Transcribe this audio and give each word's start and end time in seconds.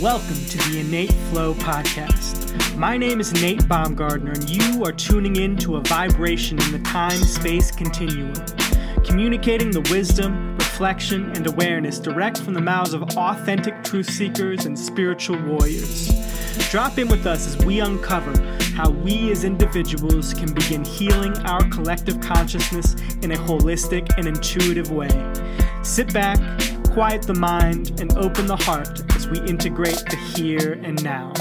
Welcome 0.00 0.44
to 0.50 0.58
the 0.58 0.80
Innate 0.80 1.12
Flow 1.30 1.54
Podcast. 1.54 2.76
My 2.76 2.98
name 2.98 3.18
is 3.18 3.32
Nate 3.40 3.60
Baumgardner, 3.60 4.34
and 4.34 4.50
you 4.50 4.84
are 4.84 4.92
tuning 4.92 5.36
in 5.36 5.56
to 5.56 5.76
a 5.76 5.80
vibration 5.80 6.60
in 6.64 6.72
the 6.72 6.80
time 6.80 7.16
space 7.16 7.70
continuum, 7.70 8.34
communicating 9.06 9.70
the 9.70 9.80
wisdom, 9.90 10.54
reflection, 10.58 11.30
and 11.34 11.46
awareness 11.46 11.98
direct 11.98 12.38
from 12.42 12.52
the 12.52 12.60
mouths 12.60 12.92
of 12.92 13.04
authentic 13.16 13.82
truth 13.84 14.10
seekers 14.10 14.66
and 14.66 14.78
spiritual 14.78 15.42
warriors. 15.44 16.08
Drop 16.70 16.98
in 16.98 17.08
with 17.08 17.26
us 17.26 17.46
as 17.46 17.64
we 17.64 17.80
uncover 17.80 18.38
how 18.74 18.90
we 18.90 19.30
as 19.30 19.44
individuals 19.44 20.34
can 20.34 20.52
begin 20.52 20.84
healing 20.84 21.34
our 21.46 21.66
collective 21.70 22.20
consciousness 22.20 22.96
in 23.22 23.32
a 23.32 23.36
holistic 23.36 24.14
and 24.18 24.26
intuitive 24.26 24.90
way. 24.90 25.08
Sit 25.82 26.12
back, 26.12 26.38
quiet 26.92 27.22
the 27.22 27.34
mind, 27.34 27.98
and 27.98 28.14
open 28.18 28.46
the 28.46 28.56
heart 28.56 29.06
we 29.30 29.40
integrate 29.40 30.02
the 30.08 30.16
here 30.16 30.80
and 30.82 31.02
now. 31.02 31.32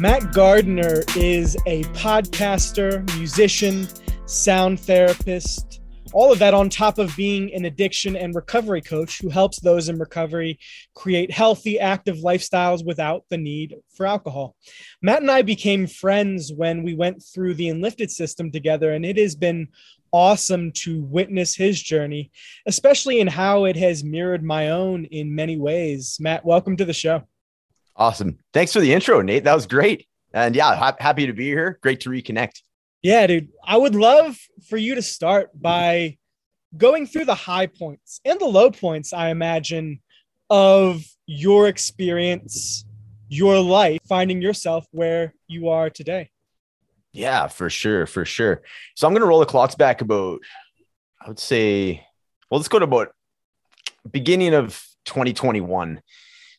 Matt 0.00 0.32
Gardiner 0.32 1.02
is 1.16 1.56
a 1.66 1.84
podcaster, 1.94 3.04
musician, 3.16 3.88
sound 4.26 4.80
therapist, 4.80 5.80
all 6.14 6.32
of 6.32 6.38
that 6.38 6.54
on 6.54 6.68
top 6.68 6.98
of 6.98 7.14
being 7.16 7.52
an 7.54 7.64
addiction 7.64 8.14
and 8.14 8.34
recovery 8.34 8.80
coach 8.80 9.20
who 9.20 9.28
helps 9.28 9.58
those 9.60 9.88
in 9.88 9.98
recovery 9.98 10.58
create 10.94 11.30
healthy, 11.30 11.78
active 11.78 12.18
lifestyles 12.18 12.86
without 12.86 13.24
the 13.30 13.36
need 13.36 13.74
for 13.94 14.06
alcohol. 14.06 14.54
Matt 15.02 15.22
and 15.22 15.30
I 15.30 15.42
became 15.42 15.88
friends 15.88 16.52
when 16.54 16.84
we 16.84 16.94
went 16.94 17.22
through 17.22 17.54
the 17.54 17.68
Enlifted 17.68 18.12
system 18.12 18.52
together, 18.52 18.92
and 18.92 19.04
it 19.04 19.18
has 19.18 19.34
been 19.34 19.68
awesome 20.14 20.70
to 20.70 21.02
witness 21.02 21.56
his 21.56 21.82
journey, 21.82 22.30
especially 22.66 23.18
in 23.18 23.26
how 23.26 23.64
it 23.64 23.74
has 23.74 24.04
mirrored 24.04 24.44
my 24.44 24.70
own 24.70 25.04
in 25.06 25.34
many 25.34 25.58
ways. 25.58 26.16
Matt, 26.20 26.44
welcome 26.44 26.76
to 26.76 26.84
the 26.84 26.92
show. 26.92 27.24
Awesome. 27.96 28.38
Thanks 28.52 28.72
for 28.72 28.78
the 28.78 28.94
intro, 28.94 29.20
Nate. 29.22 29.42
That 29.42 29.56
was 29.56 29.66
great. 29.66 30.06
And 30.32 30.54
yeah, 30.54 30.76
ha- 30.76 30.96
happy 31.00 31.26
to 31.26 31.32
be 31.32 31.46
here. 31.46 31.80
Great 31.82 32.00
to 32.00 32.10
reconnect. 32.10 32.60
Yeah, 33.02 33.26
dude. 33.26 33.48
I 33.64 33.76
would 33.76 33.96
love 33.96 34.38
for 34.68 34.76
you 34.76 34.94
to 34.94 35.02
start 35.02 35.50
by 35.60 36.16
going 36.76 37.08
through 37.08 37.24
the 37.24 37.34
high 37.34 37.66
points 37.66 38.20
and 38.24 38.38
the 38.38 38.46
low 38.46 38.70
points, 38.70 39.12
I 39.12 39.30
imagine, 39.30 40.00
of 40.48 41.04
your 41.26 41.66
experience, 41.66 42.84
your 43.28 43.58
life, 43.58 43.98
finding 44.08 44.40
yourself 44.40 44.86
where 44.92 45.34
you 45.48 45.70
are 45.70 45.90
today. 45.90 46.30
Yeah, 47.14 47.48
for 47.48 47.70
sure. 47.70 48.06
For 48.06 48.26
sure. 48.26 48.62
So 48.94 49.06
I'm 49.06 49.14
going 49.14 49.22
to 49.22 49.26
roll 49.26 49.40
the 49.40 49.46
clocks 49.46 49.74
back 49.74 50.02
about, 50.02 50.40
I 51.22 51.28
would 51.28 51.38
say, 51.38 52.06
well, 52.50 52.58
let's 52.58 52.68
go 52.68 52.78
to 52.78 52.84
about 52.84 53.14
beginning 54.10 54.52
of 54.52 54.84
2021 55.06 56.02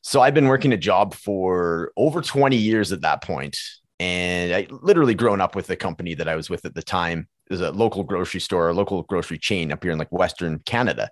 so 0.06 0.22
I've 0.22 0.36
been 0.36 0.46
working 0.46 0.72
a 0.72 0.78
job 0.78 1.16
for 1.16 1.92
over 1.98 2.22
20 2.22 2.56
years 2.56 2.92
at 2.92 3.02
that 3.02 3.24
point, 3.24 3.58
and 4.00 4.54
I 4.54 4.68
literally 4.70 5.16
grown 5.16 5.42
up 5.42 5.56
with 5.56 5.66
the 5.66 5.76
company 5.76 6.14
that 6.14 6.30
I 6.30 6.36
was 6.36 6.48
with 6.48 6.64
at 6.64 6.76
the 6.76 6.84
time. 6.84 7.28
It 7.50 7.54
was 7.54 7.62
a 7.62 7.72
local 7.72 8.04
grocery 8.04 8.40
store, 8.40 8.70
a 8.70 8.74
local 8.76 9.02
grocery 9.02 9.40
chain 9.40 9.72
up 9.72 9.82
here 9.82 9.92
in 9.92 9.98
like 9.98 10.12
Western 10.12 10.60
Canada. 10.60 11.10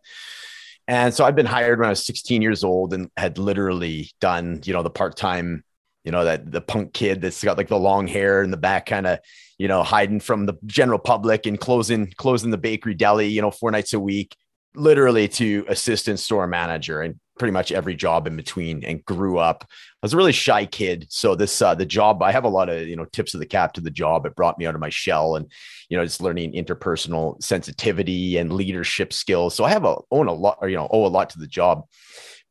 And 0.88 1.12
so 1.12 1.26
I've 1.26 1.36
been 1.36 1.48
hired 1.48 1.80
when 1.80 1.88
I 1.88 1.90
was 1.90 2.06
16 2.06 2.44
years 2.44 2.64
old 2.64 2.94
and 2.94 3.10
had 3.18 3.40
literally 3.40 4.12
done, 4.22 4.62
you 4.64 4.74
know, 4.74 4.84
the 4.84 4.92
part-time, 4.92 5.64
you 6.04 6.12
know, 6.12 6.26
that 6.26 6.52
the 6.52 6.62
punk 6.62 6.94
kid 6.94 7.22
that's 7.22 7.44
got 7.44 7.58
like 7.58 7.70
the 7.70 7.80
long 7.80 8.08
hair 8.08 8.44
in 8.44 8.52
the 8.52 8.58
back, 8.58 8.86
kind 8.86 9.08
of, 9.08 9.20
you 9.58 9.68
know, 9.68 9.84
hiding 9.84 10.20
from 10.20 10.46
the 10.46 10.56
general 10.66 11.00
public 11.00 11.46
and 11.46 11.60
closing, 11.60 12.12
closing 12.18 12.52
the 12.52 12.58
bakery 12.58 12.94
deli, 12.94 13.28
you 13.28 13.42
know, 13.42 13.52
four 13.52 13.72
nights 13.72 13.94
a 13.94 14.00
week, 14.00 14.36
literally 14.76 15.28
to 15.28 15.66
assistant 15.70 16.20
store 16.20 16.48
manager 16.48 17.02
and 17.02 17.20
pretty 17.40 17.52
much 17.52 17.72
every 17.72 17.96
job 17.96 18.28
in 18.28 18.36
between 18.36 18.84
and 18.84 19.04
grew 19.06 19.40
up. 19.40 19.66
I 19.70 20.06
was 20.06 20.14
a 20.14 20.18
really 20.18 20.32
shy 20.32 20.66
kid. 20.66 21.08
So 21.10 21.36
this 21.36 21.62
uh 21.62 21.74
the 21.74 21.86
job, 21.86 22.22
I 22.22 22.32
have 22.32 22.44
a 22.44 22.50
lot 22.50 22.70
of, 22.70 22.88
you 22.88 22.96
know, 22.96 23.06
tips 23.06 23.34
of 23.34 23.40
the 23.40 23.46
cap 23.46 23.74
to 23.74 23.82
the 23.82 23.90
job. 23.90 24.26
It 24.26 24.36
brought 24.36 24.60
me 24.60 24.66
out 24.66 24.76
of 24.76 24.82
my 24.82 24.90
shell 24.90 25.36
and, 25.36 25.50
you 25.90 25.98
know, 25.98 26.04
just 26.04 26.22
learning 26.22 26.54
interpersonal 26.54 27.42
sensitivity 27.42 28.38
and 28.38 28.54
leadership 28.54 29.14
skills. 29.14 29.56
So 29.56 29.64
I 29.64 29.70
have 29.70 29.86
a 29.86 29.98
own 30.12 30.28
a 30.28 30.34
lot 30.34 30.60
or 30.62 30.70
you 30.70 30.76
know, 30.76 30.88
owe 30.92 31.06
a 31.06 31.08
lot 31.08 31.32
to 31.32 31.40
the 31.40 31.48
job. 31.48 31.86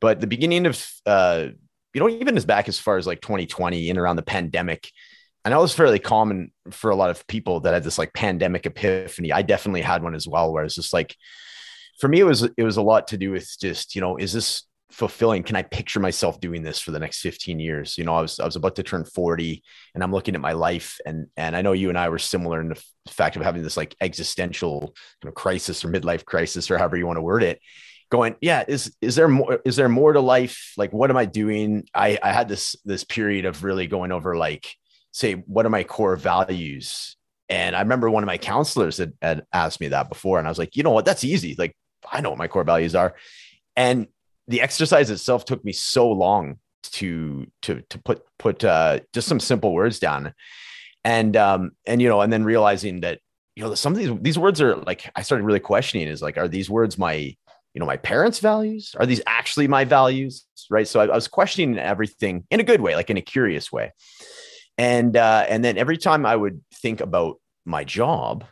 But 0.00 0.20
the 0.20 0.26
beginning 0.26 0.66
of 0.66 0.84
uh, 1.06 1.48
you 1.94 2.00
know, 2.00 2.08
even 2.08 2.36
as 2.36 2.44
back 2.44 2.68
as 2.68 2.78
far 2.78 2.96
as 2.96 3.06
like 3.06 3.20
2020 3.20 3.90
and 3.90 3.98
around 3.98 4.16
the 4.16 4.22
pandemic, 4.22 4.90
I 5.44 5.50
know 5.50 5.62
it's 5.62 5.74
fairly 5.74 5.98
common 5.98 6.52
for 6.70 6.90
a 6.90 6.96
lot 6.96 7.10
of 7.10 7.26
people 7.26 7.60
that 7.60 7.74
had 7.74 7.84
this 7.84 7.98
like 7.98 8.14
pandemic 8.14 8.64
epiphany. 8.66 9.32
I 9.32 9.42
definitely 9.42 9.82
had 9.82 10.02
one 10.02 10.14
as 10.14 10.26
well, 10.26 10.52
where 10.52 10.64
it's 10.64 10.74
just 10.74 10.92
like, 10.92 11.16
for 11.98 12.08
me, 12.08 12.20
it 12.20 12.24
was 12.24 12.42
it 12.42 12.62
was 12.62 12.76
a 12.76 12.82
lot 12.82 13.08
to 13.08 13.18
do 13.18 13.30
with 13.30 13.48
just 13.60 13.94
you 13.94 14.00
know, 14.00 14.16
is 14.16 14.32
this 14.32 14.64
fulfilling? 14.92 15.42
Can 15.42 15.56
i 15.56 15.62
picture 15.62 16.00
myself 16.00 16.38
doing 16.38 16.62
this 16.62 16.78
for 16.78 16.90
the 16.90 16.98
next 16.98 17.20
15 17.20 17.58
years? 17.58 17.96
You 17.96 18.04
know 18.04 18.14
i 18.14 18.20
was 18.20 18.38
i 18.38 18.44
was 18.44 18.56
about 18.56 18.76
to 18.76 18.82
turn 18.82 19.04
40 19.04 19.62
and 19.94 20.04
i'm 20.04 20.12
looking 20.12 20.34
at 20.34 20.40
my 20.40 20.52
life 20.52 20.98
and 21.06 21.28
and 21.36 21.56
i 21.56 21.62
know 21.62 21.72
you 21.72 21.88
and 21.88 21.98
i 21.98 22.10
were 22.10 22.18
similar 22.18 22.60
in 22.60 22.68
the 22.68 22.82
fact 23.08 23.36
of 23.36 23.42
having 23.42 23.62
this 23.62 23.76
like 23.76 23.96
existential 24.00 24.94
you 25.22 25.28
know, 25.28 25.32
crisis 25.32 25.84
or 25.84 25.88
midlife 25.88 26.26
crisis 26.26 26.70
or 26.70 26.76
however 26.76 26.96
you 26.96 27.06
want 27.06 27.16
to 27.16 27.22
word 27.22 27.42
it 27.42 27.58
going 28.12 28.36
yeah 28.42 28.62
is 28.68 28.94
is 29.00 29.14
there 29.16 29.26
more 29.26 29.60
is 29.64 29.74
there 29.76 29.88
more 29.88 30.12
to 30.12 30.20
life? 30.20 30.74
Like 30.76 30.92
what 30.92 31.10
am 31.10 31.16
i 31.16 31.24
doing? 31.24 31.88
I 31.94 32.18
i 32.22 32.30
had 32.30 32.48
this 32.48 32.76
this 32.84 33.04
period 33.04 33.46
of 33.46 33.64
really 33.64 33.86
going 33.86 34.12
over 34.12 34.36
like 34.36 34.76
say 35.12 35.32
what 35.34 35.64
are 35.66 35.70
my 35.70 35.82
core 35.84 36.16
values? 36.16 37.16
And 37.48 37.74
i 37.74 37.80
remember 37.80 38.10
one 38.10 38.22
of 38.22 38.26
my 38.26 38.38
counselors 38.38 38.98
had, 38.98 39.14
had 39.22 39.46
asked 39.52 39.80
me 39.80 39.88
that 39.88 40.10
before 40.10 40.38
and 40.38 40.46
i 40.46 40.50
was 40.50 40.58
like 40.58 40.76
you 40.76 40.82
know 40.82 40.90
what? 40.90 41.06
That's 41.06 41.24
easy. 41.24 41.56
Like 41.58 41.74
i 42.12 42.20
know 42.20 42.30
what 42.30 42.38
my 42.38 42.48
core 42.48 42.64
values 42.64 42.94
are. 42.94 43.14
And 43.76 44.08
the 44.46 44.60
exercise 44.60 45.08
itself 45.08 45.46
took 45.46 45.64
me 45.64 45.72
so 45.72 46.10
long 46.10 46.58
to 46.82 47.46
to 47.62 47.80
to 47.88 47.98
put 47.98 48.22
put 48.38 48.62
uh, 48.64 49.00
just 49.14 49.28
some 49.28 49.40
simple 49.40 49.72
words 49.72 49.98
down, 49.98 50.34
and 51.04 51.36
um 51.36 51.70
and 51.86 52.02
you 52.02 52.08
know 52.08 52.20
and 52.20 52.32
then 52.32 52.44
realizing 52.44 53.00
that 53.00 53.20
you 53.56 53.64
know 53.64 53.74
some 53.74 53.92
of 53.92 53.98
these 53.98 54.10
these 54.20 54.38
words 54.38 54.60
are 54.60 54.76
like 54.76 55.10
I 55.16 55.22
started 55.22 55.44
really 55.44 55.60
questioning 55.60 56.08
is 56.08 56.20
like 56.20 56.36
are 56.38 56.48
these 56.48 56.68
words 56.68 56.98
my 56.98 57.36
you 57.74 57.80
know 57.80 57.86
my 57.86 57.96
parents' 57.96 58.38
values 58.38 58.94
are 58.98 59.06
these 59.06 59.22
actually 59.26 59.68
my 59.68 59.84
values 59.84 60.46
right? 60.70 60.86
So 60.86 61.00
I, 61.00 61.04
I 61.06 61.14
was 61.14 61.28
questioning 61.28 61.78
everything 61.78 62.44
in 62.50 62.60
a 62.60 62.64
good 62.64 62.80
way, 62.80 62.94
like 62.94 63.10
in 63.10 63.16
a 63.16 63.22
curious 63.22 63.72
way, 63.72 63.92
and 64.78 65.16
uh, 65.16 65.44
and 65.48 65.64
then 65.64 65.76
every 65.76 65.98
time 65.98 66.24
I 66.24 66.36
would 66.36 66.60
think 66.72 67.00
about 67.00 67.38
my 67.64 67.84
job 67.84 68.44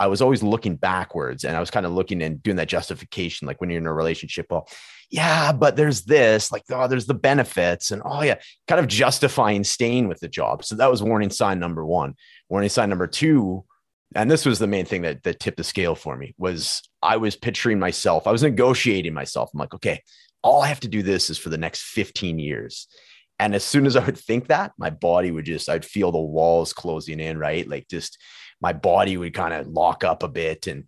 I 0.00 0.08
was 0.08 0.20
always 0.20 0.42
looking 0.42 0.76
backwards 0.76 1.44
and 1.44 1.56
I 1.56 1.60
was 1.60 1.70
kind 1.70 1.86
of 1.86 1.92
looking 1.92 2.20
and 2.22 2.42
doing 2.42 2.56
that 2.56 2.68
justification, 2.68 3.46
like 3.46 3.60
when 3.60 3.70
you're 3.70 3.80
in 3.80 3.86
a 3.86 3.92
relationship. 3.92 4.46
Well, 4.50 4.68
yeah, 5.10 5.52
but 5.52 5.76
there's 5.76 6.02
this, 6.02 6.50
like, 6.50 6.64
oh, 6.70 6.88
there's 6.88 7.06
the 7.06 7.14
benefits, 7.14 7.90
and 7.90 8.02
oh, 8.04 8.22
yeah, 8.22 8.36
kind 8.66 8.80
of 8.80 8.88
justifying 8.88 9.62
staying 9.62 10.08
with 10.08 10.18
the 10.18 10.28
job. 10.28 10.64
So 10.64 10.74
that 10.76 10.90
was 10.90 11.02
warning 11.02 11.30
sign 11.30 11.60
number 11.60 11.86
one. 11.86 12.14
Warning 12.48 12.70
sign 12.70 12.88
number 12.88 13.06
two, 13.06 13.64
and 14.14 14.30
this 14.30 14.46
was 14.46 14.58
the 14.58 14.66
main 14.66 14.84
thing 14.84 15.02
that, 15.02 15.22
that 15.24 15.40
tipped 15.40 15.56
the 15.56 15.64
scale 15.64 15.94
for 15.94 16.16
me, 16.16 16.34
was 16.38 16.82
I 17.02 17.16
was 17.16 17.36
picturing 17.36 17.78
myself, 17.78 18.26
I 18.26 18.32
was 18.32 18.42
negotiating 18.42 19.14
myself. 19.14 19.50
I'm 19.52 19.60
like, 19.60 19.74
okay, 19.74 20.02
all 20.42 20.62
I 20.62 20.68
have 20.68 20.80
to 20.80 20.88
do 20.88 21.02
this 21.02 21.30
is 21.30 21.38
for 21.38 21.50
the 21.50 21.58
next 21.58 21.82
15 21.82 22.38
years. 22.38 22.86
And 23.38 23.54
as 23.54 23.64
soon 23.64 23.86
as 23.86 23.96
I 23.96 24.04
would 24.04 24.18
think 24.18 24.48
that, 24.48 24.72
my 24.78 24.90
body 24.90 25.30
would 25.30 25.44
just, 25.44 25.68
I'd 25.68 25.84
feel 25.84 26.12
the 26.12 26.18
walls 26.18 26.72
closing 26.72 27.18
in, 27.18 27.38
right? 27.38 27.68
Like 27.68 27.88
just 27.88 28.18
my 28.60 28.72
body 28.72 29.16
would 29.16 29.34
kind 29.34 29.52
of 29.52 29.66
lock 29.66 30.04
up 30.04 30.22
a 30.22 30.28
bit 30.28 30.66
and 30.66 30.84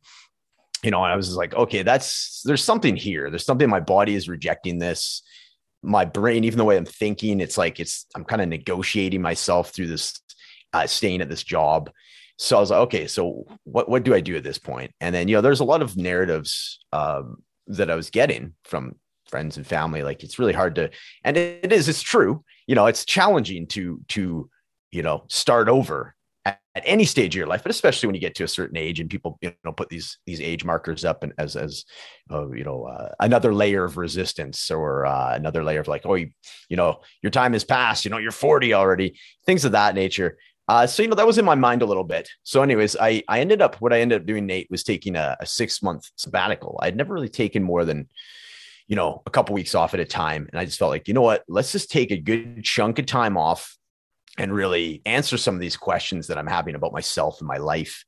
you 0.83 0.91
know, 0.91 1.03
I 1.03 1.17
was 1.17 1.35
like, 1.35 1.55
okay, 1.55 1.83
that's 1.83 2.43
there's 2.45 2.63
something 2.63 2.97
here. 2.97 3.31
There's 3.31 3.45
something 3.45 3.69
my 3.69 3.81
body 3.81 4.15
is 4.15 4.29
rejecting 4.29 4.79
this. 4.79 5.23
My 5.83 6.05
brain, 6.05 6.45
even 6.45 6.59
the 6.59 6.65
way 6.65 6.77
I'm 6.77 6.85
thinking, 6.85 7.41
it's 7.41 7.59
like 7.59 7.81
it's 7.81 8.07
I'm 8.15 8.25
kind 8.25 8.43
of 8.43 8.49
negotiating 8.49 9.23
myself 9.23 9.71
through 9.71 9.89
this 9.89 10.21
uh, 10.73 10.87
staying 10.87 11.23
at 11.23 11.29
this 11.29 11.43
job. 11.43 11.91
So 12.39 12.57
I 12.57 12.61
was 12.61 12.71
like, 12.71 12.81
okay, 12.81 13.07
so 13.07 13.47
what 13.65 13.89
what 13.89 14.03
do 14.03 14.15
I 14.15 14.21
do 14.21 14.37
at 14.37 14.45
this 14.45 14.59
point? 14.59 14.93
And 15.01 15.15
then 15.15 15.29
you 15.29 15.37
know, 15.37 15.41
there's 15.41 15.61
a 15.61 15.65
lot 15.65 15.83
of 15.83 15.97
narratives 15.97 16.79
um, 16.93 17.43
that 17.69 17.91
I 17.91 17.95
was 17.95 18.11
getting 18.11 18.55
from 18.65 18.97
friends 19.29 19.57
and 19.57 19.67
family. 19.67 20.03
Like 20.03 20.23
it's 20.23 20.39
really 20.39 20.53
hard 20.53 20.75
to, 20.77 20.91
and 21.25 21.37
it, 21.37 21.61
it 21.65 21.73
is, 21.73 21.89
it's 21.89 22.03
true. 22.03 22.45
You 22.67 22.75
know, 22.75 22.87
it's 22.87 23.05
challenging 23.05 23.67
to 23.69 24.01
to 24.09 24.51
you 24.93 25.03
know 25.03 25.25
start 25.29 25.69
over 25.69 26.15
at, 26.45 26.61
any 26.85 27.07
stage 27.07 27.35
of 27.35 27.39
your 27.39 27.47
life, 27.47 27.63
but 27.63 27.71
especially 27.71 28.07
when 28.07 28.15
you 28.15 28.21
get 28.21 28.35
to 28.35 28.45
a 28.45 28.49
certain 28.49 28.77
age 28.77 29.01
and 29.01 29.09
people, 29.09 29.39
you 29.41 29.51
know, 29.65 29.73
put 29.73 29.89
these 29.89 30.19
these 30.27 30.43
age 30.43 30.63
markers 30.63 31.07
up 31.07 31.23
and 31.23 31.33
as 31.39 31.57
as 31.57 31.85
uh, 32.31 32.51
you 32.51 32.65
know 32.65 32.85
uh, 32.85 33.13
another 33.19 33.55
layer 33.55 33.85
of 33.85 33.97
resistance 33.97 34.71
or 34.71 35.07
uh, 35.07 35.35
another 35.35 35.65
layer 35.65 35.81
of 35.81 35.89
like, 35.89 36.05
oh, 36.05 36.15
you, 36.15 36.31
you 36.69 36.77
know, 36.77 37.01
your 37.23 37.31
time 37.31 37.55
has 37.55 37.65
passed. 37.65 38.05
You 38.05 38.11
know, 38.11 38.19
you're 38.19 38.31
40 38.31 38.75
already. 38.75 39.19
Things 39.47 39.65
of 39.65 39.73
that 39.73 39.95
nature. 39.95 40.37
Uh, 40.69 40.87
so 40.87 41.03
you 41.03 41.09
know 41.09 41.15
that 41.15 41.27
was 41.27 41.39
in 41.39 41.45
my 41.45 41.55
mind 41.55 41.83
a 41.83 41.87
little 41.87 42.05
bit. 42.05 42.29
So, 42.43 42.63
anyways, 42.63 42.97
I 42.97 43.23
I 43.29 43.41
ended 43.41 43.63
up 43.63 43.77
what 43.81 43.93
I 43.93 44.01
ended 44.01 44.21
up 44.21 44.27
doing. 44.27 44.47
Nate 44.47 44.71
was 44.71 44.83
taking 44.83 45.17
a, 45.17 45.37
a 45.41 45.47
six 45.47 45.83
month 45.83 46.11
sabbatical. 46.17 46.79
I'd 46.83 46.97
never 46.97 47.15
really 47.15 47.29
taken 47.29 47.63
more 47.63 47.85
than 47.85 48.09
you 48.89 48.97
know 48.97 49.23
a 49.27 49.31
couple 49.31 49.55
weeks 49.55 49.75
off 49.75 49.95
at 49.95 50.01
a 50.01 50.05
time, 50.05 50.49
and 50.51 50.59
I 50.59 50.65
just 50.65 50.79
felt 50.79 50.91
like 50.91 51.09
you 51.09 51.15
know 51.15 51.23
what, 51.23 51.45
let's 51.49 51.73
just 51.73 51.91
take 51.91 52.11
a 52.11 52.17
good 52.17 52.65
chunk 52.65 52.99
of 52.99 53.07
time 53.07 53.37
off 53.37 53.77
and 54.39 54.53
really 54.53 55.03
answer 55.07 55.39
some 55.39 55.55
of 55.55 55.61
these 55.61 55.77
questions 55.77 56.27
that 56.27 56.39
I'm 56.39 56.47
having 56.47 56.75
about 56.75 56.93
myself 56.93 57.41
and 57.41 57.49
my 57.49 57.57
life 57.57 58.05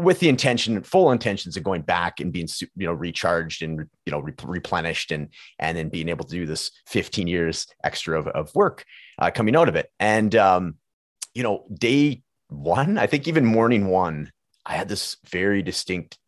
with 0.00 0.18
the 0.18 0.28
intention, 0.28 0.82
full 0.82 1.12
intentions 1.12 1.56
of 1.56 1.62
going 1.62 1.82
back 1.82 2.20
and 2.20 2.32
being, 2.32 2.48
you 2.76 2.86
know, 2.86 2.92
recharged 2.92 3.62
and, 3.62 3.86
you 4.06 4.10
know, 4.10 4.20
re- 4.20 4.32
replenished 4.44 5.12
and, 5.12 5.28
and 5.58 5.76
then 5.76 5.90
being 5.90 6.08
able 6.08 6.24
to 6.24 6.34
do 6.34 6.46
this 6.46 6.70
15 6.86 7.26
years 7.26 7.66
extra 7.84 8.18
of, 8.18 8.26
of 8.28 8.52
work 8.54 8.84
uh, 9.18 9.30
coming 9.30 9.54
out 9.54 9.68
of 9.68 9.76
it. 9.76 9.90
And, 10.00 10.34
um, 10.36 10.76
you 11.34 11.42
know, 11.42 11.64
day 11.72 12.22
one, 12.48 12.98
I 12.98 13.06
think 13.06 13.28
even 13.28 13.44
morning 13.44 13.88
one, 13.88 14.32
I 14.66 14.74
had 14.74 14.88
this 14.88 15.16
very 15.28 15.62
distinct 15.62 16.18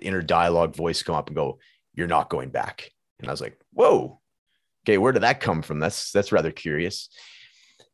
inner 0.00 0.22
dialogue 0.22 0.76
voice 0.76 1.02
come 1.02 1.14
up 1.14 1.28
and 1.28 1.36
go, 1.36 1.58
you're 1.94 2.06
not 2.06 2.30
going 2.30 2.50
back. 2.50 2.90
And 3.18 3.28
I 3.28 3.30
was 3.30 3.40
like, 3.40 3.58
whoa, 3.72 4.20
okay, 4.84 4.98
where 4.98 5.12
did 5.12 5.22
that 5.22 5.40
come 5.40 5.62
from? 5.62 5.78
That's, 5.78 6.10
that's 6.10 6.32
rather 6.32 6.50
curious. 6.50 7.08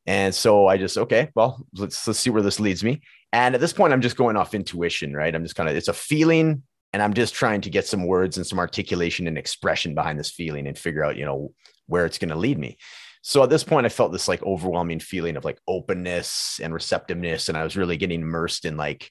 And 0.07 0.35
so 0.35 0.67
I 0.67 0.77
just, 0.77 0.97
okay, 0.97 1.31
well, 1.35 1.65
let's, 1.77 2.07
let's 2.07 2.19
see 2.19 2.31
where 2.31 2.43
this 2.43 2.59
leads 2.59 2.83
me. 2.83 3.03
And 3.33 3.55
at 3.55 3.61
this 3.61 3.73
point, 3.73 3.93
I'm 3.93 4.01
just 4.01 4.17
going 4.17 4.37
off 4.37 4.55
intuition, 4.55 5.15
right? 5.15 5.35
I'm 5.35 5.45
just 5.45 5.55
kind 5.55 5.69
of, 5.69 5.77
it's 5.77 5.89
a 5.89 5.93
feeling 5.93 6.63
and 6.93 7.03
I'm 7.03 7.15
just 7.15 7.35
trying 7.35 7.61
to 7.61 7.71
get 7.71 7.87
some 7.87 8.07
words 8.07 8.37
and 8.37 8.47
some 8.47 8.59
articulation 8.59 9.29
and 9.29 9.39
expression 9.39 9.95
behind 9.95 10.19
this 10.19 10.31
feeling 10.31 10.67
and 10.67 10.77
figure 10.77 11.05
out, 11.05 11.17
you 11.17 11.25
know, 11.25 11.53
where 11.87 12.07
it's 12.07 12.19
going 12.19 12.31
to 12.31 12.37
lead 12.37 12.59
me. 12.59 12.79
So 13.23 13.43
at 13.43 13.51
this 13.51 13.65
point, 13.65 13.87
I 13.87 13.91
felt 13.91 14.13
this 14.13 14.29
like 14.29 14.43
overwhelming 14.43 15.01
feeling 15.01 15.37
of 15.37 15.45
like 15.45 15.59
openness 15.69 16.59
and 16.63 16.73
receptiveness. 16.73 17.49
And 17.49 17.59
I 17.59 17.65
was 17.65 17.77
really 17.77 17.97
getting 17.97 18.23
immersed 18.23 18.65
in 18.65 18.77
like, 18.77 19.11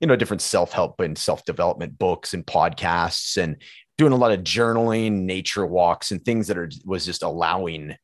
you 0.00 0.06
know, 0.06 0.16
different 0.16 0.40
self 0.40 0.72
help 0.72 1.00
and 1.00 1.18
self 1.18 1.44
development 1.44 1.98
books 1.98 2.32
and 2.32 2.46
podcasts 2.46 3.36
and 3.36 3.60
doing 3.98 4.12
a 4.12 4.16
lot 4.16 4.32
of 4.32 4.40
journaling, 4.40 5.22
nature 5.22 5.66
walks, 5.66 6.12
and 6.12 6.24
things 6.24 6.48
that 6.48 6.56
are 6.56 6.70
was 6.84 7.04
just 7.04 7.22
allowing, 7.22 7.94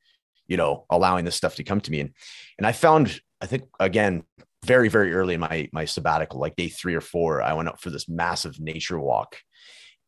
you 0.47 0.57
know, 0.57 0.85
allowing 0.91 1.25
this 1.25 1.37
stuff 1.37 1.57
to 1.57 1.65
come 1.65 1.81
to 1.81 1.91
me. 1.91 2.01
And 2.01 2.11
and 2.59 2.67
I 2.67 2.73
found, 2.73 3.21
I 3.41 3.47
think 3.47 3.65
again, 3.81 4.25
very 4.65 4.89
very 4.89 5.15
early 5.15 5.35
in 5.35 5.41
my 5.41 5.69
my 5.73 5.85
sabbatical 5.85 6.41
like 6.41 6.57
day 6.57 6.69
three 6.69 6.95
or 6.95 7.01
four 7.01 7.41
i 7.41 7.53
went 7.53 7.69
out 7.69 7.81
for 7.81 7.91
this 7.91 8.09
massive 8.09 8.59
nature 8.59 8.99
walk 8.99 9.37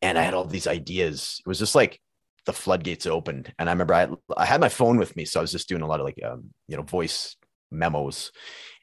and 0.03 0.19
i 0.19 0.23
had 0.23 0.35
all 0.35 0.45
these 0.45 0.67
ideas 0.67 1.41
it 1.45 1.49
was 1.49 1.59
just 1.59 1.75
like 1.75 2.01
the 2.47 2.53
floodgates 2.53 3.07
opened 3.07 3.53
and 3.59 3.69
i 3.69 3.73
remember 3.73 3.95
i, 3.95 4.09
I 4.37 4.45
had 4.45 4.61
my 4.61 4.69
phone 4.69 4.97
with 4.97 5.17
me 5.17 5.25
so 5.25 5.41
i 5.41 5.43
was 5.43 5.53
just 5.53 5.69
doing 5.69 5.83
a 5.83 5.87
lot 5.87 6.01
of 6.01 6.07
like 6.07 6.21
um, 6.25 6.51
you 6.69 6.77
know 6.77 6.83
voice 6.83 7.37
memos 7.71 8.33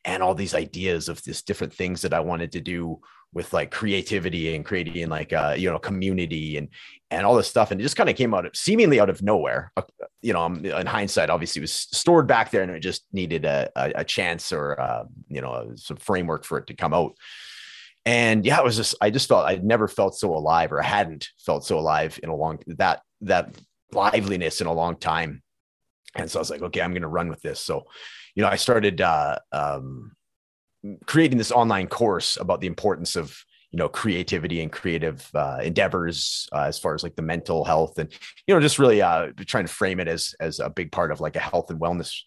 and 0.05 0.23
all 0.23 0.35
these 0.35 0.53
ideas 0.55 1.09
of 1.09 1.21
this 1.23 1.41
different 1.41 1.73
things 1.73 2.01
that 2.01 2.13
i 2.13 2.19
wanted 2.19 2.51
to 2.53 2.61
do 2.61 2.99
with 3.33 3.53
like 3.53 3.71
creativity 3.71 4.55
and 4.55 4.65
creating 4.65 5.09
like 5.09 5.33
uh 5.33 5.53
you 5.57 5.69
know 5.69 5.77
community 5.77 6.57
and 6.57 6.69
and 7.11 7.25
all 7.25 7.35
this 7.35 7.47
stuff 7.47 7.71
and 7.71 7.79
it 7.79 7.83
just 7.83 7.95
kind 7.95 8.09
of 8.09 8.15
came 8.15 8.33
out 8.33 8.45
of 8.45 8.55
seemingly 8.55 8.99
out 8.99 9.09
of 9.09 9.21
nowhere 9.21 9.71
uh, 9.77 9.81
you 10.21 10.33
know 10.33 10.45
in 10.45 10.87
hindsight 10.87 11.29
obviously 11.29 11.61
was 11.61 11.71
stored 11.71 12.27
back 12.27 12.51
there 12.51 12.63
and 12.63 12.71
it 12.71 12.79
just 12.79 13.05
needed 13.11 13.45
a, 13.45 13.69
a, 13.75 13.91
a 13.97 14.03
chance 14.03 14.51
or 14.51 14.79
uh, 14.79 15.03
you 15.27 15.41
know 15.41 15.71
some 15.75 15.97
framework 15.97 16.45
for 16.45 16.57
it 16.57 16.67
to 16.67 16.73
come 16.73 16.93
out. 16.93 17.13
And 18.05 18.45
yeah 18.45 18.57
it 18.57 18.63
was 18.63 18.77
just 18.77 18.95
i 19.01 19.09
just 19.09 19.27
felt 19.27 19.45
i'd 19.47 19.65
never 19.65 19.89
felt 19.89 20.15
so 20.15 20.33
alive 20.33 20.71
or 20.71 20.81
i 20.81 20.85
hadn't 20.85 21.27
felt 21.45 21.65
so 21.65 21.77
alive 21.77 22.17
in 22.23 22.29
a 22.29 22.35
long 22.35 22.59
that 22.77 23.01
that 23.21 23.55
liveliness 23.91 24.61
in 24.61 24.67
a 24.67 24.73
long 24.73 24.97
time. 24.97 25.41
And 26.15 26.29
so 26.29 26.39
i 26.39 26.41
was 26.41 26.49
like 26.49 26.61
okay 26.61 26.81
i'm 26.81 26.91
going 26.91 27.01
to 27.01 27.07
run 27.07 27.29
with 27.29 27.41
this. 27.41 27.59
So 27.59 27.85
you 28.35 28.43
know 28.43 28.49
i 28.49 28.55
started 28.55 29.01
uh 29.01 29.37
um 29.51 30.11
creating 31.05 31.37
this 31.37 31.51
online 31.51 31.87
course 31.87 32.37
about 32.37 32.61
the 32.61 32.67
importance 32.67 33.15
of 33.15 33.37
you 33.71 33.77
know 33.77 33.89
creativity 33.89 34.61
and 34.61 34.71
creative 34.71 35.29
uh, 35.35 35.59
endeavors 35.61 36.47
uh, 36.53 36.61
as 36.61 36.79
far 36.79 36.93
as 36.95 37.03
like 37.03 37.15
the 37.15 37.21
mental 37.21 37.65
health 37.65 37.99
and 37.99 38.09
you 38.45 38.53
know 38.53 38.61
just 38.61 38.79
really 38.79 39.01
uh, 39.01 39.27
trying 39.45 39.65
to 39.65 39.73
frame 39.73 39.99
it 39.99 40.07
as 40.07 40.33
as 40.39 40.59
a 40.59 40.69
big 40.69 40.91
part 40.91 41.11
of 41.11 41.19
like 41.19 41.35
a 41.35 41.39
health 41.39 41.69
and 41.69 41.79
wellness 41.79 42.21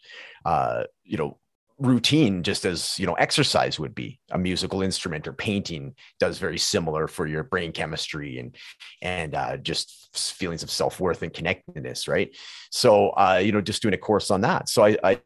uh, 0.45 0.85
you 1.05 1.17
know 1.17 1.39
routine 1.81 2.43
just 2.43 2.65
as 2.65 2.99
you 2.99 3.07
know 3.07 3.15
exercise 3.15 3.79
would 3.79 3.95
be. 3.95 4.21
A 4.31 4.39
musical 4.39 4.83
instrument 4.83 5.27
or 5.27 5.33
painting 5.33 5.95
does 6.19 6.39
very 6.39 6.59
similar 6.59 7.09
for 7.09 7.27
your 7.27 7.43
brain 7.43 7.73
chemistry 7.73 8.39
and 8.39 8.55
and 9.03 9.35
uh, 9.35 9.57
just 9.57 10.09
feelings 10.15 10.63
of 10.63 10.71
self-worth 10.71 11.23
and 11.23 11.33
connectedness 11.33 12.07
right? 12.07 12.37
So 12.71 13.11
uh, 13.11 13.41
you 13.43 13.53
know 13.53 13.61
just 13.61 13.83
doing 13.83 13.95
a 13.95 13.99
course 13.99 14.31
on 14.31 14.43
that. 14.43 14.69
So 14.69 14.85
I, 14.85 14.97
I 15.03 15.21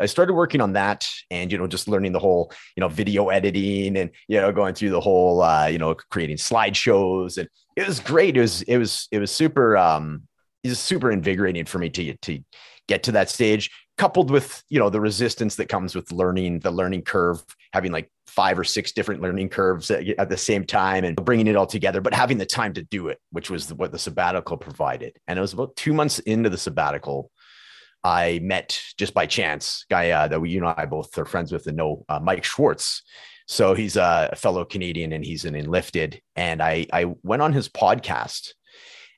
I 0.00 0.06
started 0.06 0.32
working 0.32 0.60
on 0.62 0.72
that 0.72 1.06
and, 1.30 1.52
you 1.52 1.58
know, 1.58 1.66
just 1.66 1.88
learning 1.88 2.12
the 2.12 2.18
whole, 2.18 2.50
you 2.74 2.80
know, 2.80 2.88
video 2.88 3.28
editing 3.28 3.98
and, 3.98 4.10
you 4.26 4.40
know, 4.40 4.50
going 4.50 4.74
through 4.74 4.90
the 4.90 5.00
whole, 5.00 5.42
uh, 5.42 5.66
you 5.66 5.78
know, 5.78 5.94
creating 6.10 6.38
slideshows. 6.38 7.36
And 7.36 7.48
it 7.76 7.86
was 7.86 8.00
great. 8.00 8.36
It 8.36 8.40
was, 8.40 8.62
it 8.62 8.78
was, 8.78 9.08
it 9.12 9.18
was 9.18 9.30
super, 9.30 9.76
um, 9.76 10.22
it 10.64 10.70
was 10.70 10.78
super 10.78 11.10
invigorating 11.10 11.66
for 11.66 11.78
me 11.78 11.90
to, 11.90 12.16
to 12.16 12.40
get 12.88 13.04
to 13.04 13.12
that 13.12 13.30
stage 13.30 13.70
coupled 13.98 14.30
with, 14.30 14.62
you 14.68 14.78
know, 14.78 14.88
the 14.88 15.00
resistance 15.00 15.56
that 15.56 15.68
comes 15.68 15.94
with 15.94 16.10
learning 16.12 16.60
the 16.60 16.70
learning 16.70 17.02
curve, 17.02 17.44
having 17.72 17.92
like 17.92 18.10
five 18.26 18.58
or 18.58 18.64
six 18.64 18.92
different 18.92 19.20
learning 19.20 19.48
curves 19.48 19.90
at, 19.90 20.06
at 20.18 20.28
the 20.28 20.36
same 20.36 20.64
time 20.64 21.04
and 21.04 21.16
bringing 21.16 21.48
it 21.48 21.56
all 21.56 21.66
together, 21.66 22.00
but 22.00 22.14
having 22.14 22.38
the 22.38 22.46
time 22.46 22.72
to 22.72 22.82
do 22.84 23.08
it, 23.08 23.18
which 23.32 23.50
was 23.50 23.72
what 23.74 23.90
the 23.90 23.98
sabbatical 23.98 24.56
provided. 24.56 25.16
And 25.26 25.38
it 25.38 25.42
was 25.42 25.52
about 25.52 25.74
two 25.76 25.92
months 25.92 26.20
into 26.20 26.48
the 26.48 26.56
sabbatical 26.56 27.30
I 28.04 28.38
met 28.42 28.80
just 28.96 29.12
by 29.12 29.26
chance, 29.26 29.84
guy 29.90 30.10
uh, 30.10 30.28
that 30.28 30.40
we, 30.40 30.50
you 30.50 30.64
and 30.64 30.74
I 30.78 30.86
both 30.86 31.18
are 31.18 31.24
friends 31.24 31.50
with 31.50 31.66
and 31.66 31.76
know, 31.76 32.04
uh, 32.08 32.20
Mike 32.20 32.44
Schwartz. 32.44 33.02
So 33.48 33.74
he's 33.74 33.96
a 33.96 34.34
fellow 34.36 34.64
Canadian 34.64 35.12
and 35.12 35.24
he's 35.24 35.44
an 35.44 35.56
enlifted. 35.56 36.22
And 36.36 36.62
I, 36.62 36.86
I 36.92 37.06
went 37.24 37.42
on 37.42 37.52
his 37.52 37.68
podcast 37.68 38.52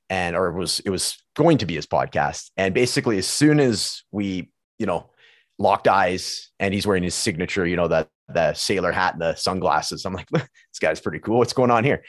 and, 0.08 0.34
or 0.34 0.49
it 0.49 0.55
was, 0.56 0.81
it 0.81 0.90
was 0.90 1.22
going 1.40 1.58
to 1.58 1.66
be 1.66 1.75
his 1.75 1.87
podcast. 1.87 2.50
And 2.56 2.75
basically 2.75 3.16
as 3.16 3.26
soon 3.26 3.60
as 3.60 4.02
we, 4.12 4.50
you 4.78 4.87
know, 4.87 5.10
locked 5.58 5.88
eyes 5.88 6.50
and 6.58 6.75
he's 6.75 6.87
wearing 6.87 7.02
his 7.02 7.14
signature, 7.14 7.66
you 7.66 7.76
know, 7.76 7.88
that 7.88 8.08
the 8.28 8.52
sailor 8.52 8.92
hat 8.92 9.14
and 9.14 9.22
the 9.22 9.34
sunglasses. 9.34 10.04
I'm 10.04 10.12
like, 10.12 10.28
this 10.32 10.50
guy's 10.81 11.00
pretty 11.00 11.19
cool. 11.19 11.38
What's 11.38 11.54
going 11.54 11.70
on 11.70 11.84
here? 11.84 12.04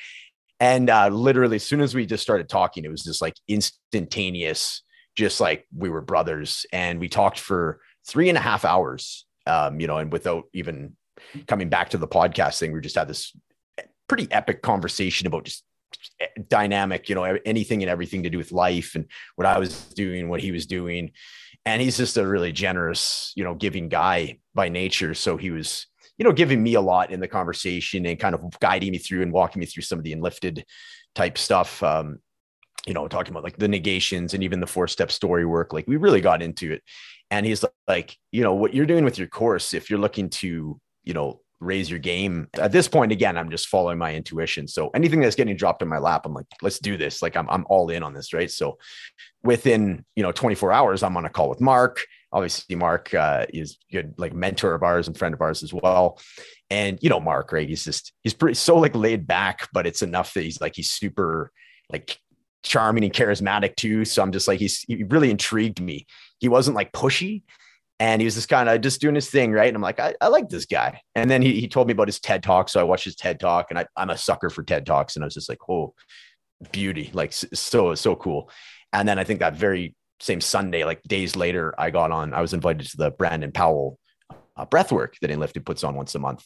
And 0.60 0.90
uh, 0.90 1.08
literally, 1.08 1.56
as 1.56 1.64
soon 1.64 1.82
as 1.82 1.96
we 1.96 2.06
just 2.06 2.22
started 2.22 2.50
talking, 2.50 2.84
it 2.86 2.92
was 2.92 3.04
just 3.04 3.22
like 3.22 3.36
instantaneous 3.48 4.84
just 5.16 5.42
like 5.42 5.66
we 5.76 5.90
were 5.90 6.02
brothers. 6.02 6.66
And 6.72 7.00
we 7.00 7.10
talked 7.10 7.40
for 7.40 7.80
three 8.08 8.30
and 8.30 8.38
a 8.38 8.42
half 8.42 8.66
hours, 8.66 9.26
um, 9.48 9.80
you 9.80 9.88
know, 9.88 9.98
and 9.98 10.12
without 10.12 10.46
even 10.54 10.96
coming 11.48 11.70
back 11.70 11.90
to 11.90 11.98
the 11.98 12.08
podcast 12.08 12.60
thing, 12.60 12.72
we 12.72 12.82
just 12.82 12.96
had 12.96 13.08
this 13.08 13.36
pretty 14.08 14.28
epic 14.32 14.62
conversation 14.62 15.28
about 15.28 15.46
just 15.46 15.64
dynamic, 16.48 17.10
you 17.10 17.16
know, 17.16 17.24
anything 17.24 17.82
and 17.82 17.90
everything 17.90 18.24
to 18.24 18.30
do 18.30 18.38
with 18.38 18.52
life 18.52 18.96
and 18.96 19.06
what 19.36 19.46
I 19.46 19.58
was 19.60 19.86
doing, 19.90 20.30
what 20.30 20.42
he 20.42 20.52
was 20.52 20.66
doing. 20.66 21.12
And 21.66 21.82
he's 21.82 21.98
just 21.98 22.18
a 22.18 22.28
really 22.28 22.52
generous, 22.52 23.34
you 23.36 23.44
know, 23.44 23.54
giving 23.54 23.90
guy 23.90 24.40
by 24.54 24.70
nature. 24.70 25.14
So 25.14 25.38
he 25.38 25.52
was, 25.52 25.88
you 26.18 26.26
know, 26.26 26.32
giving 26.32 26.62
me 26.62 26.74
a 26.74 26.82
lot 26.82 27.12
in 27.12 27.20
the 27.20 27.28
conversation 27.28 28.06
and 28.06 28.20
kind 28.20 28.36
of 28.36 28.42
guiding 28.60 28.92
me 28.92 28.98
through 28.98 29.22
and 29.22 29.32
walking 29.32 29.60
me 29.60 29.66
through 29.66 29.84
some 29.84 30.00
of 30.00 30.04
the 30.04 30.14
enlifted 30.14 30.66
type 31.14 31.38
stuff. 31.38 31.82
Um, 31.84 32.20
you 32.88 32.94
know, 32.94 33.08
talking 33.08 33.32
about 33.32 33.44
like 33.44 33.58
the 33.58 33.68
negations 33.68 34.34
and 34.34 34.44
even 34.44 34.60
the 34.60 34.68
four 34.68 34.88
step 34.88 35.12
story 35.12 35.46
work. 35.46 35.72
Like 35.72 35.88
we 35.88 35.98
really 35.98 36.22
got 36.22 36.42
into 36.42 36.72
it. 36.72 36.82
And 37.30 37.46
he's 37.46 37.64
like, 37.88 38.18
you 38.32 38.44
know, 38.44 38.56
what 38.56 38.74
you're 38.74 38.86
doing 38.86 39.06
with 39.06 39.18
your 39.18 39.28
course, 39.28 39.74
if 39.74 39.90
you're 39.90 40.00
looking 40.00 40.30
to, 40.30 40.80
you 41.04 41.14
know, 41.14 41.41
raise 41.62 41.90
your 41.90 42.00
game 42.00 42.48
at 42.58 42.72
this 42.72 42.88
point, 42.88 43.12
again, 43.12 43.38
I'm 43.38 43.52
just 43.52 43.68
following 43.68 43.98
my 43.98 44.14
intuition. 44.14 44.68
So 44.68 44.90
anything 44.90 45.22
that's 45.22 45.36
getting 45.36 45.56
dropped 45.56 45.82
in 45.82 45.88
my 45.88 46.00
lap, 46.00 46.26
I'm 46.26 46.34
like, 46.34 46.48
let's 46.62 46.80
do 46.80 46.98
this. 46.98 47.22
Like 47.22 47.38
I'm, 47.38 47.50
I'm 47.50 47.66
all 47.70 47.90
in 47.90 48.04
on 48.04 48.14
this. 48.14 48.34
Right. 48.34 48.52
So 48.52 48.78
within, 49.44 50.04
you 50.16 50.24
know, 50.24 50.32
24 50.32 50.74
hours, 50.74 51.04
I'm 51.04 51.16
on 51.16 51.26
a 51.26 51.30
call 51.30 51.50
with 51.50 51.62
Mark. 51.62 52.02
Obviously, 52.34 52.76
Mark 52.76 53.14
uh, 53.14 53.46
is 53.54 53.78
good, 53.92 54.16
like 54.18 54.34
mentor 54.34 54.74
of 54.74 54.84
ours 54.84 55.08
and 55.08 55.18
friend 55.18 55.34
of 55.34 55.42
ours 55.42 55.64
as 55.64 55.74
well. 55.74 56.20
And, 56.70 56.98
you 57.02 57.10
know, 57.10 57.20
Mark, 57.20 57.52
right. 57.52 57.68
He's 57.68 57.84
just, 57.84 58.14
he's 58.24 58.34
pretty 58.34 58.56
so 58.56 58.78
like 58.78 58.96
laid 58.96 59.28
back, 59.28 59.70
but 59.74 59.86
it's 59.86 60.02
enough 60.02 60.34
that 60.34 60.44
he's 60.44 60.62
like, 60.62 60.76
he's 60.76 60.92
super 60.92 61.52
like 61.92 62.18
charming 62.64 63.04
and 63.04 63.14
charismatic 63.14 63.76
too. 63.76 64.06
So 64.06 64.22
I'm 64.22 64.32
just 64.32 64.48
like, 64.48 64.60
he's 64.60 64.82
he 64.88 65.04
really 65.04 65.30
intrigued 65.30 65.82
me. 65.82 66.08
He 66.40 66.48
wasn't 66.48 66.76
like 66.76 66.92
pushy 66.92 67.44
and 68.02 68.20
he 68.20 68.26
was 68.26 68.34
just 68.34 68.50
kind 68.50 68.68
of 68.68 68.82
just 68.82 69.00
doing 69.00 69.14
his 69.14 69.30
thing. 69.30 69.52
Right. 69.52 69.68
And 69.68 69.76
I'm 69.76 69.82
like, 69.84 70.00
I, 70.00 70.16
I 70.20 70.30
like 70.30 70.50
this 70.50 70.66
guy. 70.66 71.00
And 71.14 71.30
then 71.30 71.44
he, 71.44 71.62
he 71.62 71.68
told 71.68 71.86
me 71.86 71.94
about 71.94 72.08
his 72.08 72.20
TED 72.20 72.42
talk. 72.42 72.68
So 72.68 72.80
I 72.80 72.84
watched 72.84 73.06
his 73.06 73.16
TED 73.16 73.40
talk 73.40 73.68
and 73.70 73.78
I, 73.78 73.86
I'm 73.96 74.10
a 74.10 74.18
sucker 74.18 74.50
for 74.50 74.64
TED 74.64 74.88
talks. 74.88 75.16
And 75.16 75.24
I 75.24 75.28
was 75.28 75.36
just 75.36 75.48
like, 75.48 75.60
oh, 75.70 75.94
beauty, 76.72 77.12
like 77.14 77.32
so, 77.32 77.94
so 77.94 78.16
cool. 78.16 78.50
And 78.92 79.08
then 79.08 79.20
I 79.20 79.24
think 79.24 79.40
that 79.42 79.56
very 79.56 79.94
same 80.20 80.42
Sunday, 80.42 80.84
like 80.84 81.04
days 81.04 81.36
later, 81.36 81.76
I 81.78 81.92
got 81.92 82.10
on, 82.10 82.34
I 82.34 82.42
was 82.42 82.56
invited 82.56 82.88
to 82.88 82.98
the 82.98 83.12
Brandon 83.12 83.52
Powell 83.52 84.00
uh, 84.58 84.66
breathwork 84.66 85.20
that 85.22 85.30
Enlifted 85.30 85.64
puts 85.64 85.84
on 85.84 85.94
once 85.94 86.16
a 86.16 86.20
month 86.20 86.44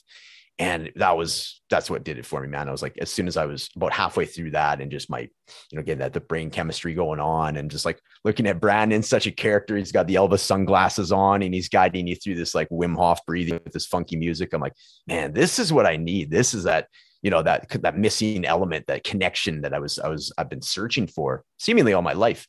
and 0.57 0.91
that 0.95 1.17
was 1.17 1.61
that's 1.69 1.89
what 1.89 2.05
did 2.05 2.17
it 2.17 2.25
for 2.25 2.41
me 2.41 2.47
man. 2.47 2.69
I 2.69 2.71
was 2.71 2.81
like 2.81 2.97
as 2.99 3.11
soon 3.11 3.27
as 3.27 3.35
i 3.35 3.45
was 3.45 3.69
about 3.75 3.91
halfway 3.91 4.25
through 4.25 4.51
that 4.51 4.79
and 4.79 4.89
just 4.89 5.09
my 5.09 5.21
you 5.21 5.29
know 5.73 5.81
getting 5.81 5.99
that 5.99 6.13
the 6.13 6.21
brain 6.21 6.49
chemistry 6.49 6.93
going 6.93 7.19
on 7.19 7.57
and 7.57 7.69
just 7.69 7.85
like 7.85 7.99
looking 8.23 8.47
at 8.47 8.61
brandon 8.61 9.03
such 9.03 9.27
a 9.27 9.31
character. 9.31 9.75
He's 9.75 9.91
got 9.91 10.07
the 10.07 10.15
elvis 10.15 10.39
sunglasses 10.39 11.11
on 11.11 11.41
and 11.41 11.53
he's 11.53 11.69
guiding 11.69 12.07
you 12.07 12.15
through 12.15 12.35
this 12.35 12.55
like 12.55 12.69
wim 12.69 12.95
hof 12.95 13.19
breathing 13.25 13.59
with 13.63 13.73
this 13.73 13.85
funky 13.85 14.15
music. 14.15 14.53
I'm 14.53 14.61
like 14.61 14.75
man 15.07 15.33
this 15.33 15.59
is 15.59 15.73
what 15.73 15.85
i 15.85 15.97
need. 15.97 16.31
This 16.31 16.53
is 16.53 16.63
that 16.63 16.87
you 17.21 17.31
know 17.31 17.41
that 17.41 17.69
that 17.81 17.97
missing 17.97 18.45
element 18.45 18.87
that 18.87 19.03
connection 19.03 19.61
that 19.61 19.73
i 19.73 19.79
was 19.79 19.97
i 19.97 20.07
was 20.07 20.31
i've 20.37 20.49
been 20.49 20.61
searching 20.61 21.07
for 21.07 21.43
seemingly 21.57 21.93
all 21.93 22.01
my 22.01 22.13
life. 22.13 22.47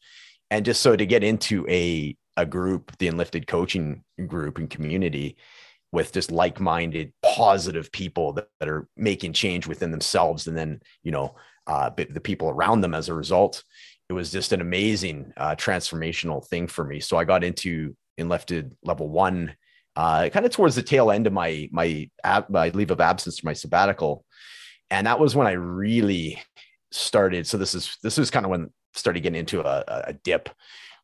And 0.48 0.64
just 0.64 0.80
so 0.80 0.94
to 0.94 1.06
get 1.06 1.24
into 1.24 1.66
a 1.68 2.16
a 2.36 2.46
group 2.46 2.96
the 2.98 3.08
enlifted 3.08 3.46
coaching 3.46 4.04
group 4.26 4.58
and 4.58 4.70
community 4.70 5.36
with 5.96 6.12
just 6.12 6.30
like-minded 6.30 7.10
positive 7.22 7.90
people 7.90 8.34
that, 8.34 8.48
that 8.60 8.68
are 8.68 8.86
making 8.98 9.32
change 9.32 9.66
within 9.66 9.90
themselves 9.90 10.46
and 10.46 10.54
then 10.54 10.78
you 11.02 11.10
know 11.10 11.34
uh, 11.66 11.88
the 11.96 12.20
people 12.20 12.50
around 12.50 12.82
them 12.82 12.94
as 12.94 13.08
a 13.08 13.14
result. 13.14 13.64
It 14.10 14.12
was 14.12 14.30
just 14.30 14.52
an 14.52 14.60
amazing 14.60 15.32
uh, 15.38 15.56
transformational 15.56 16.46
thing 16.46 16.66
for 16.68 16.84
me. 16.84 17.00
So 17.00 17.16
i 17.16 17.24
got 17.24 17.42
into 17.42 17.96
and 18.18 18.26
enlifted 18.26 18.76
level 18.84 19.08
one 19.08 19.56
uh, 19.96 20.28
kind 20.28 20.44
of 20.44 20.52
towards 20.52 20.74
the 20.76 20.82
tail 20.82 21.10
end 21.10 21.26
of 21.26 21.32
my 21.32 21.66
my, 21.72 22.10
ab- 22.22 22.50
my 22.50 22.68
leave 22.68 22.90
of 22.90 23.00
absence 23.00 23.38
for 23.38 23.46
my 23.46 23.54
sabbatical. 23.54 24.22
And 24.90 25.06
that 25.06 25.18
was 25.18 25.34
when 25.34 25.46
i 25.46 25.52
really 25.52 26.42
started. 26.92 27.46
So 27.46 27.56
this 27.56 27.74
is 27.74 27.96
this 28.02 28.18
was 28.18 28.30
kind 28.30 28.44
of 28.44 28.50
when 28.50 28.70
started 28.92 29.22
getting 29.22 29.40
into 29.40 29.62
a, 29.62 29.84
a 30.08 30.12
dip 30.12 30.50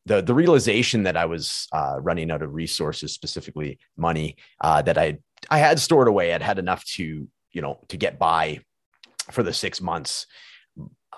the 0.07 0.23
the 0.23 0.35
realization 0.35 1.05
that 1.05 1.17
I 1.17 1.27
was 1.27 1.69
uh, 1.73 1.97
running 2.01 2.31
out 2.31 2.43
of 2.43 2.55
resources, 2.55 3.13
specifically 3.13 3.79
money, 3.97 4.37
uh, 4.61 4.83
that 4.83 4.99
I 4.99 5.19
I 5.51 5.59
had 5.59 5.79
stored 5.79 6.09
away. 6.09 6.33
I'd 6.33 6.43
had 6.43 6.59
enough 6.59 6.85
to 6.97 7.29
you 7.53 7.63
know 7.63 7.81
to 7.89 7.97
get 7.97 8.19
by 8.19 8.61
for 9.31 9.43
the 9.43 9.53
six 9.53 9.81
months. 9.81 10.27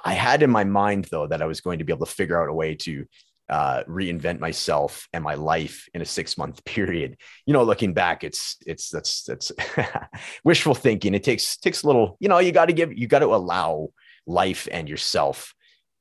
I 0.05 0.13
had 0.13 0.43
in 0.43 0.51
my 0.51 0.65
mind 0.65 1.07
though 1.11 1.27
that 1.27 1.41
I 1.41 1.47
was 1.47 1.61
going 1.61 1.79
to 1.79 1.85
be 1.85 1.93
able 1.93 2.07
to 2.07 2.13
figure 2.13 2.41
out 2.41 2.51
a 2.51 2.55
way 2.55 2.75
to 2.75 3.07
uh, 3.49 3.83
reinvent 3.85 4.41
myself 4.41 5.09
and 5.13 5.23
my 5.23 5.35
life 5.35 5.89
in 5.95 6.03
a 6.03 6.07
six 6.07 6.37
month 6.37 6.65
period. 6.67 7.17
You 7.47 7.53
know, 7.53 7.63
looking 7.63 7.95
back, 7.95 8.25
it's 8.25 8.57
it's 8.67 8.91
that's 8.91 9.23
that's 9.25 9.53
wishful 10.45 10.75
thinking. 10.75 11.15
It 11.15 11.25
takes 11.25 11.57
takes 11.57 11.83
a 11.83 11.87
little. 11.87 12.17
You 12.21 12.29
know, 12.29 12.39
you 12.39 12.53
got 12.53 12.67
to 12.67 12.73
give 12.73 12.97
you 12.97 13.07
got 13.07 13.21
to 13.21 13.35
allow 13.35 13.89
life 14.27 14.69
and 14.71 14.89
yourself 14.89 15.55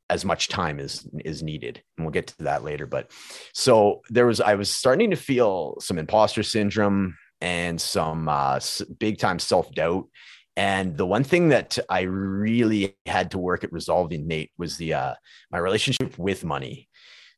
as 0.10 0.26
much 0.26 0.48
time 0.48 0.80
as 0.80 1.08
is 1.24 1.44
needed 1.44 1.82
and 1.98 2.06
we'll 2.06 2.12
get 2.12 2.28
to 2.28 2.44
that 2.44 2.64
later 2.64 2.86
but 2.86 3.12
so 3.54 4.02
there 4.10 4.26
was 4.26 4.42
i 4.42 4.54
was 4.56 4.70
starting 4.70 5.10
to 5.10 5.16
feel 5.16 5.76
some 5.80 5.98
imposter 5.98 6.44
syndrome 6.44 7.16
and 7.42 7.80
some 7.80 8.30
uh, 8.30 8.60
big 9.00 9.18
time 9.18 9.40
self-doubt 9.40 10.06
and 10.56 10.98
the 10.98 11.06
one 11.06 11.24
thing 11.24 11.50
that 11.50 11.78
i 11.90 12.02
really 12.02 12.96
had 13.06 13.32
to 13.32 13.38
work 13.38 13.64
at 13.64 13.72
resolving 13.72 14.28
nate 14.28 14.52
was 14.58 14.78
the 14.78 14.94
uh, 14.94 15.14
my 15.52 15.58
relationship 15.58 16.18
with 16.18 16.44
money. 16.44 16.90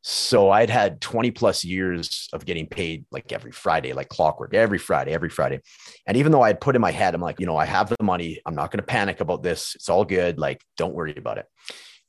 So 0.08 0.52
i'd 0.52 0.70
had 0.70 1.02
20 1.02 1.32
plus 1.32 1.64
years 1.64 2.30
of 2.32 2.46
getting 2.46 2.68
paid 2.68 3.06
like 3.10 3.32
every 3.32 3.52
friday 3.52 3.94
like 3.94 4.10
clockwork 4.10 4.54
every 4.54 4.78
friday 4.78 5.14
every 5.14 5.30
friday 5.30 5.62
and 6.06 6.16
even 6.16 6.32
though 6.32 6.44
i 6.44 6.48
had 6.48 6.62
put 6.62 6.76
in 6.76 6.82
my 6.82 6.92
head 6.92 7.16
i'm 7.16 7.22
like 7.22 7.40
you 7.40 7.48
know 7.48 7.58
i 7.58 7.66
have 7.66 7.90
the 7.90 8.04
money 8.04 8.40
i'm 8.46 8.54
not 8.54 8.70
going 8.70 8.78
to 8.78 8.86
panic 8.86 9.20
about 9.20 9.42
this 9.42 9.74
it's 9.74 9.90
all 9.90 10.06
good 10.06 10.38
like 10.38 10.62
don't 10.78 10.94
worry 10.94 11.16
about 11.18 11.40
it 11.40 11.48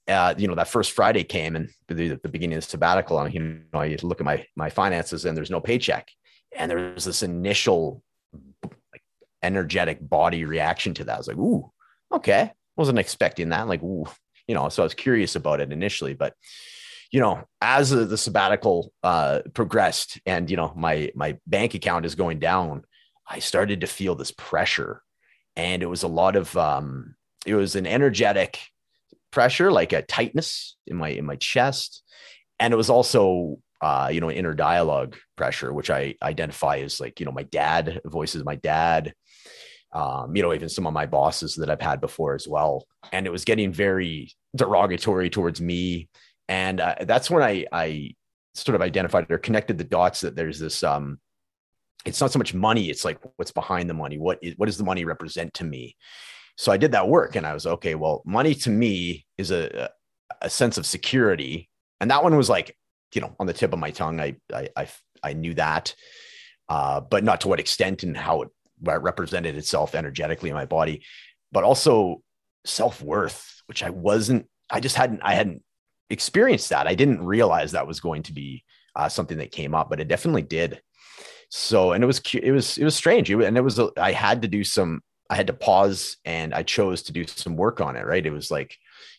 uh, 0.09 0.35
you 0.39 0.47
know, 0.47 0.55
that 0.55 0.69
first 0.69 0.93
Friday 0.93 1.25
came 1.25 1.57
and 1.57 1.69
the, 1.89 2.19
the 2.23 2.29
beginning 2.29 2.57
of 2.57 2.65
the 2.65 2.71
sabbatical, 2.71 3.19
and 3.19 3.35
you 3.35 3.41
know, 3.73 3.81
I 3.81 3.97
look 4.03 4.21
at 4.21 4.27
my 4.27 4.47
my 4.55 4.71
finances 4.71 5.25
and 5.25 5.37
there's 5.37 5.51
no 5.51 5.61
paycheck, 5.61 6.09
and 6.57 6.71
there's 6.71 7.05
this 7.05 7.23
initial 7.23 8.03
like 8.63 9.03
energetic 9.43 9.99
body 10.01 10.45
reaction 10.45 10.95
to 10.95 11.05
that. 11.05 11.15
I 11.15 11.19
was 11.19 11.29
like, 11.29 11.39
ooh, 11.39 11.71
okay, 12.13 12.53
wasn't 12.77 12.99
expecting 12.99 13.49
that. 13.49 13.69
Like, 13.69 13.83
ooh, 13.83 14.07
you 14.47 14.55
know, 14.55 14.69
so 14.69 14.83
I 14.83 14.87
was 14.87 14.95
curious 14.95 15.35
about 15.35 15.61
it 15.61 15.73
initially, 15.73 16.15
but 16.15 16.35
you 17.13 17.21
know, 17.21 17.45
as 17.61 17.91
the 17.91 18.19
sabbatical 18.19 18.93
uh, 19.03 19.41
progressed, 19.55 20.21
and 20.27 20.51
you 20.51 20.57
know, 20.57 20.73
my 20.77 21.11
my 21.15 21.39
bank 21.47 21.75
account 21.75 22.05
is 22.05 22.15
going 22.15 22.39
down, 22.39 22.85
I 23.27 23.39
started 23.39 23.81
to 23.81 23.87
feel 23.87 24.15
this 24.15 24.33
pressure, 24.33 25.03
and 25.57 25.83
it 25.83 25.87
was 25.87 26.03
a 26.03 26.09
lot 26.09 26.37
of 26.37 26.57
um, 26.57 27.17
it 27.45 27.55
was 27.55 27.77
an 27.77 27.87
energetic 27.87 28.61
pressure, 29.37 29.71
like 29.71 29.93
a 29.93 30.01
tightness 30.01 30.77
in 30.87 30.97
my 30.97 31.11
in 31.11 31.27
my 31.27 31.37
chest, 31.37 32.03
and 32.59 32.73
it 32.73 32.77
was 32.79 32.89
also 32.89 33.59
uh, 33.83 34.09
you 34.11 34.19
know 34.19 34.31
inner 34.31 34.55
dialogue 34.55 35.15
pressure, 35.37 35.75
which 35.75 35.91
I 35.91 36.15
identify 36.23 36.79
as 36.79 37.01
like 37.01 37.21
you 37.21 37.27
know 37.27 37.33
my 37.33 37.43
dad 37.43 38.01
voices 38.07 38.47
my 38.47 38.55
dad, 38.55 39.13
um, 39.93 40.35
you 40.35 40.43
know 40.43 40.55
even 40.55 40.71
some 40.71 40.87
of 40.87 40.95
my 40.95 41.05
bosses 41.05 41.55
that 41.57 41.69
I've 41.69 41.83
had 41.83 42.01
before 42.01 42.35
as 42.35 42.49
well, 42.49 42.87
and 43.13 43.27
it 43.27 43.31
was 43.31 43.45
getting 43.45 43.73
very 43.73 44.33
derogatory 44.57 45.29
towards 45.29 45.61
me, 45.61 46.09
and 46.49 46.81
uh, 46.81 46.95
that's 47.03 47.29
when 47.29 47.43
I 47.43 47.67
I 47.71 48.15
sort 48.55 48.75
of 48.75 48.81
identified 48.81 49.31
or 49.31 49.37
connected 49.37 49.77
the 49.77 49.85
dots 49.85 50.23
that 50.23 50.35
there's 50.35 50.59
this 50.59 50.83
um 50.83 51.21
it's 52.07 52.23
not 52.23 52.33
so 52.33 52.39
much 52.39 52.55
money 52.55 52.89
it's 52.89 53.05
like 53.05 53.19
what's 53.37 53.53
behind 53.53 53.91
the 53.91 53.95
money? 54.03 54.17
What 54.17 54.39
is 54.41 54.55
what 54.57 54.65
does 54.65 54.79
the 54.79 54.85
money 54.85 55.05
represent 55.05 55.53
to 55.55 55.65
me 55.65 55.95
so 56.57 56.73
I 56.73 56.79
did 56.79 56.93
that 56.93 57.09
work 57.09 57.37
and 57.37 57.47
I 57.47 57.55
was 57.55 57.67
okay. 57.67 57.95
Well, 57.95 58.23
money 58.25 58.55
to 58.55 58.71
me 58.71 59.27
is 59.37 59.51
a, 59.51 59.91
a 60.41 60.51
sense 60.51 60.79
of 60.79 60.87
security. 60.87 61.69
And 62.01 62.11
that 62.11 62.23
one 62.23 62.37
was 62.37 62.49
like, 62.49 62.77
you 63.15 63.21
know, 63.21 63.35
on 63.39 63.47
the 63.47 63.53
tip 63.53 63.73
of 63.73 63.79
my 63.79 63.91
tongue. 63.91 64.21
I, 64.21 64.37
I, 64.53 64.69
I, 64.77 64.89
I 65.23 65.33
knew 65.35 65.55
that, 65.55 65.95
uh, 66.69 67.01
but 67.01 67.25
not 67.25 67.43
to 67.43 67.49
what 67.49 67.61
extent 67.61 68.03
and 68.03 68.17
how 68.17 68.43
it 68.43 68.49
represented 68.83 69.57
itself 69.57 69.95
energetically 69.95 70.51
in 70.51 70.57
my 70.57 70.67
body, 70.67 71.03
but 71.53 71.65
also 71.65 72.23
self 72.65 73.03
worth, 73.03 73.63
which 73.67 73.83
I 73.83 73.91
wasn't, 73.91 74.47
I 74.71 74.81
just 74.81 74.97
hadn't, 74.97 75.21
I 75.23 75.35
hadn't 75.35 75.63
experienced 76.11 76.71
that. 76.71 76.87
I 76.87 76.95
didn't 76.95 77.25
realize 77.25 77.73
that 77.73 77.87
was 77.87 78.01
going 78.01 78.23
to 78.25 78.33
be 78.33 78.65
uh, 78.95 79.09
something 79.09 79.39
that 79.39 79.53
came 79.53 79.75
up, 79.75 79.91
but 79.91 80.01
it 80.01 80.09
definitely 80.09 80.43
did. 80.43 80.81
So, 81.51 81.93
and 81.93 82.03
it 82.03 82.07
was, 82.07 82.21
it 82.35 82.51
was, 82.51 82.77
it 82.79 82.85
was 82.85 82.97
strange. 82.97 83.31
It, 83.31 83.41
and 83.41 83.57
it 83.57 83.63
was, 83.63 83.79
I 83.97 84.13
had 84.13 84.43
to 84.43 84.49
do 84.49 84.65
some 84.65 85.03
I 85.29 85.37
had 85.37 85.49
to 85.49 85.53
pause 85.53 86.17
and 86.25 86.55
I 86.55 86.63
chose 86.63 87.03
to 87.05 87.13
do 87.13 87.27
some 87.27 87.57
work 87.57 87.81
on 87.81 87.97
it. 87.97 88.07
Right. 88.07 88.25
It 88.25 88.31
was 88.31 88.51
like, 88.51 88.77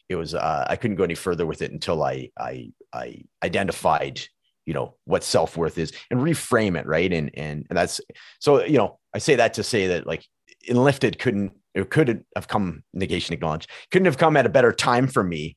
it 0.09 0.15
was, 0.15 0.33
uh, 0.33 0.65
I 0.69 0.75
couldn't 0.75 0.97
go 0.97 1.03
any 1.03 1.15
further 1.15 1.45
with 1.45 1.61
it 1.61 1.71
until 1.71 2.01
I, 2.03 2.31
I, 2.39 2.71
I 2.93 3.23
identified, 3.43 4.21
you 4.65 4.73
know, 4.73 4.95
what 5.05 5.23
self-worth 5.23 5.77
is 5.77 5.91
and 6.09 6.19
reframe 6.19 6.79
it. 6.79 6.85
Right. 6.85 7.11
And, 7.11 7.31
and, 7.33 7.65
and 7.69 7.77
that's, 7.77 7.99
so, 8.39 8.63
you 8.63 8.77
know, 8.77 8.99
I 9.13 9.17
say 9.17 9.35
that 9.35 9.55
to 9.55 9.63
say 9.63 9.87
that 9.87 10.07
like 10.07 10.25
enlifted 10.67 11.19
couldn't, 11.19 11.51
it 11.73 11.89
could 11.89 12.23
have 12.35 12.47
come 12.47 12.83
negation 12.93 13.33
acknowledged 13.33 13.69
couldn't 13.91 14.07
have 14.07 14.17
come 14.17 14.35
at 14.35 14.47
a 14.47 14.49
better 14.49 14.71
time 14.71 15.07
for 15.07 15.23
me 15.23 15.55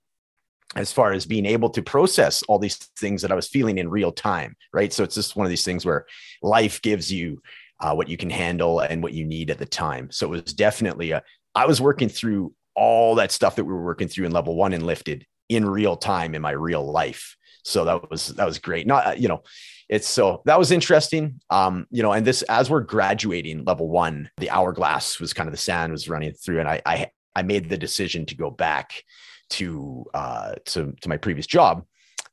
as 0.76 0.92
far 0.92 1.12
as 1.12 1.26
being 1.26 1.46
able 1.46 1.70
to 1.70 1.82
process 1.82 2.42
all 2.44 2.58
these 2.58 2.76
things 2.76 3.22
that 3.22 3.32
I 3.32 3.34
was 3.34 3.48
feeling 3.48 3.78
in 3.78 3.88
real 3.88 4.12
time, 4.12 4.54
right? 4.72 4.92
So 4.92 5.02
it's 5.02 5.16
just 5.16 5.34
one 5.34 5.46
of 5.46 5.50
these 5.50 5.64
things 5.64 5.84
where 5.84 6.06
life 6.42 6.80
gives 6.82 7.12
you 7.12 7.40
uh, 7.80 7.94
what 7.94 8.08
you 8.08 8.16
can 8.16 8.30
handle 8.30 8.80
and 8.80 9.02
what 9.02 9.12
you 9.12 9.24
need 9.24 9.50
at 9.50 9.58
the 9.58 9.66
time. 9.66 10.10
So 10.10 10.26
it 10.26 10.30
was 10.30 10.52
definitely 10.52 11.12
a, 11.12 11.22
I 11.54 11.66
was 11.66 11.80
working 11.80 12.08
through 12.08 12.54
all 12.74 13.14
that 13.16 13.32
stuff 13.32 13.56
that 13.56 13.64
we 13.64 13.72
were 13.72 13.84
working 13.84 14.08
through 14.08 14.26
in 14.26 14.32
level 14.32 14.54
one 14.54 14.72
Enlifted 14.72 15.26
in 15.48 15.68
real 15.68 15.96
time 15.96 16.34
in 16.34 16.42
my 16.42 16.52
real 16.52 16.84
life. 16.90 17.36
So 17.64 17.84
that 17.84 18.10
was, 18.10 18.28
that 18.28 18.46
was 18.46 18.58
great. 18.58 18.86
Not, 18.86 19.06
uh, 19.06 19.14
you 19.16 19.28
know, 19.28 19.42
it's 19.88 20.08
so 20.08 20.42
that 20.44 20.58
was 20.58 20.70
interesting. 20.70 21.40
Um, 21.50 21.86
you 21.90 22.02
know, 22.02 22.12
and 22.12 22.24
this, 22.24 22.42
as 22.42 22.70
we're 22.70 22.80
graduating 22.80 23.64
level 23.64 23.88
one, 23.88 24.30
the 24.36 24.50
hourglass 24.50 25.18
was 25.18 25.32
kind 25.32 25.48
of 25.48 25.52
the 25.52 25.58
sand 25.58 25.90
was 25.90 26.08
running 26.08 26.32
through 26.32 26.60
and 26.60 26.68
I, 26.68 26.80
I, 26.86 27.10
I 27.34 27.42
made 27.42 27.68
the 27.68 27.76
decision 27.76 28.24
to 28.26 28.36
go 28.36 28.50
back 28.50 29.02
to, 29.50 30.04
uh, 30.14 30.54
to, 30.66 30.94
to 31.00 31.08
my 31.08 31.16
previous 31.16 31.46
job. 31.46 31.84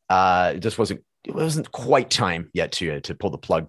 Uh, 0.09 0.53
it 0.55 0.59
just 0.59 0.77
wasn't, 0.77 1.03
it 1.25 1.33
wasn't 1.33 1.71
quite 1.71 2.09
time 2.09 2.49
yet 2.53 2.71
to, 2.73 3.01
to 3.01 3.15
pull 3.15 3.31
the 3.31 3.37
plug. 3.37 3.67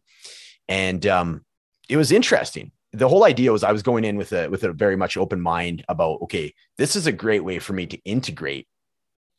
And, 0.68 1.04
um, 1.06 1.44
it 1.88 1.96
was 1.96 2.12
interesting. 2.12 2.72
The 2.92 3.08
whole 3.08 3.24
idea 3.24 3.52
was 3.52 3.64
I 3.64 3.72
was 3.72 3.82
going 3.82 4.04
in 4.04 4.16
with 4.16 4.32
a 4.32 4.48
with 4.48 4.64
a 4.64 4.72
very 4.72 4.96
much 4.96 5.16
open 5.16 5.40
mind 5.40 5.84
about 5.88 6.22
okay, 6.22 6.54
this 6.76 6.96
is 6.96 7.06
a 7.06 7.12
great 7.12 7.44
way 7.44 7.58
for 7.58 7.72
me 7.72 7.86
to 7.86 7.98
integrate 8.04 8.66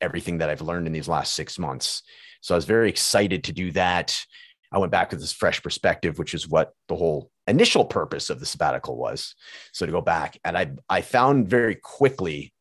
everything 0.01 0.38
that 0.38 0.50
I've 0.50 0.62
learned 0.62 0.88
in 0.88 0.94
these 0.94 1.08
last 1.08 1.36
six 1.36 1.60
months. 1.60 2.03
So 2.41 2.56
I 2.56 2.58
was 2.58 2.65
very 2.65 2.89
excited 2.89 3.44
to 3.46 3.51
do 3.53 3.72
that. 3.72 4.18
I 4.72 4.77
went 4.77 4.91
back 4.91 5.12
with 5.12 5.20
this 5.20 5.34
fresh 5.34 5.62
perspective, 5.62 6.20
which 6.20 6.34
is 6.34 6.48
what 6.48 6.74
the 6.88 6.96
whole 6.96 7.32
initial 7.48 7.84
purpose 7.84 8.29
of 8.29 8.39
the 8.39 8.46
sabbatical 8.46 8.96
was. 8.98 9.34
So 9.74 9.86
to 9.86 9.91
go 9.91 10.01
back, 10.01 10.39
and 10.44 10.58
I 10.58 10.72
I 10.88 11.01
found 11.01 11.50
very 11.50 11.75
quickly 11.75 12.53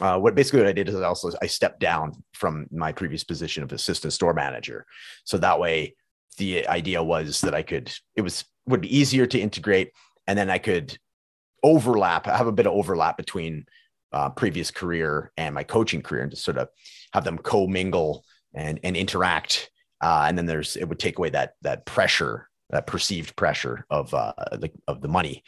uh, 0.00 0.18
what 0.18 0.34
basically 0.34 0.60
what 0.60 0.68
I 0.68 0.72
did 0.72 0.88
is 0.88 0.96
I 0.96 1.04
also 1.04 1.30
I 1.40 1.46
stepped 1.46 1.80
down 1.80 2.24
from 2.32 2.66
my 2.70 2.92
previous 2.92 3.24
position 3.24 3.62
of 3.62 3.72
assistant 3.72 4.12
store 4.12 4.34
manager. 4.34 4.86
So 5.24 5.38
that 5.38 5.60
way, 5.60 5.94
the 6.38 6.66
idea 6.66 7.02
was 7.02 7.40
that 7.42 7.54
I 7.54 7.62
could 7.62 7.92
it 8.16 8.22
was 8.22 8.44
would 8.66 8.80
be 8.80 8.96
easier 8.96 9.26
to 9.26 9.40
integrate, 9.40 9.92
and 10.26 10.38
then 10.38 10.50
I 10.50 10.58
could 10.58 10.96
overlap, 11.62 12.26
have 12.26 12.46
a 12.46 12.52
bit 12.52 12.66
of 12.66 12.72
overlap 12.72 13.16
between 13.16 13.66
uh, 14.12 14.30
previous 14.30 14.70
career 14.70 15.32
and 15.36 15.54
my 15.54 15.64
coaching 15.64 16.02
career, 16.02 16.22
and 16.22 16.30
just 16.30 16.44
sort 16.44 16.58
of 16.58 16.68
have 17.12 17.24
them 17.24 17.38
co-mingle 17.38 18.24
and 18.54 18.78
and 18.82 18.96
interact. 18.96 19.70
Uh, 20.00 20.24
and 20.28 20.36
then 20.36 20.46
there's 20.46 20.76
it 20.76 20.88
would 20.88 20.98
take 20.98 21.18
away 21.18 21.30
that 21.30 21.54
that 21.62 21.86
pressure, 21.86 22.48
that 22.70 22.86
perceived 22.86 23.36
pressure 23.36 23.86
of 23.90 24.12
uh, 24.14 24.32
the 24.52 24.70
of 24.88 25.00
the 25.00 25.08
money, 25.08 25.42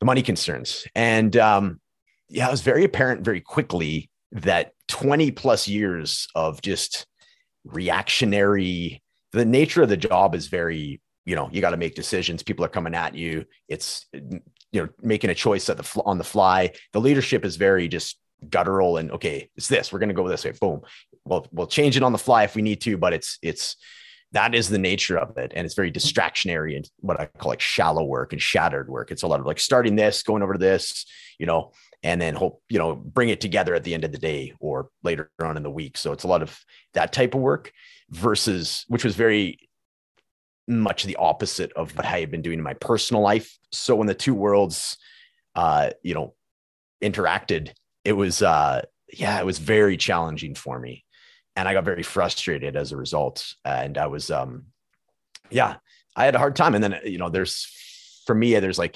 the 0.00 0.06
money 0.06 0.22
concerns. 0.22 0.86
And 0.94 1.36
um, 1.36 1.80
yeah, 2.28 2.48
it 2.48 2.50
was 2.50 2.62
very 2.62 2.84
apparent 2.84 3.24
very 3.24 3.40
quickly 3.40 4.10
that 4.32 4.72
20 4.88 5.30
plus 5.32 5.68
years 5.68 6.28
of 6.34 6.60
just 6.62 7.06
reactionary. 7.64 9.02
The 9.32 9.44
nature 9.44 9.82
of 9.82 9.88
the 9.88 9.96
job 9.96 10.34
is 10.34 10.46
very 10.46 11.00
you 11.28 11.36
know 11.36 11.48
you 11.52 11.60
got 11.60 11.70
to 11.70 11.76
make 11.76 11.94
decisions 11.94 12.42
people 12.42 12.64
are 12.64 12.68
coming 12.68 12.94
at 12.94 13.14
you 13.14 13.44
it's 13.68 14.06
you 14.12 14.40
know 14.72 14.88
making 15.02 15.30
a 15.30 15.34
choice 15.34 15.68
at 15.68 15.76
the 15.76 16.02
on 16.04 16.18
the 16.18 16.24
fly 16.24 16.70
the 16.92 17.00
leadership 17.00 17.44
is 17.44 17.56
very 17.56 17.86
just 17.86 18.18
guttural 18.48 18.96
and 18.96 19.10
okay 19.10 19.50
it's 19.56 19.68
this 19.68 19.92
we're 19.92 19.98
going 19.98 20.08
to 20.08 20.14
go 20.14 20.26
this 20.26 20.44
way 20.44 20.52
boom 20.60 20.80
we'll 21.24 21.46
we'll 21.52 21.66
change 21.66 21.96
it 21.96 22.02
on 22.02 22.12
the 22.12 22.18
fly 22.18 22.44
if 22.44 22.54
we 22.54 22.62
need 22.62 22.80
to 22.80 22.96
but 22.96 23.12
it's 23.12 23.38
it's 23.42 23.76
that 24.32 24.54
is 24.54 24.68
the 24.68 24.78
nature 24.78 25.18
of 25.18 25.36
it. 25.38 25.52
And 25.54 25.64
it's 25.64 25.74
very 25.74 25.90
distractionary 25.90 26.76
and 26.76 26.88
what 26.98 27.18
I 27.18 27.26
call 27.26 27.50
like 27.50 27.60
shallow 27.60 28.04
work 28.04 28.32
and 28.32 28.42
shattered 28.42 28.88
work. 28.88 29.10
It's 29.10 29.22
a 29.22 29.26
lot 29.26 29.40
of 29.40 29.46
like 29.46 29.58
starting 29.58 29.96
this, 29.96 30.22
going 30.22 30.42
over 30.42 30.52
to 30.52 30.58
this, 30.58 31.06
you 31.38 31.46
know, 31.46 31.72
and 32.02 32.20
then 32.20 32.34
hope, 32.34 32.62
you 32.68 32.78
know, 32.78 32.94
bring 32.94 33.30
it 33.30 33.40
together 33.40 33.74
at 33.74 33.84
the 33.84 33.94
end 33.94 34.04
of 34.04 34.12
the 34.12 34.18
day 34.18 34.52
or 34.60 34.90
later 35.02 35.30
on 35.40 35.56
in 35.56 35.62
the 35.62 35.70
week. 35.70 35.96
So 35.96 36.12
it's 36.12 36.24
a 36.24 36.28
lot 36.28 36.42
of 36.42 36.58
that 36.92 37.12
type 37.12 37.34
of 37.34 37.40
work 37.40 37.72
versus, 38.10 38.84
which 38.88 39.04
was 39.04 39.16
very 39.16 39.67
much 40.68 41.04
the 41.04 41.16
opposite 41.16 41.72
of 41.72 41.96
what 41.96 42.06
I 42.06 42.20
had 42.20 42.30
been 42.30 42.42
doing 42.42 42.58
in 42.58 42.64
my 42.64 42.74
personal 42.74 43.22
life. 43.22 43.58
So 43.72 43.96
when 43.96 44.06
the 44.06 44.14
two 44.14 44.34
worlds, 44.34 44.96
uh, 45.54 45.90
you 46.02 46.14
know, 46.14 46.34
interacted, 47.02 47.70
it 48.04 48.12
was, 48.12 48.42
uh, 48.42 48.82
yeah, 49.12 49.38
it 49.40 49.46
was 49.46 49.58
very 49.58 49.96
challenging 49.96 50.54
for 50.54 50.78
me 50.78 51.04
and 51.58 51.68
I 51.68 51.72
got 51.72 51.84
very 51.84 52.04
frustrated 52.04 52.76
as 52.76 52.92
a 52.92 52.96
result. 52.96 53.52
And 53.64 53.98
I 53.98 54.06
was, 54.06 54.30
um, 54.30 54.66
yeah, 55.50 55.78
I 56.14 56.24
had 56.24 56.36
a 56.36 56.38
hard 56.38 56.54
time. 56.54 56.76
And 56.76 56.84
then, 56.84 57.00
you 57.04 57.18
know, 57.18 57.30
there's, 57.30 57.66
for 58.26 58.34
me, 58.34 58.56
there's 58.60 58.78
like, 58.78 58.94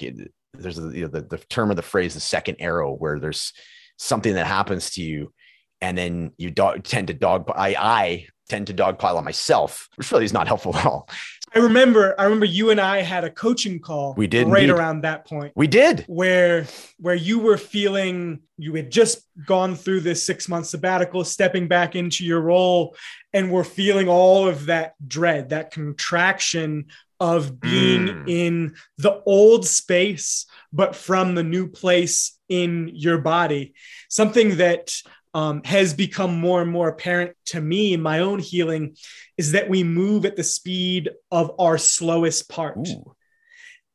there's 0.53 0.77
you 0.77 1.01
know, 1.01 1.07
the, 1.09 1.23
the 1.23 1.39
term 1.49 1.71
of 1.71 1.75
the 1.75 1.81
phrase, 1.81 2.13
the 2.13 2.21
second 2.21 2.55
arrow, 2.59 2.93
where 2.93 3.19
there's 3.19 3.51
something 3.97 4.35
that 4.35 4.47
happens 4.47 4.91
to 4.91 5.01
you. 5.01 5.33
And 5.81 5.97
then 5.97 6.31
you 6.37 6.51
dog, 6.51 6.85
tend 6.85 7.07
to 7.07 7.13
dog, 7.13 7.51
I, 7.53 7.75
I 7.77 8.27
tend 8.47 8.67
to 8.67 8.73
dogpile 8.73 9.17
on 9.17 9.25
myself, 9.25 9.89
which 9.95 10.09
really 10.13 10.23
is 10.23 10.31
not 10.31 10.47
helpful 10.47 10.73
at 10.77 10.85
all. 10.85 11.09
I 11.55 11.59
remember, 11.59 12.15
I 12.19 12.23
remember 12.23 12.45
you 12.45 12.71
and 12.71 12.81
I 12.81 13.01
had 13.01 13.23
a 13.23 13.29
coaching 13.29 13.79
call. 13.79 14.15
We 14.15 14.25
did 14.25 14.47
right 14.47 14.63
indeed. 14.63 14.75
around 14.75 15.01
that 15.01 15.25
point. 15.25 15.53
We 15.55 15.67
did 15.67 16.03
where 16.07 16.65
where 16.99 17.15
you 17.15 17.39
were 17.39 17.57
feeling 17.57 18.41
you 18.57 18.73
had 18.73 18.91
just 18.91 19.21
gone 19.45 19.75
through 19.75 20.01
this 20.01 20.25
six 20.25 20.49
month 20.49 20.65
sabbatical, 20.65 21.23
stepping 21.23 21.67
back 21.67 21.95
into 21.95 22.25
your 22.25 22.41
role, 22.41 22.95
and 23.33 23.51
were 23.51 23.63
feeling 23.63 24.07
all 24.07 24.47
of 24.47 24.65
that 24.65 24.95
dread, 25.07 25.49
that 25.49 25.71
contraction 25.71 26.85
of 27.19 27.59
being 27.59 28.07
mm. 28.07 28.29
in 28.29 28.75
the 28.97 29.21
old 29.25 29.65
space, 29.65 30.45
but 30.73 30.95
from 30.95 31.35
the 31.35 31.43
new 31.43 31.67
place 31.67 32.37
in 32.49 32.91
your 32.93 33.19
body. 33.19 33.73
Something 34.09 34.57
that 34.57 34.93
um, 35.33 35.63
has 35.63 35.93
become 35.93 36.39
more 36.39 36.61
and 36.61 36.71
more 36.71 36.89
apparent 36.89 37.35
to 37.47 37.59
me 37.59 37.93
in 37.93 38.01
my 38.01 38.19
own 38.19 38.39
healing 38.39 38.95
is 39.37 39.53
that 39.53 39.69
we 39.69 39.83
move 39.83 40.25
at 40.25 40.35
the 40.35 40.43
speed 40.43 41.09
of 41.31 41.51
our 41.59 41.77
slowest 41.77 42.49
part. 42.49 42.77
Ooh. 42.87 43.15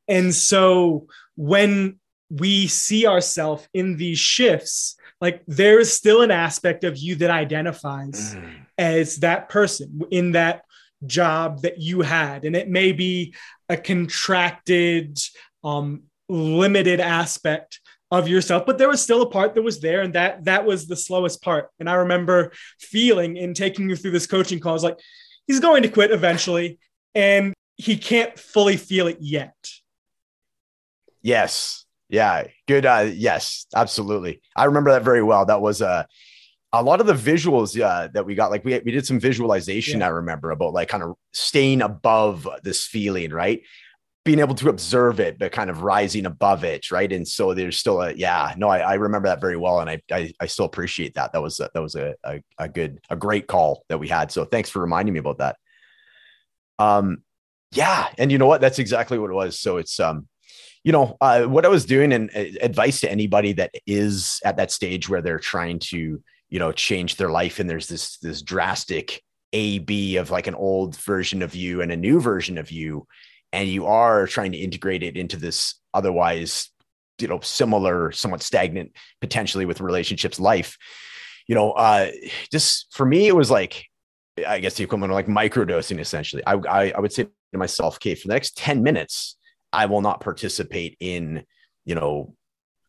And 0.09 0.35
so 0.35 1.07
when 1.37 1.99
we 2.30 2.66
see 2.66 3.07
ourselves 3.07 3.68
in 3.73 3.97
these 3.97 4.18
shifts, 4.18 4.97
like 5.21 5.42
there 5.47 5.78
is 5.78 5.92
still 5.92 6.23
an 6.23 6.30
aspect 6.30 6.85
of 6.85 6.97
you 6.97 7.16
that 7.16 7.30
identifies 7.30 8.35
mm. 8.35 8.52
as 8.76 9.18
that 9.18 9.49
person 9.49 10.02
in 10.11 10.33
that 10.33 10.62
job 11.07 11.62
that 11.62 11.78
you 11.78 12.02
had. 12.02 12.45
And 12.45 12.57
it 12.57 12.68
may 12.68 12.92
be 12.92 13.35
a 13.68 13.76
contracted, 13.76 15.18
um, 15.62 16.04
limited 16.28 17.00
aspect 17.00 17.80
of 18.11 18.27
yourself 18.27 18.65
but 18.65 18.79
there 18.79 18.88
was 18.88 19.03
still 19.03 19.23
a 19.23 19.29
part 19.29 19.55
that 19.55 19.62
was 19.62 19.81
there 19.81 20.00
and 20.00 20.15
that 20.15 20.45
that 20.45 20.65
was 20.65 20.87
the 20.87 20.97
slowest 20.97 21.43
part. 21.43 21.71
And 21.79 21.88
i 21.91 21.95
remember 21.95 22.53
feeling 22.81 23.37
in 23.37 23.55
taking 23.55 23.88
you 23.88 23.97
through 23.97 24.12
this 24.12 24.27
coaching 24.27 24.61
call 24.61 24.71
I 24.71 24.75
was 24.75 24.85
like 24.85 24.99
he's 25.47 25.61
going 25.61 25.83
to 25.83 25.88
quit 25.88 26.11
eventually 26.11 26.79
and 27.15 27.55
he 27.77 27.97
can't 27.97 28.38
fully 28.38 28.77
feel 28.77 29.07
it 29.07 29.19
yet. 29.21 29.55
Yes. 31.23 31.85
Yeah. 32.09 32.45
Good 32.67 32.87
uh 32.87 33.11
yes 33.12 33.67
absolutely. 33.75 34.41
I 34.57 34.65
remember 34.65 34.91
that 34.93 35.03
very 35.03 35.23
well. 35.23 35.47
That 35.47 35.61
was 35.61 35.81
a 35.81 35.88
uh, 35.88 36.03
a 36.73 36.83
lot 36.83 37.00
of 37.00 37.07
the 37.07 37.15
visuals 37.15 37.81
uh, 37.81 38.09
that 38.09 38.27
we 38.27 38.35
got, 38.35 38.50
like 38.50 38.65
we, 38.65 38.79
we 38.85 38.93
did 38.93 39.07
some 39.07 39.19
visualization, 39.19 40.00
yeah. 40.00 40.07
I 40.07 40.11
remember 40.11 40.50
about 40.50 40.75
like 40.75 40.88
kind 40.88 41.03
of 41.03 41.15
staying 41.33 41.83
above 41.83 42.47
this 42.62 42.85
feeling, 42.85 43.31
right? 43.31 43.62
Being 44.28 44.40
able 44.40 44.54
to 44.54 44.68
observe 44.68 45.20
it, 45.20 45.38
but 45.38 45.52
kind 45.52 45.70
of 45.70 45.80
rising 45.80 46.26
above 46.26 46.62
it, 46.62 46.90
right? 46.90 47.11
And 47.14 47.26
so 47.26 47.54
there's 47.54 47.78
still 47.78 48.02
a 48.02 48.12
yeah, 48.12 48.52
no, 48.58 48.68
I, 48.68 48.80
I 48.80 48.94
remember 48.97 49.26
that 49.26 49.40
very 49.40 49.56
well, 49.56 49.80
and 49.80 49.88
I, 49.88 50.02
I, 50.12 50.30
I 50.38 50.44
still 50.44 50.66
appreciate 50.66 51.14
that. 51.14 51.32
That 51.32 51.40
was 51.40 51.61
a, 51.61 51.70
that 51.73 51.80
was 51.80 51.94
a, 51.94 52.14
a 52.25 52.42
a 52.58 52.68
good 52.68 53.00
a 53.08 53.16
great 53.16 53.47
call 53.47 53.87
that 53.88 53.97
we 53.97 54.06
had. 54.06 54.30
So 54.30 54.44
thanks 54.44 54.68
for 54.68 54.80
reminding 54.80 55.14
me 55.14 55.20
about 55.20 55.38
that. 55.38 55.56
Um, 56.78 57.23
yeah, 57.72 58.09
and 58.18 58.31
you 58.31 58.37
know 58.37 58.44
what? 58.44 58.61
That's 58.61 58.79
exactly 58.79 59.18
what 59.18 59.31
it 59.31 59.33
was. 59.33 59.59
So 59.59 59.79
it's 59.79 59.98
um, 59.98 60.29
you 60.85 60.92
know, 60.92 61.16
uh, 61.22 61.44
what 61.44 61.64
I 61.64 61.68
was 61.68 61.87
doing, 61.87 62.12
and 62.12 62.31
uh, 62.37 62.44
advice 62.61 63.00
to 63.00 63.11
anybody 63.11 63.55
that 63.55 63.70
is 63.87 64.40
at 64.44 64.59
that 64.59 64.70
stage 64.70 65.09
where 65.09 65.22
they're 65.22 65.38
trying 65.38 65.79
to 65.79 66.22
you 66.50 66.59
know 66.59 66.70
change 66.70 67.16
their 67.16 67.31
life, 67.31 67.61
and 67.61 67.70
there's 67.70 67.88
this 67.88 68.18
this 68.18 68.42
drastic 68.42 69.22
a 69.55 69.79
b 69.79 70.16
of 70.18 70.31
like 70.31 70.48
an 70.48 70.55
old 70.55 70.96
version 70.96 71.40
of 71.40 71.55
you 71.55 71.81
and 71.81 71.90
a 71.90 71.96
new 71.96 72.20
version 72.20 72.59
of 72.59 72.70
you 72.70 73.07
and 73.52 73.68
you 73.68 73.87
are 73.87 74.26
trying 74.26 74.52
to 74.52 74.58
integrate 74.58 75.02
it 75.02 75.16
into 75.16 75.37
this 75.37 75.74
otherwise 75.94 76.70
you 77.18 77.28
know 77.28 77.40
similar 77.40 78.12
somewhat 78.12 78.42
stagnant 78.42 78.92
potentially 79.20 79.64
with 79.64 79.80
relationships 79.80 80.38
life 80.38 80.76
you 81.46 81.54
know 81.54 81.72
uh 81.72 82.11
just 82.52 82.87
for 82.92 83.06
me 83.06 83.26
it 83.26 83.34
was 83.34 83.50
like 83.50 83.87
i 84.46 84.58
guess 84.58 84.74
the 84.74 84.84
equivalent 84.84 85.11
of 85.11 85.14
like 85.14 85.26
microdosing 85.26 85.98
essentially. 85.98 86.42
I, 86.46 86.54
I 86.54 86.92
i 86.96 87.00
would 87.00 87.12
say 87.12 87.24
to 87.24 87.58
myself 87.58 87.96
okay 87.96 88.14
for 88.14 88.28
the 88.28 88.34
next 88.34 88.56
10 88.56 88.82
minutes 88.82 89.37
i 89.72 89.87
will 89.87 90.02
not 90.02 90.20
participate 90.20 90.96
in 91.00 91.44
you 91.84 91.94
know 91.94 92.34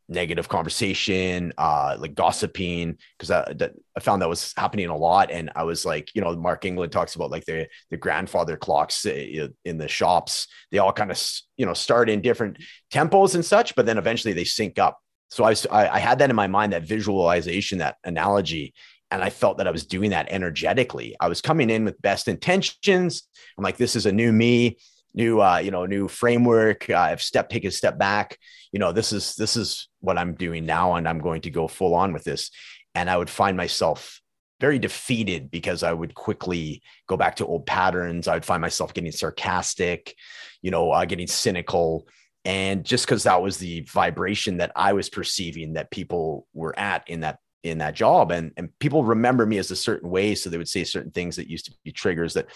negative 0.10 0.50
conversation, 0.50 1.54
uh, 1.58 1.96
like 2.00 2.16
gossiping, 2.16 2.98
because 3.18 3.32
I, 3.32 3.56
I 3.96 4.00
found 4.00 4.22
that 4.22 4.30
was 4.30 4.54
happening 4.58 4.88
a 4.88 4.98
lot. 4.98 5.32
And 5.32 5.52
I 5.56 5.64
was 5.64 5.86
like, 5.86 6.14
you 6.16 6.22
know, 6.22 6.36
Mark 6.36 6.66
England 6.66 6.92
talks 6.92 7.16
about 7.16 7.32
like 7.32 7.46
the 7.46 7.68
the 7.92 7.98
grandfather 7.98 8.58
clocks 8.58 9.06
uh, 9.06 9.48
in 9.64 9.78
the 9.78 9.88
shops. 9.88 10.48
They 10.72 10.80
all 10.80 10.92
kind 10.92 11.12
of 11.12 11.22
you 11.58 11.66
know 11.66 11.74
start 11.74 12.10
in 12.10 12.22
different 12.22 12.58
tempos 12.92 13.36
and 13.36 13.46
such, 13.46 13.76
but 13.76 13.86
then 13.86 13.98
eventually 13.98 14.34
they 14.34 14.44
sync 14.44 14.80
up. 14.80 15.00
So 15.30 15.44
I 15.44 15.50
was 15.50 15.68
I, 15.68 15.88
I 15.88 16.00
had 16.00 16.20
that 16.20 16.30
in 16.30 16.36
my 16.36 16.48
mind, 16.48 16.74
that 16.74 16.84
visualization, 16.84 17.78
that 17.78 17.98
analogy, 18.04 18.74
and 19.12 19.24
I 19.24 19.30
felt 19.30 19.58
that 19.58 19.68
I 19.68 19.72
was 19.72 19.86
doing 19.86 20.10
that 20.10 20.28
energetically. 20.30 21.16
I 21.20 21.28
was 21.28 21.42
coming 21.42 21.70
in 21.70 21.86
with 21.86 22.02
best 22.02 22.28
intentions. 22.28 23.24
I'm 23.58 23.64
like, 23.64 23.78
this 23.78 23.96
is 23.96 24.06
a 24.06 24.12
new 24.12 24.32
me 24.32 24.78
new 25.14 25.42
uh, 25.42 25.58
you 25.58 25.72
know 25.72 25.86
new 25.86 26.08
framework. 26.08 26.90
Uh, 26.90 26.98
i've 26.98 27.22
stepped 27.22 27.52
take 27.52 27.66
a 27.66 27.72
step 27.72 27.98
back. 27.98 28.38
You 28.72 28.80
know 28.80 28.92
this 28.92 29.12
is 29.12 29.36
this 29.36 29.56
is 29.58 29.90
what 30.00 30.18
i'm 30.18 30.36
doing 30.36 30.66
now 30.66 30.96
and 30.96 31.08
i'm 31.08 31.20
going 31.20 31.42
to 31.42 31.50
go 31.50 31.68
full 31.68 31.96
on 31.96 32.14
with 32.14 32.24
this. 32.24 32.52
And 32.96 33.10
i 33.10 33.18
would 33.18 33.30
find 33.30 33.58
myself 33.58 34.22
very 34.60 34.80
defeated 34.80 35.50
because 35.50 35.84
i 35.84 35.94
would 35.94 36.14
quickly 36.16 36.82
go 37.08 37.18
back 37.18 37.38
to 37.38 37.46
old 37.46 37.66
patterns. 37.66 38.28
I 38.28 38.34
would 38.34 38.46
find 38.46 38.62
myself 38.62 38.94
getting 38.94 39.12
sarcastic 39.12 40.16
you 40.62 40.72
know 40.72 40.92
uh, 40.92 41.06
getting 41.06 41.28
cynical. 41.28 42.08
And 42.46 42.86
just 42.86 43.06
because 43.06 43.24
that 43.24 43.42
was 43.42 43.58
the 43.58 43.82
vibration 43.82 44.58
that 44.58 44.72
i 44.76 44.94
was 44.94 45.10
perceiving 45.10 45.74
that 45.74 45.92
people 45.92 46.48
were 46.54 46.78
at 46.78 47.08
in 47.10 47.22
that 47.22 47.40
in 47.64 47.80
that 47.80 47.96
job. 47.96 48.32
And 48.32 48.52
and 48.58 48.70
people 48.80 49.04
remember 49.04 49.46
me 49.46 49.58
as 49.58 49.72
a 49.72 49.76
certain 49.76 50.10
way 50.10 50.36
so 50.36 50.50
they 50.50 50.58
would 50.58 50.70
say 50.70 50.84
certain 50.84 51.12
things 51.12 51.36
that 51.36 51.50
used 51.50 51.66
to 51.66 51.74
be 51.84 51.92
triggers 51.92 52.34
that 52.36 52.48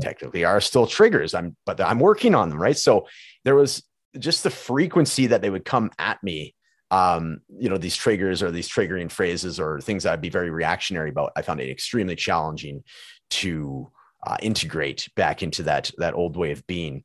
technically 0.00 0.44
are 0.44 0.60
still 0.60 0.86
triggers. 0.86 1.34
I'm, 1.34 1.56
but 1.66 1.80
I'm 1.80 1.98
working 2.00 2.34
on 2.34 2.50
them. 2.50 2.60
Right. 2.60 2.76
So 2.76 3.06
there 3.44 3.54
was 3.54 3.82
just 4.18 4.42
the 4.42 4.50
frequency 4.50 5.26
that 5.28 5.42
they 5.42 5.50
would 5.50 5.64
come 5.64 5.90
at 5.98 6.22
me. 6.22 6.54
Um, 6.90 7.40
you 7.48 7.68
know, 7.68 7.76
these 7.76 7.96
triggers 7.96 8.42
or 8.42 8.50
these 8.50 8.68
triggering 8.68 9.10
phrases 9.10 9.60
or 9.60 9.80
things 9.80 10.06
I'd 10.06 10.22
be 10.22 10.30
very 10.30 10.50
reactionary 10.50 11.10
about. 11.10 11.32
I 11.36 11.42
found 11.42 11.60
it 11.60 11.70
extremely 11.70 12.16
challenging 12.16 12.82
to 13.30 13.90
uh, 14.26 14.36
integrate 14.40 15.08
back 15.14 15.42
into 15.42 15.64
that, 15.64 15.90
that 15.98 16.14
old 16.14 16.36
way 16.36 16.50
of 16.50 16.66
being. 16.66 17.04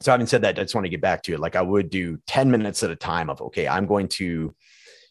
So 0.00 0.12
having 0.12 0.26
said 0.26 0.42
that, 0.42 0.58
I 0.58 0.62
just 0.62 0.74
want 0.74 0.84
to 0.84 0.90
get 0.90 1.00
back 1.00 1.22
to 1.24 1.34
it. 1.34 1.40
Like 1.40 1.56
I 1.56 1.62
would 1.62 1.90
do 1.90 2.18
10 2.26 2.50
minutes 2.50 2.82
at 2.82 2.90
a 2.90 2.96
time 2.96 3.30
of, 3.30 3.40
okay, 3.40 3.66
I'm 3.66 3.86
going 3.86 4.08
to, 4.08 4.54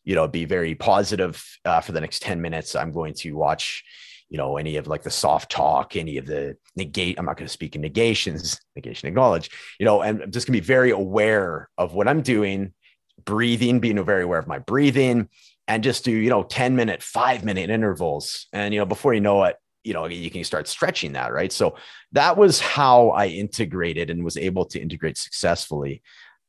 you 0.04 0.16
know, 0.16 0.28
be 0.28 0.46
very 0.46 0.76
positive 0.76 1.44
uh, 1.66 1.82
for 1.82 1.92
the 1.92 2.00
next 2.00 2.22
10 2.22 2.40
minutes. 2.42 2.76
I'm 2.76 2.92
going 2.92 3.14
to 3.16 3.34
watch, 3.34 3.84
you 4.30 4.38
know, 4.38 4.58
any 4.58 4.76
of 4.76 4.88
like 4.88 5.04
the 5.04 5.10
soft 5.10 5.52
talk, 5.52 5.96
any 5.96 6.18
of 6.18 6.26
the 6.26 6.58
negate. 6.76 7.18
I'm 7.18 7.26
not 7.26 7.38
going 7.38 7.48
to 7.48 7.54
speak 7.54 7.76
in 7.76 7.82
negations, 7.82 8.60
negation 8.76 9.08
acknowledge, 9.08 9.50
you 9.80 9.86
know, 9.86 10.02
and 10.02 10.24
I'm 10.24 10.32
just 10.32 10.48
going 10.48 10.56
to 10.56 10.62
be 10.62 10.66
very 10.66 10.92
aware 10.92 11.70
of 11.78 11.94
what 11.94 12.08
I'm 12.08 12.22
doing, 12.22 12.74
breathing, 13.24 13.80
being 13.80 14.04
very 14.04 14.24
aware 14.24 14.40
of 14.40 14.48
my 14.48 14.60
breathing, 14.60 15.30
and 15.68 15.84
just 15.84 16.04
do, 16.04 16.12
you 16.12 16.30
know, 16.30 16.44
10 16.44 16.76
minute, 16.76 17.02
five 17.02 17.44
minute 17.44 17.70
intervals. 17.70 18.48
And, 18.54 18.74
you 18.74 18.80
know, 18.80 18.86
before 18.86 19.14
you 19.14 19.22
know 19.22 19.44
it, 19.46 19.58
you 19.84 19.94
know, 19.94 20.06
you 20.06 20.30
can 20.30 20.44
start 20.44 20.68
stretching 20.68 21.14
that. 21.14 21.32
Right. 21.32 21.52
So 21.52 21.78
that 22.12 22.38
was 22.38 22.60
how 22.60 23.10
I 23.10 23.28
integrated 23.28 24.10
and 24.10 24.24
was 24.24 24.38
able 24.38 24.66
to 24.66 24.80
integrate 24.82 25.18
successfully. 25.18 26.02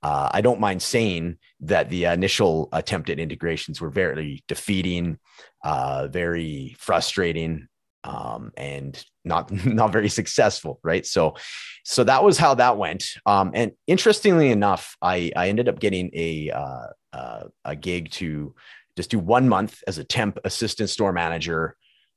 Uh, 0.02 0.28
I 0.32 0.40
don't 0.40 0.60
mind 0.60 0.82
saying 0.82 1.38
that 1.60 1.90
the 1.90 2.04
initial 2.04 2.68
attempt 2.72 3.10
at 3.10 3.18
integrations 3.18 3.80
were 3.80 3.90
very 3.90 4.44
defeating 4.46 5.18
uh, 5.64 6.08
very 6.08 6.76
frustrating 6.78 7.68
um, 8.04 8.52
and 8.56 9.02
not 9.24 9.50
not 9.66 9.92
very 9.92 10.08
successful, 10.08 10.80
right? 10.82 11.04
So, 11.04 11.36
so 11.84 12.04
that 12.04 12.24
was 12.24 12.38
how 12.38 12.54
that 12.54 12.76
went. 12.76 13.04
Um, 13.26 13.52
and 13.54 13.72
interestingly 13.86 14.50
enough, 14.50 14.96
I 15.02 15.32
I 15.36 15.48
ended 15.48 15.68
up 15.68 15.80
getting 15.80 16.10
a 16.14 16.50
uh, 16.50 16.86
uh, 17.12 17.44
a 17.64 17.76
gig 17.76 18.10
to 18.12 18.54
just 18.96 19.10
do 19.10 19.18
one 19.18 19.48
month 19.48 19.82
as 19.86 19.98
a 19.98 20.04
temp 20.04 20.38
assistant 20.44 20.90
store 20.90 21.12
manager 21.12 21.76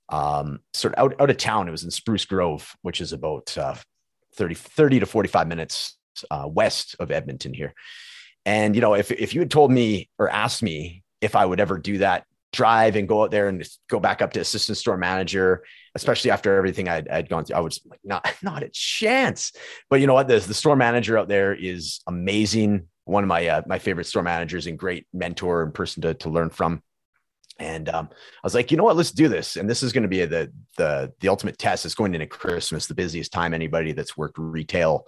um, 0.09 0.59
sort 0.73 0.93
of 0.95 1.03
out, 1.03 1.21
out 1.21 1.29
of 1.29 1.37
town. 1.37 1.67
It 1.67 1.71
was 1.71 1.83
in 1.83 1.91
Spruce 1.91 2.25
Grove, 2.25 2.75
which 2.81 3.01
is 3.01 3.13
about 3.13 3.57
uh, 3.57 3.75
30, 4.35 4.55
30 4.55 4.99
to 5.01 5.05
45 5.05 5.47
minutes 5.47 5.97
uh, 6.29 6.47
west 6.47 6.95
of 6.99 7.11
Edmonton 7.11 7.53
here. 7.53 7.73
And, 8.45 8.75
you 8.75 8.81
know, 8.81 8.93
if, 8.93 9.11
if 9.11 9.33
you 9.33 9.39
had 9.39 9.51
told 9.51 9.71
me 9.71 10.09
or 10.17 10.29
asked 10.29 10.63
me 10.63 11.03
if 11.21 11.35
I 11.35 11.45
would 11.45 11.59
ever 11.59 11.77
do 11.77 11.99
that 11.99 12.25
drive 12.53 12.95
and 12.95 13.07
go 13.07 13.23
out 13.23 13.31
there 13.31 13.47
and 13.47 13.67
go 13.89 13.99
back 13.99 14.21
up 14.21 14.33
to 14.33 14.39
assistant 14.39 14.77
store 14.77 14.97
manager, 14.97 15.63
especially 15.95 16.31
after 16.31 16.55
everything 16.55 16.89
I'd, 16.89 17.07
I'd 17.07 17.29
gone 17.29 17.45
through, 17.45 17.55
I 17.55 17.61
was 17.61 17.81
like, 17.85 17.99
not, 18.03 18.27
not 18.43 18.63
a 18.63 18.69
chance. 18.69 19.53
But 19.89 20.01
you 20.01 20.07
know 20.07 20.13
what? 20.13 20.27
The, 20.27 20.39
the 20.39 20.53
store 20.53 20.75
manager 20.75 21.17
out 21.17 21.27
there 21.27 21.53
is 21.53 22.01
amazing. 22.07 22.87
One 23.05 23.23
of 23.23 23.27
my, 23.27 23.47
uh, 23.47 23.61
my 23.65 23.79
favorite 23.79 24.07
store 24.07 24.23
managers 24.23 24.67
and 24.67 24.77
great 24.77 25.07
mentor 25.13 25.63
and 25.63 25.73
person 25.73 26.01
to, 26.03 26.13
to 26.15 26.29
learn 26.29 26.49
from. 26.49 26.81
And 27.59 27.89
um, 27.89 28.09
I 28.11 28.39
was 28.43 28.55
like, 28.55 28.71
you 28.71 28.77
know 28.77 28.83
what? 28.83 28.95
Let's 28.95 29.11
do 29.11 29.27
this. 29.27 29.55
And 29.55 29.69
this 29.69 29.83
is 29.83 29.93
going 29.93 30.01
to 30.03 30.09
be 30.09 30.25
the 30.25 30.51
the 30.77 31.13
the 31.19 31.27
ultimate 31.27 31.59
test. 31.59 31.85
It's 31.85 31.93
going 31.93 32.15
into 32.15 32.25
Christmas, 32.25 32.87
the 32.87 32.95
busiest 32.95 33.31
time 33.31 33.53
anybody 33.53 33.91
that's 33.91 34.17
worked 34.17 34.39
retail 34.39 35.05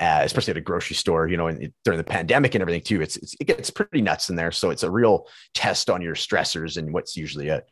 uh, 0.00 0.22
especially 0.22 0.52
at 0.52 0.56
a 0.56 0.62
grocery 0.62 0.96
store, 0.96 1.28
you 1.28 1.36
know, 1.36 1.46
and 1.46 1.72
during 1.84 1.98
the 1.98 2.04
pandemic 2.04 2.54
and 2.54 2.62
everything 2.62 2.80
too, 2.80 3.02
it's, 3.02 3.16
it's, 3.18 3.36
it 3.38 3.44
gets 3.44 3.70
pretty 3.70 4.00
nuts 4.00 4.30
in 4.30 4.36
there. 4.36 4.50
So 4.50 4.70
it's 4.70 4.82
a 4.82 4.90
real 4.90 5.26
test 5.54 5.90
on 5.90 6.00
your 6.00 6.14
stressors 6.14 6.78
and 6.78 6.92
what's 6.94 7.18
usually 7.18 7.48
a 7.48 7.62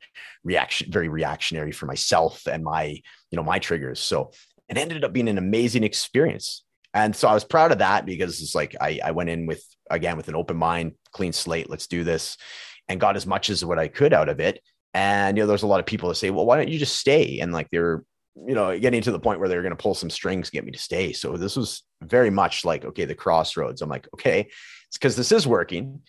reaction, 0.45 0.93
very 0.93 1.09
reactionary 1.09 1.73
for 1.73 1.87
myself 1.87 2.47
and 2.47 2.62
my, 2.62 2.85
you 2.85 3.37
know, 3.37 3.43
my 3.43 3.59
triggers. 3.59 3.99
So 3.99 4.33
it 4.69 4.77
ended 4.77 5.05
up 5.05 5.14
being 5.14 5.29
an 5.29 5.38
amazing 5.38 5.85
experience. 5.85 6.64
And 6.93 7.17
so 7.17 7.29
I 7.29 7.35
was 7.35 7.45
proud 7.45 7.73
of 7.73 7.79
that 7.79 8.05
because 8.05 8.43
it's 8.43 8.55
like 8.55 8.77
I, 8.79 9.01
I 9.03 9.11
went 9.12 9.31
in 9.31 9.47
with 9.47 9.64
again 9.91 10.17
with 10.17 10.29
an 10.29 10.37
open 10.37 10.57
mind, 10.57 10.93
clean 11.12 11.33
slate. 11.33 11.71
Let's 11.71 11.87
do 11.87 12.05
this, 12.05 12.37
and 12.88 13.01
got 13.01 13.17
as 13.17 13.27
much 13.27 13.51
as 13.51 13.64
what 13.64 13.79
I 13.79 13.88
could 13.88 14.12
out 14.12 14.29
of 14.29 14.41
it. 14.41 14.62
And 14.95 15.37
you 15.37 15.43
know, 15.43 15.47
there's 15.47 15.62
a 15.62 15.67
lot 15.67 15.81
of 15.81 15.87
people 15.87 16.09
that 16.09 16.14
say, 16.14 16.31
"Well, 16.31 16.47
why 16.47 16.57
don't 16.57 16.69
you 16.69 16.79
just 16.79 16.97
stay?" 16.97 17.41
And 17.41 17.53
like 17.53 17.69
they're 17.71 18.05
you 18.46 18.55
know, 18.55 18.79
getting 18.79 19.03
to 19.03 19.12
the 19.12 19.18
point 19.18 19.40
where 19.40 19.48
they 19.48 19.57
were 19.57 19.62
going 19.62 19.77
to 19.77 19.83
pull 19.83 19.94
some 19.94 20.11
strings, 20.11 20.51
get 20.51 20.64
me 20.64 20.72
to 20.72 20.79
stay. 20.79 21.12
So 21.12 21.37
this 21.37 21.57
was 21.57 21.83
very 22.03 22.31
much 22.31 22.64
like, 22.64 22.85
okay, 22.85 23.05
the 23.05 23.14
crossroads. 23.14 23.83
I'm 23.83 23.88
like, 23.88 24.09
okay, 24.14 24.48
it's 24.88 24.98
because 24.98 25.16
this 25.16 25.33
is 25.33 25.46
working, 25.46 26.01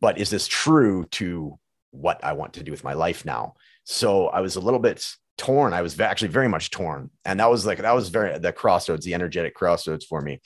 but 0.00 0.18
is 0.18 0.30
this 0.30 0.46
true 0.46 1.04
to 1.12 1.58
what 1.90 2.22
I 2.24 2.32
want 2.32 2.54
to 2.54 2.62
do 2.62 2.70
with 2.70 2.84
my 2.84 2.94
life 2.94 3.24
now? 3.24 3.54
So 3.84 4.28
I 4.28 4.40
was 4.40 4.56
a 4.56 4.60
little 4.60 4.80
bit 4.80 5.06
torn. 5.36 5.72
I 5.72 5.82
was 5.82 5.98
actually 6.00 6.28
very 6.28 6.48
much 6.48 6.70
torn. 6.70 7.10
And 7.24 7.40
that 7.40 7.50
was 7.50 7.66
like, 7.66 7.78
that 7.78 7.94
was 7.94 8.08
very, 8.08 8.38
the 8.38 8.52
crossroads, 8.52 9.04
the 9.04 9.14
energetic 9.14 9.54
crossroads 9.54 10.04
for 10.04 10.20
me. 10.20 10.40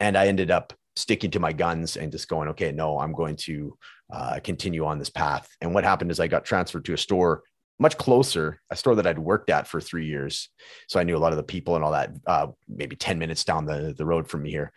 And 0.00 0.16
I 0.16 0.26
ended 0.26 0.50
up 0.50 0.72
sticking 0.96 1.30
to 1.32 1.40
my 1.40 1.52
guns 1.52 1.96
and 1.96 2.12
just 2.12 2.28
going, 2.28 2.48
okay, 2.48 2.72
no, 2.72 2.98
I'm 2.98 3.12
going 3.12 3.36
to 3.36 3.76
uh, 4.12 4.40
continue 4.42 4.84
on 4.84 4.98
this 4.98 5.10
path. 5.10 5.48
And 5.60 5.74
what 5.74 5.84
happened 5.84 6.10
is 6.10 6.20
I 6.20 6.28
got 6.28 6.44
transferred 6.44 6.84
to 6.86 6.94
a 6.94 6.98
store 6.98 7.42
much 7.82 7.98
closer, 7.98 8.60
a 8.70 8.76
store 8.76 8.94
that 8.94 9.06
I'd 9.06 9.18
worked 9.18 9.50
at 9.50 9.66
for 9.66 9.80
three 9.80 10.06
years. 10.06 10.48
So 10.88 10.98
I 10.98 11.02
knew 11.02 11.16
a 11.16 11.18
lot 11.18 11.32
of 11.32 11.36
the 11.36 11.42
people 11.42 11.74
and 11.74 11.84
all 11.84 11.92
that, 11.92 12.12
uh, 12.26 12.46
maybe 12.68 12.96
10 12.96 13.18
minutes 13.18 13.44
down 13.44 13.66
the, 13.66 13.94
the 13.96 14.06
road 14.06 14.28
from 14.28 14.42
me 14.42 14.50
here. 14.50 14.72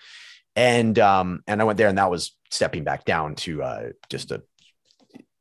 And, 0.56 0.98
um, 1.00 1.42
and 1.48 1.62
I 1.62 1.66
went 1.66 1.78
there 1.78 1.88
and 1.88 1.98
that 1.98 2.10
was 2.10 2.36
stepping 2.50 2.84
back 2.84 3.06
down 3.06 3.36
to, 3.36 3.64
uh, 3.64 3.84
just 4.10 4.32
a, 4.32 4.42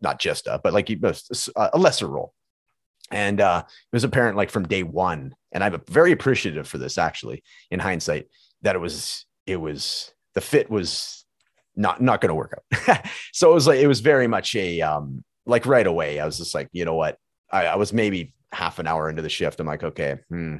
not 0.01 0.21
just 0.21 0.47
a, 0.47 0.61
but 0.63 0.75
like 0.75 0.91
a 0.91 1.79
lesser 1.79 2.07
role. 2.07 2.35
And, 3.11 3.41
uh, 3.41 3.65
it 3.67 3.97
was 3.97 4.05
apparent 4.05 4.37
like 4.37 4.51
from 4.51 4.69
day 4.69 4.83
one, 4.83 5.35
and 5.53 5.65
I'm 5.65 5.81
very 5.89 6.13
appreciative 6.13 6.69
for 6.69 6.79
this 6.79 6.99
actually 6.99 7.43
in 7.71 7.81
hindsight 7.81 8.27
that 8.63 8.77
it 8.77 8.81
was, 8.81 9.25
it 9.47 9.57
was, 9.57 10.13
the 10.35 10.41
fit 10.41 10.71
was 10.71 11.25
not, 11.77 12.03
not 12.03 12.21
going 12.21 12.29
to 12.29 12.35
work 12.35 12.59
out. 12.59 13.07
so 13.33 13.51
it 13.51 13.55
was 13.55 13.67
like, 13.67 13.79
it 13.79 13.87
was 13.87 14.01
very 14.01 14.27
much 14.27 14.55
a, 14.57 14.81
um, 14.81 15.25
like 15.47 15.67
right 15.67 15.87
away, 15.87 16.19
I 16.19 16.27
was 16.27 16.39
just 16.39 16.55
like, 16.55 16.69
you 16.73 16.85
know 16.85 16.95
what, 16.95 17.19
I, 17.51 17.67
I 17.67 17.77
was 17.77 17.93
maybe 17.93 18.35
half 18.53 18.79
an 18.79 18.87
hour 18.87 19.09
into 19.11 19.23
the 19.23 19.29
shift. 19.29 19.61
I'm 19.61 19.67
like, 19.67 19.83
okay, 19.83 20.17
hmm, 20.29 20.57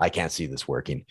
I 0.00 0.08
can't 0.08 0.32
see 0.32 0.46
this 0.46 0.66
working. 0.66 1.04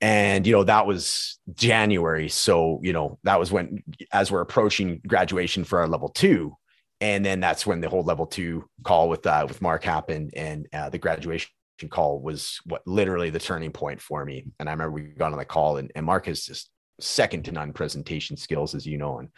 And, 0.00 0.46
you 0.46 0.54
know, 0.54 0.64
that 0.64 0.86
was 0.86 1.38
January. 1.54 2.28
So, 2.28 2.80
you 2.82 2.92
know, 2.92 3.18
that 3.24 3.38
was 3.38 3.52
when, 3.52 3.82
as 4.12 4.30
we're 4.30 4.40
approaching 4.40 5.00
graduation 5.06 5.64
for 5.64 5.80
our 5.80 5.88
level 5.88 6.08
two, 6.08 6.56
and 7.02 7.24
then 7.24 7.40
that's 7.40 7.66
when 7.66 7.80
the 7.80 7.88
whole 7.88 8.02
level 8.02 8.26
two 8.26 8.64
call 8.82 9.08
with 9.08 9.26
uh, 9.26 9.46
with 9.48 9.62
Mark 9.62 9.82
happened, 9.84 10.32
and 10.36 10.66
uh, 10.72 10.90
the 10.90 10.98
graduation 10.98 11.48
call 11.88 12.20
was 12.20 12.60
what 12.64 12.82
literally 12.86 13.30
the 13.30 13.38
turning 13.38 13.72
point 13.72 14.00
for 14.00 14.24
me. 14.24 14.44
And 14.58 14.68
I 14.68 14.72
remember 14.72 14.92
we 14.92 15.02
got 15.02 15.32
on 15.32 15.38
the 15.38 15.44
call, 15.44 15.78
and, 15.78 15.90
and 15.94 16.04
Mark 16.04 16.26
has 16.26 16.44
just 16.44 16.70
second 17.00 17.46
to 17.46 17.52
none 17.52 17.72
presentation 17.72 18.36
skills, 18.36 18.74
as 18.74 18.86
you 18.86 18.98
know, 18.98 19.18
and 19.18 19.28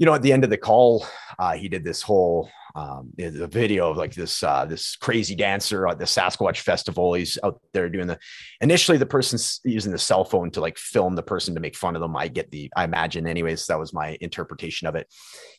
you 0.00 0.06
know, 0.06 0.14
at 0.14 0.22
the 0.22 0.32
end 0.32 0.44
of 0.44 0.50
the 0.50 0.56
call, 0.56 1.06
uh, 1.38 1.52
he 1.52 1.68
did 1.68 1.84
this 1.84 2.00
whole 2.00 2.48
um, 2.74 3.12
a 3.18 3.46
video 3.46 3.90
of 3.90 3.98
like 3.98 4.14
this 4.14 4.42
uh, 4.42 4.64
this 4.64 4.96
crazy 4.96 5.34
dancer 5.34 5.86
at 5.86 5.98
the 5.98 6.06
Sasquatch 6.06 6.60
festival. 6.60 7.12
He's 7.12 7.38
out 7.44 7.60
there 7.74 7.90
doing 7.90 8.06
the. 8.06 8.18
Initially, 8.62 8.96
the 8.96 9.04
person's 9.04 9.60
using 9.62 9.92
the 9.92 9.98
cell 9.98 10.24
phone 10.24 10.50
to 10.52 10.60
like 10.62 10.78
film 10.78 11.16
the 11.16 11.22
person 11.22 11.54
to 11.54 11.60
make 11.60 11.76
fun 11.76 11.96
of 11.96 12.00
them. 12.00 12.16
I 12.16 12.28
get 12.28 12.50
the. 12.50 12.72
I 12.74 12.84
imagine, 12.84 13.26
anyways. 13.26 13.66
That 13.66 13.78
was 13.78 13.92
my 13.92 14.16
interpretation 14.22 14.88
of 14.88 14.94
it. 14.94 15.06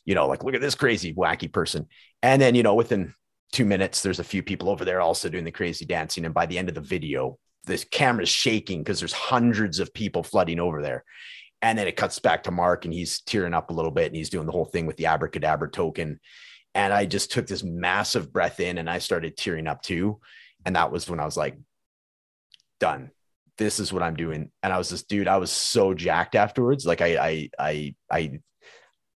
You 0.06 0.16
know, 0.16 0.26
like 0.26 0.42
look 0.42 0.56
at 0.56 0.60
this 0.60 0.74
crazy 0.74 1.14
wacky 1.14 1.52
person, 1.52 1.86
and 2.24 2.42
then 2.42 2.56
you 2.56 2.64
know 2.64 2.74
within 2.74 3.14
two 3.52 3.64
minutes, 3.64 4.02
there's 4.02 4.20
a 4.20 4.24
few 4.24 4.42
people 4.42 4.68
over 4.68 4.84
there 4.84 5.00
also 5.00 5.28
doing 5.28 5.44
the 5.44 5.52
crazy 5.52 5.84
dancing, 5.84 6.24
and 6.24 6.34
by 6.34 6.46
the 6.46 6.58
end 6.58 6.68
of 6.68 6.74
the 6.74 6.80
video, 6.80 7.38
this 7.66 7.84
camera's 7.84 8.28
shaking 8.28 8.80
because 8.80 8.98
there's 8.98 9.12
hundreds 9.12 9.78
of 9.78 9.94
people 9.94 10.24
flooding 10.24 10.58
over 10.58 10.82
there 10.82 11.04
and 11.62 11.78
then 11.78 11.86
it 11.86 11.96
cuts 11.96 12.18
back 12.18 12.42
to 12.42 12.50
Mark 12.50 12.84
and 12.84 12.92
he's 12.92 13.20
tearing 13.20 13.54
up 13.54 13.70
a 13.70 13.72
little 13.72 13.92
bit 13.92 14.06
and 14.06 14.16
he's 14.16 14.30
doing 14.30 14.46
the 14.46 14.52
whole 14.52 14.64
thing 14.64 14.84
with 14.84 14.96
the 14.96 15.06
abracadabra 15.06 15.70
token. 15.70 16.18
And 16.74 16.92
I 16.92 17.06
just 17.06 17.30
took 17.30 17.46
this 17.46 17.62
massive 17.62 18.32
breath 18.32 18.58
in 18.58 18.78
and 18.78 18.90
I 18.90 18.98
started 18.98 19.36
tearing 19.36 19.68
up 19.68 19.80
too. 19.80 20.20
And 20.66 20.74
that 20.74 20.90
was 20.90 21.08
when 21.08 21.20
I 21.20 21.24
was 21.24 21.36
like, 21.36 21.56
done. 22.80 23.12
This 23.58 23.78
is 23.78 23.92
what 23.92 24.02
I'm 24.02 24.16
doing. 24.16 24.50
And 24.62 24.72
I 24.72 24.78
was 24.78 24.88
just, 24.88 25.08
dude, 25.08 25.28
I 25.28 25.36
was 25.36 25.52
so 25.52 25.94
jacked 25.94 26.34
afterwards. 26.34 26.84
Like 26.84 27.00
I, 27.00 27.16
I, 27.16 27.50
I, 27.58 27.94
I 28.10 28.40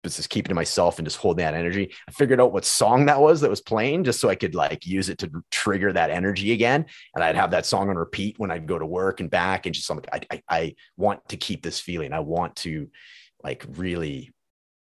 just 0.05 0.29
keeping 0.29 0.49
to 0.49 0.55
myself 0.55 0.99
and 0.99 1.05
just 1.05 1.17
holding 1.17 1.43
that 1.43 1.53
energy. 1.53 1.93
I 2.07 2.11
figured 2.11 2.39
out 2.39 2.53
what 2.53 2.65
song 2.65 3.05
that 3.07 3.19
was 3.19 3.41
that 3.41 3.49
was 3.49 3.61
playing 3.61 4.03
just 4.03 4.19
so 4.19 4.29
I 4.29 4.35
could 4.35 4.55
like 4.55 4.85
use 4.85 5.09
it 5.09 5.17
to 5.19 5.31
trigger 5.51 5.91
that 5.93 6.09
energy 6.09 6.51
again. 6.51 6.85
And 7.15 7.23
I'd 7.23 7.35
have 7.35 7.51
that 7.51 7.65
song 7.65 7.89
on 7.89 7.95
repeat 7.95 8.35
when 8.37 8.51
I'd 8.51 8.67
go 8.67 8.77
to 8.77 8.85
work 8.85 9.19
and 9.19 9.29
back 9.29 9.65
and 9.65 9.73
just 9.73 9.87
something 9.87 10.09
I, 10.11 10.21
I, 10.31 10.43
I 10.49 10.75
want 10.97 11.27
to 11.29 11.37
keep 11.37 11.63
this 11.63 11.79
feeling. 11.79 12.13
I 12.13 12.19
want 12.19 12.55
to 12.57 12.89
like 13.43 13.65
really 13.75 14.31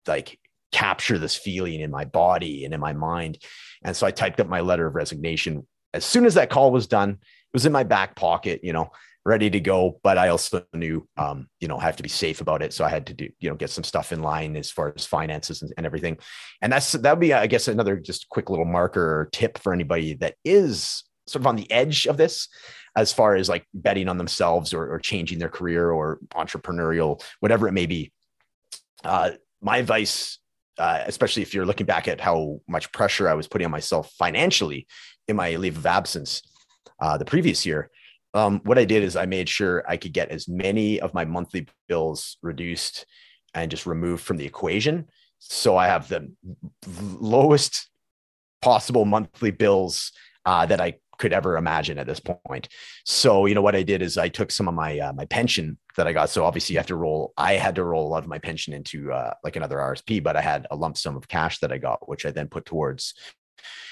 like 0.07 0.39
capture 0.71 1.17
this 1.17 1.35
feeling 1.35 1.79
in 1.79 1.91
my 1.91 2.05
body 2.05 2.65
and 2.65 2.73
in 2.73 2.79
my 2.79 2.93
mind. 2.93 3.37
And 3.83 3.95
so 3.95 4.07
I 4.07 4.11
typed 4.11 4.39
up 4.39 4.47
my 4.47 4.61
letter 4.61 4.87
of 4.87 4.95
resignation. 4.95 5.67
As 5.93 6.03
soon 6.03 6.25
as 6.25 6.33
that 6.33 6.49
call 6.49 6.71
was 6.71 6.87
done, 6.87 7.11
it 7.11 7.53
was 7.53 7.65
in 7.65 7.71
my 7.71 7.83
back 7.83 8.15
pocket, 8.15 8.61
you 8.63 8.73
know, 8.73 8.91
ready 9.25 9.49
to 9.49 9.59
go. 9.59 9.99
But 10.03 10.17
I 10.17 10.29
also 10.29 10.65
knew, 10.73 11.07
um, 11.17 11.47
you 11.59 11.67
know, 11.67 11.77
have 11.77 11.95
to 11.97 12.03
be 12.03 12.09
safe 12.09 12.41
about 12.41 12.61
it. 12.61 12.73
So 12.73 12.83
I 12.83 12.89
had 12.89 13.07
to 13.07 13.13
do, 13.13 13.29
you 13.39 13.49
know, 13.49 13.55
get 13.55 13.69
some 13.69 13.83
stuff 13.83 14.11
in 14.11 14.21
line 14.21 14.55
as 14.55 14.71
far 14.71 14.93
as 14.95 15.05
finances 15.05 15.61
and, 15.61 15.73
and 15.77 15.85
everything. 15.85 16.17
And 16.61 16.71
that's, 16.71 16.91
that 16.91 17.11
would 17.11 17.21
be, 17.21 17.33
I 17.33 17.47
guess, 17.47 17.67
another 17.67 17.97
just 17.97 18.29
quick 18.29 18.49
little 18.49 18.65
marker 18.65 19.21
or 19.21 19.29
tip 19.31 19.57
for 19.57 19.73
anybody 19.73 20.15
that 20.15 20.35
is 20.43 21.03
sort 21.27 21.41
of 21.41 21.47
on 21.47 21.55
the 21.55 21.71
edge 21.71 22.05
of 22.05 22.17
this 22.17 22.49
as 22.95 23.13
far 23.13 23.35
as 23.35 23.49
like 23.49 23.65
betting 23.73 24.09
on 24.09 24.17
themselves 24.17 24.73
or, 24.73 24.91
or 24.91 24.99
changing 24.99 25.39
their 25.39 25.49
career 25.49 25.89
or 25.89 26.19
entrepreneurial, 26.33 27.23
whatever 27.39 27.67
it 27.67 27.71
may 27.71 27.85
be. 27.85 28.11
Uh, 29.03 29.31
my 29.61 29.77
advice, 29.77 30.37
uh, 30.77 31.03
especially 31.05 31.41
if 31.41 31.53
you're 31.53 31.65
looking 31.65 31.85
back 31.85 32.07
at 32.07 32.19
how 32.19 32.59
much 32.67 32.91
pressure 32.91 33.29
I 33.29 33.33
was 33.33 33.47
putting 33.47 33.65
on 33.65 33.71
myself 33.71 34.11
financially 34.17 34.87
in 35.27 35.35
my 35.35 35.55
leave 35.55 35.77
of 35.77 35.85
absence 35.85 36.41
uh, 36.99 37.17
the 37.17 37.25
previous 37.25 37.65
year, 37.65 37.89
um, 38.33 38.61
what 38.63 38.79
I 38.79 38.85
did 38.85 39.03
is 39.03 39.15
I 39.15 39.25
made 39.25 39.47
sure 39.47 39.83
I 39.87 39.97
could 39.97 40.13
get 40.13 40.29
as 40.29 40.47
many 40.47 40.99
of 40.99 41.13
my 41.13 41.25
monthly 41.25 41.67
bills 41.87 42.37
reduced 42.41 43.05
and 43.53 43.69
just 43.69 43.85
removed 43.85 44.23
from 44.23 44.37
the 44.37 44.45
equation. 44.45 45.07
So 45.39 45.77
I 45.77 45.87
have 45.87 46.07
the 46.07 46.31
lowest 46.87 47.89
possible 48.61 49.05
monthly 49.05 49.51
bills 49.51 50.11
uh, 50.45 50.65
that 50.65 50.81
I 50.81 50.95
could 51.19 51.33
ever 51.33 51.57
imagine 51.57 51.99
at 51.99 52.07
this 52.07 52.19
point. 52.19 52.69
So 53.05 53.45
you 53.45 53.53
know 53.53 53.61
what 53.61 53.75
I 53.75 53.83
did 53.83 54.01
is 54.01 54.17
I 54.17 54.29
took 54.29 54.51
some 54.51 54.67
of 54.67 54.73
my 54.73 54.99
uh, 54.99 55.13
my 55.13 55.25
pension 55.25 55.77
that 55.95 56.07
I 56.07 56.13
got. 56.13 56.29
So 56.29 56.43
obviously 56.43 56.73
you 56.73 56.79
have 56.79 56.87
to 56.87 56.95
roll. 56.95 57.33
I 57.37 57.53
had 57.53 57.75
to 57.75 57.83
roll 57.83 58.07
a 58.07 58.09
lot 58.09 58.23
of 58.23 58.29
my 58.29 58.39
pension 58.39 58.73
into 58.73 59.11
uh, 59.11 59.33
like 59.43 59.55
another 59.55 59.77
RSP, 59.77 60.23
but 60.23 60.35
I 60.35 60.41
had 60.41 60.65
a 60.71 60.75
lump 60.75 60.97
sum 60.97 61.15
of 61.15 61.27
cash 61.27 61.59
that 61.59 61.71
I 61.71 61.77
got, 61.77 62.09
which 62.09 62.25
I 62.25 62.31
then 62.31 62.47
put 62.47 62.65
towards 62.65 63.13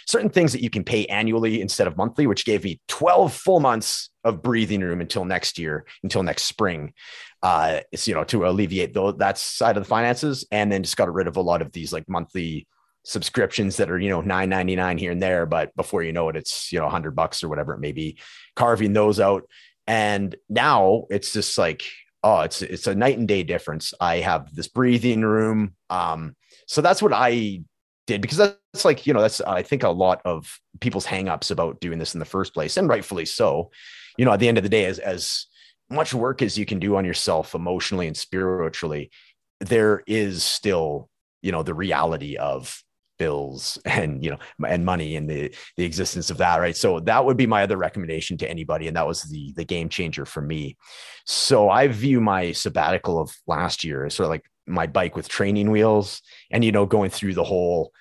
certain 0.08 0.30
things 0.30 0.52
that 0.54 0.62
you 0.62 0.70
can 0.70 0.84
pay 0.84 1.06
annually 1.06 1.62
instead 1.62 1.88
of 1.88 1.98
monthly, 1.98 2.28
which 2.28 2.46
gave 2.46 2.64
me 2.64 2.80
12 2.88 3.34
full 3.34 3.60
months 3.60 4.10
of 4.24 4.42
breathing 4.42 4.82
room 4.82 5.02
until 5.02 5.26
next 5.26 5.58
year, 5.58 5.86
until 6.04 6.24
next 6.24 6.44
spring. 6.44 6.94
Uh, 7.42 7.80
it's, 7.92 8.08
you 8.08 8.14
know, 8.14 8.24
to 8.26 8.46
alleviate 8.46 8.94
though 8.94 9.12
that 9.14 9.38
side 9.38 9.78
of 9.78 9.84
the 9.84 9.90
finances. 9.90 10.46
And 10.52 10.72
then 10.72 10.84
just 10.84 10.98
got 10.98 11.12
rid 11.12 11.28
of 11.28 11.38
a 11.38 11.42
lot 11.42 11.62
of 11.62 11.72
these 11.72 11.92
like 11.92 12.08
monthly 12.08 12.68
subscriptions 13.04 13.78
that 13.78 13.90
are, 13.90 13.98
you 13.98 14.10
know, 14.10 14.22
999 14.22 14.98
here 14.98 15.12
and 15.12 15.22
there. 15.22 15.46
But 15.46 15.76
before 15.76 16.04
you 16.04 16.14
know 16.14 16.30
it, 16.30 16.36
it's, 16.36 16.72
you 16.72 16.80
know, 16.80 16.90
hundred 16.90 17.16
bucks 17.16 17.44
or 17.44 17.50
whatever 17.50 17.74
it 17.74 17.80
may 17.80 17.92
be, 17.92 18.20
carving 18.56 18.94
those 18.94 19.20
out. 19.20 19.44
And 19.88 20.36
now 20.50 21.06
it's 21.10 21.34
just 21.34 21.58
like, 21.58 21.84
oh, 22.24 22.42
it's, 22.42 22.62
it's 22.62 22.86
a 22.86 22.94
night 22.94 23.18
and 23.18 23.28
day 23.28 23.42
difference. 23.44 23.94
I 24.00 24.18
have 24.18 24.54
this 24.54 24.68
breathing 24.68 25.22
room. 25.22 25.76
Um, 25.90 26.36
so 26.68 26.82
that's 26.82 27.02
what 27.02 27.14
I 27.14 27.64
did 28.06 28.22
because 28.22 28.38
that's 28.38 28.61
that's 28.74 28.86
like 28.86 29.06
you 29.06 29.14
know 29.14 29.22
that's 29.22 29.42
i 29.42 29.62
think 29.62 29.84
a 29.84 29.90
lot 29.90 30.22
of 30.26 30.60
people's 30.80 31.06
hangups 31.06 31.52
about 31.52 31.80
doing 31.80 32.00
this 32.00 32.14
in 32.14 32.20
the 32.20 32.26
first 32.26 32.54
place 32.54 32.78
and 32.78 32.88
rightfully 32.88 33.26
so. 33.26 33.72
You 34.18 34.26
know 34.26 34.34
at 34.34 34.40
the 34.40 34.48
end 34.48 34.58
of 34.58 34.64
the 34.64 34.70
day 34.70 34.86
as 34.86 35.00
as 35.00 35.46
much 35.90 36.14
work 36.14 36.42
as 36.42 36.58
you 36.58 36.66
can 36.66 36.80
do 36.80 36.96
on 36.96 37.06
yourself 37.06 37.54
emotionally 37.54 38.08
and 38.08 38.16
spiritually 38.16 39.12
there 39.60 40.04
is 40.08 40.44
still 40.44 41.10
you 41.42 41.52
know 41.52 41.64
the 41.64 41.74
reality 41.74 42.38
of 42.38 42.82
bills 43.18 43.78
and 43.86 44.24
you 44.24 44.32
know 44.32 44.38
and 44.68 44.86
money 44.86 45.16
and 45.16 45.30
the 45.30 45.54
the 45.78 45.86
existence 45.86 46.30
of 46.30 46.38
that 46.38 46.58
right? 46.58 46.76
So 46.76 47.00
that 47.02 47.26
would 47.26 47.38
be 47.38 47.48
my 47.48 47.64
other 47.64 47.78
recommendation 47.78 48.38
to 48.40 48.50
anybody 48.50 48.88
and 48.88 48.98
that 48.98 49.08
was 49.08 49.24
the 49.24 49.54
the 49.56 49.66
game 49.66 49.90
changer 49.90 50.26
for 50.26 50.42
me. 50.42 50.78
So 51.26 51.70
i 51.70 51.88
view 51.88 52.20
my 52.20 52.52
sabbatical 52.52 53.20
of 53.20 53.32
last 53.48 53.84
year 53.84 54.06
as 54.06 54.14
sort 54.16 54.26
of 54.26 54.32
like 54.32 54.46
my 54.68 54.88
bike 54.88 55.16
with 55.16 55.28
training 55.28 55.72
wheels 55.72 56.22
and 56.52 56.64
you 56.64 56.72
know 56.72 56.86
going 56.86 57.10
through 57.10 57.34
the 57.34 57.44
whole 57.44 57.92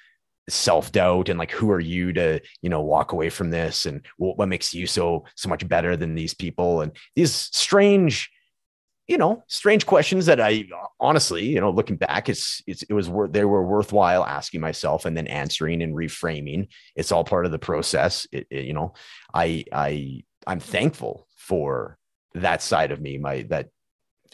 self-doubt 0.48 1.28
and 1.28 1.38
like 1.38 1.52
who 1.52 1.70
are 1.70 1.80
you 1.80 2.12
to 2.12 2.40
you 2.62 2.68
know 2.70 2.80
walk 2.80 3.12
away 3.12 3.30
from 3.30 3.50
this? 3.50 3.86
And 3.86 4.04
what, 4.16 4.38
what 4.38 4.48
makes 4.48 4.74
you 4.74 4.86
so 4.86 5.24
so 5.36 5.48
much 5.48 5.66
better 5.68 5.96
than 5.96 6.14
these 6.14 6.34
people? 6.34 6.80
And 6.80 6.92
these 7.14 7.32
strange 7.34 8.30
you 9.06 9.18
know 9.18 9.42
strange 9.48 9.86
questions 9.86 10.26
that 10.26 10.40
i 10.40 10.64
honestly 11.00 11.44
you 11.44 11.60
know 11.60 11.72
looking 11.72 11.96
back 11.96 12.28
it's, 12.28 12.62
it's 12.68 12.84
it 12.84 12.92
was 12.92 13.08
worth 13.08 13.32
they 13.32 13.44
were 13.44 13.66
worthwhile 13.66 14.24
asking 14.24 14.60
myself 14.60 15.04
and 15.04 15.16
then 15.16 15.26
answering 15.26 15.82
and 15.82 15.96
reframing. 15.96 16.68
It's 16.94 17.10
all 17.10 17.24
part 17.24 17.44
of 17.44 17.50
the 17.50 17.58
process. 17.58 18.28
It, 18.30 18.46
it, 18.50 18.66
you 18.66 18.72
know 18.72 18.94
i 19.34 19.64
i 19.72 20.22
i'm 20.46 20.60
thankful 20.60 21.26
for 21.36 21.98
that 22.34 22.62
side 22.62 22.92
of 22.92 23.00
me 23.00 23.18
my 23.18 23.42
that 23.48 23.70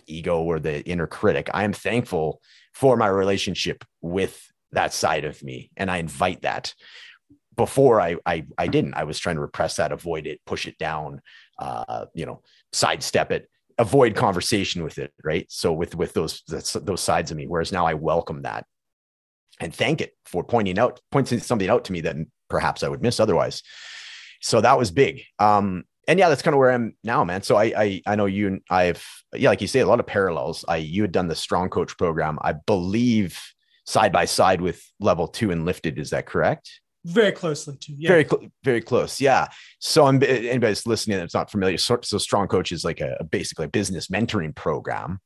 ego 0.06 0.42
or 0.42 0.58
the 0.58 0.86
inner 0.86 1.06
critic. 1.06 1.48
I 1.52 1.64
am 1.64 1.72
thankful 1.72 2.40
for 2.74 2.96
my 2.96 3.08
relationship 3.08 3.84
with 4.00 4.40
that 4.76 4.92
side 4.92 5.24
of 5.24 5.42
me 5.42 5.70
and 5.76 5.90
i 5.90 5.96
invite 5.96 6.42
that. 6.42 6.72
Before 7.56 8.00
I, 8.02 8.16
I 8.26 8.44
i 8.58 8.66
didn't. 8.66 8.94
I 8.94 9.04
was 9.04 9.18
trying 9.18 9.36
to 9.36 9.40
repress 9.40 9.76
that 9.76 9.90
avoid 9.90 10.26
it 10.26 10.40
push 10.46 10.66
it 10.66 10.76
down 10.78 11.22
uh 11.58 12.04
you 12.14 12.26
know 12.26 12.42
sidestep 12.72 13.30
it 13.32 13.48
avoid 13.78 14.14
conversation 14.14 14.84
with 14.84 14.98
it 14.98 15.12
right? 15.24 15.46
So 15.48 15.72
with 15.72 15.94
with 15.94 16.12
those 16.12 16.42
those 16.46 17.00
sides 17.00 17.30
of 17.30 17.36
me 17.36 17.46
whereas 17.46 17.72
now 17.72 17.86
i 17.86 17.94
welcome 17.94 18.42
that 18.42 18.66
and 19.58 19.74
thank 19.74 20.02
it 20.02 20.12
for 20.26 20.44
pointing 20.44 20.78
out 20.78 21.00
pointing 21.10 21.40
something 21.40 21.70
out 21.70 21.84
to 21.86 21.92
me 21.92 22.02
that 22.02 22.16
perhaps 22.50 22.82
i 22.82 22.88
would 22.88 23.02
miss 23.02 23.18
otherwise. 23.20 23.62
So 24.42 24.60
that 24.60 24.78
was 24.78 24.90
big. 24.90 25.22
Um 25.38 25.84
and 26.06 26.18
yeah 26.18 26.28
that's 26.28 26.42
kind 26.42 26.54
of 26.54 26.58
where 26.58 26.72
i'm 26.72 26.94
now 27.02 27.24
man. 27.24 27.42
So 27.42 27.56
i 27.56 27.64
i, 27.84 28.02
I 28.06 28.16
know 28.16 28.26
you 28.26 28.48
and 28.48 28.60
i've 28.68 29.02
yeah 29.34 29.48
like 29.48 29.62
you 29.62 29.66
say 29.68 29.80
a 29.80 29.86
lot 29.86 30.00
of 30.00 30.06
parallels. 30.06 30.62
I 30.68 30.76
you 30.76 31.00
had 31.00 31.12
done 31.12 31.28
the 31.28 31.34
strong 31.34 31.70
coach 31.70 31.96
program. 31.96 32.38
I 32.42 32.52
believe 32.52 33.40
side 33.86 34.12
by 34.12 34.24
side 34.24 34.60
with 34.60 34.82
level 35.00 35.28
two 35.28 35.50
Enlifted. 35.50 35.98
Is 35.98 36.10
that 36.10 36.26
correct? 36.26 36.80
Very 37.04 37.32
closely 37.32 37.76
to 37.76 37.92
yeah. 37.92 38.08
Very, 38.08 38.24
cl- 38.24 38.48
very 38.64 38.80
close. 38.80 39.20
Yeah. 39.20 39.46
So 39.78 40.06
I'm 40.06 40.20
anybody's 40.22 40.86
listening 40.86 41.18
that's 41.18 41.34
not 41.34 41.50
familiar. 41.50 41.78
So, 41.78 42.00
so 42.02 42.18
Strong 42.18 42.48
Coach 42.48 42.72
is 42.72 42.84
like 42.84 43.00
a, 43.00 43.22
basically 43.30 43.66
a 43.66 43.68
business 43.68 44.08
mentoring 44.08 44.54
program. 44.54 45.20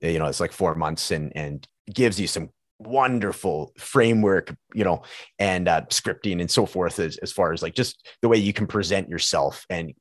You 0.00 0.18
know, 0.18 0.26
it's 0.26 0.40
like 0.40 0.52
four 0.52 0.74
months 0.74 1.10
and 1.10 1.32
and 1.36 1.66
gives 1.92 2.18
you 2.18 2.26
some 2.26 2.50
wonderful 2.78 3.72
framework, 3.78 4.54
you 4.72 4.84
know, 4.84 5.02
and 5.38 5.68
uh, 5.68 5.82
scripting 5.90 6.40
and 6.40 6.50
so 6.50 6.64
forth 6.64 6.98
as, 6.98 7.16
as 7.18 7.32
far 7.32 7.52
as 7.52 7.62
like 7.62 7.74
just 7.74 8.08
the 8.22 8.28
way 8.28 8.38
you 8.38 8.52
can 8.52 8.66
present 8.66 9.08
yourself 9.08 9.66
and 9.68 9.92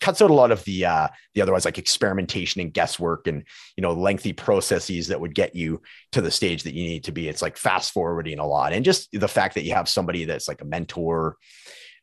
cuts 0.00 0.20
out 0.20 0.30
a 0.30 0.34
lot 0.34 0.52
of 0.52 0.62
the 0.64 0.84
uh 0.84 1.08
the 1.34 1.42
otherwise 1.42 1.64
like 1.64 1.78
experimentation 1.78 2.60
and 2.60 2.74
guesswork 2.74 3.26
and 3.26 3.44
you 3.76 3.82
know 3.82 3.92
lengthy 3.92 4.32
processes 4.32 5.08
that 5.08 5.20
would 5.20 5.34
get 5.34 5.54
you 5.54 5.80
to 6.12 6.20
the 6.20 6.30
stage 6.30 6.62
that 6.64 6.74
you 6.74 6.84
need 6.84 7.04
to 7.04 7.12
be. 7.12 7.28
It's 7.28 7.42
like 7.42 7.56
fast 7.56 7.92
forwarding 7.92 8.38
a 8.38 8.46
lot. 8.46 8.72
And 8.72 8.84
just 8.84 9.08
the 9.12 9.28
fact 9.28 9.54
that 9.54 9.64
you 9.64 9.74
have 9.74 9.88
somebody 9.88 10.24
that's 10.24 10.48
like 10.48 10.62
a 10.62 10.66
mentor 10.66 11.36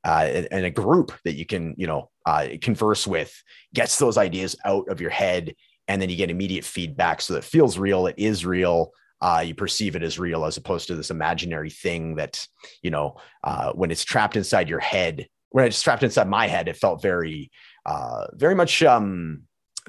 uh, 0.04 0.44
and 0.52 0.66
a 0.66 0.72
group 0.72 1.14
that 1.24 1.36
you 1.36 1.46
can 1.46 1.76
you 1.78 1.88
know 1.88 2.10
uh, 2.26 2.48
converse 2.62 3.08
with 3.08 3.34
gets 3.74 3.98
those 4.00 4.18
ideas 4.18 4.56
out 4.66 4.90
of 4.90 5.02
your 5.02 5.12
head 5.12 5.56
and 5.88 6.02
then 6.02 6.10
you 6.10 6.16
get 6.16 6.32
immediate 6.32 6.66
feedback. 6.66 7.22
So 7.22 7.34
that 7.34 7.44
feels 7.44 7.78
real 7.78 8.08
it 8.08 8.16
is 8.18 8.46
real 8.46 8.92
uh, 9.24 9.40
you 9.40 9.56
perceive 9.56 9.96
it 9.96 10.04
as 10.04 10.20
real 10.20 10.44
as 10.44 10.58
opposed 10.58 10.88
to 10.88 10.96
this 10.96 11.10
imaginary 11.10 11.70
thing 11.70 12.16
that 12.16 12.46
you 12.82 12.92
know 12.92 13.16
uh, 13.44 13.72
when 13.72 13.90
it's 13.90 14.04
trapped 14.04 14.36
inside 14.36 14.70
your 14.70 14.82
head 14.82 15.28
when 15.50 15.66
it's 15.66 15.82
trapped 15.82 16.04
inside 16.04 16.28
my 16.28 16.46
head 16.46 16.68
it 16.68 16.76
felt 16.76 17.02
very 17.02 17.50
uh, 17.86 18.28
very 18.34 18.56
much, 18.56 18.84
um, 18.84 19.44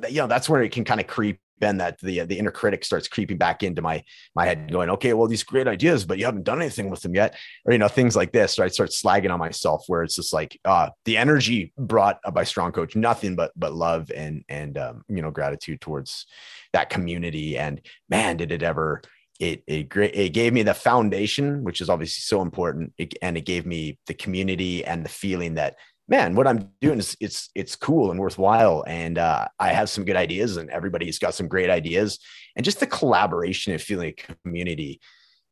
you 0.09 0.17
know, 0.17 0.27
that's 0.27 0.49
where 0.49 0.63
it 0.63 0.73
can 0.73 0.85
kind 0.85 1.01
of 1.01 1.07
creep 1.07 1.39
in 1.65 1.79
that 1.79 1.99
the 2.01 2.21
the 2.21 2.39
inner 2.39 2.51
critic 2.51 2.85
starts 2.85 3.09
creeping 3.09 3.39
back 3.39 3.63
into 3.63 3.83
my 3.83 4.03
my 4.35 4.45
head 4.45 4.71
going 4.71 4.91
okay 4.91 5.13
well 5.13 5.27
these 5.27 5.43
great 5.43 5.67
ideas 5.67 6.05
but 6.05 6.19
you 6.19 6.25
haven't 6.25 6.45
done 6.45 6.61
anything 6.61 6.91
with 6.91 7.01
them 7.01 7.15
yet. 7.15 7.35
Or 7.65 7.73
you 7.73 7.79
know 7.79 7.89
things 7.89 8.17
like 8.17 8.33
this 8.33 8.59
right? 8.59 8.73
Start 8.73 8.91
slagging 8.91 9.33
on 9.33 9.39
myself 9.39 9.85
where 9.87 10.03
it's 10.03 10.17
just 10.17 10.33
like 10.33 10.59
uh 10.65 10.91
the 11.05 11.17
energy 11.17 11.73
brought 11.79 12.21
by 12.33 12.45
strong 12.45 12.73
coach 12.73 12.97
nothing 12.97 13.35
but 13.37 13.53
but 13.57 13.75
love 13.75 14.11
and 14.15 14.45
and 14.49 14.79
um, 14.79 15.05
you 15.09 15.23
know 15.23 15.31
gratitude 15.31 15.81
towards 15.81 16.27
that 16.73 16.91
community. 16.91 17.57
And 17.57 17.81
man 18.09 18.37
did 18.37 18.53
it 18.53 18.63
ever 18.63 19.03
it 19.41 19.65
it 19.67 19.89
great 19.89 20.15
it 20.15 20.31
gave 20.31 20.53
me 20.53 20.63
the 20.63 20.75
foundation 20.75 21.65
which 21.65 21.81
is 21.81 21.89
obviously 21.89 22.21
so 22.21 22.43
important. 22.43 22.93
It, 22.99 23.15
and 23.23 23.37
it 23.37 23.47
gave 23.47 23.67
me 23.67 23.99
the 24.07 24.15
community 24.15 24.85
and 24.85 25.05
the 25.05 25.09
feeling 25.09 25.55
that 25.55 25.77
man, 26.09 26.35
what 26.35 26.47
I'm 26.47 26.71
doing 26.81 26.99
is 26.99 27.17
it's 27.21 27.51
it's 27.55 27.77
cool 27.77 28.11
and 28.11 28.21
worthwhile, 28.21 28.85
and 28.87 29.19
uh, 29.19 29.49
I 29.59 29.69
have 29.69 29.89
some 29.89 30.05
good 30.05 30.17
ideas, 30.17 30.57
and 30.57 30.71
everybody's 30.71 31.19
got 31.19 31.35
some 31.35 31.49
great 31.49 31.71
ideas, 31.71 32.19
and 32.57 32.65
just 32.65 32.81
the 32.81 32.87
collaboration 32.87 33.73
and 33.73 33.81
feeling 33.81 34.09
a 34.09 34.35
community 34.45 35.01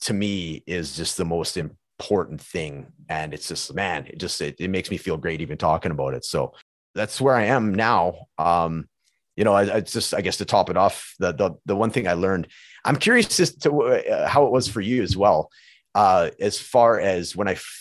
to 0.02 0.12
me 0.12 0.62
is 0.66 0.96
just 0.96 1.16
the 1.16 1.24
most 1.24 1.56
important 1.56 2.40
thing, 2.40 2.86
and 3.08 3.32
it's 3.32 3.48
just 3.48 3.74
man, 3.74 4.06
it 4.06 4.18
just 4.18 4.40
it, 4.40 4.56
it 4.58 4.68
makes 4.68 4.90
me 4.90 4.96
feel 4.96 5.16
great 5.16 5.40
even 5.40 5.58
talking 5.58 5.92
about 5.92 6.14
it. 6.14 6.24
So 6.24 6.52
that's 6.94 7.20
where 7.20 7.34
I 7.34 7.44
am 7.44 7.74
now. 7.74 8.26
Um, 8.38 8.88
you 9.36 9.44
know, 9.44 9.54
I, 9.54 9.76
I 9.76 9.80
just 9.80 10.12
I 10.12 10.20
guess 10.20 10.36
to 10.38 10.44
top 10.44 10.68
it 10.68 10.76
off, 10.76 11.14
the 11.18 11.32
the 11.32 11.52
the 11.64 11.76
one 11.76 11.90
thing 11.90 12.06
I 12.06 12.12
learned, 12.12 12.48
I'm 12.84 12.96
curious 12.96 13.40
as 13.40 13.54
to 13.56 13.82
uh, 13.82 14.28
how 14.28 14.46
it 14.46 14.52
was 14.52 14.68
for 14.68 14.82
you 14.82 15.02
as 15.02 15.16
well, 15.16 15.50
uh, 15.94 16.30
as 16.40 16.58
far 16.58 17.00
as 17.00 17.34
when 17.34 17.48
I. 17.48 17.52
F- 17.52 17.78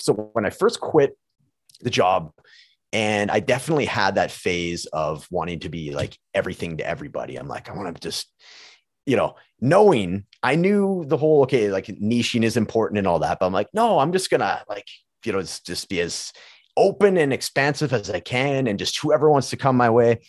so 0.00 0.12
when 0.34 0.44
I 0.44 0.50
first 0.50 0.80
quit 0.80 1.16
the 1.84 1.90
job. 1.90 2.32
And 2.92 3.30
i 3.30 3.40
definitely 3.40 3.86
had 3.86 4.16
that 4.16 4.30
phase 4.30 4.86
of 4.86 5.26
wanting 5.30 5.60
to 5.60 5.68
be 5.68 5.92
like 5.92 6.16
everything 6.32 6.78
to 6.78 6.86
everybody. 6.86 7.36
I'm 7.36 7.48
like 7.48 7.68
i 7.68 7.72
want 7.72 7.94
to 7.94 8.00
just 8.00 8.30
you 9.06 9.16
know 9.16 9.36
knowing 9.60 10.24
i 10.42 10.54
knew 10.54 11.04
the 11.06 11.16
whole 11.16 11.42
okay 11.42 11.70
like 11.70 11.86
niching 11.86 12.42
is 12.42 12.56
important 12.56 12.98
and 12.98 13.06
all 13.06 13.18
that 13.18 13.38
but 13.38 13.46
i'm 13.46 13.52
like 13.52 13.68
no 13.74 13.98
i'm 13.98 14.12
just 14.12 14.30
gonna 14.30 14.62
like 14.68 14.86
you 15.24 15.32
know 15.32 15.42
just 15.42 15.88
be 15.88 16.00
as 16.00 16.32
open 16.76 17.16
and 17.16 17.32
expansive 17.32 17.92
as 17.92 18.10
i 18.10 18.20
can 18.20 18.66
and 18.66 18.78
just 18.78 18.98
whoever 19.00 19.30
wants 19.30 19.50
to 19.50 19.56
come 19.56 19.76
my 19.76 19.90
way. 19.90 20.20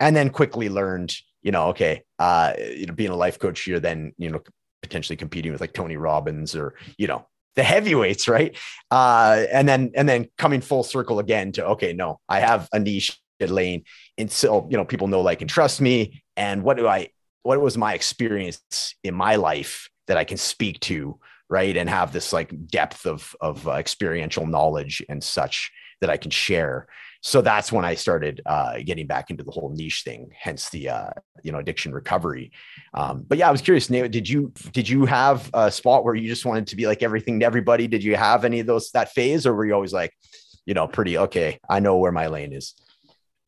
And 0.00 0.16
then 0.16 0.30
quickly 0.30 0.68
learned 0.68 1.14
you 1.42 1.52
know 1.52 1.68
okay 1.68 2.02
uh 2.18 2.54
you 2.58 2.86
know 2.86 2.92
being 2.92 3.10
a 3.10 3.16
life 3.16 3.38
coach 3.38 3.60
here 3.60 3.78
then 3.78 4.12
you 4.18 4.30
know 4.30 4.40
potentially 4.82 5.16
competing 5.16 5.52
with 5.52 5.60
like 5.60 5.72
tony 5.72 5.96
robbins 5.96 6.56
or 6.56 6.74
you 6.98 7.06
know 7.06 7.26
the 7.56 7.62
heavyweights, 7.62 8.28
right? 8.28 8.56
Uh, 8.90 9.44
and 9.50 9.68
then 9.68 9.90
and 9.94 10.08
then 10.08 10.28
coming 10.38 10.60
full 10.60 10.82
circle 10.82 11.18
again 11.18 11.52
to 11.52 11.66
okay, 11.68 11.92
no, 11.92 12.20
I 12.28 12.40
have 12.40 12.68
a 12.72 12.78
niche 12.78 13.18
lane, 13.40 13.84
and 14.16 14.30
so 14.30 14.68
you 14.70 14.76
know 14.76 14.84
people 14.84 15.08
know, 15.08 15.22
like, 15.22 15.40
and 15.40 15.50
trust 15.50 15.80
me. 15.80 16.22
And 16.36 16.62
what 16.62 16.76
do 16.76 16.86
I? 16.86 17.08
What 17.42 17.60
was 17.60 17.76
my 17.76 17.94
experience 17.94 18.94
in 19.02 19.14
my 19.14 19.36
life 19.36 19.88
that 20.06 20.16
I 20.16 20.24
can 20.24 20.36
speak 20.36 20.80
to, 20.80 21.18
right? 21.48 21.76
And 21.76 21.88
have 21.88 22.12
this 22.12 22.32
like 22.32 22.68
depth 22.68 23.06
of 23.06 23.34
of 23.40 23.66
uh, 23.66 23.72
experiential 23.72 24.46
knowledge 24.46 25.02
and 25.08 25.22
such 25.22 25.72
that 26.00 26.10
I 26.10 26.16
can 26.18 26.30
share 26.30 26.86
so 27.26 27.42
that's 27.42 27.72
when 27.72 27.84
I 27.84 27.96
started 27.96 28.40
uh, 28.46 28.78
getting 28.84 29.08
back 29.08 29.30
into 29.30 29.42
the 29.42 29.50
whole 29.50 29.70
niche 29.70 30.02
thing, 30.04 30.30
hence 30.32 30.70
the 30.70 30.90
uh, 30.90 31.10
you 31.42 31.50
know 31.50 31.58
addiction 31.58 31.90
recovery. 31.92 32.52
Um, 32.94 33.24
but 33.26 33.36
yeah, 33.36 33.48
I 33.48 33.50
was 33.50 33.60
curious, 33.62 33.90
Nate, 33.90 34.12
did 34.12 34.28
you 34.28 34.52
did 34.70 34.88
you 34.88 35.06
have 35.06 35.50
a 35.52 35.68
spot 35.72 36.04
where 36.04 36.14
you 36.14 36.28
just 36.28 36.46
wanted 36.46 36.68
to 36.68 36.76
be 36.76 36.86
like 36.86 37.02
everything 37.02 37.40
to 37.40 37.46
everybody? 37.46 37.88
Did 37.88 38.04
you 38.04 38.14
have 38.14 38.44
any 38.44 38.60
of 38.60 38.68
those 38.68 38.92
that 38.92 39.10
phase, 39.10 39.44
or 39.44 39.54
were 39.54 39.64
you 39.64 39.74
always 39.74 39.92
like, 39.92 40.12
you 40.66 40.74
know, 40.74 40.86
pretty 40.86 41.18
okay? 41.18 41.58
I 41.68 41.80
know 41.80 41.96
where 41.96 42.12
my 42.12 42.28
lane 42.28 42.52
is. 42.52 42.74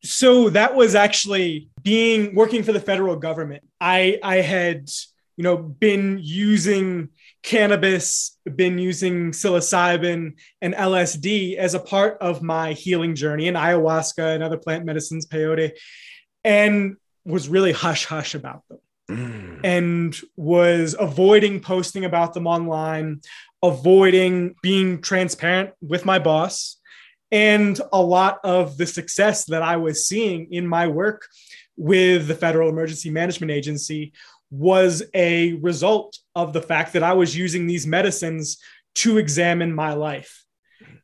So 0.03 0.49
that 0.49 0.75
was 0.75 0.93
actually 0.93 1.69
being 1.81 2.35
working 2.35 2.63
for 2.63 2.73
the 2.73 2.81
federal 2.81 3.15
government. 3.15 3.63
I 3.79 4.19
I 4.21 4.41
had 4.41 4.89
you 5.37 5.43
know 5.43 5.55
been 5.55 6.19
using 6.21 7.11
cannabis, 7.43 8.37
been 8.55 8.77
using 8.77 9.31
psilocybin 9.31 10.33
and 10.61 10.73
LSD 10.73 11.55
as 11.55 11.73
a 11.73 11.79
part 11.79 12.17
of 12.19 12.41
my 12.41 12.73
healing 12.73 13.15
journey 13.15 13.47
and 13.47 13.57
ayahuasca 13.57 14.35
and 14.35 14.43
other 14.43 14.57
plant 14.57 14.85
medicines, 14.85 15.25
peyote, 15.25 15.71
and 16.43 16.97
was 17.25 17.49
really 17.49 17.71
hush 17.71 18.05
hush 18.05 18.35
about 18.35 18.63
them. 18.69 18.79
Mm. 19.09 19.59
And 19.63 20.21
was 20.35 20.95
avoiding 20.99 21.61
posting 21.61 22.05
about 22.05 22.33
them 22.33 22.45
online, 22.45 23.21
avoiding 23.63 24.55
being 24.61 25.01
transparent 25.01 25.71
with 25.81 26.05
my 26.05 26.19
boss. 26.19 26.77
And 27.31 27.79
a 27.91 28.01
lot 28.01 28.39
of 28.43 28.77
the 28.77 28.85
success 28.85 29.45
that 29.45 29.61
I 29.61 29.77
was 29.77 30.05
seeing 30.07 30.51
in 30.51 30.67
my 30.67 30.87
work 30.87 31.27
with 31.75 32.27
the 32.27 32.35
Federal 32.35 32.69
Emergency 32.69 33.09
Management 33.09 33.51
Agency 33.51 34.13
was 34.51 35.03
a 35.13 35.53
result 35.53 36.17
of 36.35 36.53
the 36.53 36.61
fact 36.61 36.93
that 36.93 37.03
I 37.03 37.13
was 37.13 37.35
using 37.35 37.67
these 37.67 37.85
medicines 37.85 38.57
to 38.95 39.17
examine 39.17 39.73
my 39.73 39.93
life. 39.93 40.43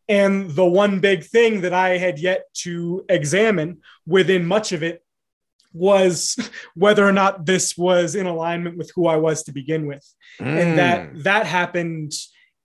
And 0.08 0.51
the 0.51 0.65
one 0.65 0.99
big 0.99 1.23
thing 1.23 1.62
that 1.62 1.73
I 1.73 1.97
had 1.97 2.19
yet 2.19 2.45
to 2.62 3.05
examine 3.10 3.81
within 4.05 4.45
much 4.45 4.71
of 4.71 4.84
it 4.84 5.03
was 5.73 6.38
whether 6.75 7.08
or 7.08 7.12
not 7.12 7.45
this 7.45 7.77
was 7.77 8.15
in 8.15 8.25
alignment 8.25 8.77
with 8.77 8.91
who 8.95 9.08
I 9.08 9.17
was 9.17 9.43
to 9.43 9.51
begin 9.51 9.88
with. 9.88 10.05
Mm. 10.39 10.62
And 10.62 10.77
that 10.77 11.13
mm. 11.13 11.23
that 11.23 11.45
happened 11.45 12.13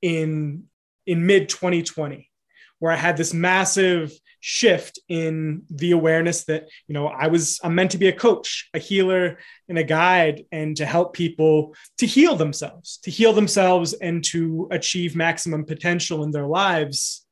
in 0.03 0.65
in 1.07 1.27
mid 1.27 1.49
2020 1.49 2.31
where 2.79 2.93
I 2.93 2.97
had 2.97 3.17
this 3.17 3.35
massive 3.35 4.13
shift 4.41 4.99
in 5.09 5.63
the 5.69 5.91
awareness 5.93 6.45
that 6.45 6.69
you 6.89 6.95
know 6.95 7.07
I 7.07 7.29
was 7.29 7.61
I'm 7.63 7.75
meant 7.75 7.91
to 7.93 7.99
be 7.99 8.09
a 8.09 8.13
coach, 8.13 8.69
a 8.75 8.79
healer 8.79 9.39
and 9.69 9.79
a 9.79 9.85
guide 9.85 10.45
and 10.51 10.77
to 10.79 10.87
help 10.87 11.13
people 11.13 11.75
to 11.99 12.07
heal 12.07 12.37
themselves, 12.37 12.99
to 13.05 13.11
heal 13.11 13.33
themselves 13.33 13.93
and 13.93 14.25
to 14.25 14.69
achieve 14.71 15.15
maximum 15.15 15.65
potential 15.65 16.25
in 16.25 16.31
their 16.31 16.47
lives. 16.47 17.27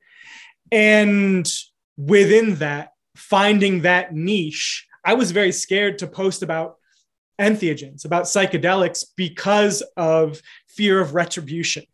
And 0.70 1.50
within 1.96 2.56
that, 2.56 2.92
finding 3.16 3.82
that 3.82 4.14
niche, 4.14 4.86
I 5.04 5.14
was 5.14 5.30
very 5.30 5.52
scared 5.52 5.98
to 5.98 6.06
post 6.06 6.42
about 6.42 6.76
entheogens, 7.40 8.04
about 8.04 8.24
psychedelics 8.24 9.04
because 9.16 9.82
of 9.96 10.42
fear 10.68 11.00
of 11.00 11.14
retribution. 11.14 11.84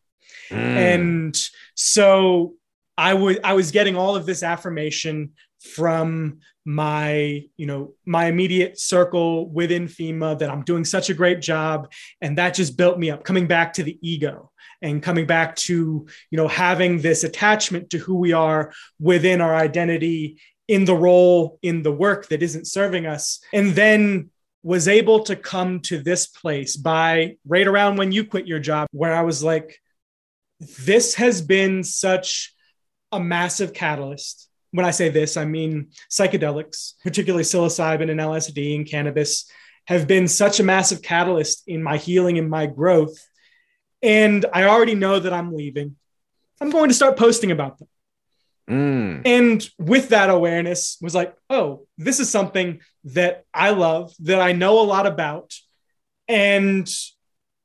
Mm. 0.51 0.57
And 0.57 1.49
so 1.75 2.55
I 2.97 3.15
was 3.15 3.39
I 3.43 3.55
was 3.55 3.71
getting 3.71 3.97
all 3.97 4.17
of 4.17 4.27
this 4.27 4.43
affirmation 4.43 5.33
from 5.61 6.39
my 6.65 7.43
you 7.57 7.67
know 7.67 7.95
my 8.07 8.27
immediate 8.27 8.79
circle 8.79 9.51
within 9.51 9.87
FEMA 9.87 10.39
that 10.39 10.51
I'm 10.51 10.63
doing 10.63 10.85
such 10.85 11.11
a 11.11 11.15
great 11.15 11.41
job. 11.41 11.91
And 12.21 12.39
that 12.39 12.55
just 12.55 12.77
built 12.77 12.99
me 12.99 13.11
up 13.11 13.25
coming 13.25 13.47
back 13.47 13.75
to 13.75 13.83
the 13.83 13.99
ego 14.01 14.51
and 14.83 15.03
coming 15.03 15.27
back 15.27 15.57
to 15.57 16.07
you 16.31 16.37
know 16.37 16.49
having 16.49 17.01
this 17.01 17.25
attachment 17.25 17.91
to 17.91 17.99
who 17.99 18.17
we 18.17 18.33
are 18.33 18.73
within 19.01 19.41
our 19.41 19.55
identity 19.55 20.39
in 20.69 20.85
the 20.85 20.97
role 20.97 21.59
in 21.63 21.83
the 21.83 21.93
work 21.93 22.29
that 22.29 22.43
isn't 22.43 22.67
serving 22.67 23.07
us. 23.07 23.41
And 23.53 23.73
then 23.73 24.31
was 24.63 24.89
able 24.89 25.21
to 25.25 25.37
come 25.37 25.81
to 25.81 26.03
this 26.03 26.27
place 26.27 26.75
by 26.75 27.37
right 27.47 27.67
around 27.67 27.97
when 27.97 28.13
you 28.13 28.25
quit 28.25 28.47
your 28.47 28.59
job 28.59 28.89
where 28.93 29.15
I 29.15 29.21
was 29.21 29.45
like 29.45 29.79
this 30.87 31.15
has 31.17 31.43
been 31.43 31.85
such 31.85 32.54
a 33.15 33.21
massive 33.21 33.73
catalyst. 33.73 34.49
When 34.71 34.85
I 34.85 34.91
say 34.91 35.09
this, 35.09 35.37
I 35.37 35.45
mean 35.45 35.91
psychedelics, 36.11 36.95
particularly 37.03 37.45
psilocybin 37.45 38.11
and 38.11 38.21
LSD 38.21 38.77
and 38.77 38.87
cannabis, 38.87 39.51
have 39.87 40.07
been 40.07 40.27
such 40.27 40.61
a 40.61 40.65
massive 40.65 41.03
catalyst 41.03 41.65
in 41.67 41.83
my 41.83 41.97
healing 41.97 42.39
and 42.39 42.51
my 42.51 42.67
growth. 42.67 43.17
And 44.03 44.45
I 44.53 44.65
already 44.65 44.95
know 44.95 45.19
that 45.19 45.33
I'm 45.33 45.55
leaving. 45.55 45.97
I'm 46.61 46.71
going 46.71 46.89
to 46.89 46.95
start 46.95 47.17
posting 47.17 47.51
about 47.51 47.79
them. 47.79 47.89
Mm. 48.69 49.23
And 49.27 49.71
with 49.79 50.09
that 50.09 50.31
awareness, 50.31 50.97
was 51.01 51.15
like, 51.15 51.35
oh, 51.51 51.87
this 51.99 52.21
is 52.21 52.31
something 52.31 52.81
that 53.05 53.45
I 53.53 53.71
love, 53.71 54.15
that 54.21 54.41
I 54.41 54.53
know 54.53 54.81
a 54.81 54.85
lot 54.85 55.07
about. 55.07 55.55
And 56.29 56.89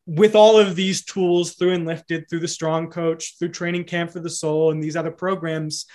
with 0.10 0.34
all 0.34 0.58
of 0.58 0.76
these 0.76 1.06
tools 1.06 1.54
through 1.54 1.74
Enlifted, 1.74 2.28
through 2.28 2.39
the 2.39 2.48
Strong 2.48 2.89
Coach, 2.89 3.38
through 3.38 3.50
Training 3.50 3.84
Camp 3.84 4.10
for 4.10 4.19
the 4.19 4.30
Soul, 4.30 4.72
and 4.72 4.82
these 4.82 4.95
other 4.95 5.12
programs, 5.12 5.86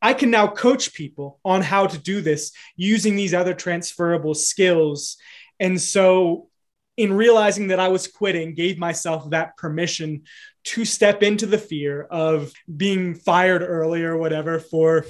I 0.00 0.14
can 0.14 0.30
now 0.30 0.46
coach 0.46 0.94
people 0.94 1.38
on 1.44 1.60
how 1.60 1.86
to 1.86 1.98
do 1.98 2.22
this 2.22 2.52
using 2.76 3.14
these 3.14 3.34
other 3.34 3.52
transferable 3.52 4.34
skills. 4.34 5.18
And 5.60 5.78
so, 5.78 6.48
in 6.96 7.12
realizing 7.12 7.68
that 7.68 7.78
I 7.78 7.88
was 7.88 8.08
quitting, 8.08 8.54
gave 8.54 8.78
myself 8.78 9.28
that 9.30 9.58
permission 9.58 10.22
to 10.64 10.86
step 10.86 11.22
into 11.22 11.44
the 11.44 11.58
fear 11.58 12.04
of 12.04 12.54
being 12.74 13.14
fired 13.14 13.62
early 13.62 14.02
or 14.02 14.16
whatever 14.16 14.58
for 14.58 15.04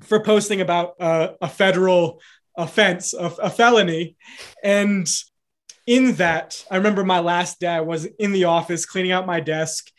for 0.00 0.20
posting 0.20 0.62
about 0.62 0.94
uh, 1.00 1.32
a 1.42 1.48
federal 1.50 2.22
offense, 2.56 3.12
a, 3.12 3.26
a 3.26 3.50
felony, 3.50 4.16
and 4.62 5.06
in 5.86 6.14
that, 6.14 6.64
I 6.70 6.76
remember 6.76 7.04
my 7.04 7.20
last 7.20 7.60
day, 7.60 7.68
I 7.68 7.80
was 7.80 8.04
in 8.04 8.32
the 8.32 8.44
office 8.44 8.86
cleaning 8.86 9.12
out 9.12 9.26
my 9.26 9.40
desk, 9.40 9.90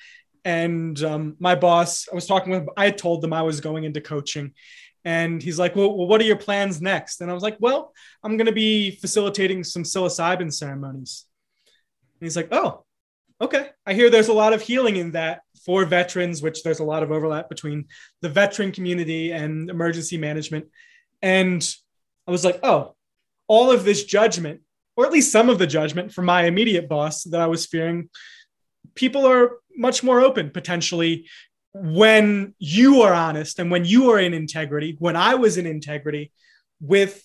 and 0.44 1.02
um, 1.04 1.36
my 1.40 1.56
boss, 1.56 2.08
I 2.12 2.16
was 2.16 2.28
talking 2.28 2.52
with, 2.52 2.68
I 2.78 2.92
told 2.92 3.22
them 3.22 3.34
I 3.34 3.42
was 3.42 3.62
going 3.62 3.84
into 3.84 4.02
coaching. 4.02 4.54
And 5.04 5.42
he's 5.42 5.60
like, 5.60 5.76
well, 5.76 5.96
well, 5.96 6.08
what 6.08 6.20
are 6.20 6.26
your 6.26 6.36
plans 6.36 6.82
next? 6.82 7.22
And 7.22 7.30
I 7.30 7.34
was 7.34 7.44
like, 7.44 7.58
well, 7.60 7.94
I'm 8.24 8.38
going 8.38 8.48
to 8.48 8.52
be 8.52 8.92
facilitating 8.92 9.64
some 9.64 9.84
psilocybin 9.84 10.52
ceremonies. 10.52 11.26
And 12.20 12.26
he's 12.26 12.36
like, 12.36 12.50
oh, 12.52 12.84
okay. 13.40 13.70
I 13.86 13.94
hear 13.94 14.10
there's 14.10 14.30
a 14.30 14.34
lot 14.34 14.54
of 14.54 14.62
healing 14.62 14.96
in 14.96 15.12
that 15.12 15.42
for 15.64 15.86
veterans, 15.86 16.42
which 16.42 16.64
there's 16.64 16.80
a 16.80 16.84
lot 16.84 17.04
of 17.04 17.12
overlap 17.12 17.50
between 17.50 17.86
the 18.22 18.30
veteran 18.30 18.72
community 18.72 19.32
and 19.32 19.70
emergency 19.70 20.18
management. 20.18 20.66
And 21.22 21.68
I 22.28 22.32
was 22.32 22.44
like, 22.44 22.60
oh, 22.64 22.96
all 23.48 23.72
of 23.72 23.84
this 23.84 24.06
judgment 24.06 24.62
or 24.96 25.06
at 25.06 25.12
least 25.12 25.32
some 25.32 25.50
of 25.50 25.60
the 25.60 25.68
judgment 25.68 26.12
from 26.14 26.26
my 26.26 26.46
immediate 26.46 26.88
boss 26.88 27.24
that 27.24 27.42
I 27.42 27.48
was 27.48 27.66
fearing, 27.66 28.10
people 28.96 29.26
are 29.26 29.58
much 29.76 30.04
more 30.04 30.22
open 30.22 30.52
potentially 30.52 31.28
when 31.74 32.54
you 32.58 33.02
are 33.02 33.14
honest 33.14 33.60
and 33.60 33.70
when 33.70 33.84
you 33.84 34.12
are 34.12 34.20
in 34.20 34.34
integrity, 34.34 34.96
when 35.00 35.16
I 35.18 35.36
was 35.36 35.58
in 35.58 35.66
integrity 35.66 36.32
with 36.80 37.22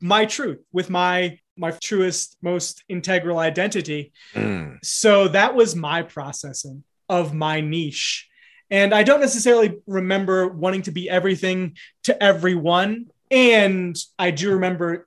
my 0.00 0.24
truth, 0.24 0.60
with 0.72 0.90
my 0.90 1.38
my 1.56 1.70
truest, 1.70 2.36
most 2.40 2.82
integral 2.88 3.38
identity. 3.38 4.12
Mm. 4.34 4.78
So 4.82 5.28
that 5.28 5.54
was 5.54 5.76
my 5.76 6.02
processing 6.02 6.82
of 7.08 7.34
my 7.34 7.60
niche. 7.60 8.28
And 8.70 8.94
I 8.94 9.02
don't 9.02 9.20
necessarily 9.20 9.76
remember 9.86 10.48
wanting 10.48 10.82
to 10.82 10.92
be 10.92 11.10
everything 11.10 11.76
to 12.04 12.22
everyone. 12.22 13.08
And 13.30 13.94
I 14.18 14.30
do 14.30 14.52
remember 14.52 15.06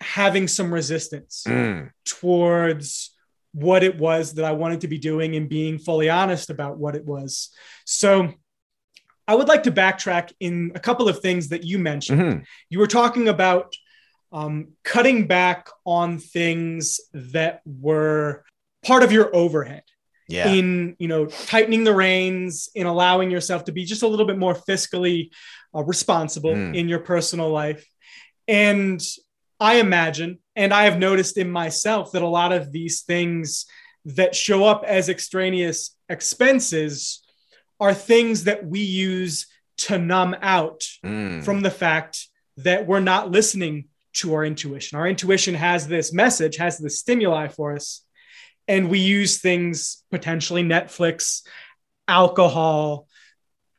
having 0.00 0.48
some 0.48 0.72
resistance 0.72 1.44
mm. 1.46 1.90
towards 2.04 3.10
what 3.52 3.82
it 3.82 3.98
was 3.98 4.34
that 4.34 4.44
I 4.44 4.52
wanted 4.52 4.82
to 4.82 4.88
be 4.88 4.98
doing 4.98 5.36
and 5.36 5.48
being 5.48 5.78
fully 5.78 6.08
honest 6.08 6.50
about 6.50 6.78
what 6.78 6.94
it 6.94 7.04
was. 7.04 7.50
So 7.84 8.32
I 9.26 9.34
would 9.34 9.48
like 9.48 9.64
to 9.64 9.72
backtrack 9.72 10.32
in 10.40 10.72
a 10.74 10.80
couple 10.80 11.08
of 11.08 11.20
things 11.20 11.48
that 11.48 11.64
you 11.64 11.78
mentioned. 11.78 12.20
Mm-hmm. 12.20 12.42
You 12.68 12.78
were 12.78 12.86
talking 12.86 13.28
about 13.28 13.74
um, 14.32 14.72
cutting 14.84 15.26
back 15.26 15.68
on 15.84 16.18
things 16.18 17.00
that 17.12 17.60
were 17.64 18.44
part 18.84 19.02
of 19.02 19.12
your 19.12 19.34
overhead. 19.34 19.82
Yeah. 20.28 20.48
In 20.48 20.94
you 21.00 21.08
know 21.08 21.26
tightening 21.26 21.82
the 21.82 21.92
reins, 21.92 22.68
in 22.76 22.86
allowing 22.86 23.32
yourself 23.32 23.64
to 23.64 23.72
be 23.72 23.84
just 23.84 24.04
a 24.04 24.06
little 24.06 24.26
bit 24.26 24.38
more 24.38 24.54
fiscally 24.54 25.30
uh, 25.74 25.82
responsible 25.82 26.54
mm. 26.54 26.76
in 26.76 26.88
your 26.88 27.00
personal 27.00 27.50
life, 27.50 27.84
and 28.46 29.02
I 29.60 29.74
imagine, 29.74 30.38
and 30.56 30.72
I 30.72 30.84
have 30.84 30.98
noticed 30.98 31.36
in 31.36 31.50
myself 31.50 32.12
that 32.12 32.22
a 32.22 32.28
lot 32.28 32.52
of 32.52 32.72
these 32.72 33.02
things 33.02 33.66
that 34.06 34.34
show 34.34 34.64
up 34.64 34.84
as 34.86 35.10
extraneous 35.10 35.94
expenses 36.08 37.22
are 37.78 37.92
things 37.92 38.44
that 38.44 38.64
we 38.64 38.80
use 38.80 39.46
to 39.76 39.98
numb 39.98 40.34
out 40.40 40.84
mm. 41.04 41.44
from 41.44 41.60
the 41.60 41.70
fact 41.70 42.26
that 42.56 42.86
we're 42.86 43.00
not 43.00 43.30
listening 43.30 43.88
to 44.14 44.34
our 44.34 44.44
intuition. 44.44 44.98
Our 44.98 45.06
intuition 45.06 45.54
has 45.54 45.86
this 45.86 46.12
message, 46.12 46.56
has 46.56 46.78
the 46.78 46.90
stimuli 46.90 47.48
for 47.48 47.74
us, 47.74 48.02
and 48.66 48.88
we 48.88 48.98
use 48.98 49.40
things 49.40 50.02
potentially 50.10 50.62
Netflix, 50.62 51.42
alcohol, 52.08 53.08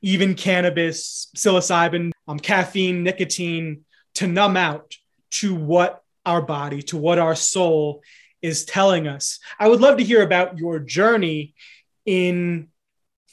even 0.02 0.36
cannabis, 0.36 1.28
psilocybin, 1.36 2.12
um, 2.28 2.40
caffeine, 2.40 3.04
nicotine 3.04 3.82
to 4.16 4.28
numb 4.28 4.58
out 4.58 4.96
to 5.32 5.56
what 5.56 6.02
our 6.26 6.42
body, 6.42 6.82
to 6.84 6.98
what 6.98 7.20
our 7.20 7.36
soul 7.36 8.02
is 8.42 8.66
telling 8.66 9.08
us. 9.08 9.40
I 9.60 9.68
would 9.68 9.82
love 9.82 9.98
to 9.98 10.04
hear 10.04 10.22
about 10.22 10.58
your 10.58 10.80
journey 10.80 11.54
in 12.06 12.70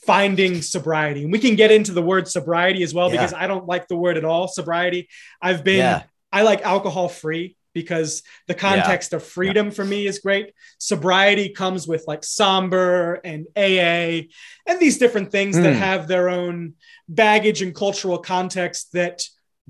finding 0.07 0.63
sobriety. 0.63 1.25
And 1.25 1.33
we 1.33 1.39
can 1.39 1.57
get 1.57 1.71
into 1.71 1.93
the 1.93 2.03
word 2.03 2.29
sobriety 2.29 2.83
as 2.83 2.95
well, 2.95 3.09
yeah. 3.09 3.17
because 3.17 3.35
I 3.35 3.47
don't 3.47 3.67
like 3.67 3.89
the 3.89 3.97
word 3.97 4.17
at 4.17 4.25
all, 4.25 4.49
sobriety. 4.49 5.09
I've 5.41 5.65
been, 5.65 5.79
yeah. 5.79 6.03
I 6.33 6.43
like 6.43 6.63
alcohol 6.63 7.09
free 7.09 7.57
because 7.75 8.23
the 8.47 8.55
context 8.55 9.13
yeah. 9.13 9.17
of 9.17 9.23
freedom 9.23 9.71
for 9.71 9.85
me 9.85 10.07
is 10.07 10.19
great. 10.19 10.53
Sobriety 10.79 11.51
comes 11.51 11.87
with 11.87 12.05
like 12.07 12.25
somber 12.25 13.15
and 13.25 13.47
AA 13.57 14.29
and 14.67 14.81
these 14.81 14.99
different 14.99 15.31
things 15.31 15.57
mm. 15.57 15.63
that 15.63 15.75
hmm. 15.75 15.79
have 15.79 16.09
their 16.09 16.29
own 16.29 16.75
baggage 17.09 17.63
and 17.63 17.75
cultural 17.75 18.19
context 18.19 18.93
that 18.93 19.25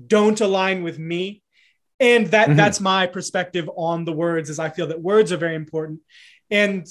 don't 0.05 0.41
align 0.41 0.83
with 0.83 0.97
me 0.97 1.43
and 1.99 2.27
that 2.27 2.47
mm-hmm. 2.47 2.57
that's 2.57 2.79
my 2.79 3.07
perspective 3.07 3.69
on 3.75 4.05
the 4.05 4.11
words 4.11 4.49
is 4.49 4.59
i 4.59 4.69
feel 4.69 4.87
that 4.87 5.01
words 5.01 5.31
are 5.31 5.37
very 5.37 5.55
important 5.55 5.99
and 6.49 6.87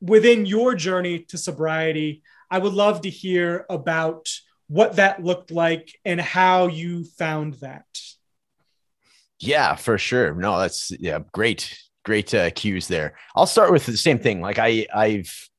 within 0.00 0.46
your 0.46 0.74
journey 0.74 1.20
to 1.20 1.38
sobriety 1.38 2.22
i 2.50 2.58
would 2.58 2.72
love 2.72 3.02
to 3.02 3.10
hear 3.10 3.66
about 3.68 4.28
what 4.68 4.96
that 4.96 5.22
looked 5.22 5.50
like 5.50 5.98
and 6.04 6.20
how 6.20 6.66
you 6.66 7.04
found 7.04 7.54
that 7.54 7.86
yeah 9.38 9.74
for 9.74 9.98
sure 9.98 10.34
no 10.34 10.58
that's 10.58 10.90
yeah 10.98 11.18
great 11.32 11.78
great 12.04 12.32
uh, 12.34 12.50
cues 12.50 12.88
there 12.88 13.14
i'll 13.36 13.46
start 13.46 13.72
with 13.72 13.84
the 13.86 13.96
same 13.96 14.18
thing 14.18 14.40
like 14.40 14.58
i 14.58 14.86
i've 14.94 15.50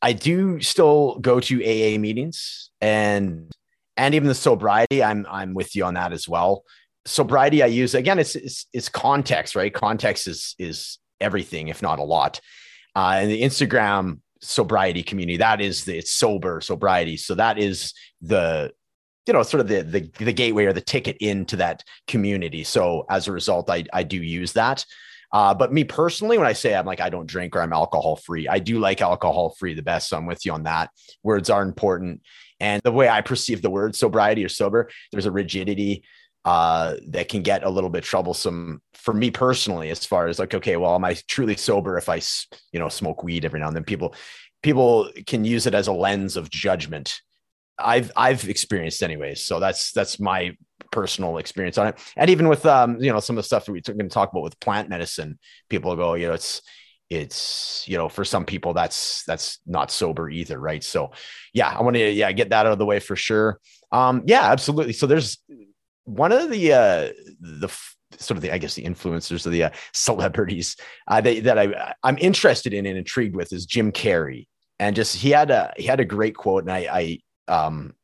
I 0.00 0.12
do 0.12 0.60
still 0.60 1.18
go 1.18 1.40
to 1.40 1.62
AA 1.62 1.98
meetings 1.98 2.70
and 2.80 3.50
and 3.96 4.14
even 4.14 4.28
the 4.28 4.34
sobriety. 4.34 5.02
I'm 5.02 5.26
I'm 5.28 5.54
with 5.54 5.74
you 5.74 5.84
on 5.84 5.94
that 5.94 6.12
as 6.12 6.28
well. 6.28 6.64
Sobriety 7.04 7.62
I 7.62 7.66
use 7.66 7.94
again. 7.94 8.18
It's 8.18 8.36
it's, 8.36 8.66
it's 8.72 8.88
context, 8.88 9.56
right? 9.56 9.72
Context 9.72 10.26
is 10.26 10.54
is 10.58 10.98
everything, 11.20 11.68
if 11.68 11.82
not 11.82 11.98
a 11.98 12.04
lot. 12.04 12.40
Uh, 12.94 13.18
and 13.20 13.30
the 13.30 13.42
Instagram 13.42 14.20
sobriety 14.40 15.02
community 15.02 15.36
that 15.36 15.60
is 15.60 15.84
the 15.84 15.98
it's 15.98 16.12
sober 16.12 16.60
sobriety. 16.60 17.16
So 17.16 17.34
that 17.34 17.58
is 17.58 17.92
the 18.20 18.72
you 19.26 19.32
know 19.32 19.42
sort 19.42 19.60
of 19.60 19.68
the 19.68 19.82
the 19.82 20.24
the 20.24 20.32
gateway 20.32 20.64
or 20.64 20.72
the 20.72 20.80
ticket 20.80 21.16
into 21.18 21.56
that 21.56 21.82
community. 22.06 22.64
So 22.64 23.04
as 23.10 23.28
a 23.28 23.32
result, 23.32 23.70
I 23.70 23.84
I 23.92 24.02
do 24.02 24.16
use 24.16 24.52
that. 24.52 24.84
Uh, 25.30 25.52
but 25.52 25.72
me 25.72 25.84
personally, 25.84 26.38
when 26.38 26.46
I 26.46 26.54
say 26.54 26.74
I'm 26.74 26.86
like, 26.86 27.00
I 27.00 27.10
don't 27.10 27.26
drink 27.26 27.54
or 27.54 27.60
I'm 27.60 27.72
alcohol 27.72 28.16
free, 28.16 28.48
I 28.48 28.60
do 28.60 28.78
like 28.78 29.02
alcohol 29.02 29.54
free 29.58 29.74
the 29.74 29.82
best. 29.82 30.08
So 30.08 30.16
I'm 30.16 30.26
with 30.26 30.46
you 30.46 30.52
on 30.52 30.62
that. 30.62 30.90
Words 31.22 31.50
are 31.50 31.62
important. 31.62 32.22
And 32.60 32.80
the 32.82 32.92
way 32.92 33.08
I 33.08 33.20
perceive 33.20 33.60
the 33.60 33.70
word 33.70 33.94
sobriety 33.94 34.44
or 34.44 34.48
sober, 34.48 34.88
there's 35.12 35.26
a 35.26 35.30
rigidity 35.30 36.04
uh, 36.48 36.96
that 37.08 37.28
can 37.28 37.42
get 37.42 37.62
a 37.62 37.68
little 37.68 37.90
bit 37.90 38.02
troublesome 38.02 38.80
for 38.94 39.12
me 39.12 39.30
personally, 39.30 39.90
as 39.90 40.06
far 40.06 40.28
as 40.28 40.38
like, 40.38 40.54
okay, 40.54 40.78
well, 40.78 40.94
am 40.94 41.04
I 41.04 41.14
truly 41.26 41.56
sober 41.56 41.98
if 41.98 42.08
I, 42.08 42.22
you 42.72 42.80
know, 42.80 42.88
smoke 42.88 43.22
weed 43.22 43.44
every 43.44 43.60
now 43.60 43.66
and 43.66 43.76
then? 43.76 43.84
People, 43.84 44.14
people 44.62 45.10
can 45.26 45.44
use 45.44 45.66
it 45.66 45.74
as 45.74 45.88
a 45.88 45.92
lens 45.92 46.38
of 46.38 46.48
judgment. 46.48 47.20
I've 47.78 48.10
I've 48.16 48.48
experienced 48.48 49.02
anyways, 49.02 49.44
so 49.44 49.60
that's 49.60 49.92
that's 49.92 50.18
my 50.18 50.56
personal 50.90 51.36
experience 51.36 51.76
on 51.76 51.88
it. 51.88 51.98
And 52.16 52.30
even 52.30 52.48
with 52.48 52.64
um, 52.64 52.96
you 52.98 53.12
know, 53.12 53.20
some 53.20 53.36
of 53.36 53.44
the 53.44 53.46
stuff 53.46 53.66
that 53.66 53.72
we're 53.72 53.82
going 53.82 53.98
to 53.98 54.08
talk 54.08 54.32
about 54.32 54.42
with 54.42 54.58
plant 54.58 54.88
medicine, 54.88 55.38
people 55.68 55.94
go, 55.96 56.14
you 56.14 56.28
know, 56.28 56.32
it's 56.32 56.62
it's 57.10 57.84
you 57.86 57.98
know 57.98 58.08
for 58.08 58.24
some 58.24 58.46
people 58.46 58.72
that's 58.72 59.22
that's 59.24 59.60
not 59.66 59.90
sober 59.90 60.28
either 60.28 60.60
right 60.60 60.84
so 60.84 61.10
yeah 61.54 61.70
i 61.70 61.80
want 61.80 61.96
to 61.96 62.10
yeah 62.10 62.30
get 62.32 62.50
that 62.50 62.66
out 62.66 62.72
of 62.72 62.78
the 62.78 62.84
way 62.84 63.00
for 63.00 63.16
sure 63.16 63.58
um 63.92 64.24
yeah 64.26 64.52
absolutely 64.52 64.92
so 64.92 65.06
there's 65.06 65.38
one 66.08 66.32
of 66.32 66.50
the 66.50 66.72
uh 66.72 67.08
the 67.40 67.68
sort 68.18 68.36
of 68.36 68.42
the 68.42 68.52
i 68.52 68.58
guess 68.58 68.74
the 68.74 68.84
influencers 68.84 69.44
of 69.44 69.52
the 69.52 69.64
uh, 69.64 69.70
celebrities 69.92 70.76
uh, 71.08 71.20
that, 71.20 71.44
that 71.44 71.58
i 71.58 71.94
i'm 72.02 72.18
interested 72.18 72.72
in 72.72 72.86
and 72.86 72.96
intrigued 72.96 73.36
with 73.36 73.52
is 73.52 73.66
jim 73.66 73.92
carrey 73.92 74.46
and 74.78 74.96
just 74.96 75.16
he 75.16 75.30
had 75.30 75.50
a 75.50 75.72
he 75.76 75.84
had 75.84 76.00
a 76.00 76.04
great 76.04 76.34
quote 76.34 76.62
and 76.62 76.72
i 76.72 77.18
i 77.48 77.52
um 77.52 77.94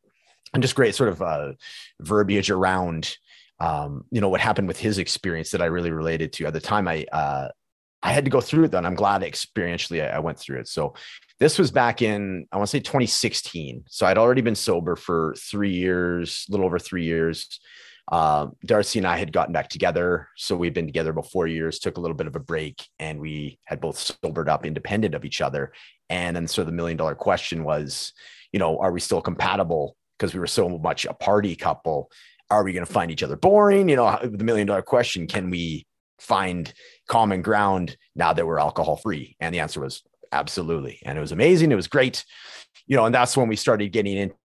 and 0.54 0.62
just 0.62 0.76
great 0.76 0.94
sort 0.94 1.10
of 1.10 1.20
uh, 1.20 1.52
verbiage 2.00 2.50
around 2.50 3.16
um, 3.60 4.04
you 4.10 4.20
know 4.20 4.28
what 4.28 4.40
happened 4.40 4.68
with 4.68 4.78
his 4.78 4.98
experience 4.98 5.50
that 5.50 5.62
I 5.62 5.66
really 5.66 5.90
related 5.90 6.32
to 6.34 6.46
at 6.46 6.52
the 6.52 6.60
time. 6.60 6.88
I 6.88 7.04
uh, 7.12 7.48
I 8.02 8.12
had 8.12 8.24
to 8.24 8.30
go 8.30 8.40
through 8.40 8.64
it 8.64 8.70
though, 8.70 8.78
and 8.78 8.86
I'm 8.86 8.94
glad 8.94 9.22
experientially 9.22 10.04
I, 10.04 10.16
I 10.16 10.18
went 10.20 10.38
through 10.38 10.60
it. 10.60 10.68
So 10.68 10.94
this 11.38 11.58
was 11.58 11.70
back 11.70 12.02
in 12.02 12.46
I 12.52 12.56
want 12.56 12.68
to 12.68 12.70
say 12.70 12.80
2016. 12.80 13.84
So 13.88 14.06
I'd 14.06 14.18
already 14.18 14.42
been 14.42 14.54
sober 14.54 14.96
for 14.96 15.34
three 15.38 15.72
years, 15.72 16.46
a 16.48 16.52
little 16.52 16.66
over 16.66 16.78
three 16.78 17.04
years. 17.04 17.60
Uh, 18.10 18.48
Darcy 18.66 18.98
and 18.98 19.06
I 19.06 19.16
had 19.16 19.32
gotten 19.32 19.52
back 19.52 19.68
together, 19.68 20.28
so 20.36 20.56
we've 20.56 20.74
been 20.74 20.86
together 20.86 21.10
about 21.10 21.30
four 21.30 21.46
years. 21.46 21.78
Took 21.78 21.96
a 21.96 22.00
little 22.00 22.16
bit 22.16 22.26
of 22.26 22.36
a 22.36 22.40
break, 22.40 22.86
and 22.98 23.18
we 23.18 23.58
had 23.64 23.80
both 23.80 23.98
sobered 23.98 24.48
up, 24.48 24.66
independent 24.66 25.14
of 25.14 25.24
each 25.24 25.40
other. 25.40 25.72
And 26.10 26.36
then, 26.36 26.46
so 26.46 26.64
the 26.64 26.72
million 26.72 26.98
dollar 26.98 27.14
question 27.14 27.64
was, 27.64 28.12
you 28.52 28.58
know, 28.58 28.78
are 28.78 28.92
we 28.92 29.00
still 29.00 29.22
compatible 29.22 29.96
because 30.18 30.34
we 30.34 30.40
were 30.40 30.46
so 30.46 30.78
much 30.78 31.04
a 31.04 31.14
party 31.14 31.56
couple. 31.56 32.10
Are 32.50 32.62
we 32.62 32.72
going 32.72 32.86
to 32.86 32.92
find 32.92 33.10
each 33.10 33.22
other 33.22 33.36
boring? 33.36 33.88
You 33.88 33.96
know, 33.96 34.18
the 34.22 34.44
million 34.44 34.66
dollar 34.66 34.82
question 34.82 35.26
can 35.26 35.50
we 35.50 35.86
find 36.18 36.72
common 37.08 37.42
ground 37.42 37.96
now 38.14 38.32
that 38.32 38.46
we're 38.46 38.58
alcohol 38.58 38.96
free? 38.96 39.36
And 39.40 39.54
the 39.54 39.60
answer 39.60 39.80
was 39.80 40.02
absolutely. 40.32 41.00
And 41.04 41.18
it 41.18 41.20
was 41.20 41.32
amazing. 41.32 41.72
It 41.72 41.76
was 41.76 41.88
great. 41.88 42.24
You 42.86 42.96
know, 42.96 43.06
and 43.06 43.14
that's 43.14 43.36
when 43.36 43.48
we 43.48 43.56
started 43.56 43.92
getting 43.92 44.16
into 44.16 44.36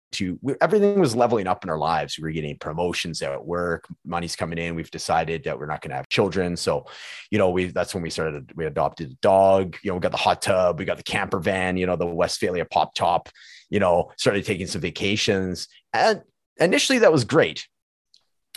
everything 0.62 1.00
was 1.00 1.16
leveling 1.16 1.48
up 1.48 1.64
in 1.64 1.70
our 1.70 1.78
lives. 1.78 2.18
We 2.18 2.24
were 2.24 2.32
getting 2.32 2.58
promotions 2.58 3.22
at 3.22 3.46
work, 3.46 3.86
money's 4.06 4.36
coming 4.36 4.58
in. 4.58 4.76
We've 4.76 4.92
decided 4.92 5.44
that 5.44 5.58
we're 5.58 5.68
not 5.68 5.82
going 5.82 5.92
to 5.92 5.98
have 5.98 6.10
children. 6.10 6.58
So, 6.58 6.86
you 7.32 7.38
know, 7.38 7.50
we 7.50 7.66
that's 7.66 7.94
when 7.94 8.04
we 8.04 8.10
started, 8.10 8.52
we 8.56 8.66
adopted 8.66 9.12
a 9.12 9.16
dog, 9.22 9.78
you 9.84 9.92
know, 9.92 9.96
we 9.96 10.02
got 10.02 10.12
the 10.12 10.18
hot 10.18 10.42
tub, 10.42 10.80
we 10.80 10.86
got 10.86 10.98
the 10.98 11.04
camper 11.04 11.40
van, 11.40 11.78
you 11.78 11.86
know, 11.86 11.96
the 11.96 12.06
Westfalia 12.06 12.66
pop 12.70 12.94
top 12.94 13.30
you 13.70 13.80
know, 13.80 14.12
started 14.18 14.46
taking 14.46 14.68
some 14.68 14.82
vacations. 14.82 15.68
And 15.94 16.22
initially 16.58 17.00
that 17.00 17.12
was 17.12 17.24
great. 17.24 17.68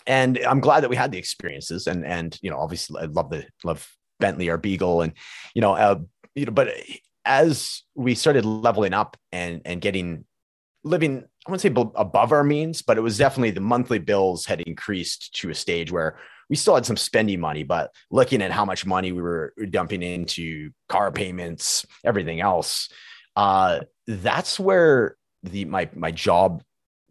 And 0.06 0.38
I'm 0.38 0.60
glad 0.60 0.80
that 0.80 0.90
we 0.90 0.96
had 0.96 1.12
the 1.12 1.18
experiences 1.18 1.86
and, 1.86 2.04
and, 2.04 2.36
you 2.42 2.50
know, 2.50 2.58
obviously 2.58 3.00
I 3.02 3.04
love 3.04 3.30
the, 3.30 3.46
love 3.62 3.88
Bentley, 4.18 4.50
our 4.50 4.58
Beagle 4.58 5.02
and, 5.02 5.12
you 5.54 5.62
know, 5.62 5.74
uh, 5.74 5.98
you 6.34 6.46
know, 6.46 6.52
but 6.52 6.74
as 7.24 7.82
we 7.94 8.14
started 8.14 8.44
leveling 8.44 8.94
up 8.94 9.16
and, 9.30 9.62
and 9.64 9.80
getting 9.80 10.24
living, 10.82 11.24
I 11.46 11.50
wouldn't 11.50 11.62
say 11.62 11.90
above 11.96 12.32
our 12.32 12.44
means, 12.44 12.82
but 12.82 12.96
it 12.96 13.00
was 13.00 13.18
definitely 13.18 13.50
the 13.50 13.60
monthly 13.60 13.98
bills 13.98 14.46
had 14.46 14.60
increased 14.60 15.34
to 15.40 15.50
a 15.50 15.54
stage 15.54 15.90
where 15.90 16.16
we 16.48 16.56
still 16.56 16.74
had 16.74 16.86
some 16.86 16.96
spending 16.96 17.40
money, 17.40 17.64
but 17.64 17.90
looking 18.10 18.42
at 18.42 18.52
how 18.52 18.64
much 18.64 18.86
money 18.86 19.10
we 19.10 19.22
were 19.22 19.52
dumping 19.70 20.02
into 20.02 20.70
car 20.88 21.10
payments, 21.10 21.84
everything 22.04 22.40
else, 22.40 22.90
uh, 23.34 23.80
that's 24.06 24.60
where 24.60 25.16
the 25.42 25.64
my 25.64 25.88
my 25.94 26.12
job 26.12 26.62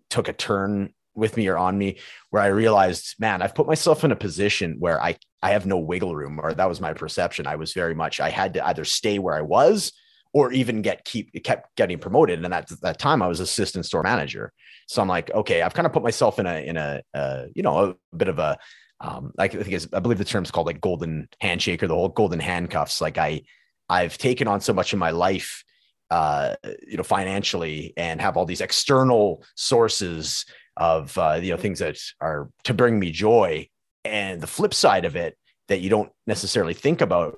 took 0.09 0.27
a 0.27 0.33
turn 0.33 0.93
with 1.13 1.35
me 1.35 1.47
or 1.47 1.57
on 1.57 1.77
me 1.77 1.97
where 2.29 2.41
I 2.41 2.47
realized, 2.47 3.15
man, 3.19 3.41
I've 3.41 3.55
put 3.55 3.67
myself 3.67 4.03
in 4.03 4.11
a 4.11 4.15
position 4.15 4.77
where 4.79 5.01
I 5.01 5.17
I 5.41 5.51
have 5.51 5.65
no 5.65 5.77
wiggle 5.77 6.15
room, 6.15 6.39
or 6.41 6.53
that 6.53 6.69
was 6.69 6.79
my 6.79 6.93
perception. 6.93 7.47
I 7.47 7.55
was 7.55 7.73
very 7.73 7.95
much 7.95 8.19
I 8.19 8.29
had 8.29 8.53
to 8.53 8.65
either 8.65 8.85
stay 8.85 9.19
where 9.19 9.35
I 9.35 9.41
was 9.41 9.91
or 10.33 10.51
even 10.51 10.81
get 10.81 11.03
keep 11.05 11.31
kept 11.43 11.75
getting 11.75 11.97
promoted. 11.97 12.43
And 12.43 12.53
at 12.53 12.69
that 12.81 12.99
time, 12.99 13.21
I 13.21 13.27
was 13.27 13.39
assistant 13.39 13.85
store 13.85 14.03
manager. 14.03 14.53
So 14.87 15.01
I'm 15.01 15.07
like, 15.07 15.31
okay, 15.31 15.61
I've 15.61 15.73
kind 15.73 15.85
of 15.85 15.93
put 15.93 16.03
myself 16.03 16.39
in 16.39 16.45
a 16.45 16.65
in 16.65 16.77
a 16.77 17.01
uh, 17.13 17.45
you 17.53 17.63
know 17.63 17.95
a 18.11 18.15
bit 18.15 18.27
of 18.27 18.39
a 18.39 18.57
um, 18.99 19.33
I 19.37 19.47
think 19.47 19.93
I 19.93 19.99
believe 19.99 20.19
the 20.19 20.25
term's 20.25 20.51
called 20.51 20.67
like 20.67 20.79
golden 20.79 21.27
handshake 21.39 21.81
or 21.83 21.87
the 21.87 21.95
whole 21.95 22.09
golden 22.09 22.39
handcuffs. 22.39 23.01
Like 23.01 23.17
I 23.17 23.41
I've 23.89 24.17
taken 24.17 24.47
on 24.47 24.61
so 24.61 24.73
much 24.73 24.93
in 24.93 24.99
my 24.99 25.11
life 25.11 25.63
uh, 26.11 26.55
you 26.85 26.97
know, 26.97 27.03
financially 27.03 27.93
and 27.95 28.21
have 28.21 28.35
all 28.35 28.45
these 28.45 28.61
external 28.61 29.43
sources 29.55 30.45
of, 30.75 31.17
uh, 31.17 31.39
you 31.41 31.51
know, 31.51 31.57
things 31.57 31.79
that 31.79 31.97
are 32.19 32.49
to 32.65 32.73
bring 32.73 32.99
me 32.99 33.11
joy. 33.11 33.67
And 34.03 34.41
the 34.41 34.47
flip 34.47 34.73
side 34.73 35.05
of 35.05 35.15
it 35.15 35.37
that 35.69 35.79
you 35.79 35.89
don't 35.89 36.11
necessarily 36.27 36.73
think 36.73 36.99
about 36.99 37.37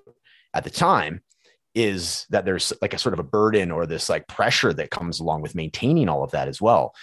at 0.55 0.63
the 0.63 0.71
time 0.71 1.21
is 1.75 2.25
that 2.29 2.45
there's 2.45 2.73
like 2.81 2.93
a 2.93 2.99
sort 2.99 3.13
of 3.13 3.19
a 3.19 3.23
burden 3.23 3.71
or 3.71 3.85
this 3.85 4.09
like 4.09 4.27
pressure 4.27 4.73
that 4.73 4.91
comes 4.91 5.19
along 5.19 5.41
with 5.41 5.55
maintaining 5.55 6.09
all 6.09 6.23
of 6.23 6.31
that 6.31 6.47
as 6.47 6.61
well. 6.61 6.93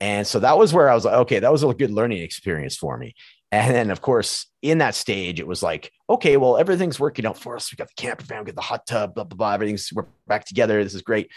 And 0.00 0.26
so 0.26 0.38
that 0.40 0.58
was 0.58 0.72
where 0.72 0.88
I 0.88 0.94
was 0.94 1.04
like, 1.04 1.14
okay, 1.14 1.40
that 1.40 1.50
was 1.52 1.64
a 1.64 1.74
good 1.74 1.90
learning 1.90 2.22
experience 2.22 2.76
for 2.76 2.96
me. 2.96 3.14
And 3.50 3.74
then, 3.74 3.90
of 3.90 4.02
course, 4.02 4.46
in 4.60 4.78
that 4.78 4.94
stage, 4.94 5.40
it 5.40 5.46
was 5.46 5.62
like, 5.62 5.90
okay, 6.08 6.36
well, 6.36 6.58
everything's 6.58 7.00
working 7.00 7.24
out 7.24 7.38
for 7.38 7.56
us. 7.56 7.72
We 7.72 7.76
got 7.76 7.88
the 7.88 8.00
camper 8.00 8.24
van, 8.24 8.40
we 8.40 8.46
got 8.46 8.56
the 8.56 8.60
hot 8.60 8.86
tub, 8.86 9.14
blah, 9.14 9.24
blah, 9.24 9.36
blah. 9.36 9.52
Everything's, 9.54 9.90
we're 9.92 10.06
back 10.26 10.44
together. 10.44 10.84
This 10.84 10.94
is 10.94 11.02
great. 11.02 11.30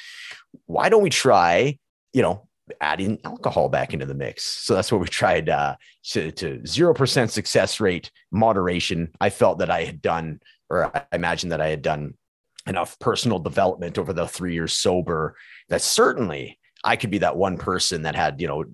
Why 0.66 0.90
don't 0.90 1.04
we 1.04 1.10
try, 1.10 1.80
you 2.12 2.22
know, 2.22 2.48
adding 2.82 3.20
alcohol 3.24 3.70
back 3.70 3.94
into 3.94 4.06
the 4.06 4.14
mix? 4.14 4.44
So 4.44 4.76
that's 4.76 4.92
what 4.92 5.00
we 5.00 5.08
tried 5.08 5.48
uh, 5.48 5.78
to, 6.12 6.32
to 6.34 6.60
0% 6.60 7.30
success 7.30 7.80
rate 7.80 8.12
moderation. 8.30 9.14
I 9.22 9.30
felt 9.30 9.60
that 9.60 9.72
I 9.72 9.86
had 9.86 10.02
done, 10.02 10.42
or 10.70 10.92
I 10.96 11.06
imagined 11.14 11.54
that 11.54 11.62
I 11.62 11.70
had 11.70 11.82
done 11.82 12.16
enough 12.68 12.98
personal 13.00 13.40
development 13.40 13.98
over 13.98 14.14
the 14.14 14.28
three 14.28 14.54
years 14.54 14.74
sober 14.74 15.36
that 15.70 15.82
certainly 15.82 16.60
I 16.84 16.96
could 16.96 17.12
be 17.12 17.20
that 17.20 17.38
one 17.38 17.58
person 17.58 18.04
that 18.04 18.16
had, 18.16 18.42
you 18.42 18.48
know, 18.48 18.66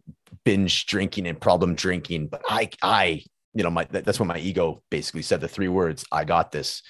binge 0.43 0.85
drinking 0.85 1.27
and 1.27 1.39
problem 1.39 1.75
drinking, 1.75 2.27
but 2.27 2.41
I, 2.47 2.69
I, 2.81 3.23
you 3.53 3.63
know, 3.63 3.69
my 3.69 3.85
that's 3.89 4.19
when 4.19 4.27
my 4.27 4.37
ego 4.37 4.81
basically 4.89 5.23
said 5.23 5.41
the 5.41 5.47
three 5.47 5.67
words, 5.67 6.05
I 6.11 6.25
got 6.25 6.51
this. 6.51 6.81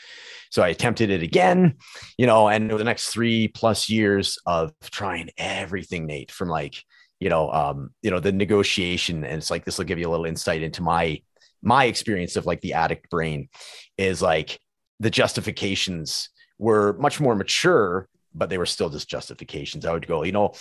So 0.50 0.62
I 0.62 0.70
attempted 0.70 1.10
it 1.10 1.24
again, 1.24 1.76
you 2.18 2.26
know, 2.26 2.50
and 2.50 2.72
over 2.72 2.78
the 2.78 2.84
next 2.84 3.10
three 3.10 3.48
plus 3.48 3.90
years 3.90 4.38
of 4.46 4.74
trying 4.82 5.30
everything, 5.38 6.06
Nate, 6.06 6.32
from 6.32 6.50
like, 6.50 6.76
you 7.20 7.30
know, 7.30 7.52
um, 7.52 7.90
you 8.02 8.12
know, 8.12 8.20
the 8.20 8.32
negotiation, 8.32 9.24
and 9.24 9.38
it's 9.38 9.50
like 9.50 9.66
this 9.66 9.78
will 9.78 9.86
give 9.86 10.00
you 10.00 10.08
a 10.08 10.12
little 10.12 10.26
insight 10.26 10.62
into 10.62 10.84
my 10.84 11.22
my 11.62 11.86
experience 11.86 12.36
of 12.36 12.46
like 12.46 12.62
the 12.62 12.74
addict 12.74 13.10
brain 13.10 13.50
is 13.98 14.22
like 14.22 14.60
the 15.00 15.10
justifications 15.10 16.30
were 16.58 16.94
much 16.94 17.20
more 17.20 17.36
mature, 17.36 18.08
but 18.34 18.50
they 18.50 18.58
were 18.58 18.66
still 18.66 18.90
just 18.90 19.10
justifications. 19.10 19.86
I 19.86 19.94
would 19.94 20.08
go, 20.08 20.24
you 20.24 20.32
know, 20.32 20.54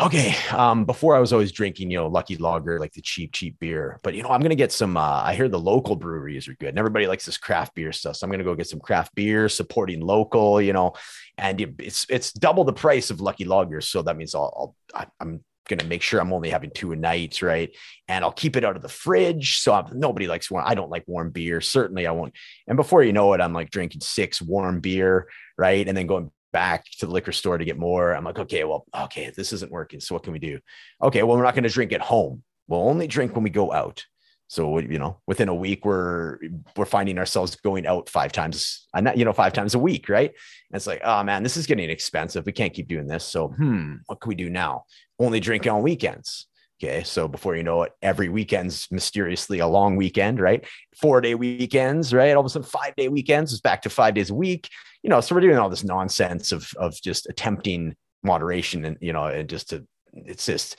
okay 0.00 0.32
um 0.52 0.84
before 0.84 1.16
i 1.16 1.18
was 1.18 1.32
always 1.32 1.50
drinking 1.50 1.90
you 1.90 1.98
know 1.98 2.06
lucky 2.06 2.36
lager 2.36 2.78
like 2.78 2.92
the 2.92 3.02
cheap 3.02 3.32
cheap 3.32 3.58
beer. 3.58 3.98
But 4.02 4.14
you 4.14 4.22
know 4.22 4.28
i'm 4.28 4.40
gonna 4.40 4.54
get 4.54 4.70
some 4.70 4.96
uh, 4.96 5.22
i 5.24 5.34
hear 5.34 5.48
the 5.48 5.58
local 5.58 5.96
breweries 5.96 6.46
are 6.46 6.54
good 6.54 6.68
and 6.68 6.78
everybody 6.78 7.06
likes 7.06 7.26
this 7.26 7.38
craft 7.38 7.74
beer 7.74 7.92
stuff. 7.92 8.16
So 8.16 8.24
i'm 8.24 8.30
gonna 8.30 8.44
go 8.44 8.54
get 8.54 8.68
some 8.68 8.80
craft 8.80 9.14
beer 9.14 9.48
supporting 9.48 10.00
local 10.00 10.62
you 10.62 10.72
know 10.72 10.92
and 11.36 11.60
it's 11.78 12.06
it's 12.08 12.32
double 12.32 12.64
the 12.64 12.72
price 12.72 13.10
of 13.10 13.20
lucky 13.20 13.44
lager. 13.44 13.80
So 13.80 14.02
that 14.02 14.16
means 14.16 14.34
i'll, 14.34 14.74
I'll 14.94 15.06
i'm 15.20 15.44
going 15.68 15.78
to 15.78 15.86
make 15.86 16.02
sure 16.02 16.20
I'm 16.20 16.32
only 16.32 16.50
having 16.50 16.70
two 16.70 16.92
a 16.92 16.96
night, 16.96 17.40
right? 17.42 17.70
And 18.08 18.24
I'll 18.24 18.32
keep 18.32 18.56
it 18.56 18.64
out 18.64 18.76
of 18.76 18.82
the 18.82 18.88
fridge. 18.88 19.58
So 19.58 19.72
I'm, 19.72 19.98
nobody 19.98 20.26
likes 20.26 20.50
warm. 20.50 20.64
I 20.66 20.74
don't 20.74 20.90
like 20.90 21.04
warm 21.06 21.30
beer. 21.30 21.60
Certainly, 21.60 22.06
I 22.06 22.12
won't. 22.12 22.34
And 22.66 22.76
before 22.76 23.02
you 23.02 23.12
know 23.12 23.32
it, 23.34 23.40
I'm 23.40 23.52
like 23.52 23.70
drinking 23.70 24.00
six 24.00 24.42
warm 24.42 24.80
beer, 24.80 25.28
right? 25.56 25.86
And 25.86 25.96
then 25.96 26.06
going 26.06 26.30
back 26.52 26.84
to 26.98 27.06
the 27.06 27.12
liquor 27.12 27.32
store 27.32 27.58
to 27.58 27.64
get 27.64 27.78
more. 27.78 28.12
I'm 28.12 28.24
like, 28.24 28.38
okay, 28.38 28.64
well, 28.64 28.86
okay, 29.04 29.32
this 29.36 29.52
isn't 29.52 29.70
working. 29.70 30.00
So 30.00 30.14
what 30.14 30.24
can 30.24 30.32
we 30.32 30.38
do? 30.38 30.58
Okay, 31.02 31.22
well, 31.22 31.36
we're 31.36 31.44
not 31.44 31.54
going 31.54 31.64
to 31.64 31.68
drink 31.68 31.92
at 31.92 32.00
home. 32.00 32.42
We'll 32.66 32.88
only 32.88 33.06
drink 33.06 33.34
when 33.34 33.44
we 33.44 33.50
go 33.50 33.72
out. 33.72 34.04
So 34.48 34.78
you 34.78 34.98
know, 34.98 35.20
within 35.26 35.48
a 35.48 35.54
week, 35.54 35.84
we're 35.84 36.38
we're 36.76 36.86
finding 36.86 37.18
ourselves 37.18 37.54
going 37.56 37.86
out 37.86 38.08
five 38.08 38.32
times, 38.32 38.86
you 39.14 39.24
know, 39.24 39.32
five 39.34 39.52
times 39.52 39.74
a 39.74 39.78
week, 39.78 40.08
right? 40.08 40.30
And 40.30 40.76
it's 40.76 40.86
like, 40.86 41.02
oh 41.04 41.22
man, 41.22 41.42
this 41.42 41.58
is 41.58 41.66
getting 41.66 41.90
expensive. 41.90 42.46
We 42.46 42.52
can't 42.52 42.72
keep 42.72 42.88
doing 42.88 43.06
this. 43.06 43.24
So, 43.24 43.48
hmm, 43.48 43.96
what 44.06 44.20
can 44.20 44.28
we 44.30 44.34
do 44.34 44.48
now? 44.48 44.84
Only 45.18 45.38
drinking 45.38 45.70
on 45.70 45.82
weekends. 45.82 46.46
Okay, 46.82 47.02
so 47.02 47.28
before 47.28 47.56
you 47.56 47.62
know 47.62 47.82
it, 47.82 47.92
every 48.02 48.28
weekend's 48.28 48.86
mysteriously 48.90 49.58
a 49.58 49.66
long 49.66 49.96
weekend, 49.96 50.40
right? 50.40 50.64
Four 51.00 51.20
day 51.20 51.34
weekends, 51.34 52.14
right? 52.14 52.32
All 52.32 52.40
of 52.40 52.46
a 52.46 52.48
sudden, 52.48 52.68
five 52.68 52.96
day 52.96 53.08
weekends 53.08 53.52
is 53.52 53.60
back 53.60 53.82
to 53.82 53.90
five 53.90 54.14
days 54.14 54.30
a 54.30 54.34
week. 54.34 54.70
You 55.02 55.10
know, 55.10 55.20
so 55.20 55.34
we're 55.34 55.42
doing 55.42 55.58
all 55.58 55.68
this 55.68 55.84
nonsense 55.84 56.52
of 56.52 56.70
of 56.78 56.94
just 57.02 57.28
attempting 57.28 57.96
moderation 58.22 58.86
and 58.86 58.96
you 59.00 59.12
know, 59.12 59.26
and 59.26 59.48
just 59.48 59.70
to 59.70 59.86
it's 60.14 60.46
just 60.46 60.76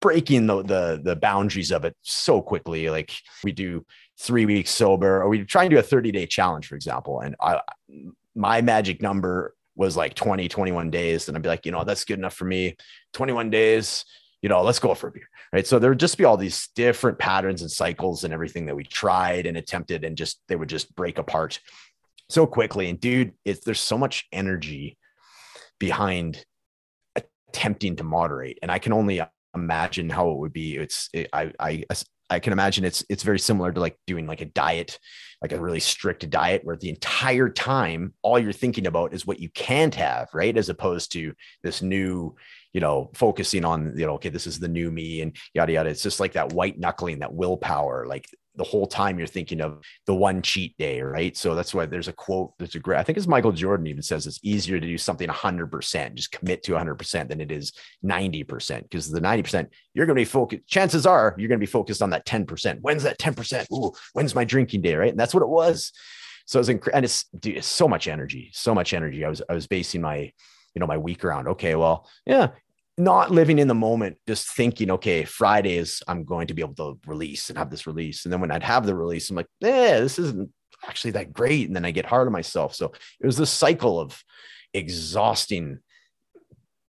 breaking 0.00 0.46
the, 0.46 0.62
the 0.62 1.00
the 1.02 1.16
boundaries 1.16 1.70
of 1.70 1.84
it 1.84 1.96
so 2.02 2.40
quickly. 2.40 2.90
Like 2.90 3.12
we 3.44 3.52
do 3.52 3.84
three 4.18 4.46
weeks 4.46 4.70
sober, 4.70 5.22
or 5.22 5.28
we 5.28 5.44
try 5.44 5.64
and 5.64 5.70
do 5.70 5.78
a 5.78 5.82
30 5.82 6.12
day 6.12 6.26
challenge, 6.26 6.66
for 6.66 6.74
example. 6.74 7.20
And 7.20 7.36
I 7.40 7.60
my 8.34 8.60
magic 8.60 9.02
number 9.02 9.54
was 9.76 9.96
like 9.96 10.14
20, 10.14 10.48
21 10.48 10.90
days. 10.90 11.28
And 11.28 11.36
I'd 11.36 11.42
be 11.42 11.48
like, 11.48 11.64
you 11.64 11.72
know, 11.72 11.84
that's 11.84 12.04
good 12.04 12.18
enough 12.18 12.34
for 12.34 12.44
me. 12.44 12.76
21 13.14 13.50
days, 13.50 14.04
you 14.42 14.48
know, 14.48 14.62
let's 14.62 14.78
go 14.78 14.94
for 14.94 15.08
a 15.08 15.12
beer. 15.12 15.28
Right. 15.52 15.66
So 15.66 15.78
there 15.78 15.90
would 15.90 16.00
just 16.00 16.18
be 16.18 16.24
all 16.24 16.36
these 16.36 16.68
different 16.74 17.18
patterns 17.18 17.62
and 17.62 17.70
cycles 17.70 18.24
and 18.24 18.32
everything 18.32 18.66
that 18.66 18.76
we 18.76 18.84
tried 18.84 19.46
and 19.46 19.56
attempted, 19.56 20.04
and 20.04 20.16
just 20.16 20.40
they 20.48 20.56
would 20.56 20.68
just 20.68 20.94
break 20.94 21.18
apart 21.18 21.58
so 22.28 22.46
quickly. 22.46 22.88
And 22.88 23.00
dude, 23.00 23.32
it's 23.44 23.64
there's 23.64 23.80
so 23.80 23.98
much 23.98 24.26
energy 24.32 24.96
behind 25.78 26.44
attempting 27.16 27.96
to 27.96 28.04
moderate. 28.04 28.58
And 28.62 28.70
I 28.70 28.78
can 28.78 28.92
only 28.92 29.20
imagine 29.54 30.10
how 30.10 30.30
it 30.30 30.38
would 30.38 30.52
be. 30.52 30.76
It's 30.76 31.08
it, 31.12 31.28
I 31.32 31.52
I 31.58 31.84
I 32.30 32.38
can 32.38 32.52
imagine 32.52 32.84
it's 32.84 33.04
it's 33.08 33.24
very 33.24 33.38
similar 33.38 33.72
to 33.72 33.80
like 33.80 33.98
doing 34.06 34.26
like 34.26 34.40
a 34.40 34.46
diet, 34.46 34.98
like 35.42 35.52
a 35.52 35.60
really 35.60 35.80
strict 35.80 36.28
diet 36.30 36.62
where 36.64 36.76
the 36.76 36.88
entire 36.88 37.48
time 37.48 38.14
all 38.22 38.38
you're 38.38 38.52
thinking 38.52 38.86
about 38.86 39.12
is 39.12 39.26
what 39.26 39.40
you 39.40 39.50
can't 39.50 39.94
have, 39.96 40.28
right? 40.32 40.56
As 40.56 40.68
opposed 40.68 41.12
to 41.12 41.34
this 41.64 41.82
new, 41.82 42.36
you 42.72 42.80
know, 42.80 43.10
focusing 43.14 43.64
on, 43.64 43.94
you 43.96 44.06
know, 44.06 44.14
okay, 44.14 44.28
this 44.28 44.46
is 44.46 44.60
the 44.60 44.68
new 44.68 44.90
me 44.92 45.22
and 45.22 45.36
yada 45.54 45.72
yada. 45.72 45.90
It's 45.90 46.02
just 46.02 46.20
like 46.20 46.34
that 46.34 46.52
white 46.52 46.78
knuckling, 46.78 47.18
that 47.18 47.34
willpower. 47.34 48.06
Like 48.06 48.26
the 48.60 48.64
whole 48.64 48.86
time 48.86 49.16
you're 49.16 49.26
thinking 49.26 49.62
of 49.62 49.82
the 50.04 50.14
one 50.14 50.42
cheat 50.42 50.76
day, 50.76 51.00
right? 51.00 51.34
So 51.34 51.54
that's 51.54 51.72
why 51.72 51.86
there's 51.86 52.08
a 52.08 52.12
quote. 52.12 52.52
that's 52.58 52.74
a 52.74 52.78
great, 52.78 52.98
I 52.98 53.02
think 53.02 53.16
it's 53.16 53.26
Michael 53.26 53.52
Jordan 53.52 53.86
even 53.86 54.02
says 54.02 54.26
it's 54.26 54.38
easier 54.42 54.78
to 54.78 54.86
do 54.86 54.98
something 54.98 55.26
100%, 55.26 56.14
just 56.14 56.30
commit 56.30 56.62
to 56.64 56.72
100% 56.72 57.28
than 57.28 57.40
it 57.40 57.50
is 57.50 57.72
90%. 58.04 58.82
Because 58.82 59.10
the 59.10 59.18
90%, 59.18 59.66
you're 59.94 60.04
going 60.04 60.14
to 60.14 60.20
be 60.20 60.26
focused. 60.26 60.66
Chances 60.66 61.06
are 61.06 61.34
you're 61.38 61.48
going 61.48 61.58
to 61.58 61.66
be 61.66 61.70
focused 61.70 62.02
on 62.02 62.10
that 62.10 62.26
10%. 62.26 62.80
When's 62.82 63.02
that 63.04 63.18
10%? 63.18 63.72
Ooh, 63.72 63.92
when's 64.12 64.34
my 64.34 64.44
drinking 64.44 64.82
day, 64.82 64.94
right? 64.94 65.10
And 65.10 65.18
that's 65.18 65.32
what 65.32 65.42
it 65.42 65.48
was. 65.48 65.90
So 66.44 66.58
it 66.58 66.60
was, 66.60 66.68
inc- 66.68 66.90
and 66.92 67.02
it's, 67.02 67.24
dude, 67.28 67.56
it's 67.56 67.66
so 67.66 67.88
much 67.88 68.08
energy, 68.08 68.50
so 68.52 68.74
much 68.74 68.92
energy. 68.92 69.24
I 69.24 69.30
was, 69.30 69.40
I 69.48 69.54
was 69.54 69.66
basing 69.66 70.02
my, 70.02 70.18
you 70.74 70.80
know, 70.80 70.86
my 70.86 70.98
week 70.98 71.24
around, 71.24 71.48
okay, 71.48 71.76
well, 71.76 72.06
yeah, 72.26 72.48
not 73.00 73.30
living 73.30 73.58
in 73.58 73.68
the 73.68 73.74
moment, 73.74 74.18
just 74.26 74.48
thinking, 74.48 74.90
okay, 74.92 75.24
Fridays, 75.24 76.02
I'm 76.06 76.24
going 76.24 76.46
to 76.48 76.54
be 76.54 76.62
able 76.62 76.74
to 76.74 76.98
release 77.06 77.48
and 77.48 77.58
have 77.58 77.70
this 77.70 77.86
release. 77.86 78.24
And 78.24 78.32
then 78.32 78.40
when 78.40 78.50
I'd 78.50 78.62
have 78.62 78.86
the 78.86 78.94
release, 78.94 79.30
I'm 79.30 79.36
like, 79.36 79.48
yeah, 79.60 80.00
this 80.00 80.18
isn't 80.18 80.50
actually 80.86 81.12
that 81.12 81.32
great. 81.32 81.66
And 81.66 81.74
then 81.74 81.84
I 81.84 81.90
get 81.90 82.06
hard 82.06 82.26
on 82.26 82.32
myself. 82.32 82.74
So 82.74 82.92
it 83.20 83.26
was 83.26 83.36
this 83.36 83.50
cycle 83.50 83.98
of 83.98 84.22
exhausting, 84.74 85.80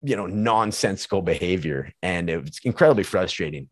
you 0.03 0.17
know, 0.17 0.27
nonsensical 0.27 1.23
behavior. 1.23 1.93
And 2.03 2.29
it 2.29 2.41
was 2.43 2.61
incredibly 2.65 3.05
frustrating. 3.05 3.69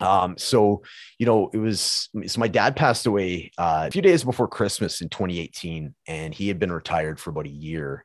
Um, 0.00 0.38
so, 0.38 0.82
you 1.18 1.26
know, 1.26 1.50
it 1.52 1.58
was, 1.58 2.08
so 2.26 2.40
my 2.40 2.48
dad 2.48 2.76
passed 2.76 3.06
away 3.06 3.50
uh, 3.58 3.86
a 3.88 3.90
few 3.90 4.02
days 4.02 4.22
before 4.22 4.46
Christmas 4.46 5.00
in 5.00 5.08
2018, 5.08 5.94
and 6.06 6.32
he 6.32 6.48
had 6.48 6.58
been 6.58 6.70
retired 6.70 7.18
for 7.18 7.30
about 7.30 7.46
a 7.46 7.50
year. 7.50 8.04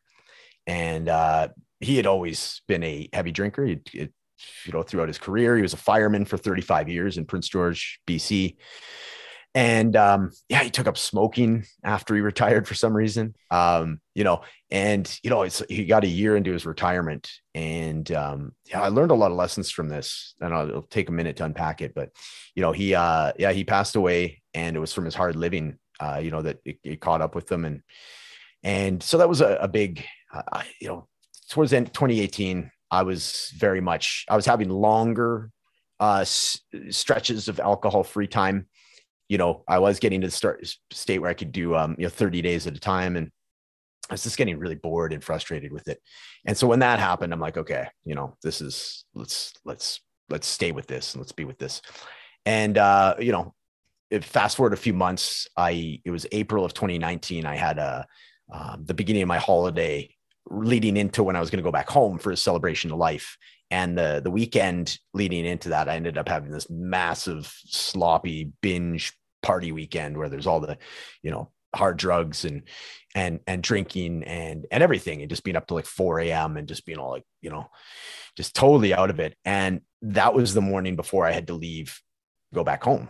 And 0.65 1.07
uh, 1.07 1.49
he 1.83 1.97
had 1.97 2.07
always 2.07 2.61
been 2.67 2.83
a 2.83 3.09
heavy 3.13 3.31
drinker. 3.31 3.65
He, 3.65 3.79
it, 3.93 4.13
you 4.65 4.73
know, 4.73 4.83
throughout 4.83 5.07
his 5.07 5.19
career, 5.19 5.55
he 5.55 5.61
was 5.61 5.73
a 5.73 5.77
fireman 5.77 6.25
for 6.25 6.37
35 6.37 6.89
years 6.89 7.17
in 7.17 7.25
Prince 7.25 7.47
George, 7.47 7.99
BC. 8.07 8.57
And 9.55 9.95
um, 9.95 10.31
yeah, 10.49 10.63
he 10.63 10.71
took 10.71 10.87
up 10.87 10.97
smoking 10.97 11.65
after 11.83 12.15
he 12.15 12.21
retired 12.21 12.67
for 12.67 12.73
some 12.73 12.95
reason. 12.95 13.35
Um, 13.51 13.99
you 14.15 14.23
know, 14.23 14.41
and 14.71 15.07
you 15.21 15.29
know, 15.29 15.43
he 15.69 15.85
got 15.85 16.03
a 16.03 16.07
year 16.07 16.35
into 16.35 16.51
his 16.51 16.65
retirement, 16.65 17.29
and 17.53 18.11
um, 18.11 18.53
yeah, 18.67 18.81
I 18.81 18.87
learned 18.87 19.11
a 19.11 19.15
lot 19.15 19.29
of 19.29 19.37
lessons 19.37 19.69
from 19.69 19.89
this. 19.89 20.33
And 20.41 20.53
I'll, 20.53 20.69
it'll 20.69 20.81
take 20.81 21.09
a 21.09 21.11
minute 21.11 21.37
to 21.37 21.45
unpack 21.45 21.81
it, 21.81 21.93
but 21.93 22.09
you 22.55 22.63
know, 22.63 22.71
he 22.71 22.95
uh, 22.95 23.33
yeah, 23.37 23.51
he 23.51 23.63
passed 23.63 23.95
away, 23.95 24.41
and 24.55 24.75
it 24.75 24.79
was 24.79 24.91
from 24.91 25.05
his 25.05 25.15
hard 25.15 25.35
living. 25.35 25.77
Uh, 25.99 26.19
you 26.21 26.31
know, 26.31 26.41
that 26.41 26.57
it, 26.65 26.79
it 26.83 26.99
caught 26.99 27.21
up 27.21 27.35
with 27.35 27.45
them, 27.45 27.63
and 27.63 27.83
and 28.63 29.03
so 29.03 29.19
that 29.19 29.29
was 29.29 29.41
a, 29.41 29.57
a 29.57 29.67
big, 29.67 30.03
uh, 30.33 30.63
you 30.81 30.87
know, 30.87 31.07
towards 31.53 31.69
the 31.69 31.77
end 31.77 31.93
2018, 31.93 32.71
I 32.89 33.03
was 33.03 33.51
very 33.55 33.79
much, 33.79 34.25
I 34.27 34.35
was 34.35 34.47
having 34.47 34.69
longer 34.69 35.51
uh, 35.99 36.21
s- 36.21 36.59
stretches 36.89 37.47
of 37.47 37.59
alcohol 37.59 38.03
free 38.03 38.25
time. 38.25 38.67
You 39.29 39.37
know, 39.37 39.63
I 39.67 39.77
was 39.77 39.99
getting 39.99 40.21
to 40.21 40.27
the 40.27 40.31
start 40.31 40.65
state 40.89 41.19
where 41.19 41.29
I 41.29 41.35
could 41.35 41.51
do, 41.51 41.75
um, 41.75 41.95
you 41.99 42.05
know, 42.05 42.09
30 42.09 42.41
days 42.41 42.65
at 42.65 42.75
a 42.75 42.79
time. 42.79 43.15
And 43.15 43.31
I 44.09 44.15
was 44.15 44.23
just 44.23 44.35
getting 44.35 44.57
really 44.57 44.73
bored 44.73 45.13
and 45.13 45.23
frustrated 45.23 45.71
with 45.71 45.87
it. 45.87 46.01
And 46.43 46.57
so 46.57 46.65
when 46.65 46.79
that 46.79 46.97
happened, 46.97 47.31
I'm 47.31 47.39
like, 47.39 47.57
okay, 47.57 47.87
you 48.03 48.15
know, 48.15 48.35
this 48.41 48.59
is, 48.59 49.05
let's, 49.13 49.53
let's, 49.63 50.01
let's 50.29 50.47
stay 50.47 50.71
with 50.71 50.87
this 50.87 51.13
and 51.13 51.21
let's 51.21 51.31
be 51.33 51.45
with 51.45 51.59
this. 51.59 51.83
And, 52.47 52.79
uh, 52.79 53.13
you 53.19 53.31
know, 53.31 53.53
fast 54.23 54.57
forward 54.57 54.73
a 54.73 54.77
few 54.77 54.93
months, 54.93 55.47
I, 55.55 56.01
it 56.03 56.09
was 56.09 56.25
April 56.31 56.65
of 56.65 56.73
2019. 56.73 57.45
I 57.45 57.55
had 57.55 57.77
a, 57.77 58.07
um, 58.51 58.85
the 58.85 58.95
beginning 58.95 59.21
of 59.21 59.27
my 59.27 59.37
holiday 59.37 60.09
leading 60.49 60.97
into 60.97 61.23
when 61.23 61.35
I 61.35 61.39
was 61.39 61.49
going 61.49 61.57
to 61.57 61.67
go 61.67 61.71
back 61.71 61.89
home 61.89 62.17
for 62.17 62.31
a 62.31 62.37
celebration 62.37 62.91
of 62.91 62.97
life. 62.97 63.37
And 63.71 63.97
the 63.97 64.21
the 64.23 64.31
weekend 64.31 64.97
leading 65.13 65.45
into 65.45 65.69
that, 65.69 65.89
I 65.89 65.95
ended 65.95 66.17
up 66.17 66.29
having 66.29 66.51
this 66.51 66.69
massive 66.69 67.53
sloppy 67.65 68.51
binge 68.61 69.13
party 69.41 69.71
weekend 69.71 70.17
where 70.17 70.29
there's 70.29 70.47
all 70.47 70.59
the, 70.59 70.77
you 71.21 71.31
know, 71.31 71.51
hard 71.75 71.97
drugs 71.97 72.45
and 72.45 72.63
and 73.15 73.39
and 73.47 73.63
drinking 73.63 74.23
and 74.23 74.65
and 74.71 74.83
everything 74.83 75.21
and 75.21 75.29
just 75.29 75.43
being 75.43 75.57
up 75.57 75.67
to 75.67 75.73
like 75.73 75.85
4 75.85 76.19
a.m. 76.21 76.57
and 76.57 76.67
just 76.67 76.85
being 76.85 76.99
all 76.99 77.11
like, 77.11 77.23
you 77.41 77.49
know, 77.49 77.67
just 78.37 78.55
totally 78.55 78.93
out 78.93 79.09
of 79.09 79.19
it. 79.19 79.35
And 79.45 79.81
that 80.03 80.33
was 80.33 80.53
the 80.53 80.61
morning 80.61 80.95
before 80.95 81.25
I 81.25 81.31
had 81.31 81.47
to 81.47 81.53
leave, 81.53 81.99
go 82.53 82.63
back 82.63 82.83
home. 82.83 83.09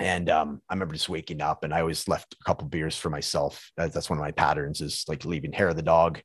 And 0.00 0.28
um, 0.28 0.60
I 0.68 0.74
remember 0.74 0.94
just 0.94 1.08
waking 1.08 1.40
up 1.40 1.64
and 1.64 1.72
I 1.72 1.80
always 1.80 2.08
left 2.08 2.34
a 2.34 2.44
couple 2.44 2.66
beers 2.66 2.96
for 2.96 3.10
myself. 3.10 3.70
That's 3.76 4.10
one 4.10 4.18
of 4.18 4.24
my 4.24 4.32
patterns 4.32 4.80
is 4.80 5.04
like 5.08 5.24
leaving 5.24 5.52
hair 5.52 5.68
of 5.68 5.76
the 5.76 5.82
dog, 5.82 6.20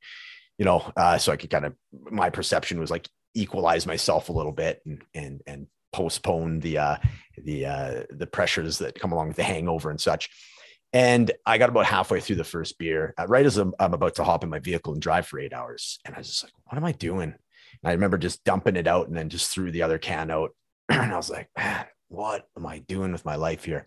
you 0.58 0.66
know, 0.66 0.92
uh, 0.98 1.18
so 1.18 1.32
I 1.32 1.38
could 1.38 1.50
kind 1.50 1.66
of, 1.66 1.76
my 1.92 2.30
perception 2.30 2.80
was 2.80 2.92
like 2.92 3.08
equalize 3.36 3.86
myself 3.86 4.30
a 4.30 4.34
little 4.34 4.52
bit 4.52 4.82
and, 4.86 5.04
and, 5.14 5.42
and 5.46 5.68
postpone 5.94 6.60
the, 6.62 6.78
uh, 6.80 6.98
the, 7.38 7.66
uh, 7.66 8.04
the 8.10 8.28
pressures 8.28 8.80
that 8.80 9.00
come 9.00 9.12
along 9.12 9.28
with 9.28 9.38
the 9.38 9.44
hangover 9.44 9.92
and 9.92 10.02
such. 10.02 10.30
And 10.92 11.32
I 11.46 11.60
got 11.60 11.70
about 11.70 11.86
halfway 11.86 12.20
through 12.20 12.38
the 12.38 12.44
first 12.44 12.80
beer, 12.80 13.14
uh, 13.20 13.28
right 13.28 13.46
as 13.46 13.58
I'm, 13.58 13.74
I'm, 13.80 13.94
about 13.94 14.16
to 14.16 14.24
hop 14.24 14.44
in 14.44 14.50
my 14.50 14.58
vehicle 14.58 14.94
and 14.94 15.02
drive 15.02 15.28
for 15.28 15.40
eight 15.40 15.54
hours. 15.54 16.00
And 16.04 16.16
I 16.16 16.18
was 16.18 16.28
just 16.28 16.44
like, 16.44 16.54
what 16.66 16.78
am 16.78 16.86
I 16.86 16.94
doing? 16.94 17.32
And 17.32 17.90
I 17.90 17.92
remember 17.92 18.18
just 18.18 18.44
dumping 18.44 18.76
it 18.76 18.88
out 18.88 19.08
and 19.08 19.16
then 19.16 19.30
just 19.30 19.52
threw 19.52 19.72
the 19.72 19.84
other 19.84 20.00
can 20.00 20.32
out. 20.32 20.50
and 20.90 21.12
I 21.12 21.16
was 21.16 21.30
like, 21.30 21.48
man, 21.56 21.86
what 22.10 22.48
am 22.58 22.66
I 22.66 22.80
doing 22.80 23.12
with 23.12 23.26
my 23.26 23.36
life 23.36 23.64
here? 23.64 23.86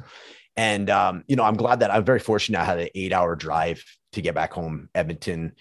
And 0.57 0.89
um, 0.91 1.25
you 1.27 1.37
know, 1.37 1.45
I'm 1.45 1.57
glad 1.57 1.81
that 1.81 1.93
I'm 1.93 2.05
very 2.05 2.19
fortunate. 2.19 2.61
I 2.61 2.65
had 2.65 2.79
an 2.79 2.89
eight 2.95 3.13
hour 3.13 3.37
drive 3.37 3.85
to 4.13 4.23
get 4.23 4.35
back 4.35 4.53
home, 4.53 4.89
Edmonton 4.95 5.53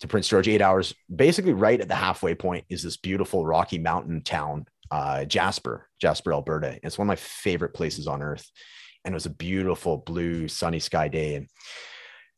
to 0.00 0.08
Prince 0.08 0.28
George, 0.28 0.48
eight 0.48 0.62
hours. 0.62 0.94
Basically, 1.14 1.52
right 1.52 1.80
at 1.80 1.88
the 1.88 1.94
halfway 1.94 2.34
point 2.34 2.64
is 2.68 2.82
this 2.82 2.96
beautiful 2.96 3.46
Rocky 3.46 3.78
Mountain 3.78 4.22
town, 4.22 4.66
uh, 4.90 5.24
Jasper, 5.24 5.88
Jasper, 6.00 6.32
Alberta. 6.32 6.78
It's 6.82 6.98
one 6.98 7.06
of 7.06 7.08
my 7.08 7.16
favorite 7.16 7.74
places 7.74 8.06
on 8.06 8.22
earth. 8.22 8.50
And 9.04 9.14
it 9.14 9.16
was 9.16 9.26
a 9.26 9.30
beautiful 9.30 9.98
blue 9.98 10.48
sunny 10.48 10.80
sky 10.80 11.08
day. 11.08 11.36
And 11.36 11.48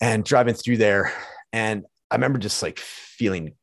and 0.01 0.25
driving 0.25 0.55
through 0.55 0.77
there, 0.77 1.13
and 1.53 1.85
I 2.11 2.15
remember 2.15 2.39
just 2.39 2.63
like 2.63 2.79
feeling 2.79 3.55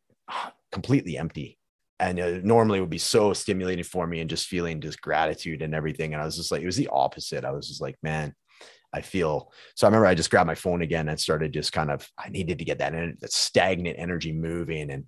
completely 0.72 1.18
empty 1.18 1.57
and 2.00 2.20
uh, 2.20 2.39
normally 2.43 2.80
it 2.80 2.82
would 2.82 2.89
be 2.89 2.98
so 2.98 3.34
stimulating 3.34 3.84
for 3.84 4.06
me 4.06 4.20
and 4.20 4.30
just 4.30 4.48
feeling 4.48 4.82
just 4.82 5.02
gratitude 5.02 5.62
and 5.62 5.74
everything. 5.74 6.14
And 6.14 6.22
i 6.22 6.26
was 6.26 6.38
just 6.38 6.52
like 6.52 6.62
it 6.62 6.66
was 6.66 6.78
the 6.78 6.89
opposite. 6.91 7.46
I 7.46 7.52
was 7.52 7.68
just 7.68 7.82
like 7.82 7.96
man 8.04 8.34
i 8.93 9.02
feel 9.02 9.52
so 9.76 9.86
i 9.86 9.89
remember 9.89 10.06
i 10.06 10.16
just 10.16 10.30
grabbed 10.30 10.48
my 10.48 10.56
phone 10.56 10.82
again 10.82 11.10
and 11.10 11.20
started 11.20 11.52
just 11.52 11.74
kind 11.74 11.91
of 11.91 12.08
i 12.18 12.30
needed 12.30 12.60
to 12.60 12.64
get 12.66 12.78
that, 12.78 12.93
that 13.20 13.32
stagnant 13.32 13.98
energy 14.00 14.32
moving. 14.32 14.89
And 14.91 15.06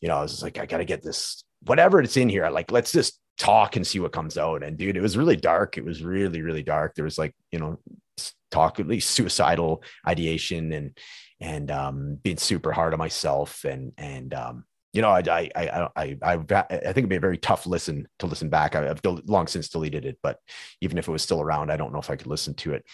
you 0.00 0.08
know 0.08 0.16
i 0.16 0.22
was 0.22 0.42
like 0.42 0.58
i 0.58 0.66
gotta 0.66 0.84
get 0.84 1.02
this 1.02 1.44
whatever 1.62 2.00
it's 2.00 2.16
in 2.16 2.28
here 2.28 2.48
like 2.50 2.70
let's 2.70 2.92
just 2.92 3.20
talk 3.38 3.76
and 3.76 3.86
see 3.86 3.98
what 3.98 4.12
comes 4.12 4.38
out. 4.38 4.62
And 4.62 4.76
dude 4.76 4.96
it 4.96 5.02
was 5.02 5.16
really 5.16 5.36
dark. 5.36 5.78
It 5.78 5.84
was 5.84 6.02
really 6.02 6.42
really 6.42 6.62
dark. 6.62 6.94
There 6.94 7.04
was 7.04 7.18
like 7.18 7.34
you 7.50 7.58
know 7.58 7.78
talk 8.50 8.78
at 8.78 8.86
least 8.86 9.10
suicidal 9.10 9.82
ideation 10.06 10.72
and 10.72 10.98
and 11.40 11.70
um, 11.72 12.18
being 12.22 12.36
super 12.36 12.70
hard 12.70 12.92
on 12.92 12.98
myself 12.98 13.64
and 13.64 13.92
and 13.98 14.32
um, 14.34 14.64
you 14.92 15.00
know, 15.00 15.08
I, 15.08 15.22
I, 15.26 15.50
I, 15.54 15.88
I, 15.96 16.18
I, 16.22 16.36
I 16.36 16.64
think 16.68 16.98
it'd 16.98 17.08
be 17.08 17.16
a 17.16 17.20
very 17.20 17.38
tough 17.38 17.66
listen 17.66 18.06
to 18.18 18.26
listen 18.26 18.50
back. 18.50 18.74
I've 18.74 19.00
long 19.26 19.46
since 19.46 19.68
deleted 19.68 20.04
it, 20.04 20.18
but 20.22 20.38
even 20.80 20.98
if 20.98 21.08
it 21.08 21.12
was 21.12 21.22
still 21.22 21.40
around, 21.40 21.70
I 21.70 21.76
don't 21.76 21.92
know 21.92 21.98
if 21.98 22.10
I 22.10 22.16
could 22.16 22.26
listen 22.26 22.54
to 22.54 22.74
it, 22.74 22.84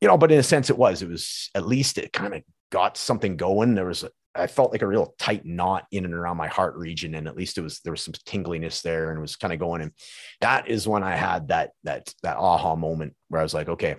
you 0.00 0.08
know, 0.08 0.16
but 0.16 0.30
in 0.30 0.38
a 0.38 0.44
sense 0.44 0.70
it 0.70 0.78
was, 0.78 1.02
it 1.02 1.08
was 1.08 1.50
at 1.54 1.66
least 1.66 1.98
it 1.98 2.12
kind 2.12 2.34
of 2.34 2.42
got 2.70 2.96
something 2.96 3.36
going. 3.36 3.74
There 3.74 3.86
was, 3.86 4.04
I 4.34 4.46
felt 4.46 4.72
like 4.72 4.82
a 4.82 4.86
real 4.86 5.14
tight 5.18 5.44
knot 5.44 5.86
in 5.90 6.04
and 6.04 6.14
around 6.14 6.36
my 6.36 6.48
heart 6.48 6.76
region. 6.76 7.14
And 7.14 7.28
at 7.28 7.36
least 7.36 7.58
it 7.58 7.62
was, 7.62 7.80
there 7.80 7.92
was 7.92 8.02
some 8.02 8.14
tingliness 8.26 8.82
there 8.82 9.10
and 9.10 9.18
it 9.18 9.22
was 9.22 9.36
kind 9.36 9.52
of 9.52 9.60
going. 9.60 9.80
And 9.80 9.92
that 10.40 10.68
is 10.68 10.88
when 10.88 11.02
I 11.02 11.16
had 11.16 11.48
that, 11.48 11.70
that, 11.84 12.12
that 12.22 12.36
aha 12.36 12.76
moment 12.76 13.14
where 13.28 13.40
I 13.40 13.44
was 13.44 13.54
like, 13.54 13.68
okay, 13.68 13.96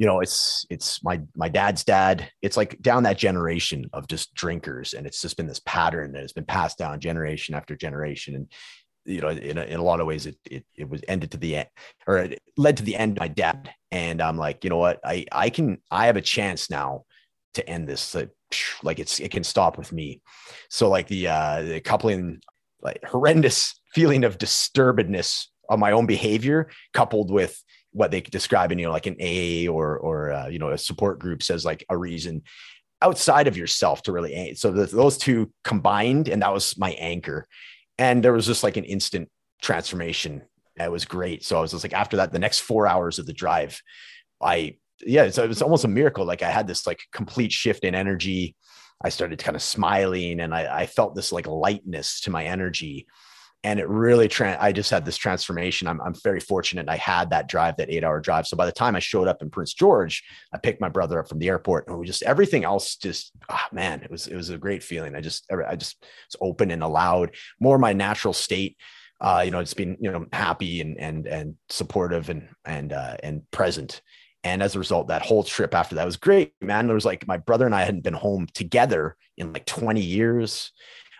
you 0.00 0.06
know 0.06 0.20
it's 0.20 0.64
it's 0.70 1.04
my 1.04 1.20
my 1.36 1.50
dad's 1.50 1.84
dad. 1.84 2.30
It's 2.40 2.56
like 2.56 2.80
down 2.80 3.02
that 3.02 3.18
generation 3.18 3.84
of 3.92 4.08
just 4.08 4.32
drinkers 4.32 4.94
and 4.94 5.06
it's 5.06 5.20
just 5.20 5.36
been 5.36 5.46
this 5.46 5.60
pattern 5.66 6.12
that 6.12 6.22
has 6.22 6.32
been 6.32 6.46
passed 6.46 6.78
down 6.78 7.00
generation 7.00 7.54
after 7.54 7.76
generation. 7.76 8.34
And 8.34 8.46
you 9.04 9.20
know 9.20 9.28
in 9.28 9.58
a, 9.58 9.62
in 9.62 9.78
a 9.78 9.82
lot 9.82 10.00
of 10.00 10.06
ways 10.06 10.24
it, 10.24 10.38
it 10.50 10.64
it 10.74 10.88
was 10.88 11.02
ended 11.06 11.32
to 11.32 11.36
the 11.36 11.56
end 11.56 11.68
or 12.06 12.16
it 12.16 12.40
led 12.56 12.78
to 12.78 12.82
the 12.82 12.96
end 12.96 13.18
of 13.18 13.20
my 13.20 13.28
dad. 13.28 13.74
And 13.90 14.22
i'm 14.22 14.38
like 14.38 14.64
you 14.64 14.70
know 14.70 14.78
what? 14.78 15.00
I 15.04 15.26
i 15.32 15.50
can 15.50 15.82
i 15.90 16.06
have 16.06 16.16
a 16.16 16.22
chance 16.22 16.70
now 16.70 17.04
to 17.52 17.68
end 17.68 17.86
this 17.86 18.14
like, 18.82 18.98
it's 18.98 19.20
it 19.20 19.30
can 19.30 19.44
stop 19.44 19.76
with 19.76 19.92
me. 19.92 20.22
So 20.70 20.88
like 20.88 21.08
the 21.08 21.28
uh 21.28 21.60
the 21.60 21.80
coupling 21.80 22.40
like 22.80 23.04
horrendous 23.04 23.78
feeling 23.94 24.24
of 24.24 24.38
disturbedness 24.38 25.44
of 25.68 25.78
my 25.78 25.92
own 25.92 26.06
behavior 26.06 26.70
coupled 26.94 27.30
with 27.30 27.62
what 27.92 28.10
they 28.10 28.20
describe 28.20 28.72
in 28.72 28.78
you 28.78 28.86
know 28.86 28.92
like 28.92 29.06
an 29.06 29.16
AA 29.20 29.70
or 29.70 29.98
or 29.98 30.32
uh, 30.32 30.46
you 30.48 30.58
know 30.58 30.70
a 30.70 30.78
support 30.78 31.18
group 31.18 31.42
says 31.42 31.64
like 31.64 31.84
a 31.88 31.96
reason 31.96 32.42
outside 33.02 33.46
of 33.46 33.56
yourself 33.56 34.02
to 34.02 34.12
really 34.12 34.54
so 34.54 34.70
the, 34.70 34.86
those 34.86 35.16
two 35.16 35.50
combined 35.64 36.28
and 36.28 36.42
that 36.42 36.52
was 36.52 36.76
my 36.76 36.90
anchor. 36.92 37.46
And 37.98 38.22
there 38.22 38.32
was 38.32 38.46
just 38.46 38.62
like 38.62 38.76
an 38.76 38.84
instant 38.84 39.28
transformation. 39.62 40.42
It 40.76 40.90
was 40.90 41.04
great. 41.04 41.44
So 41.44 41.58
i 41.58 41.60
was 41.60 41.72
just 41.72 41.84
like 41.84 41.92
after 41.92 42.16
that 42.18 42.32
the 42.32 42.38
next 42.38 42.60
four 42.60 42.86
hours 42.86 43.18
of 43.18 43.26
the 43.26 43.32
drive 43.32 43.80
i 44.42 44.76
yeah 45.04 45.28
so 45.30 45.42
it 45.42 45.48
was 45.48 45.62
almost 45.62 45.84
a 45.84 45.88
miracle. 45.88 46.24
Like 46.24 46.42
i 46.42 46.50
had 46.50 46.66
this 46.66 46.86
like 46.86 47.00
complete 47.12 47.52
shift 47.52 47.84
in 47.84 47.94
energy. 47.94 48.56
I 49.02 49.08
started 49.08 49.38
kind 49.38 49.56
of 49.56 49.62
smiling 49.62 50.40
and 50.40 50.54
i, 50.54 50.82
I 50.82 50.86
felt 50.86 51.14
this 51.14 51.32
like 51.32 51.46
lightness 51.46 52.20
to 52.22 52.30
my 52.30 52.44
energy 52.44 53.06
and 53.62 53.78
it 53.78 53.88
really 53.88 54.28
tra- 54.28 54.58
i 54.60 54.72
just 54.72 54.90
had 54.90 55.04
this 55.04 55.16
transformation 55.16 55.86
I'm, 55.86 56.00
I'm 56.00 56.14
very 56.14 56.40
fortunate 56.40 56.88
i 56.88 56.96
had 56.96 57.30
that 57.30 57.48
drive 57.48 57.76
that 57.76 57.90
eight 57.90 58.04
hour 58.04 58.20
drive 58.20 58.46
so 58.46 58.56
by 58.56 58.66
the 58.66 58.72
time 58.72 58.96
i 58.96 59.00
showed 59.00 59.28
up 59.28 59.42
in 59.42 59.50
prince 59.50 59.74
george 59.74 60.24
i 60.52 60.58
picked 60.58 60.80
my 60.80 60.88
brother 60.88 61.18
up 61.18 61.28
from 61.28 61.38
the 61.38 61.48
airport 61.48 61.88
and 61.88 61.98
we 61.98 62.06
just 62.06 62.22
everything 62.22 62.64
else 62.64 62.96
just 62.96 63.32
oh 63.48 63.66
man 63.72 64.02
it 64.02 64.10
was 64.10 64.26
it 64.26 64.36
was 64.36 64.50
a 64.50 64.58
great 64.58 64.82
feeling 64.82 65.14
i 65.14 65.20
just 65.20 65.46
i 65.68 65.76
just 65.76 66.04
it's 66.26 66.36
open 66.40 66.70
and 66.70 66.82
allowed 66.82 67.34
more 67.60 67.78
my 67.78 67.92
natural 67.92 68.34
state 68.34 68.76
uh, 69.20 69.42
you 69.44 69.50
know, 69.50 69.60
just 69.60 69.76
being, 69.76 69.96
you 70.00 70.10
know, 70.10 70.26
happy 70.32 70.80
and 70.80 70.98
and 70.98 71.26
and 71.26 71.54
supportive 71.68 72.30
and 72.30 72.48
and 72.64 72.92
uh, 72.92 73.16
and 73.22 73.48
present. 73.50 74.00
And 74.42 74.62
as 74.62 74.74
a 74.74 74.78
result, 74.78 75.08
that 75.08 75.20
whole 75.20 75.44
trip 75.44 75.74
after 75.74 75.96
that 75.96 76.06
was 76.06 76.16
great, 76.16 76.54
man. 76.62 76.86
There 76.86 76.94
was 76.94 77.04
like 77.04 77.26
my 77.26 77.36
brother 77.36 77.66
and 77.66 77.74
I 77.74 77.84
hadn't 77.84 78.04
been 78.04 78.14
home 78.14 78.46
together 78.54 79.16
in 79.36 79.52
like 79.52 79.66
20 79.66 80.00
years. 80.00 80.72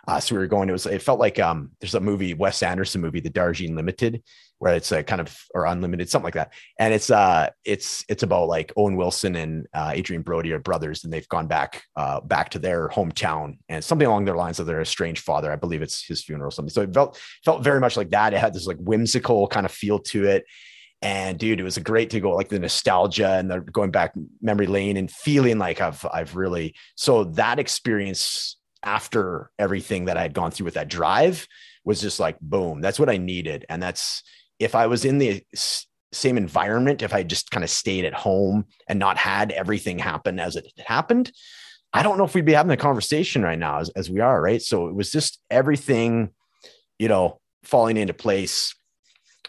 Uh, 0.07 0.21
so 0.21 0.35
we 0.35 0.41
were 0.41 0.47
going. 0.47 0.69
It 0.69 0.73
was. 0.73 0.87
It 0.87 1.03
felt 1.03 1.21
like 1.21 1.39
um, 1.39 1.71
there's 1.81 1.95
a 1.95 2.01
movie, 2.01 2.35
Wes 2.35 2.63
Anderson 2.63 3.01
movie, 3.01 3.21
The 3.21 3.31
Darjeeling 3.31 3.77
Limited, 3.77 4.23
where 4.59 4.75
it's 4.75 4.93
a 4.93 5.03
kind 5.03 5.21
of 5.21 5.37
or 5.55 5.67
Unlimited, 5.67 6.09
something 6.09 6.25
like 6.25 6.35
that. 6.35 6.53
And 6.79 6.95
it's 6.95 7.11
uh, 7.11 7.51
it's 7.65 8.05
it's 8.09 8.23
about 8.23 8.49
like 8.49 8.73
Owen 8.77 8.97
Wilson 8.97 9.37
and 9.37 9.67
uh, 9.75 9.93
Adrien 9.95 10.23
Brody 10.23 10.53
are 10.53 10.59
brothers, 10.59 11.05
and 11.05 11.13
they've 11.13 11.29
gone 11.29 11.47
back 11.47 11.85
uh, 11.97 12.21
back 12.21 12.51
to 12.51 12.59
their 12.59 12.89
hometown, 12.89 13.59
and 13.69 13.83
something 13.83 14.07
along 14.07 14.25
their 14.25 14.37
lines 14.37 14.61
of 14.61 14.67
their 14.67 14.81
estranged 14.81 15.23
father. 15.23 15.51
I 15.53 15.57
believe 15.57 15.83
it's 15.83 16.05
his 16.05 16.23
funeral 16.23 16.51
something. 16.51 16.73
So 16.73 16.83
it 16.83 16.95
felt 16.95 17.21
felt 17.45 17.65
very 17.65 17.81
much 17.81 17.97
like 17.97 18.11
that. 18.11 18.35
It 18.35 18.39
had 18.39 18.55
this 18.55 18.67
like 18.67 18.79
whimsical 18.79 19.49
kind 19.49 19.67
of 19.67 19.73
feel 19.73 19.99
to 19.99 20.27
it. 20.27 20.45
And 21.03 21.39
dude, 21.39 21.59
it 21.59 21.63
was 21.63 21.79
great 21.79 22.11
to 22.11 22.21
go 22.21 22.35
like 22.35 22.51
the 22.51 22.59
nostalgia 22.59 23.31
and 23.31 23.51
the 23.51 23.61
going 23.61 23.91
back 23.91 24.13
memory 24.43 24.67
lane 24.67 24.99
and 24.99 25.11
feeling 25.11 25.59
like 25.59 25.81
I've 25.81 26.05
I've 26.13 26.37
really 26.37 26.75
so 26.95 27.25
that 27.25 27.59
experience 27.59 28.57
after 28.83 29.51
everything 29.59 30.07
that 30.07 30.17
I 30.17 30.23
had 30.23 30.35
gone 30.35 30.51
through 30.51 30.65
with 30.65 30.75
that 30.75 30.89
drive 30.89 31.47
was 31.85 32.01
just 32.01 32.21
like 32.21 32.39
boom 32.41 32.81
that's 32.81 32.99
what 32.99 33.11
i 33.11 33.17
needed. 33.17 33.65
And 33.69 33.83
that's 33.83 34.23
if 34.59 34.75
i 34.75 34.87
was 34.87 35.05
in 35.05 35.19
the 35.19 35.43
same 36.13 36.37
environment 36.37 37.03
if 37.03 37.15
i 37.15 37.23
just 37.23 37.51
kind 37.51 37.63
of 37.63 37.71
stayed 37.71 38.05
at 38.05 38.15
home 38.15 38.67
and 38.89 38.99
not 38.99 39.17
had 39.17 39.53
everything 39.53 39.99
happen 39.99 40.41
as 40.41 40.57
it 40.57 40.67
happened 40.79 41.31
i 41.93 42.03
don't 42.03 42.19
know 42.19 42.25
if 42.25 42.35
we'd 42.35 42.45
be 42.45 42.53
having 42.53 42.73
a 42.73 42.77
conversation 42.77 43.43
right 43.43 43.59
now 43.59 43.79
as, 43.79 43.91
as 43.91 44.11
we 44.11 44.21
are 44.21 44.43
right? 44.43 44.61
So 44.63 44.89
it 44.89 44.95
was 44.95 45.11
just 45.11 45.41
everything 45.51 46.31
you 46.99 47.09
know 47.09 47.41
falling 47.63 47.97
into 47.97 48.15
place. 48.15 48.75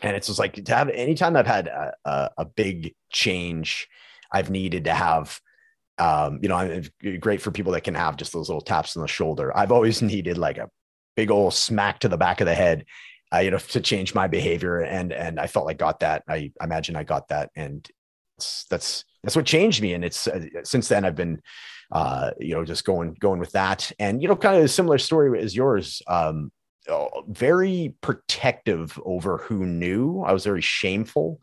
And 0.03 0.15
it's 0.15 0.27
just 0.27 0.39
like 0.39 0.53
to 0.65 0.75
have 0.75 0.89
anytime 0.89 1.35
i've 1.35 1.47
had 1.47 1.67
a, 1.67 1.93
a, 2.05 2.29
a 2.39 2.45
big 2.45 2.93
change 3.11 3.87
i've 4.31 4.49
needed 4.49 4.85
to 4.85 4.93
have 4.93 5.39
um, 6.01 6.39
you 6.41 6.49
know, 6.49 6.81
great 7.19 7.41
for 7.41 7.51
people 7.51 7.71
that 7.73 7.83
can 7.83 7.93
have 7.93 8.17
just 8.17 8.33
those 8.33 8.49
little 8.49 8.61
taps 8.61 8.97
on 8.97 9.03
the 9.03 9.07
shoulder. 9.07 9.55
I've 9.55 9.71
always 9.71 10.01
needed 10.13 10.37
like 10.37 10.57
a 10.57 10.69
big 11.15 11.29
old 11.29 11.53
smack 11.53 11.99
to 11.99 12.09
the 12.09 12.17
back 12.17 12.41
of 12.41 12.47
the 12.47 12.55
head, 12.55 12.85
uh, 13.31 13.37
you 13.37 13.51
know, 13.51 13.59
to 13.59 13.79
change 13.79 14.15
my 14.15 14.27
behavior. 14.27 14.79
And, 14.79 15.13
and 15.13 15.39
I 15.39 15.45
felt 15.45 15.67
like 15.67 15.77
got 15.77 15.99
that. 15.99 16.23
I, 16.27 16.51
I 16.59 16.63
imagine 16.63 16.95
I 16.95 17.03
got 17.03 17.27
that. 17.27 17.51
And 17.55 17.87
that's, 18.69 19.05
that's 19.21 19.35
what 19.35 19.45
changed 19.45 19.83
me. 19.83 19.93
And 19.93 20.03
it's 20.03 20.27
uh, 20.27 20.43
since 20.63 20.87
then 20.87 21.05
I've 21.05 21.15
been, 21.15 21.39
uh, 21.91 22.31
you 22.39 22.55
know, 22.55 22.65
just 22.65 22.83
going, 22.83 23.15
going 23.19 23.39
with 23.39 23.51
that. 23.51 23.91
And, 23.99 24.23
you 24.23 24.27
know, 24.27 24.35
kind 24.35 24.57
of 24.57 24.63
a 24.63 24.69
similar 24.69 24.97
story 24.97 25.39
as 25.39 25.55
yours. 25.55 26.01
Um, 26.07 26.51
very 27.27 27.93
protective 28.01 28.99
over 29.05 29.37
who 29.37 29.67
knew. 29.67 30.23
I 30.23 30.33
was 30.33 30.45
very 30.45 30.61
shameful 30.61 31.39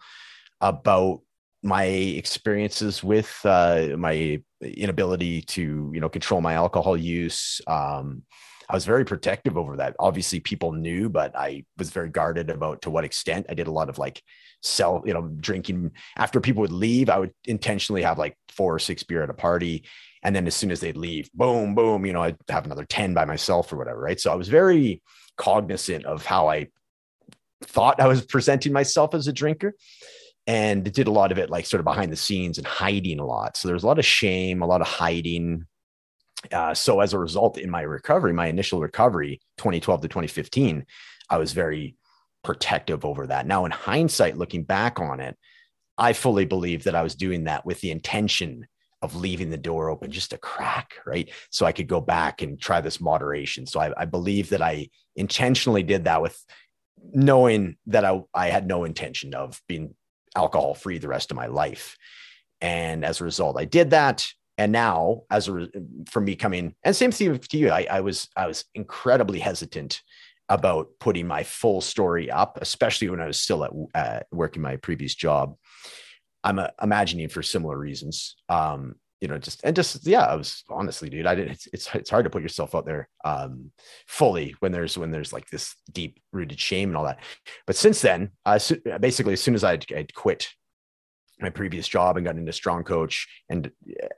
about 0.61 1.21
my 1.63 1.85
experiences 1.85 3.03
with 3.03 3.41
uh, 3.45 3.89
my 3.97 4.41
inability 4.63 5.43
to 5.43 5.91
you 5.93 6.01
know 6.01 6.09
control 6.09 6.41
my 6.41 6.55
alcohol 6.55 6.97
use 6.97 7.61
um, 7.67 8.23
i 8.69 8.75
was 8.75 8.85
very 8.85 9.05
protective 9.05 9.57
over 9.57 9.77
that. 9.77 9.97
Obviously 9.99 10.41
people 10.41 10.73
knew 10.73 11.09
but 11.09 11.37
i 11.37 11.65
was 11.77 11.91
very 11.91 12.09
guarded 12.09 12.51
about 12.51 12.83
to 12.83 12.91
what 12.91 13.05
extent. 13.05 13.47
I 13.49 13.55
did 13.55 13.67
a 13.67 13.73
lot 13.73 13.89
of 13.89 13.99
like 13.99 14.23
self 14.63 15.07
you 15.07 15.15
know 15.15 15.29
drinking. 15.41 15.93
After 16.17 16.41
people 16.41 16.61
would 16.63 16.73
leave 16.73 17.11
i 17.11 17.19
would 17.19 17.33
intentionally 17.45 18.03
have 18.03 18.19
like 18.19 18.37
four 18.51 18.75
or 18.75 18.79
six 18.79 19.03
beer 19.03 19.23
at 19.23 19.31
a 19.31 19.35
party. 19.35 19.85
And 20.23 20.35
then 20.35 20.49
as 20.49 20.55
soon 20.57 20.73
as 20.73 20.81
they'd 20.81 20.97
leave 20.97 21.31
boom 21.33 21.75
boom 21.75 22.07
you 22.07 22.13
know 22.13 22.23
i'd 22.23 22.37
have 22.49 22.67
another 22.67 22.85
10 22.85 23.15
by 23.15 23.25
myself 23.25 23.73
or 23.73 23.77
whatever 23.77 24.01
right? 24.01 24.21
So 24.21 24.33
i 24.33 24.37
was 24.37 24.49
very 24.49 25.03
cognizant 25.37 26.05
of 26.05 26.25
how 26.25 26.49
i 26.49 26.69
thought 27.65 28.01
i 28.01 28.07
was 28.07 28.25
presenting 28.25 28.73
myself 28.73 29.15
as 29.15 29.27
a 29.27 29.33
drinker 29.33 29.75
and 30.49 30.91
did 30.91 31.07
a 31.07 31.13
lot 31.13 31.31
of 31.31 31.37
it 31.37 31.51
like 31.51 31.67
sort 31.67 31.79
of 31.79 31.85
behind 31.85 32.11
the 32.11 32.17
scenes 32.17 32.57
and 32.57 32.67
hiding 32.67 33.21
a 33.21 33.27
lot. 33.27 33.55
So 33.57 33.69
there's 33.69 33.83
a 33.83 33.87
lot 33.87 33.99
of 33.99 34.07
shame, 34.07 34.63
a 34.63 34.67
lot 34.67 34.81
of 34.81 34.87
hiding. 34.87 35.67
Uh, 36.51 36.73
so 36.73 37.01
as 37.01 37.13
a 37.13 37.19
result, 37.19 37.59
in 37.59 37.71
my 37.71 37.83
recovery, 37.83 38.33
my 38.33 38.47
initial 38.47 38.81
recovery, 38.81 39.43
2012 39.59 40.01
to 40.01 40.09
2015, 40.09 40.87
I 41.29 41.37
was 41.37 41.53
very 41.53 41.97
protective 42.43 43.05
over 43.05 43.27
that. 43.27 43.47
Now, 43.47 43.67
in 43.67 43.71
hindsight, 43.71 44.39
looking 44.39 44.65
back 44.65 44.99
on 44.99 45.21
it, 45.21 45.37
I 45.99 46.15
fully 46.15 46.47
believe 46.47 46.85
that 46.85 46.95
I 46.95 47.03
was 47.03 47.15
doing 47.15 47.45
that 47.45 47.67
with 47.67 47.83
the 47.83 47.91
intention 47.91 48.67
of 49.03 49.15
leaving 49.15 49.51
the 49.51 49.59
door 49.59 49.91
open 49.91 50.11
just 50.11 50.33
a 50.33 50.39
crack, 50.39 50.95
right? 51.05 51.31
So 51.51 51.67
I 51.67 51.73
could 51.73 51.89
go 51.89 52.01
back 52.01 52.41
and 52.41 52.59
try 52.59 52.81
this 52.81 53.03
moderation. 53.03 53.67
So 53.67 53.81
I, 53.81 53.93
I 54.01 54.07
believe 54.07 54.49
that 54.49 54.63
I 54.63 54.89
intentionally 55.15 55.83
did 55.83 56.05
that 56.05 56.23
with 56.23 56.43
knowing 57.13 57.77
that 57.87 58.07
I, 58.07 58.23
I 58.33 58.49
had 58.49 58.67
no 58.67 58.85
intention 58.85 59.35
of 59.35 59.61
being 59.69 59.95
alcohol 60.39 60.75
free 60.75 60.99
the 60.99 61.09
rest 61.09 61.31
of 61.31 61.37
my 61.37 61.47
life. 61.47 61.97
And 62.61 63.05
as 63.05 63.21
a 63.21 63.25
result, 63.25 63.59
I 63.59 63.65
did 63.65 63.91
that. 63.91 64.27
And 64.57 64.73
now, 64.73 65.23
as 65.31 65.49
a 65.49 65.69
for 66.11 66.21
me 66.21 66.35
coming, 66.35 66.75
and 66.83 66.97
same 66.97 67.13
thing 67.13 67.39
to 67.39 67.59
you, 67.59 67.71
I, 67.71 67.87
I 67.91 68.01
was 68.01 68.29
I 68.37 68.47
was 68.49 68.65
incredibly 68.75 69.39
hesitant 69.39 70.03
about 70.49 70.89
putting 70.99 71.27
my 71.27 71.43
full 71.45 71.81
story 71.81 72.31
up, 72.31 72.59
especially 72.61 73.09
when 73.09 73.21
I 73.21 73.27
was 73.27 73.41
still 73.41 73.65
at 73.65 73.73
uh, 73.95 74.21
working 74.33 74.63
my 74.63 74.77
previous 74.77 75.15
job. 75.15 75.55
I'm 76.43 76.59
uh, 76.59 76.69
imagining 76.83 77.29
for 77.29 77.43
similar 77.43 77.79
reasons. 77.79 78.37
Um, 78.49 78.97
you 79.21 79.29
know, 79.29 79.39
just 79.39 79.61
and 79.65 79.75
just 79.75 80.07
yeah, 80.07 80.25
I 80.25 80.37
was 80.37 80.63
honestly, 80.69 81.09
dude, 81.11 81.27
I 81.27 81.35
didn't. 81.35 81.53
It's 81.53 81.69
it's, 81.73 81.95
it's 81.95 82.11
hard 82.11 82.25
to 82.25 82.31
put 82.31 82.43
yourself 82.43 82.75
out 82.75 82.87
there 82.87 83.09
um, 83.25 83.73
fully 84.07 84.55
when 84.61 84.71
there's 84.71 84.97
when 84.97 85.11
there's 85.11 85.33
like 85.33 85.49
this 85.51 85.75
deep 85.91 86.21
rooted 86.33 86.61
shame 86.61 86.91
and 86.91 86.97
all 86.97 87.05
that. 87.05 87.21
But 87.67 87.77
since 87.77 88.01
then, 88.01 88.31
uh, 88.47 88.59
so 88.59 88.77
basically, 89.01 89.33
as 89.33 89.43
soon 89.43 89.55
as 89.55 89.65
I'd, 89.65 89.85
I'd 89.93 90.15
quit 90.15 90.49
my 91.41 91.51
previous 91.51 91.87
job 91.87 92.17
and 92.17 92.27
got 92.27 92.37
into 92.37 92.53
strong 92.53 92.85
coach 92.85 93.29
and 93.49 93.71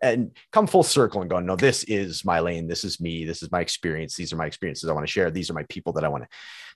and 0.03 0.37
come 0.53 0.67
full 0.67 0.83
circle 0.83 1.21
and 1.21 1.31
go 1.31 1.41
no 1.41 1.57
this 1.57 1.85
is 1.85 2.25
my 2.25 2.41
lane. 2.41 2.67
This 2.67 2.85
is 2.85 3.01
me. 3.01 3.25
This 3.25 3.43
is 3.43 3.51
my 3.51 3.61
experience. 3.61 4.17
These 4.17 4.33
are 4.33 4.37
my 4.37 4.47
experiences 4.47 4.89
i 4.89 4.93
want 4.93 5.07
to 5.07 5.13
share. 5.13 5.31
These 5.31 5.51
are 5.51 5.55
my 5.55 5.65
people 5.69 5.93
that 5.95 6.05
i 6.05 6.09
want 6.09 6.25
to 6.25 6.29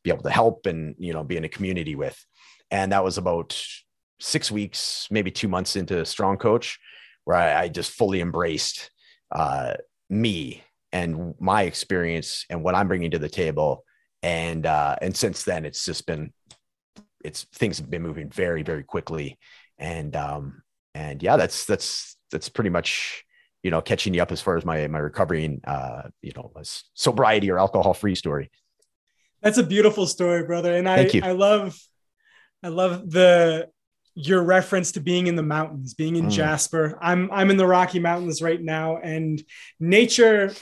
be 0.02 0.10
able 0.10 0.22
to 0.22 0.30
help 0.30 0.66
and 0.66 0.94
you 0.98 1.12
know 1.12 1.24
be 1.24 1.36
in 1.36 1.44
a 1.44 1.48
community 1.48 1.94
with. 1.94 2.18
And 2.70 2.92
that 2.92 3.04
was 3.04 3.18
about 3.18 3.58
six 4.20 4.50
weeks 4.50 5.08
maybe 5.10 5.30
two 5.30 5.48
months 5.48 5.76
into 5.76 6.04
strong 6.04 6.38
coach 6.38 6.78
where 7.24 7.36
I, 7.36 7.62
I 7.62 7.68
just 7.68 7.92
fully 7.92 8.20
embraced 8.20 8.90
uh, 9.32 9.74
me 10.08 10.62
and 10.92 11.34
my 11.40 11.62
experience 11.62 12.46
and 12.48 12.62
what 12.62 12.74
I'm 12.74 12.88
bringing 12.88 13.10
to 13.12 13.18
the 13.18 13.28
table. 13.28 13.84
And 14.22 14.64
uh, 14.64 14.96
and 15.02 15.14
since 15.16 15.44
then, 15.44 15.64
it's 15.64 15.84
just 15.84 16.06
been 16.06 16.32
it's 17.22 17.44
things 17.54 17.78
have 17.78 17.90
been 17.90 18.02
moving 18.02 18.30
very 18.30 18.62
very 18.62 18.84
quickly, 18.84 19.38
and 19.78 20.14
um, 20.16 20.62
and 20.94 21.22
yeah, 21.22 21.36
that's 21.36 21.66
that's 21.66 22.16
that's 22.30 22.48
pretty 22.48 22.70
much 22.70 23.24
you 23.62 23.70
know 23.70 23.82
catching 23.82 24.14
you 24.14 24.22
up 24.22 24.32
as 24.32 24.40
far 24.40 24.56
as 24.56 24.64
my 24.64 24.86
my 24.88 24.98
recovering 24.98 25.60
uh, 25.66 26.02
you 26.22 26.32
know 26.36 26.52
sobriety 26.94 27.50
or 27.50 27.58
alcohol 27.58 27.92
free 27.92 28.14
story. 28.14 28.50
That's 29.42 29.58
a 29.58 29.62
beautiful 29.62 30.06
story, 30.06 30.42
brother. 30.44 30.74
And 30.74 30.88
I, 30.88 31.10
I 31.22 31.32
love, 31.32 31.78
I 32.62 32.68
love 32.68 33.10
the 33.10 33.68
your 34.14 34.42
reference 34.42 34.92
to 34.92 35.00
being 35.00 35.26
in 35.26 35.36
the 35.36 35.42
mountains, 35.42 35.94
being 35.94 36.16
in 36.16 36.26
mm. 36.26 36.30
Jasper. 36.30 36.98
I'm 37.00 37.30
I'm 37.32 37.50
in 37.50 37.56
the 37.56 37.66
Rocky 37.66 37.98
Mountains 37.98 38.42
right 38.42 38.62
now, 38.62 38.98
and 38.98 39.42
nature. 39.80 40.54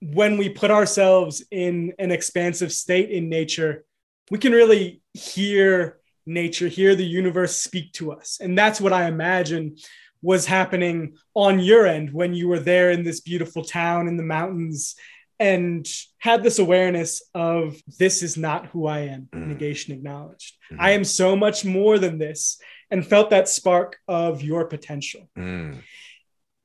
When 0.00 0.36
we 0.36 0.48
put 0.48 0.70
ourselves 0.70 1.44
in 1.50 1.92
an 1.98 2.12
expansive 2.12 2.72
state 2.72 3.10
in 3.10 3.28
nature, 3.28 3.84
we 4.30 4.38
can 4.38 4.52
really 4.52 5.02
hear 5.12 5.98
nature, 6.24 6.68
hear 6.68 6.94
the 6.94 7.04
universe 7.04 7.56
speak 7.56 7.92
to 7.94 8.12
us, 8.12 8.38
and 8.40 8.56
that's 8.56 8.80
what 8.80 8.92
I 8.92 9.08
imagine 9.08 9.76
was 10.22 10.46
happening 10.46 11.16
on 11.34 11.58
your 11.58 11.86
end 11.86 12.12
when 12.12 12.34
you 12.34 12.48
were 12.48 12.58
there 12.58 12.90
in 12.90 13.02
this 13.02 13.20
beautiful 13.20 13.64
town 13.64 14.08
in 14.08 14.16
the 14.16 14.22
mountains 14.22 14.94
and 15.38 15.86
had 16.18 16.42
this 16.42 16.58
awareness 16.58 17.22
of 17.34 17.80
this 17.98 18.22
is 18.22 18.36
not 18.36 18.66
who 18.66 18.86
I 18.86 19.00
am, 19.00 19.28
mm. 19.32 19.46
negation 19.46 19.94
acknowledged. 19.94 20.56
Mm. 20.72 20.76
I 20.80 20.90
am 20.92 21.04
so 21.04 21.36
much 21.36 21.64
more 21.64 21.98
than 21.98 22.18
this, 22.18 22.60
and 22.90 23.06
felt 23.06 23.30
that 23.30 23.48
spark 23.48 23.98
of 24.08 24.42
your 24.42 24.64
potential. 24.66 25.28
Mm. 25.36 25.82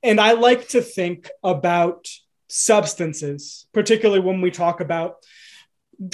And 0.01 0.19
I 0.19 0.33
like 0.33 0.69
to 0.69 0.81
think 0.81 1.29
about 1.43 2.07
substances, 2.49 3.65
particularly 3.73 4.19
when 4.19 4.41
we 4.41 4.51
talk 4.51 4.79
about 4.79 5.15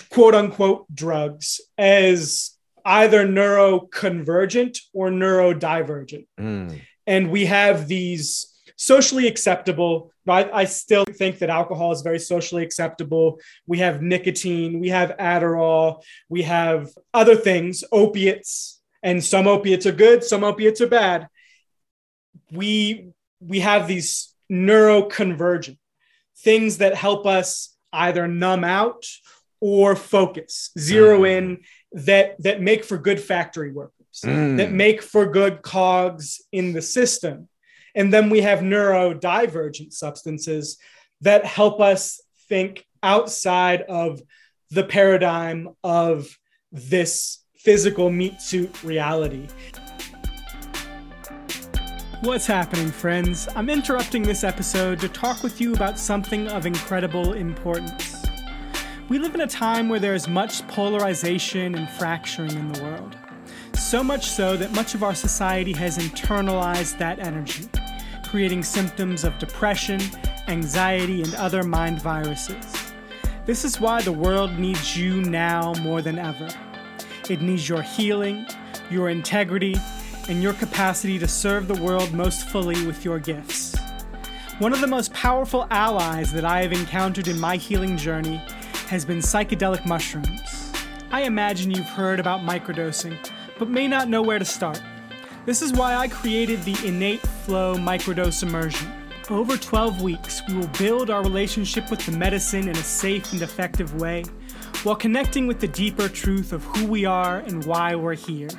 quote 0.10 0.36
unquote 0.36 0.86
drugs, 0.94 1.62
as 1.78 2.52
either 2.86 3.28
neuroconvergent 3.28 4.80
or 4.94 5.10
neurodivergent. 5.10 6.28
Mm. 6.40 6.82
And 7.08 7.32
we 7.32 7.46
have 7.46 7.88
these 7.88 8.50
socially 8.76 9.28
acceptable. 9.28 10.12
I, 10.28 10.50
I 10.52 10.66
still 10.66 11.06
think 11.06 11.40
that 11.40 11.50
alcohol 11.50 11.92
is 11.92 12.02
very 12.02 12.20
socially 12.20 12.64
acceptable. 12.64 13.40
We 13.68 13.80
have 13.80 14.02
nicotine, 14.02 14.80
we 14.80 14.90
have 14.90 15.18
Adderall, 15.18 16.04
we 16.30 16.44
have 16.44 16.90
other 17.14 17.36
things, 17.36 17.84
opiates, 17.92 18.79
and 19.02 19.24
some 19.24 19.48
opiates 19.48 19.86
are 19.86 19.92
good, 19.92 20.24
some 20.24 20.44
opiates 20.44 20.82
are 20.82 20.88
bad. 20.88 21.28
We 22.52 23.10
we 23.40 23.62
have 23.62 23.88
these 23.88 24.34
neuroconvergent 24.52 25.78
things 26.40 26.78
that 26.78 26.96
help 26.96 27.26
us 27.26 27.76
either 27.94 28.28
numb 28.28 28.64
out 28.64 29.06
or 29.62 29.96
focus, 29.96 30.72
zero 30.78 31.22
mm. 31.22 31.38
in 31.38 31.64
that 31.92 32.42
that 32.44 32.62
make 32.62 32.84
for 32.84 32.98
good 32.98 33.20
factory 33.20 33.72
workers, 33.72 34.22
mm. 34.24 34.58
that 34.58 34.72
make 34.72 35.02
for 35.02 35.26
good 35.26 35.62
cogs 35.62 36.42
in 36.52 36.74
the 36.74 36.82
system. 36.82 37.48
And 37.96 38.14
then 38.14 38.30
we 38.30 38.42
have 38.42 38.60
neurodivergent 38.60 39.94
substances 39.94 40.78
that 41.22 41.46
help 41.46 41.82
us 41.82 42.22
think 42.48 42.86
outside 43.04 43.82
of 43.84 44.22
the 44.70 44.84
paradigm 44.84 45.70
of 45.84 46.38
this 46.72 47.40
physical 47.60 48.10
meat 48.10 48.42
suit 48.42 48.84
reality. 48.84 49.46
What's 52.22 52.48
happening, 52.48 52.90
friends? 52.90 53.50
I'm 53.54 53.70
interrupting 53.70 54.24
this 54.24 54.46
episode 54.46 55.02
to 55.02 55.10
talk 55.10 55.44
with 55.44 55.60
you 55.60 55.74
about 55.74 56.00
something 56.00 56.48
of 56.48 56.66
incredible 56.66 57.34
importance. 57.34 58.26
We 59.10 59.20
live 59.20 59.36
in 59.36 59.42
a 59.42 59.48
time 59.48 59.90
where 59.90 60.00
there 60.00 60.14
is 60.14 60.30
much 60.30 60.66
polarization 60.70 61.76
and 61.76 61.90
fracturing 61.90 62.52
in 62.52 62.72
the 62.72 62.82
world. 62.82 63.18
So 63.74 64.06
much 64.06 64.28
so 64.28 64.56
that 64.56 64.72
much 64.72 64.96
of 64.96 65.04
our 65.04 65.16
society 65.16 65.74
has 65.74 65.98
internalized 65.98 66.98
that 67.00 67.20
energy, 67.20 67.66
creating 68.24 68.64
symptoms 68.64 69.26
of 69.26 69.38
depression, 69.38 70.00
anxiety, 70.48 71.24
and 71.24 71.36
other 71.36 71.64
mind 71.64 72.02
viruses. 72.02 72.94
This 73.46 73.66
is 73.66 73.82
why 73.82 74.02
the 74.02 74.14
world 74.14 74.58
needs 74.58 74.96
you 74.96 75.22
now 75.24 75.74
more 75.82 76.02
than 76.02 76.18
ever. 76.18 76.48
It 77.30 77.44
needs 77.44 77.70
your 77.70 77.84
healing, 77.84 78.48
your 78.90 79.10
integrity, 79.10 79.76
and 80.28 80.42
your 80.42 80.54
capacity 80.54 81.20
to 81.20 81.28
serve 81.28 81.68
the 81.68 81.80
world 81.80 82.12
most 82.12 82.50
fully 82.50 82.88
with 82.88 83.06
your 83.06 83.20
gifts. 83.20 83.78
One 84.58 84.74
of 84.74 84.82
the 84.82 84.88
most 84.88 85.14
powerful 85.14 85.68
allies 85.70 86.34
that 86.34 86.44
I 86.44 86.64
have 86.64 86.74
encountered 86.74 87.28
in 87.28 87.40
my 87.40 87.56
healing 87.56 87.98
journey 87.98 88.38
has 88.88 89.06
been 89.06 89.20
psychedelic 89.20 89.86
mushrooms. 89.86 90.74
I 91.12 91.22
imagine 91.22 91.70
you've 91.70 91.86
heard 91.86 92.20
about 92.20 92.42
microdosing, 92.42 93.16
but 93.60 93.70
may 93.70 93.88
not 93.88 94.10
know 94.10 94.24
where 94.24 94.40
to 94.40 94.46
start. 94.46 94.82
This 95.46 95.62
is 95.62 95.72
why 95.72 95.96
I 95.96 96.08
created 96.08 96.64
the 96.64 96.78
Innate 96.88 97.22
Flow 97.22 97.76
Microdose 97.76 98.42
Immersion. 98.42 98.92
Over 99.30 99.56
12 99.56 100.02
weeks, 100.02 100.42
we 100.48 100.56
will 100.56 100.68
build 100.80 101.12
our 101.12 101.22
relationship 101.22 101.92
with 101.92 102.04
the 102.08 102.12
medicine 102.12 102.68
in 102.68 102.76
a 102.76 102.84
safe 102.84 103.32
and 103.34 103.44
effective 103.44 103.94
way 104.02 104.24
while 104.84 104.96
connecting 104.96 105.48
with 105.48 105.60
the 105.60 105.68
deeper 105.68 106.08
truth 106.08 106.54
of 106.54 106.64
who 106.64 106.86
we 106.86 107.06
are 107.06 107.40
and 107.40 107.66
why 107.66 107.96
we're 107.96 108.16
here, 108.16 108.50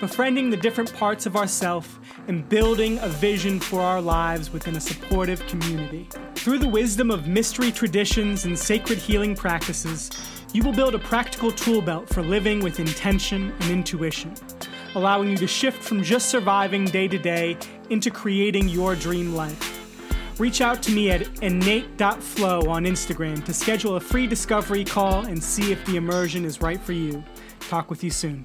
befriending 0.00 0.50
the 0.50 0.56
different 0.56 0.92
parts 0.94 1.26
of 1.26 1.36
ourself 1.36 1.98
and 2.28 2.48
building 2.48 2.98
a 3.00 3.08
vision 3.08 3.58
for 3.58 3.80
our 3.80 4.00
lives 4.00 4.52
within 4.52 4.76
a 4.76 4.80
supportive 4.80 5.44
community. 5.46 6.08
Through 6.36 6.58
the 6.58 6.68
wisdom 6.68 7.10
of 7.10 7.26
mystery 7.26 7.72
traditions 7.72 8.44
and 8.44 8.58
sacred 8.58 8.98
healing 8.98 9.34
practices, 9.34 10.10
you 10.52 10.62
will 10.62 10.72
build 10.72 10.94
a 10.94 11.00
practical 11.00 11.50
tool 11.50 11.80
belt 11.82 12.08
for 12.08 12.22
living 12.22 12.60
with 12.60 12.78
intention 12.80 13.52
and 13.60 13.70
intuition 13.70 14.34
allowing 14.96 15.28
you 15.28 15.36
to 15.36 15.46
shift 15.46 15.82
from 15.82 16.02
just 16.02 16.30
surviving 16.30 16.86
day 16.86 17.06
to 17.06 17.18
day 17.18 17.56
into 17.90 18.10
creating 18.10 18.66
your 18.66 18.96
dream 18.96 19.34
life. 19.34 19.75
Reach 20.38 20.60
out 20.60 20.82
to 20.82 20.92
me 20.92 21.10
at 21.10 21.42
innate.flow 21.42 22.68
on 22.68 22.84
Instagram 22.84 23.42
to 23.44 23.54
schedule 23.54 23.96
a 23.96 24.00
free 24.00 24.26
discovery 24.26 24.84
call 24.84 25.24
and 25.26 25.42
see 25.42 25.72
if 25.72 25.84
the 25.86 25.96
immersion 25.96 26.44
is 26.44 26.60
right 26.60 26.80
for 26.80 26.92
you. 26.92 27.24
Talk 27.60 27.88
with 27.88 28.04
you 28.04 28.10
soon. 28.10 28.44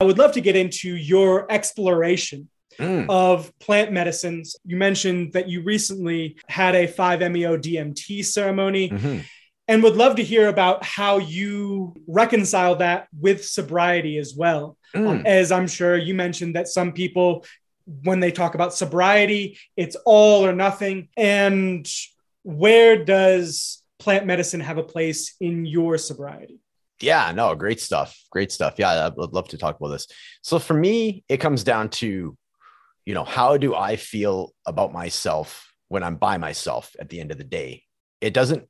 I 0.00 0.04
would 0.04 0.18
love 0.18 0.32
to 0.32 0.40
get 0.40 0.56
into 0.56 0.96
your 0.96 1.50
exploration 1.50 2.48
mm. 2.78 3.06
of 3.08 3.56
plant 3.60 3.92
medicines. 3.92 4.56
You 4.64 4.76
mentioned 4.76 5.32
that 5.34 5.48
you 5.48 5.62
recently 5.62 6.38
had 6.48 6.74
a 6.74 6.88
5-MeO 6.88 7.58
DMT 7.58 8.24
ceremony. 8.24 8.90
Mm-hmm 8.90 9.20
and 9.66 9.82
would 9.82 9.96
love 9.96 10.16
to 10.16 10.22
hear 10.22 10.48
about 10.48 10.84
how 10.84 11.18
you 11.18 11.94
reconcile 12.06 12.76
that 12.76 13.08
with 13.18 13.44
sobriety 13.44 14.18
as 14.18 14.34
well. 14.36 14.76
Mm. 14.94 15.08
Um, 15.08 15.22
as 15.26 15.50
I'm 15.50 15.66
sure 15.66 15.96
you 15.96 16.14
mentioned 16.14 16.54
that 16.54 16.68
some 16.68 16.92
people, 16.92 17.44
when 17.86 18.20
they 18.20 18.32
talk 18.32 18.54
about 18.54 18.74
sobriety, 18.74 19.58
it's 19.76 19.96
all 20.04 20.46
or 20.46 20.52
nothing. 20.52 21.08
And 21.16 21.88
where 22.42 23.04
does 23.04 23.82
plant 23.98 24.26
medicine 24.26 24.60
have 24.60 24.78
a 24.78 24.82
place 24.82 25.34
in 25.40 25.66
your 25.66 25.98
sobriety? 25.98 26.60
Yeah, 27.00 27.32
no, 27.32 27.54
great 27.54 27.80
stuff. 27.80 28.18
Great 28.30 28.52
stuff. 28.52 28.74
Yeah, 28.78 28.90
I 28.90 29.08
would 29.08 29.32
love 29.32 29.48
to 29.48 29.58
talk 29.58 29.78
about 29.78 29.88
this. 29.88 30.06
So 30.42 30.58
for 30.58 30.74
me, 30.74 31.24
it 31.28 31.38
comes 31.38 31.64
down 31.64 31.90
to, 31.90 32.36
you 33.04 33.14
know, 33.14 33.24
how 33.24 33.56
do 33.56 33.74
I 33.74 33.96
feel 33.96 34.52
about 34.66 34.92
myself 34.92 35.72
when 35.88 36.02
I'm 36.02 36.16
by 36.16 36.38
myself 36.38 36.94
at 36.98 37.08
the 37.08 37.20
end 37.20 37.32
of 37.32 37.38
the 37.38 37.44
day? 37.44 37.82
It 38.20 38.32
doesn't 38.32 38.66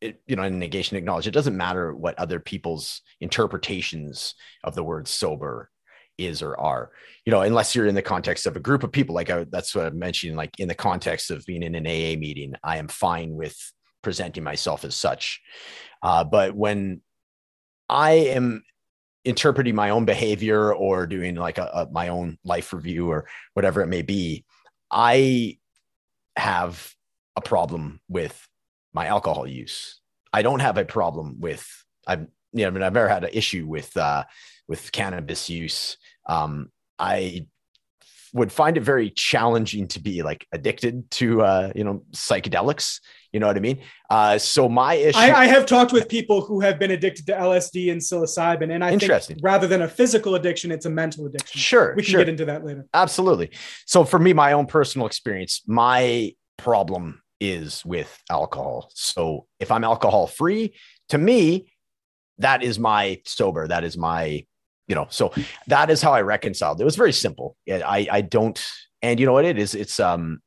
it, 0.00 0.20
you 0.26 0.36
know, 0.36 0.42
in 0.42 0.58
negation 0.58 0.96
acknowledge, 0.96 1.26
it 1.26 1.32
doesn't 1.32 1.56
matter 1.56 1.94
what 1.94 2.18
other 2.18 2.38
people's 2.38 3.00
interpretations 3.20 4.34
of 4.62 4.74
the 4.74 4.84
word 4.84 5.08
sober 5.08 5.70
is 6.18 6.42
or 6.42 6.58
are, 6.58 6.90
you 7.24 7.30
know, 7.30 7.42
unless 7.42 7.74
you're 7.74 7.86
in 7.86 7.94
the 7.94 8.02
context 8.02 8.46
of 8.46 8.56
a 8.56 8.60
group 8.60 8.82
of 8.82 8.92
people. 8.92 9.14
Like 9.14 9.30
I, 9.30 9.44
that's 9.44 9.74
what 9.74 9.86
I'm 9.86 9.98
mentioning. 9.98 10.36
Like 10.36 10.58
in 10.58 10.68
the 10.68 10.74
context 10.74 11.30
of 11.30 11.44
being 11.46 11.62
in 11.62 11.74
an 11.74 11.86
AA 11.86 12.18
meeting, 12.18 12.54
I 12.62 12.78
am 12.78 12.88
fine 12.88 13.34
with 13.34 13.56
presenting 14.02 14.44
myself 14.44 14.84
as 14.84 14.94
such. 14.94 15.40
Uh, 16.02 16.24
but 16.24 16.54
when 16.54 17.00
I 17.88 18.12
am 18.12 18.62
interpreting 19.24 19.74
my 19.74 19.90
own 19.90 20.04
behavior 20.04 20.72
or 20.72 21.06
doing 21.06 21.34
like 21.34 21.58
a, 21.58 21.68
a, 21.74 21.88
my 21.90 22.08
own 22.08 22.38
life 22.44 22.72
review 22.72 23.10
or 23.10 23.28
whatever 23.54 23.80
it 23.82 23.88
may 23.88 24.02
be, 24.02 24.44
I 24.90 25.58
have 26.36 26.94
a 27.34 27.40
problem 27.40 28.00
with 28.08 28.48
my 28.92 29.06
alcohol 29.06 29.46
use. 29.46 30.00
I 30.32 30.42
don't 30.42 30.60
have 30.60 30.78
a 30.78 30.84
problem 30.84 31.40
with 31.40 31.66
I've 32.06 32.26
you 32.52 32.62
know 32.62 32.68
I 32.68 32.70
mean 32.70 32.82
I've 32.82 32.92
never 32.92 33.08
had 33.08 33.24
an 33.24 33.30
issue 33.32 33.66
with 33.66 33.96
uh 33.96 34.24
with 34.68 34.92
cannabis 34.92 35.48
use. 35.48 35.96
Um 36.28 36.70
I 36.98 37.46
would 38.32 38.52
find 38.52 38.76
it 38.76 38.82
very 38.82 39.10
challenging 39.10 39.86
to 39.88 40.00
be 40.00 40.22
like 40.22 40.46
addicted 40.52 41.10
to 41.10 41.42
uh 41.42 41.72
you 41.74 41.84
know 41.84 42.02
psychedelics 42.12 43.00
you 43.32 43.40
know 43.40 43.46
what 43.46 43.56
i 43.56 43.60
mean 43.60 43.80
uh 44.10 44.36
so 44.36 44.68
my 44.68 44.94
issue 44.94 45.16
I, 45.16 45.32
I, 45.32 45.46
have 45.46 45.64
talked 45.64 45.92
with 45.92 46.06
people 46.08 46.42
who 46.42 46.60
have 46.60 46.78
been 46.78 46.90
addicted 46.90 47.24
to 47.26 47.32
lsd 47.32 47.90
and 47.90 48.00
psilocybin 48.00 48.74
and 48.74 48.84
i 48.84 48.98
think 48.98 49.40
rather 49.40 49.66
than 49.66 49.82
a 49.82 49.88
physical 49.88 50.34
addiction 50.34 50.70
it's 50.70 50.84
a 50.84 50.90
mental 50.90 51.24
addiction 51.24 51.58
sure 51.58 51.94
we 51.96 52.02
can 52.02 52.10
sure. 52.10 52.20
get 52.20 52.28
into 52.28 52.44
that 52.44 52.64
later 52.64 52.84
absolutely 52.92 53.50
so 53.86 54.04
for 54.04 54.18
me 54.18 54.34
my 54.34 54.52
own 54.52 54.66
personal 54.66 55.06
experience 55.06 55.62
my 55.66 56.30
problem 56.56 57.22
is 57.40 57.84
with 57.84 58.22
alcohol. 58.30 58.90
So 58.94 59.46
if 59.60 59.70
I'm 59.70 59.84
alcohol 59.84 60.26
free, 60.26 60.74
to 61.10 61.18
me, 61.18 61.72
that 62.38 62.62
is 62.62 62.78
my 62.78 63.20
sober. 63.24 63.68
That 63.68 63.84
is 63.84 63.96
my, 63.96 64.44
you 64.88 64.94
know, 64.94 65.06
so 65.10 65.32
that 65.66 65.90
is 65.90 66.02
how 66.02 66.12
I 66.12 66.22
reconciled. 66.22 66.80
It 66.80 66.84
was 66.84 66.96
very 66.96 67.12
simple. 67.12 67.56
I, 67.68 68.06
I 68.10 68.20
don't, 68.20 68.64
and 69.02 69.18
you 69.18 69.26
know 69.26 69.32
what 69.32 69.44
it 69.44 69.58
is? 69.58 69.74
It's, 69.74 70.00
um, 70.00 70.40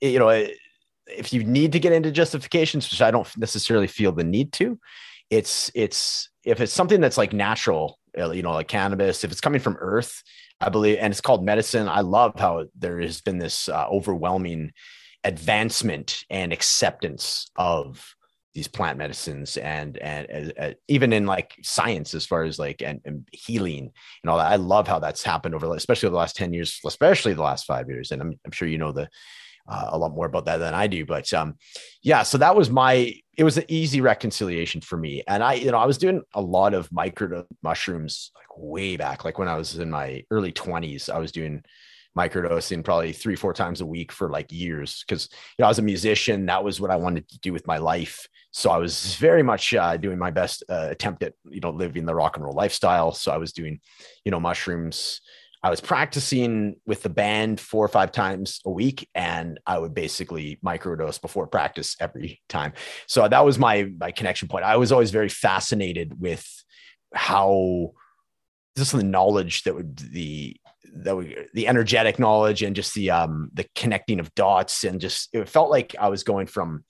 you 0.00 0.18
know, 0.18 0.28
if 1.06 1.32
you 1.32 1.44
need 1.44 1.72
to 1.72 1.80
get 1.80 1.92
into 1.92 2.10
justifications, 2.10 2.90
which 2.90 3.02
I 3.02 3.10
don't 3.10 3.28
necessarily 3.36 3.86
feel 3.86 4.12
the 4.12 4.24
need 4.24 4.52
to, 4.54 4.78
it's, 5.30 5.70
it's, 5.74 6.30
if 6.44 6.60
it's 6.60 6.72
something 6.72 7.00
that's 7.00 7.18
like 7.18 7.32
natural, 7.32 7.98
uh, 8.18 8.30
you 8.30 8.42
know, 8.42 8.52
like 8.52 8.68
cannabis, 8.68 9.24
if 9.24 9.30
it's 9.30 9.40
coming 9.40 9.60
from 9.60 9.76
earth, 9.80 10.22
I 10.60 10.68
believe, 10.68 10.98
and 11.00 11.10
it's 11.10 11.20
called 11.20 11.44
medicine. 11.44 11.88
I 11.88 12.00
love 12.00 12.38
how 12.38 12.66
there 12.78 13.00
has 13.00 13.20
been 13.20 13.38
this 13.38 13.68
uh, 13.68 13.86
overwhelming 13.88 14.72
advancement 15.24 16.24
and 16.30 16.52
acceptance 16.52 17.50
of 17.56 18.14
these 18.54 18.68
plant 18.68 18.98
medicines 18.98 19.56
and 19.56 19.96
and 19.98 20.52
uh, 20.58 20.70
even 20.88 21.12
in 21.12 21.26
like 21.26 21.56
science 21.62 22.14
as 22.14 22.26
far 22.26 22.44
as 22.44 22.58
like 22.58 22.82
and, 22.82 23.00
and, 23.04 23.26
healing 23.32 23.90
and 24.22 24.30
all 24.30 24.36
that. 24.36 24.52
I 24.52 24.56
love 24.56 24.86
how 24.86 24.98
that's 24.98 25.22
happened 25.22 25.54
over 25.54 25.74
especially 25.74 26.08
over 26.08 26.14
the 26.14 26.18
last 26.18 26.36
10 26.36 26.52
years 26.52 26.80
especially 26.84 27.34
the 27.34 27.42
last 27.42 27.66
five 27.66 27.88
years 27.88 28.10
and 28.10 28.20
i'm, 28.20 28.38
I'm 28.44 28.52
sure 28.52 28.68
you 28.68 28.78
know 28.78 28.92
the 28.92 29.08
uh, 29.68 29.90
a 29.90 29.98
lot 29.98 30.14
more 30.14 30.26
about 30.26 30.44
that 30.46 30.58
than 30.58 30.74
i 30.74 30.86
do 30.86 31.06
but 31.06 31.32
um 31.32 31.56
yeah 32.02 32.22
so 32.24 32.36
that 32.38 32.56
was 32.56 32.68
my 32.68 33.14
it 33.38 33.44
was 33.44 33.56
an 33.56 33.64
easy 33.68 34.00
reconciliation 34.00 34.80
for 34.80 34.96
me 34.96 35.22
and 35.28 35.42
i 35.42 35.54
you 35.54 35.70
know 35.70 35.78
i 35.78 35.86
was 35.86 35.98
doing 35.98 36.20
a 36.34 36.40
lot 36.40 36.74
of 36.74 36.90
micro 36.90 37.46
mushrooms 37.62 38.32
like 38.34 38.58
way 38.58 38.96
back 38.96 39.24
like 39.24 39.38
when 39.38 39.48
i 39.48 39.56
was 39.56 39.78
in 39.78 39.88
my 39.88 40.22
early 40.30 40.52
20s 40.52 41.08
i 41.08 41.18
was 41.18 41.32
doing 41.32 41.62
microdosing 42.16 42.84
probably 42.84 43.12
three, 43.12 43.36
four 43.36 43.52
times 43.52 43.80
a 43.80 43.86
week 43.86 44.12
for 44.12 44.28
like 44.28 44.52
years. 44.52 45.04
Cause 45.08 45.28
you 45.30 45.62
know, 45.62 45.66
I 45.66 45.68
was 45.68 45.78
a 45.78 45.82
musician. 45.82 46.46
That 46.46 46.64
was 46.64 46.80
what 46.80 46.90
I 46.90 46.96
wanted 46.96 47.28
to 47.30 47.38
do 47.40 47.52
with 47.52 47.66
my 47.66 47.78
life. 47.78 48.28
So 48.52 48.70
I 48.70 48.76
was 48.76 49.16
very 49.16 49.42
much 49.42 49.72
uh, 49.72 49.96
doing 49.96 50.18
my 50.18 50.30
best 50.30 50.62
uh, 50.68 50.88
attempt 50.90 51.22
at, 51.22 51.34
you 51.48 51.60
know, 51.60 51.70
living 51.70 52.04
the 52.04 52.14
rock 52.14 52.36
and 52.36 52.44
roll 52.44 52.54
lifestyle. 52.54 53.12
So 53.12 53.32
I 53.32 53.38
was 53.38 53.52
doing, 53.52 53.80
you 54.24 54.30
know, 54.30 54.40
mushrooms. 54.40 55.20
I 55.64 55.70
was 55.70 55.80
practicing 55.80 56.76
with 56.86 57.02
the 57.02 57.08
band 57.08 57.60
four 57.60 57.84
or 57.84 57.88
five 57.88 58.10
times 58.10 58.60
a 58.66 58.70
week, 58.70 59.08
and 59.14 59.60
I 59.64 59.78
would 59.78 59.94
basically 59.94 60.58
microdose 60.64 61.20
before 61.20 61.46
practice 61.46 61.96
every 62.00 62.40
time. 62.48 62.72
So 63.06 63.28
that 63.28 63.44
was 63.44 63.60
my 63.60 63.88
my 63.98 64.10
connection 64.10 64.48
point. 64.48 64.64
I 64.64 64.76
was 64.76 64.90
always 64.90 65.12
very 65.12 65.28
fascinated 65.28 66.20
with 66.20 66.44
how 67.14 67.92
just 68.76 68.92
the 68.92 69.04
knowledge 69.04 69.62
that 69.62 69.74
would 69.74 69.96
the 69.96 70.56
that 70.94 71.16
we, 71.16 71.36
the 71.54 71.68
energetic 71.68 72.18
knowledge 72.18 72.62
and 72.62 72.76
just 72.76 72.94
the 72.94 73.10
um 73.10 73.50
the 73.54 73.66
connecting 73.74 74.20
of 74.20 74.34
dots 74.34 74.84
and 74.84 75.00
just 75.00 75.28
it 75.32 75.48
felt 75.48 75.70
like 75.70 75.94
I 75.98 76.08
was 76.08 76.22
going 76.22 76.46
from 76.46 76.84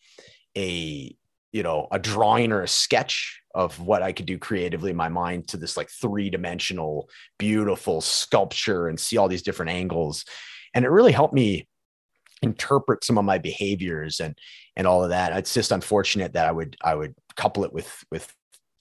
a 0.57 1.15
you 1.53 1.63
know 1.63 1.87
a 1.93 1.99
drawing 1.99 2.53
or 2.53 2.63
a 2.63 2.69
sketch 2.69 3.41
of 3.55 3.79
what 3.81 4.03
I 4.03 4.13
could 4.13 4.27
do 4.27 4.39
creatively 4.39 4.91
in 4.91 4.97
my 4.97 5.09
mind 5.09 5.49
to 5.49 5.57
this 5.57 5.77
like 5.77 5.91
three 5.91 6.31
dimensional 6.31 7.09
beautiful 7.39 8.01
sculpture 8.01 8.89
and 8.89 8.99
see 8.99 9.19
all 9.19 9.29
these 9.29 9.43
different 9.43 9.71
angles. 9.71 10.25
And 10.75 10.85
it 10.85 10.91
really 10.91 11.13
helped 11.13 11.35
me 11.35 11.69
interpret 12.41 13.05
some 13.05 13.19
of 13.19 13.25
my 13.25 13.39
behaviors 13.39 14.21
and 14.21 14.37
and 14.75 14.87
all 14.87 15.05
of 15.05 15.11
that. 15.11 15.37
It's 15.37 15.55
just 15.55 15.71
unfortunate 15.71 16.33
that 16.33 16.49
I 16.49 16.53
would 16.53 16.77
I 16.83 16.95
would 16.95 17.15
couple 17.37 17.65
it 17.65 17.73
with 17.73 17.93
with 18.11 18.35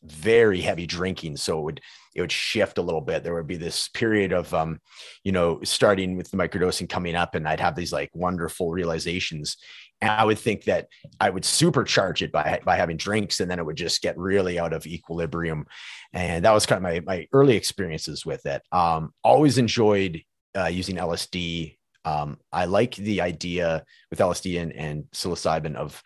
very 0.03 0.61
heavy 0.61 0.87
drinking. 0.87 1.37
So 1.37 1.59
it 1.59 1.63
would 1.63 1.81
it 2.13 2.21
would 2.21 2.31
shift 2.31 2.77
a 2.77 2.81
little 2.81 3.01
bit. 3.01 3.23
There 3.23 3.33
would 3.33 3.47
be 3.47 3.57
this 3.57 3.87
period 3.89 4.31
of 4.31 4.53
um 4.53 4.79
you 5.23 5.31
know 5.31 5.59
starting 5.63 6.17
with 6.17 6.29
the 6.31 6.37
microdosing 6.37 6.89
coming 6.89 7.15
up 7.15 7.35
and 7.35 7.47
i'd 7.47 7.59
have 7.59 7.75
these 7.75 7.93
like 7.93 8.09
wonderful 8.13 8.71
realizations. 8.71 9.57
And 10.01 10.11
i 10.11 10.23
would 10.23 10.39
think 10.39 10.65
that 10.65 10.87
i 11.19 11.29
would 11.29 11.43
supercharge 11.43 12.21
it 12.21 12.31
by 12.31 12.59
by 12.65 12.75
having 12.75 12.97
drinks 12.97 13.39
and 13.39 13.49
then 13.49 13.59
it 13.59 13.65
would 13.65 13.77
just 13.77 14.01
get 14.01 14.17
really 14.17 14.59
out 14.59 14.73
of 14.73 14.85
equilibrium. 14.85 15.65
And 16.13 16.45
that 16.45 16.51
was 16.53 16.65
kind 16.65 16.77
of 16.77 16.83
my 16.83 16.99
my 17.01 17.27
early 17.33 17.55
experiences 17.55 18.25
with 18.25 18.45
it. 18.45 18.61
Um 18.71 19.13
always 19.23 19.57
enjoyed 19.57 20.21
uh, 20.53 20.67
using 20.67 20.97
lsd 20.97 21.77
um 22.03 22.37
i 22.51 22.65
like 22.65 22.95
the 22.95 23.21
idea 23.21 23.85
with 24.09 24.19
lsd 24.19 24.61
and, 24.61 24.73
and 24.73 25.03
psilocybin 25.13 25.75
of 25.75 26.03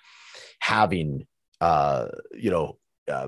having 0.59 1.25
uh 1.61 2.07
you 2.35 2.51
know 2.51 2.77
uh, 3.11 3.27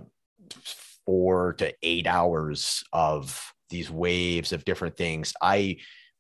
four 1.07 1.53
to 1.53 1.73
eight 1.81 2.05
hours 2.05 2.83
of 2.93 3.51
these 3.71 3.89
waves 3.89 4.51
of 4.53 4.63
different 4.63 4.95
things. 4.95 5.33
I, 5.41 5.77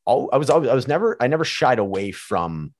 I 0.07 0.37
was, 0.37 0.49
I 0.49 0.57
was 0.57 0.87
never, 0.87 1.15
I 1.21 1.27
never 1.27 1.45
shied 1.45 1.77
away 1.77 2.11
from 2.11 2.73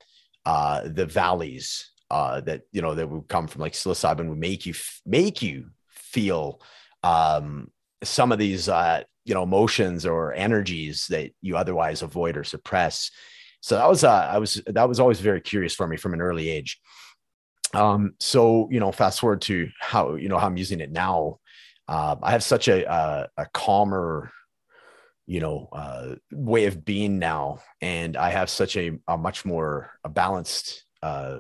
uh, 0.45 0.87
the 0.87 1.05
valleys 1.05 1.91
uh, 2.09 2.41
that 2.41 2.61
you 2.71 2.81
know 2.81 2.95
that 2.95 3.09
would 3.09 3.27
come 3.27 3.47
from 3.47 3.61
like 3.61 3.73
psilocybin 3.73 4.29
would 4.29 4.37
make 4.37 4.65
you 4.65 4.73
make 5.05 5.41
you 5.41 5.67
feel 5.89 6.61
um, 7.03 7.69
some 8.03 8.31
of 8.31 8.39
these 8.39 8.69
uh, 8.69 9.03
you 9.25 9.33
know 9.33 9.43
emotions 9.43 10.05
or 10.05 10.33
energies 10.33 11.07
that 11.07 11.31
you 11.41 11.57
otherwise 11.57 12.01
avoid 12.01 12.37
or 12.37 12.43
suppress. 12.43 13.11
So 13.61 13.75
that 13.75 13.89
was 13.89 14.03
uh, 14.03 14.29
I 14.31 14.37
was 14.37 14.61
that 14.67 14.87
was 14.87 14.99
always 14.99 15.19
very 15.19 15.41
curious 15.41 15.75
for 15.75 15.87
me 15.87 15.97
from 15.97 16.13
an 16.13 16.21
early 16.21 16.49
age. 16.49 16.79
Um, 17.73 18.13
so 18.19 18.69
you 18.71 18.79
know, 18.79 18.91
fast 18.91 19.19
forward 19.19 19.41
to 19.41 19.69
how 19.79 20.15
you 20.15 20.29
know 20.29 20.37
how 20.37 20.47
I'm 20.47 20.57
using 20.57 20.79
it 20.79 20.91
now. 20.91 21.39
Uh, 21.87 22.15
I 22.21 22.31
have 22.31 22.43
such 22.43 22.67
a 22.67 22.91
a, 22.91 23.29
a 23.37 23.45
calmer, 23.53 24.31
you 25.25 25.39
know, 25.39 25.69
uh, 25.71 26.15
way 26.31 26.65
of 26.65 26.83
being 26.83 27.19
now, 27.19 27.59
and 27.81 28.17
I 28.17 28.29
have 28.29 28.49
such 28.49 28.75
a, 28.77 28.91
a 29.07 29.17
much 29.17 29.45
more 29.45 29.91
a 30.03 30.09
balanced, 30.09 30.85
uh, 31.01 31.37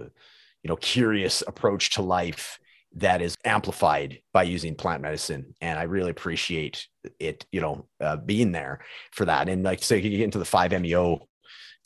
you 0.63 0.67
know, 0.67 0.77
curious 0.77 1.43
approach 1.45 1.91
to 1.91 2.01
life 2.01 2.59
that 2.95 3.21
is 3.21 3.35
amplified 3.45 4.19
by 4.33 4.43
using 4.43 4.73
plant 4.73 5.01
medicine. 5.01 5.53
And 5.61 5.77
i 5.77 5.83
really 5.83 6.09
appreciate 6.09 6.87
it 7.19 7.45
you 7.51 7.61
know 7.61 7.87
uh, 8.01 8.17
being 8.17 8.51
there 8.51 8.79
for 9.11 9.25
that. 9.25 9.49
And 9.49 9.63
like 9.63 9.83
say 9.83 10.01
you 10.01 10.09
get 10.09 10.21
into 10.21 10.39
the 10.39 10.45
5meo 10.45 11.19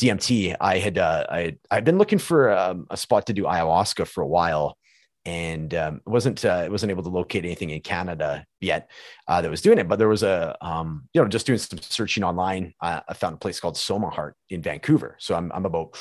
DMT, 0.01 0.55
I 0.59 0.79
had 0.79 0.97
uh, 0.97 1.25
I 1.29 1.57
I'd 1.69 1.85
been 1.85 1.99
looking 1.99 2.17
for 2.17 2.51
um, 2.57 2.87
a 2.89 2.97
spot 2.97 3.27
to 3.27 3.33
do 3.33 3.43
ayahuasca 3.43 4.07
for 4.07 4.21
a 4.21 4.27
while, 4.27 4.77
and 5.25 5.73
um, 5.75 6.01
wasn't 6.05 6.43
uh, 6.43 6.67
wasn't 6.71 6.89
able 6.89 7.03
to 7.03 7.09
locate 7.09 7.45
anything 7.45 7.69
in 7.69 7.81
Canada 7.81 8.45
yet 8.59 8.89
uh, 9.27 9.41
that 9.41 9.51
was 9.51 9.61
doing 9.61 9.77
it. 9.77 9.87
But 9.87 9.99
there 9.99 10.07
was 10.07 10.23
a 10.23 10.57
um, 10.61 11.07
you 11.13 11.21
know 11.21 11.27
just 11.27 11.45
doing 11.45 11.59
some 11.59 11.79
searching 11.79 12.23
online. 12.23 12.73
I 12.81 13.13
found 13.13 13.35
a 13.35 13.39
place 13.39 13.59
called 13.59 13.77
Soma 13.77 14.09
Heart 14.09 14.35
in 14.49 14.61
Vancouver. 14.61 15.15
So 15.19 15.35
I'm 15.35 15.51
I'm 15.53 15.65
about 15.65 15.97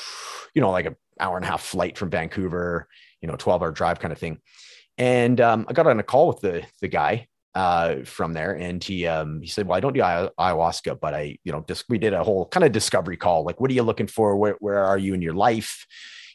you 0.53 0.61
know 0.61 0.71
like 0.71 0.85
an 0.85 0.95
hour 1.19 1.35
and 1.35 1.45
a 1.45 1.49
half 1.49 1.61
flight 1.61 1.97
from 1.97 2.09
Vancouver, 2.09 2.87
you 3.21 3.27
know, 3.27 3.35
12 3.35 3.61
hour 3.61 3.71
drive 3.71 3.99
kind 3.99 4.11
of 4.11 4.17
thing. 4.17 4.39
And 4.97 5.39
um, 5.39 5.65
I 5.69 5.73
got 5.73 5.87
on 5.87 5.99
a 5.99 6.03
call 6.03 6.27
with 6.27 6.41
the 6.41 6.63
the 6.81 6.87
guy 6.87 7.27
uh, 7.55 8.03
from 8.03 8.33
there. 8.33 8.55
And 8.55 8.83
he 8.83 9.07
um, 9.07 9.41
he 9.41 9.47
said, 9.47 9.67
"Well, 9.67 9.77
I 9.77 9.79
don't 9.79 9.93
do 9.93 10.01
ayahuasca, 10.01 10.99
but 10.99 11.13
I, 11.13 11.37
you 11.43 11.51
know, 11.51 11.63
just 11.67 11.85
we 11.89 11.97
did 11.97 12.13
a 12.13 12.23
whole 12.23 12.47
kind 12.47 12.63
of 12.63 12.71
discovery 12.71 13.17
call. 13.17 13.43
Like, 13.43 13.59
what 13.59 13.71
are 13.71 13.73
you 13.73 13.83
looking 13.83 14.07
for? 14.07 14.35
Where 14.35 14.57
where 14.59 14.83
are 14.83 14.97
you 14.97 15.13
in 15.13 15.21
your 15.21 15.33
life? 15.33 15.85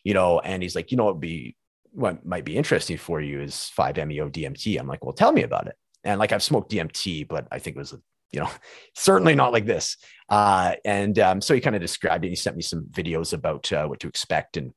You 0.04 0.14
know?" 0.14 0.40
And 0.40 0.62
he's 0.62 0.74
like, 0.74 0.90
"You 0.90 0.96
know, 0.96 1.08
it'd 1.08 1.20
be 1.20 1.56
what 1.96 2.24
might 2.24 2.44
be 2.44 2.56
interesting 2.56 2.98
for 2.98 3.20
you 3.20 3.40
is 3.40 3.70
5-MeO 3.76 4.30
DMT." 4.30 4.78
I'm 4.78 4.86
like, 4.86 5.04
"Well, 5.04 5.14
tell 5.14 5.32
me 5.32 5.42
about 5.42 5.66
it." 5.66 5.76
And 6.04 6.18
like 6.20 6.32
I've 6.32 6.42
smoked 6.42 6.70
DMT, 6.70 7.28
but 7.28 7.48
I 7.50 7.58
think 7.58 7.76
it 7.76 7.80
was 7.80 7.94
you 8.32 8.40
know 8.40 8.50
certainly 8.94 9.34
not 9.34 9.52
like 9.52 9.66
this. 9.66 9.96
Uh, 10.28 10.74
and 10.84 11.18
um, 11.18 11.40
so 11.40 11.54
he 11.54 11.60
kind 11.60 11.76
of 11.76 11.82
described 11.82 12.24
it. 12.24 12.30
He 12.30 12.36
sent 12.36 12.56
me 12.56 12.62
some 12.62 12.86
videos 12.90 13.32
about 13.32 13.72
uh, 13.72 13.86
what 13.86 14.00
to 14.00 14.08
expect 14.08 14.56
and 14.56 14.72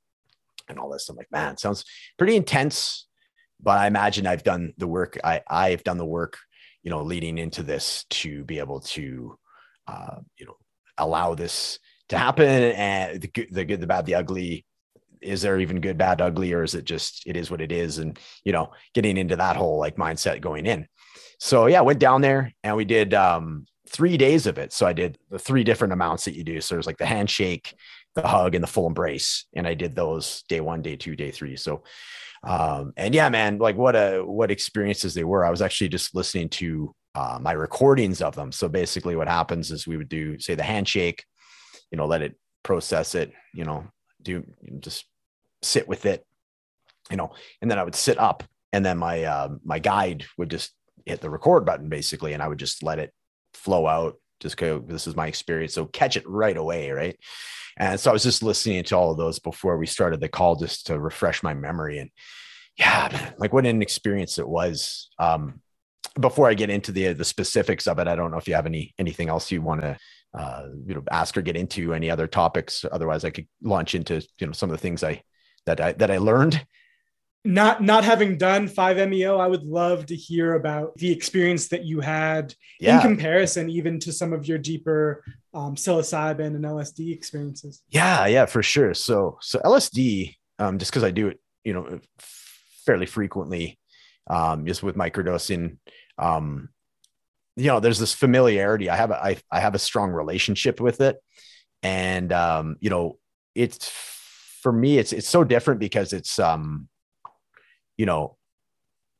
and 0.67 0.79
all 0.79 0.89
this. 0.89 1.09
I'm 1.09 1.15
like, 1.15 1.31
man, 1.31 1.57
sounds 1.57 1.83
pretty 2.17 2.35
intense 2.35 3.07
but 3.61 3.77
I 3.77 3.87
imagine 3.87 4.25
I've 4.25 4.43
done 4.43 4.73
the 4.77 4.87
work. 4.87 5.17
I 5.23 5.41
I've 5.47 5.83
done 5.83 5.97
the 5.97 6.05
work, 6.05 6.37
you 6.83 6.89
know, 6.89 7.03
leading 7.03 7.37
into 7.37 7.63
this 7.63 8.05
to 8.11 8.43
be 8.45 8.59
able 8.59 8.79
to, 8.81 9.37
uh, 9.87 10.15
you 10.37 10.45
know, 10.45 10.55
allow 10.97 11.35
this 11.35 11.79
to 12.09 12.17
happen 12.17 12.47
and 12.47 13.21
the 13.21 13.27
good, 13.27 13.47
the 13.51 13.65
good, 13.65 13.81
the 13.81 13.87
bad, 13.87 14.05
the 14.05 14.15
ugly. 14.15 14.65
Is 15.21 15.41
there 15.41 15.59
even 15.59 15.81
good, 15.81 15.97
bad, 15.97 16.21
ugly, 16.21 16.53
or 16.53 16.63
is 16.63 16.75
it 16.75 16.85
just 16.85 17.23
it 17.25 17.35
is 17.35 17.51
what 17.51 17.61
it 17.61 17.71
is? 17.71 17.97
And 17.97 18.17
you 18.43 18.51
know, 18.51 18.71
getting 18.93 19.17
into 19.17 19.35
that 19.35 19.55
whole 19.55 19.79
like 19.79 19.95
mindset 19.95 20.41
going 20.41 20.65
in. 20.65 20.87
So 21.39 21.67
yeah, 21.67 21.81
went 21.81 21.99
down 21.99 22.21
there 22.21 22.53
and 22.63 22.75
we 22.75 22.85
did 22.85 23.13
um, 23.13 23.65
three 23.87 24.17
days 24.17 24.45
of 24.45 24.57
it. 24.57 24.73
So 24.73 24.85
I 24.85 24.93
did 24.93 25.17
the 25.29 25.39
three 25.39 25.63
different 25.63 25.93
amounts 25.93 26.25
that 26.25 26.35
you 26.35 26.43
do. 26.43 26.59
So 26.61 26.75
there's 26.75 26.87
like 26.87 26.97
the 26.97 27.05
handshake, 27.05 27.73
the 28.15 28.27
hug, 28.27 28.55
and 28.55 28.63
the 28.63 28.67
full 28.67 28.87
embrace, 28.87 29.45
and 29.55 29.67
I 29.67 29.73
did 29.73 29.95
those 29.95 30.43
day 30.49 30.61
one, 30.61 30.81
day 30.81 30.95
two, 30.95 31.15
day 31.15 31.31
three. 31.31 31.55
So 31.55 31.83
um, 32.43 32.93
and 32.95 33.13
yeah, 33.13 33.29
man, 33.29 33.57
like 33.57 33.75
what 33.75 33.95
a 33.95 34.21
what 34.25 34.51
experiences 34.51 35.13
they 35.13 35.23
were. 35.23 35.45
I 35.45 35.49
was 35.49 35.61
actually 35.61 35.89
just 35.89 36.15
listening 36.15 36.49
to 36.49 36.95
uh, 37.15 37.39
my 37.41 37.51
recordings 37.51 38.21
of 38.21 38.35
them. 38.35 38.51
So 38.51 38.69
basically, 38.69 39.15
what 39.15 39.27
happens 39.27 39.71
is 39.71 39.87
we 39.87 39.97
would 39.97 40.09
do 40.09 40.39
say 40.39 40.55
the 40.55 40.63
handshake, 40.63 41.25
you 41.91 41.97
know, 41.97 42.05
let 42.05 42.21
it 42.21 42.35
process 42.63 43.15
it, 43.15 43.33
you 43.53 43.65
know, 43.65 43.87
do 44.21 44.43
just 44.79 45.05
sit 45.61 45.87
with 45.87 46.05
it, 46.05 46.25
you 47.09 47.17
know, 47.17 47.33
and 47.61 47.69
then 47.69 47.79
I 47.79 47.83
would 47.83 47.95
sit 47.95 48.17
up, 48.17 48.43
and 48.71 48.85
then 48.85 48.97
my 48.97 49.23
uh, 49.23 49.49
my 49.63 49.79
guide 49.79 50.25
would 50.37 50.49
just 50.49 50.73
hit 51.05 51.21
the 51.21 51.29
record 51.29 51.65
button 51.65 51.89
basically, 51.89 52.33
and 52.33 52.43
I 52.43 52.47
would 52.47 52.59
just 52.59 52.83
let 52.83 52.99
it 52.99 53.13
flow 53.53 53.87
out. 53.87 54.15
Just 54.39 54.57
go. 54.57 54.79
This 54.79 55.07
is 55.07 55.15
my 55.15 55.27
experience. 55.27 55.73
So 55.73 55.85
catch 55.85 56.15
it 56.15 56.27
right 56.27 56.55
away, 56.55 56.91
right? 56.91 57.17
And 57.77 57.99
so 57.99 58.09
I 58.09 58.13
was 58.13 58.23
just 58.23 58.43
listening 58.43 58.83
to 58.85 58.97
all 58.97 59.11
of 59.11 59.17
those 59.17 59.39
before 59.39 59.77
we 59.77 59.85
started 59.85 60.21
the 60.21 60.29
call 60.29 60.55
just 60.55 60.87
to 60.87 60.99
refresh 60.99 61.43
my 61.43 61.53
memory. 61.53 61.99
And 61.99 62.09
yeah, 62.77 63.09
man, 63.11 63.33
like 63.37 63.53
what 63.53 63.65
an 63.65 63.81
experience 63.81 64.37
it 64.37 64.47
was. 64.47 65.09
Um, 65.19 65.61
before 66.19 66.49
I 66.49 66.53
get 66.53 66.69
into 66.69 66.91
the 66.91 67.13
the 67.13 67.25
specifics 67.25 67.87
of 67.87 67.99
it, 67.99 68.07
I 68.07 68.15
don't 68.15 68.31
know 68.31 68.37
if 68.37 68.47
you 68.47 68.55
have 68.55 68.65
any 68.65 68.93
anything 68.97 69.29
else 69.29 69.51
you 69.51 69.61
want 69.61 69.81
to 69.81 69.97
uh, 70.33 70.67
you 70.85 70.95
know 70.95 71.03
ask 71.11 71.37
or 71.37 71.41
get 71.41 71.57
into 71.57 71.93
any 71.93 72.09
other 72.09 72.27
topics. 72.27 72.85
Otherwise, 72.91 73.23
I 73.25 73.29
could 73.29 73.47
launch 73.61 73.95
into 73.95 74.21
you 74.39 74.47
know 74.47 74.53
some 74.53 74.69
of 74.69 74.77
the 74.77 74.81
things 74.81 75.03
I 75.03 75.23
that 75.65 75.81
I 75.81 75.93
that 75.93 76.11
I 76.11 76.17
learned 76.17 76.65
not 77.45 77.81
not 77.81 78.03
having 78.03 78.37
done 78.37 78.67
5meo 78.67 79.39
i 79.39 79.47
would 79.47 79.63
love 79.63 80.05
to 80.07 80.15
hear 80.15 80.55
about 80.55 80.95
the 80.97 81.11
experience 81.11 81.69
that 81.69 81.85
you 81.85 82.01
had 82.01 82.53
yeah. 82.79 82.95
in 82.95 83.01
comparison 83.01 83.69
even 83.69 83.97
to 83.99 84.11
some 84.11 84.33
of 84.33 84.45
your 84.47 84.57
deeper 84.57 85.23
um, 85.53 85.75
psilocybin 85.75 86.47
and 86.47 86.65
lsd 86.65 87.13
experiences 87.13 87.81
yeah 87.89 88.25
yeah 88.25 88.45
for 88.45 88.61
sure 88.61 88.93
so 88.93 89.37
so 89.41 89.59
lsd 89.59 90.35
um, 90.59 90.77
just 90.77 90.91
because 90.91 91.03
i 91.03 91.11
do 91.11 91.29
it 91.29 91.39
you 91.63 91.73
know 91.73 91.99
fairly 92.85 93.05
frequently 93.05 93.79
um, 94.27 94.65
just 94.65 94.83
with 94.83 94.95
microdosing 94.95 95.77
um, 96.17 96.69
you 97.59 97.67
know 97.67 97.79
there's 97.79 97.99
this 97.99 98.13
familiarity. 98.13 98.89
I 98.89 98.95
have 98.95 99.11
a, 99.11 99.23
I, 99.23 99.37
I 99.51 99.59
have 99.59 99.75
a 99.75 99.79
strong 99.79 100.11
relationship 100.11 100.79
with 100.79 101.01
it. 101.01 101.17
And 101.81 102.33
um, 102.33 102.75
you 102.79 102.89
know 102.89 103.17
it's 103.55 103.89
for 104.61 104.71
me 104.71 104.97
it's 104.97 105.13
it's 105.13 105.29
so 105.29 105.43
different 105.43 105.79
because 105.79 106.13
it's 106.13 106.37
um 106.39 106.87
you 107.97 108.05
know 108.05 108.37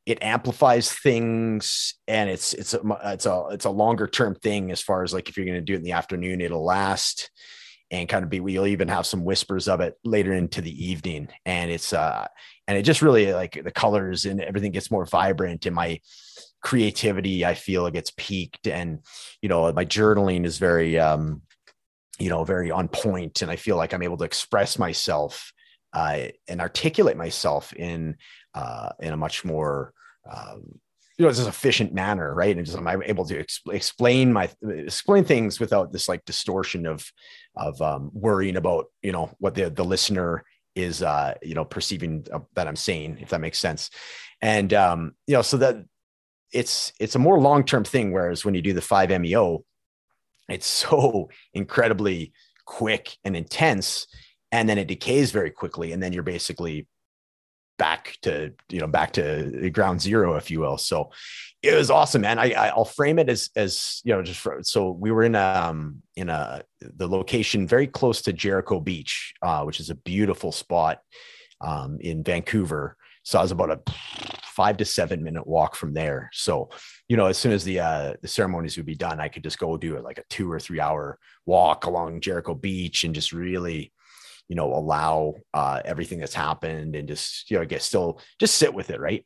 it 0.06 0.22
amplifies 0.22 0.92
things 0.92 1.94
and 2.06 2.28
it's 2.28 2.52
it's 2.52 2.74
a 2.74 2.80
it's 3.04 3.26
a 3.26 3.46
it's 3.50 3.64
a 3.64 3.70
longer 3.70 4.06
term 4.06 4.34
thing 4.34 4.70
as 4.70 4.80
far 4.80 5.02
as 5.02 5.12
like 5.14 5.28
if 5.28 5.36
you're 5.36 5.46
going 5.46 5.58
to 5.58 5.64
do 5.64 5.74
it 5.74 5.78
in 5.78 5.82
the 5.82 5.92
afternoon 5.92 6.40
it'll 6.40 6.64
last 6.64 7.30
and 7.90 8.08
kind 8.08 8.22
of 8.22 8.30
be 8.30 8.40
we'll 8.40 8.66
even 8.66 8.88
have 8.88 9.06
some 9.06 9.24
whispers 9.24 9.68
of 9.68 9.80
it 9.80 9.94
later 10.04 10.32
into 10.32 10.60
the 10.60 10.86
evening. 10.86 11.28
And 11.44 11.70
it's 11.70 11.92
uh 11.92 12.26
and 12.66 12.78
it 12.78 12.82
just 12.82 13.02
really 13.02 13.32
like 13.32 13.60
the 13.62 13.72
colors 13.72 14.24
and 14.24 14.40
everything 14.40 14.72
gets 14.72 14.90
more 14.90 15.04
vibrant 15.04 15.66
and 15.66 15.74
my 15.74 16.00
creativity 16.62 17.44
i 17.44 17.54
feel 17.54 17.86
it 17.86 17.92
gets 17.92 18.12
peaked 18.16 18.66
and 18.66 19.00
you 19.42 19.48
know 19.48 19.72
my 19.72 19.84
journaling 19.84 20.44
is 20.44 20.58
very 20.58 20.98
um 20.98 21.42
you 22.18 22.28
know 22.28 22.44
very 22.44 22.70
on 22.70 22.88
point 22.88 23.42
and 23.42 23.50
i 23.50 23.56
feel 23.56 23.76
like 23.76 23.92
i'm 23.92 24.02
able 24.02 24.16
to 24.16 24.24
express 24.24 24.78
myself 24.78 25.52
uh, 25.92 26.26
and 26.46 26.60
articulate 26.60 27.16
myself 27.16 27.72
in 27.72 28.16
uh, 28.54 28.90
in 29.00 29.12
a 29.12 29.16
much 29.16 29.44
more 29.44 29.92
um, 30.30 30.78
you 31.20 31.26
know, 31.26 31.32
just 31.32 31.46
efficient 31.46 31.92
manner, 31.92 32.34
right? 32.34 32.56
And 32.56 32.64
just 32.64 32.78
I'm 32.78 33.02
able 33.02 33.26
to 33.26 33.44
exp- 33.44 33.74
explain 33.74 34.32
my 34.32 34.48
explain 34.66 35.24
things 35.24 35.60
without 35.60 35.92
this 35.92 36.08
like 36.08 36.24
distortion 36.24 36.86
of 36.86 37.06
of 37.54 37.80
um, 37.82 38.10
worrying 38.14 38.56
about 38.56 38.86
you 39.02 39.12
know 39.12 39.30
what 39.38 39.54
the 39.54 39.68
the 39.68 39.84
listener 39.84 40.44
is 40.74 41.02
uh, 41.02 41.34
you 41.42 41.54
know 41.54 41.66
perceiving 41.66 42.26
uh, 42.32 42.38
that 42.54 42.66
I'm 42.66 42.76
saying, 42.76 43.18
if 43.20 43.28
that 43.28 43.42
makes 43.42 43.58
sense. 43.58 43.90
And 44.40 44.72
um, 44.72 45.12
you 45.26 45.34
know, 45.34 45.42
so 45.42 45.58
that 45.58 45.84
it's 46.52 46.92
it's 47.00 47.14
a 47.14 47.18
more 47.18 47.40
long 47.40 47.64
term 47.64 47.84
thing. 47.84 48.12
Whereas 48.12 48.44
when 48.44 48.54
you 48.54 48.62
do 48.62 48.72
the 48.72 48.80
five 48.80 49.10
MEO, 49.20 49.64
it's 50.48 50.66
so 50.88 51.30
incredibly 51.54 52.32
quick 52.64 53.16
and 53.24 53.36
intense, 53.36 54.06
and 54.52 54.68
then 54.68 54.78
it 54.78 54.88
decays 54.88 55.30
very 55.30 55.50
quickly, 55.50 55.92
and 55.92 56.02
then 56.02 56.12
you're 56.12 56.22
basically 56.22 56.86
back 57.80 58.18
to 58.20 58.52
you 58.68 58.78
know 58.78 58.86
back 58.86 59.10
to 59.10 59.70
ground 59.70 60.02
zero 60.02 60.34
if 60.34 60.50
you 60.50 60.60
will 60.60 60.76
so 60.76 61.10
it 61.62 61.74
was 61.74 61.90
awesome 61.90 62.20
man 62.20 62.38
i 62.38 62.52
i'll 62.52 62.84
frame 62.84 63.18
it 63.18 63.30
as 63.30 63.48
as 63.56 64.02
you 64.04 64.12
know 64.12 64.22
just 64.22 64.38
for, 64.38 64.58
so 64.62 64.90
we 64.90 65.10
were 65.10 65.22
in 65.22 65.34
um 65.34 66.02
in 66.14 66.28
a 66.28 66.62
the 66.82 67.08
location 67.08 67.66
very 67.66 67.86
close 67.86 68.20
to 68.20 68.34
jericho 68.34 68.78
beach 68.80 69.32
uh, 69.40 69.62
which 69.62 69.80
is 69.80 69.88
a 69.88 69.94
beautiful 69.94 70.52
spot 70.52 70.98
um 71.62 71.96
in 72.02 72.22
vancouver 72.22 72.98
so 73.22 73.38
i 73.38 73.42
was 73.42 73.50
about 73.50 73.70
a 73.70 74.39
five 74.60 74.76
to 74.76 74.84
seven 74.84 75.22
minute 75.22 75.46
walk 75.46 75.74
from 75.74 75.94
there. 75.94 76.28
So 76.32 76.68
you 77.10 77.16
know 77.16 77.26
as 77.26 77.36
soon 77.36 77.52
as 77.52 77.64
the 77.64 77.80
uh 77.80 78.14
the 78.22 78.28
ceremonies 78.28 78.76
would 78.76 78.86
be 78.86 78.94
done 78.94 79.20
i 79.20 79.28
could 79.28 79.42
just 79.42 79.58
go 79.58 79.76
do 79.76 79.96
it 79.96 80.04
like 80.04 80.18
a 80.18 80.24
two 80.30 80.50
or 80.50 80.60
three 80.60 80.80
hour 80.80 81.18
walk 81.44 81.84
along 81.84 82.20
jericho 82.20 82.54
beach 82.54 83.02
and 83.02 83.16
just 83.16 83.32
really 83.32 83.92
you 84.48 84.54
know 84.54 84.72
allow 84.72 85.34
uh, 85.52 85.80
everything 85.84 86.20
that's 86.20 86.34
happened 86.34 86.94
and 86.94 87.08
just 87.08 87.50
you 87.50 87.58
know 87.58 87.64
get 87.64 87.82
still 87.82 88.20
just 88.38 88.56
sit 88.56 88.72
with 88.72 88.90
it 88.90 89.00
right? 89.00 89.24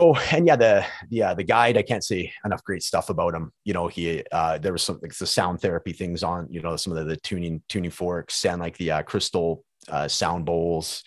Oh 0.00 0.14
and 0.30 0.46
yeah 0.46 0.56
the 0.56 0.84
yeah 1.10 1.34
the 1.34 1.44
guide 1.44 1.76
i 1.78 1.82
can't 1.82 2.04
say 2.04 2.32
enough 2.44 2.64
great 2.64 2.82
stuff 2.82 3.10
about 3.10 3.34
him. 3.34 3.50
You 3.64 3.74
know 3.74 3.88
he 3.88 4.22
uh 4.30 4.58
there 4.58 4.72
was 4.72 4.82
some 4.82 4.98
like 5.02 5.16
the 5.16 5.26
sound 5.26 5.60
therapy 5.60 5.92
things 5.92 6.22
on 6.22 6.48
you 6.50 6.60
know 6.62 6.76
some 6.76 6.92
of 6.92 6.98
the, 6.98 7.04
the 7.04 7.16
tuning 7.16 7.62
tuning 7.68 7.90
forks 7.90 8.44
and 8.44 8.60
like 8.60 8.76
the 8.78 8.90
uh, 8.90 9.02
crystal 9.02 9.64
uh, 9.88 10.08
sound 10.08 10.44
bowls 10.44 11.02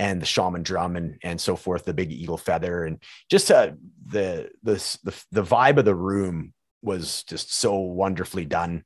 and 0.00 0.22
the 0.22 0.26
shaman 0.26 0.62
drum 0.62 0.96
and 0.96 1.18
and 1.22 1.38
so 1.38 1.54
forth 1.54 1.84
the 1.84 1.92
big 1.92 2.10
eagle 2.10 2.38
feather. 2.38 2.86
And 2.86 2.98
just 3.28 3.50
uh 3.50 3.72
the 4.06 4.50
the 4.62 4.74
the, 5.04 5.24
the 5.30 5.42
vibe 5.42 5.76
of 5.76 5.84
the 5.84 5.94
room 5.94 6.54
was 6.82 7.22
just 7.24 7.54
so 7.54 7.76
wonderfully 7.76 8.46
done. 8.46 8.82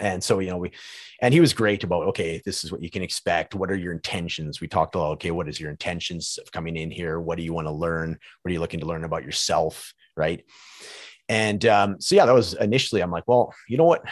And 0.00 0.24
so 0.24 0.38
you 0.38 0.48
know 0.48 0.56
we 0.56 0.72
and 1.20 1.34
he 1.34 1.40
was 1.40 1.52
great 1.52 1.84
about 1.84 2.08
okay 2.08 2.40
this 2.42 2.64
is 2.64 2.72
what 2.72 2.82
you 2.82 2.90
can 2.90 3.02
expect. 3.02 3.54
What 3.54 3.70
are 3.70 3.76
your 3.76 3.92
intentions? 3.92 4.62
We 4.62 4.66
talked 4.66 4.94
about 4.94 5.12
okay 5.12 5.30
what 5.30 5.46
is 5.46 5.60
your 5.60 5.70
intentions 5.70 6.38
of 6.40 6.50
coming 6.50 6.76
in 6.76 6.90
here? 6.90 7.20
What 7.20 7.36
do 7.36 7.44
you 7.44 7.52
want 7.52 7.66
to 7.66 7.72
learn? 7.72 8.18
What 8.40 8.48
are 8.48 8.52
you 8.52 8.60
looking 8.60 8.80
to 8.80 8.86
learn 8.86 9.04
about 9.04 9.24
yourself? 9.24 9.92
Right? 10.16 10.42
And 11.28 11.64
um, 11.66 12.00
so 12.00 12.14
yeah 12.16 12.24
that 12.24 12.34
was 12.34 12.54
initially 12.54 13.02
i'm 13.02 13.10
like 13.10 13.28
well 13.28 13.54
you 13.68 13.76
know 13.76 13.84
what? 13.84 14.02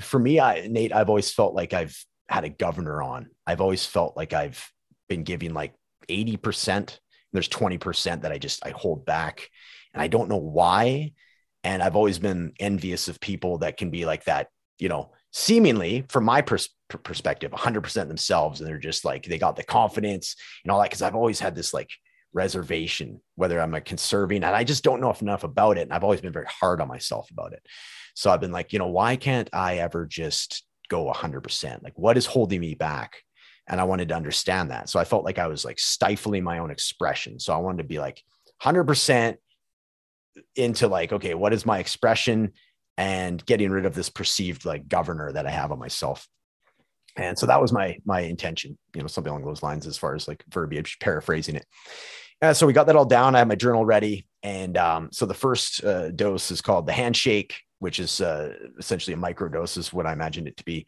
For 0.00 0.18
me 0.18 0.40
i 0.40 0.66
nate 0.68 0.92
i've 0.92 1.08
always 1.08 1.30
felt 1.30 1.54
like 1.54 1.72
i've 1.72 1.96
had 2.28 2.44
a 2.44 2.48
governor 2.48 3.00
on. 3.02 3.28
I've 3.46 3.60
always 3.60 3.86
felt 3.86 4.16
like 4.16 4.32
i've 4.32 4.72
been 5.08 5.24
giving 5.24 5.54
like 5.54 5.74
80% 6.08 6.98
there's 7.32 7.48
20% 7.48 8.22
that 8.22 8.32
i 8.32 8.38
just 8.38 8.64
i 8.66 8.70
hold 8.70 9.04
back 9.06 9.48
and 9.94 10.02
i 10.02 10.08
don't 10.08 10.28
know 10.28 10.36
why. 10.36 11.12
And 11.64 11.82
i've 11.82 11.96
always 11.96 12.18
been 12.18 12.52
envious 12.58 13.08
of 13.08 13.20
people 13.20 13.58
that 13.58 13.76
can 13.76 13.90
be 13.90 14.04
like 14.04 14.24
that 14.24 14.48
you 14.78 14.88
know 14.88 15.12
seemingly 15.32 16.04
from 16.08 16.24
my 16.24 16.42
pers- 16.42 16.74
perspective 16.88 17.52
100% 17.52 18.08
themselves 18.08 18.60
and 18.60 18.68
they're 18.68 18.78
just 18.78 19.04
like 19.04 19.24
they 19.24 19.38
got 19.38 19.56
the 19.56 19.62
confidence 19.62 20.36
and 20.64 20.70
all 20.70 20.78
that 20.80 20.90
because 20.90 21.02
i've 21.02 21.14
always 21.14 21.40
had 21.40 21.54
this 21.54 21.72
like 21.72 21.90
reservation 22.34 23.20
whether 23.36 23.60
i'm 23.60 23.74
a 23.74 23.80
conserving 23.80 24.42
and 24.42 24.56
i 24.56 24.64
just 24.64 24.84
don't 24.84 25.00
know 25.00 25.14
enough 25.20 25.44
about 25.44 25.78
it 25.78 25.82
and 25.82 25.92
i've 25.92 26.04
always 26.04 26.20
been 26.20 26.32
very 26.32 26.46
hard 26.46 26.80
on 26.80 26.88
myself 26.88 27.30
about 27.30 27.52
it. 27.52 27.64
So 28.14 28.30
i've 28.30 28.40
been 28.40 28.52
like 28.52 28.72
you 28.72 28.78
know 28.78 28.88
why 28.88 29.16
can't 29.16 29.48
i 29.52 29.76
ever 29.76 30.06
just 30.06 30.64
go 30.88 31.10
100% 31.10 31.82
like 31.82 31.94
what 31.96 32.18
is 32.18 32.26
holding 32.26 32.60
me 32.60 32.74
back 32.74 33.22
and 33.72 33.80
i 33.80 33.84
wanted 33.84 34.08
to 34.08 34.14
understand 34.14 34.70
that 34.70 34.88
so 34.88 35.00
i 35.00 35.04
felt 35.04 35.24
like 35.24 35.40
i 35.40 35.48
was 35.48 35.64
like 35.64 35.80
stifling 35.80 36.44
my 36.44 36.58
own 36.58 36.70
expression 36.70 37.40
so 37.40 37.52
i 37.52 37.56
wanted 37.56 37.78
to 37.78 37.88
be 37.88 37.98
like 37.98 38.22
100% 38.62 39.36
into 40.54 40.86
like 40.86 41.12
okay 41.12 41.34
what 41.34 41.52
is 41.52 41.66
my 41.66 41.80
expression 41.80 42.52
and 42.96 43.44
getting 43.46 43.70
rid 43.70 43.86
of 43.86 43.94
this 43.94 44.08
perceived 44.08 44.64
like 44.64 44.88
governor 44.88 45.32
that 45.32 45.46
I 45.46 45.50
have 45.50 45.72
on 45.72 45.78
myself. 45.78 46.28
And 47.16 47.38
so 47.38 47.46
that 47.46 47.60
was 47.60 47.72
my 47.72 47.98
my 48.04 48.20
intention, 48.20 48.78
you 48.94 49.02
know, 49.02 49.06
something 49.06 49.30
along 49.30 49.44
those 49.44 49.62
lines 49.62 49.86
as 49.86 49.98
far 49.98 50.14
as 50.14 50.26
like 50.28 50.44
verbiage, 50.48 50.98
paraphrasing 50.98 51.56
it. 51.56 51.66
And 52.40 52.56
so 52.56 52.66
we 52.66 52.72
got 52.72 52.86
that 52.86 52.96
all 52.96 53.04
down. 53.04 53.34
I 53.34 53.40
had 53.40 53.48
my 53.48 53.54
journal 53.54 53.84
ready, 53.84 54.26
and 54.42 54.76
um, 54.76 55.10
so 55.12 55.26
the 55.26 55.34
first 55.34 55.84
uh, 55.84 56.10
dose 56.10 56.50
is 56.50 56.60
called 56.60 56.86
the 56.86 56.92
handshake, 56.92 57.54
which 57.78 58.00
is 58.00 58.20
uh, 58.20 58.54
essentially 58.78 59.14
a 59.14 59.18
micro 59.18 59.48
dose, 59.48 59.76
is 59.76 59.92
what 59.92 60.06
I 60.06 60.12
imagined 60.12 60.48
it 60.48 60.56
to 60.56 60.64
be. 60.64 60.86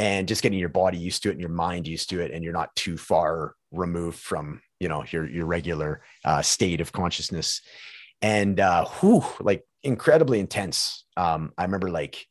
And 0.00 0.26
just 0.26 0.42
getting 0.42 0.58
your 0.58 0.70
body 0.70 0.96
used 0.96 1.22
to 1.24 1.28
it 1.28 1.32
and 1.32 1.40
your 1.42 1.50
mind 1.50 1.86
used 1.86 2.08
to 2.08 2.20
it, 2.20 2.30
and 2.30 2.42
you're 2.42 2.54
not 2.54 2.74
too 2.74 2.96
far 2.96 3.54
removed 3.70 4.18
from 4.18 4.62
you 4.80 4.88
know 4.88 5.04
your 5.10 5.28
your 5.28 5.44
regular 5.44 6.00
uh, 6.24 6.40
state 6.40 6.80
of 6.80 6.90
consciousness. 6.90 7.60
And 8.22 8.58
uh, 8.60 8.86
whew, 8.86 9.22
like 9.40 9.62
incredibly 9.82 10.40
intense. 10.40 11.04
Um, 11.18 11.52
I 11.58 11.64
remember 11.64 11.90
like 11.90 12.24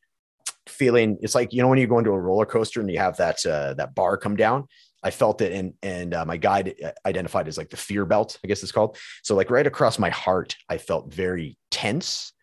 feeling 0.67 1.19
it's 1.21 1.35
like 1.35 1.53
you 1.53 1.61
know 1.61 1.67
when 1.67 1.77
you 1.77 1.85
go 1.85 1.99
into 1.99 2.09
a 2.09 2.19
roller 2.19 2.47
coaster 2.47 2.81
and 2.81 2.89
you 2.89 2.97
have 2.97 3.17
that 3.17 3.45
uh, 3.45 3.75
that 3.75 3.93
bar 3.93 4.17
come 4.17 4.35
down. 4.35 4.65
I 5.03 5.11
felt 5.11 5.39
it, 5.41 5.53
and 5.53 5.73
and 5.83 6.15
uh, 6.15 6.25
my 6.25 6.37
guide 6.37 6.73
identified 7.05 7.47
as 7.47 7.57
like 7.59 7.69
the 7.69 7.77
fear 7.77 8.03
belt, 8.03 8.39
I 8.43 8.47
guess 8.47 8.63
it's 8.63 8.71
called. 8.71 8.97
So 9.21 9.35
like 9.35 9.51
right 9.51 9.67
across 9.67 9.99
my 9.99 10.09
heart, 10.09 10.55
I 10.69 10.79
felt 10.79 11.13
very 11.13 11.55
tense 11.69 12.33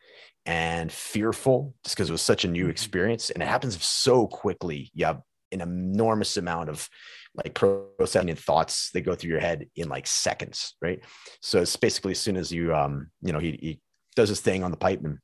and 0.47 0.91
fearful, 0.91 1.75
just 1.85 1.97
because 1.97 2.09
it 2.09 2.13
was 2.13 2.23
such 2.23 2.45
a 2.45 2.49
new 2.49 2.65
mm-hmm. 2.65 2.71
experience, 2.71 3.31
and 3.31 3.43
it 3.43 3.47
happens 3.47 3.83
so 3.85 4.27
quickly. 4.27 4.91
You 4.95 5.07
have 5.07 5.21
an 5.53 5.61
enormous 5.61 6.37
amount 6.37 6.69
of 6.69 6.89
like 7.35 7.55
processing 7.55 8.31
and 8.31 8.39
thoughts 8.39 8.91
that 8.93 9.03
go 9.03 9.15
through 9.15 9.31
your 9.31 9.41
head 9.41 9.67
in 9.77 9.89
like 9.89 10.07
seconds, 10.07 10.75
right? 10.81 11.01
So 11.41 11.61
it's 11.61 11.77
basically 11.77 12.13
as 12.13 12.21
soon 12.21 12.37
as 12.37 12.51
you 12.51 12.75
um 12.75 13.11
you 13.23 13.33
know 13.33 13.39
he, 13.39 13.59
he 13.61 13.81
does 14.15 14.29
his 14.29 14.41
thing 14.41 14.65
on 14.65 14.71
the 14.71 14.77
pipe. 14.77 15.05
And 15.05 15.19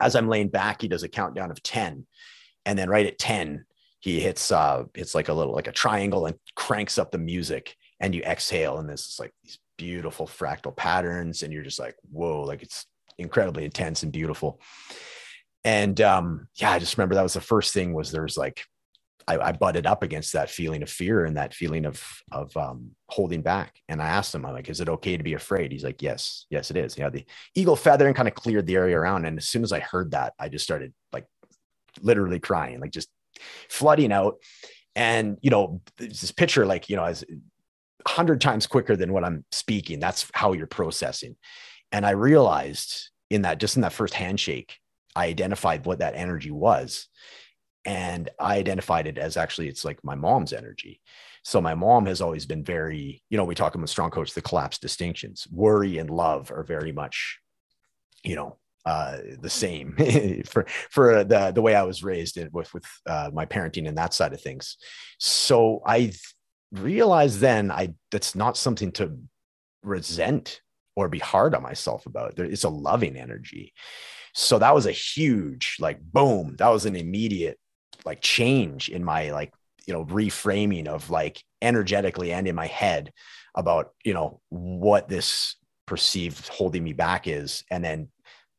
as 0.00 0.14
I'm 0.14 0.28
laying 0.28 0.48
back, 0.48 0.82
he 0.82 0.88
does 0.88 1.02
a 1.02 1.08
countdown 1.08 1.50
of 1.50 1.62
10. 1.62 2.06
And 2.66 2.78
then 2.78 2.90
right 2.90 3.06
at 3.06 3.18
10, 3.18 3.64
he 4.00 4.20
hits 4.20 4.52
uh 4.52 4.84
it's 4.94 5.14
like 5.14 5.28
a 5.28 5.32
little 5.32 5.54
like 5.54 5.68
a 5.68 5.72
triangle 5.72 6.26
and 6.26 6.36
cranks 6.54 6.98
up 6.98 7.10
the 7.10 7.18
music 7.18 7.74
and 8.00 8.14
you 8.14 8.22
exhale 8.22 8.78
and 8.78 8.88
this 8.88 9.06
is 9.06 9.16
like 9.18 9.32
these 9.42 9.58
beautiful 9.78 10.26
fractal 10.26 10.74
patterns 10.74 11.42
and 11.42 11.52
you're 11.52 11.62
just 11.62 11.78
like 11.78 11.96
whoa 12.10 12.42
like 12.42 12.62
it's 12.62 12.86
incredibly 13.18 13.64
intense 13.64 14.02
and 14.02 14.12
beautiful 14.12 14.60
and 15.64 16.00
um 16.00 16.48
yeah 16.54 16.70
i 16.70 16.78
just 16.78 16.96
remember 16.96 17.14
that 17.14 17.22
was 17.22 17.34
the 17.34 17.40
first 17.40 17.72
thing 17.72 17.92
was 17.92 18.10
there's 18.10 18.36
like 18.36 18.64
I, 19.28 19.38
I 19.38 19.52
butted 19.52 19.86
up 19.86 20.02
against 20.02 20.32
that 20.34 20.50
feeling 20.50 20.82
of 20.82 20.90
fear 20.90 21.24
and 21.24 21.36
that 21.36 21.52
feeling 21.52 21.84
of 21.84 22.02
of 22.30 22.56
um, 22.56 22.92
holding 23.08 23.42
back. 23.42 23.74
And 23.88 24.00
I 24.00 24.06
asked 24.06 24.34
him, 24.34 24.46
I'm 24.46 24.52
like, 24.52 24.68
"Is 24.68 24.80
it 24.80 24.88
okay 24.88 25.16
to 25.16 25.24
be 25.24 25.34
afraid?" 25.34 25.72
He's 25.72 25.82
like, 25.84 26.00
"Yes, 26.00 26.46
yes, 26.48 26.70
it 26.70 26.76
is." 26.76 26.96
You 26.96 27.04
know, 27.04 27.10
the 27.10 27.24
eagle 27.54 27.76
feather 27.76 28.06
and 28.06 28.14
kind 28.14 28.28
of 28.28 28.34
cleared 28.34 28.66
the 28.66 28.76
area 28.76 28.98
around. 28.98 29.24
And 29.24 29.38
as 29.38 29.48
soon 29.48 29.64
as 29.64 29.72
I 29.72 29.80
heard 29.80 30.12
that, 30.12 30.34
I 30.38 30.48
just 30.48 30.64
started 30.64 30.92
like 31.12 31.26
literally 32.00 32.38
crying, 32.38 32.78
like 32.80 32.92
just 32.92 33.08
flooding 33.68 34.12
out. 34.12 34.36
And 34.94 35.38
you 35.42 35.50
know, 35.50 35.80
this 35.98 36.30
picture, 36.30 36.64
like 36.64 36.88
you 36.88 36.96
know, 36.96 37.04
as 37.04 37.24
hundred 38.06 38.40
times 38.40 38.66
quicker 38.66 38.96
than 38.96 39.12
what 39.12 39.24
I'm 39.24 39.44
speaking. 39.50 39.98
That's 39.98 40.30
how 40.32 40.52
you're 40.52 40.68
processing. 40.68 41.36
And 41.92 42.04
I 42.04 42.10
realized 42.10 43.10
in 43.30 43.42
that, 43.42 43.58
just 43.58 43.76
in 43.76 43.82
that 43.82 43.92
first 43.92 44.14
handshake, 44.14 44.78
I 45.14 45.26
identified 45.26 45.86
what 45.86 46.00
that 46.00 46.14
energy 46.14 46.50
was 46.50 47.08
and 47.86 48.28
I 48.40 48.56
identified 48.56 49.06
it 49.06 49.16
as 49.16 49.36
actually 49.36 49.68
it's 49.68 49.84
like 49.84 50.04
my 50.04 50.16
mom's 50.16 50.52
energy. 50.52 51.00
So 51.44 51.60
my 51.60 51.76
mom 51.76 52.06
has 52.06 52.20
always 52.20 52.44
been 52.44 52.64
very, 52.64 53.22
you 53.30 53.36
know, 53.36 53.44
we 53.44 53.54
talk 53.54 53.76
about 53.76 53.88
strong 53.88 54.10
coach, 54.10 54.34
the 54.34 54.42
collapse 54.42 54.78
distinctions. 54.78 55.46
Worry 55.52 55.98
and 55.98 56.10
love 56.10 56.50
are 56.50 56.64
very 56.64 56.90
much, 56.90 57.38
you 58.24 58.34
know, 58.34 58.58
uh, 58.84 59.18
the 59.40 59.50
same 59.50 59.96
for 60.46 60.66
for 60.90 61.24
the 61.24 61.52
the 61.52 61.62
way 61.62 61.76
I 61.76 61.84
was 61.84 62.02
raised 62.02 62.38
with 62.52 62.74
with 62.74 62.84
uh, 63.06 63.30
my 63.32 63.46
parenting 63.46 63.86
and 63.88 63.96
that 63.98 64.14
side 64.14 64.32
of 64.32 64.40
things. 64.40 64.76
So 65.18 65.82
I 65.86 66.12
realized 66.72 67.38
then 67.38 67.70
I 67.70 67.94
that's 68.10 68.34
not 68.34 68.56
something 68.56 68.90
to 68.92 69.16
resent 69.82 70.60
or 70.96 71.08
be 71.08 71.18
hard 71.18 71.54
on 71.54 71.62
myself 71.62 72.06
about. 72.06 72.34
There. 72.34 72.46
It's 72.46 72.64
a 72.64 72.68
loving 72.68 73.16
energy. 73.16 73.72
So 74.34 74.58
that 74.58 74.74
was 74.74 74.86
a 74.86 74.92
huge 74.92 75.76
like 75.78 76.00
boom. 76.00 76.56
That 76.58 76.68
was 76.68 76.86
an 76.86 76.96
immediate 76.96 77.58
like 78.04 78.20
change 78.20 78.88
in 78.88 79.04
my 79.04 79.30
like 79.30 79.52
you 79.86 79.94
know 79.94 80.04
reframing 80.06 80.86
of 80.86 81.10
like 81.10 81.42
energetically 81.62 82.32
and 82.32 82.46
in 82.46 82.54
my 82.54 82.66
head 82.66 83.12
about 83.54 83.92
you 84.04 84.14
know 84.14 84.40
what 84.50 85.08
this 85.08 85.56
perceived 85.86 86.48
holding 86.48 86.82
me 86.82 86.92
back 86.92 87.26
is 87.26 87.64
and 87.70 87.84
then 87.84 88.08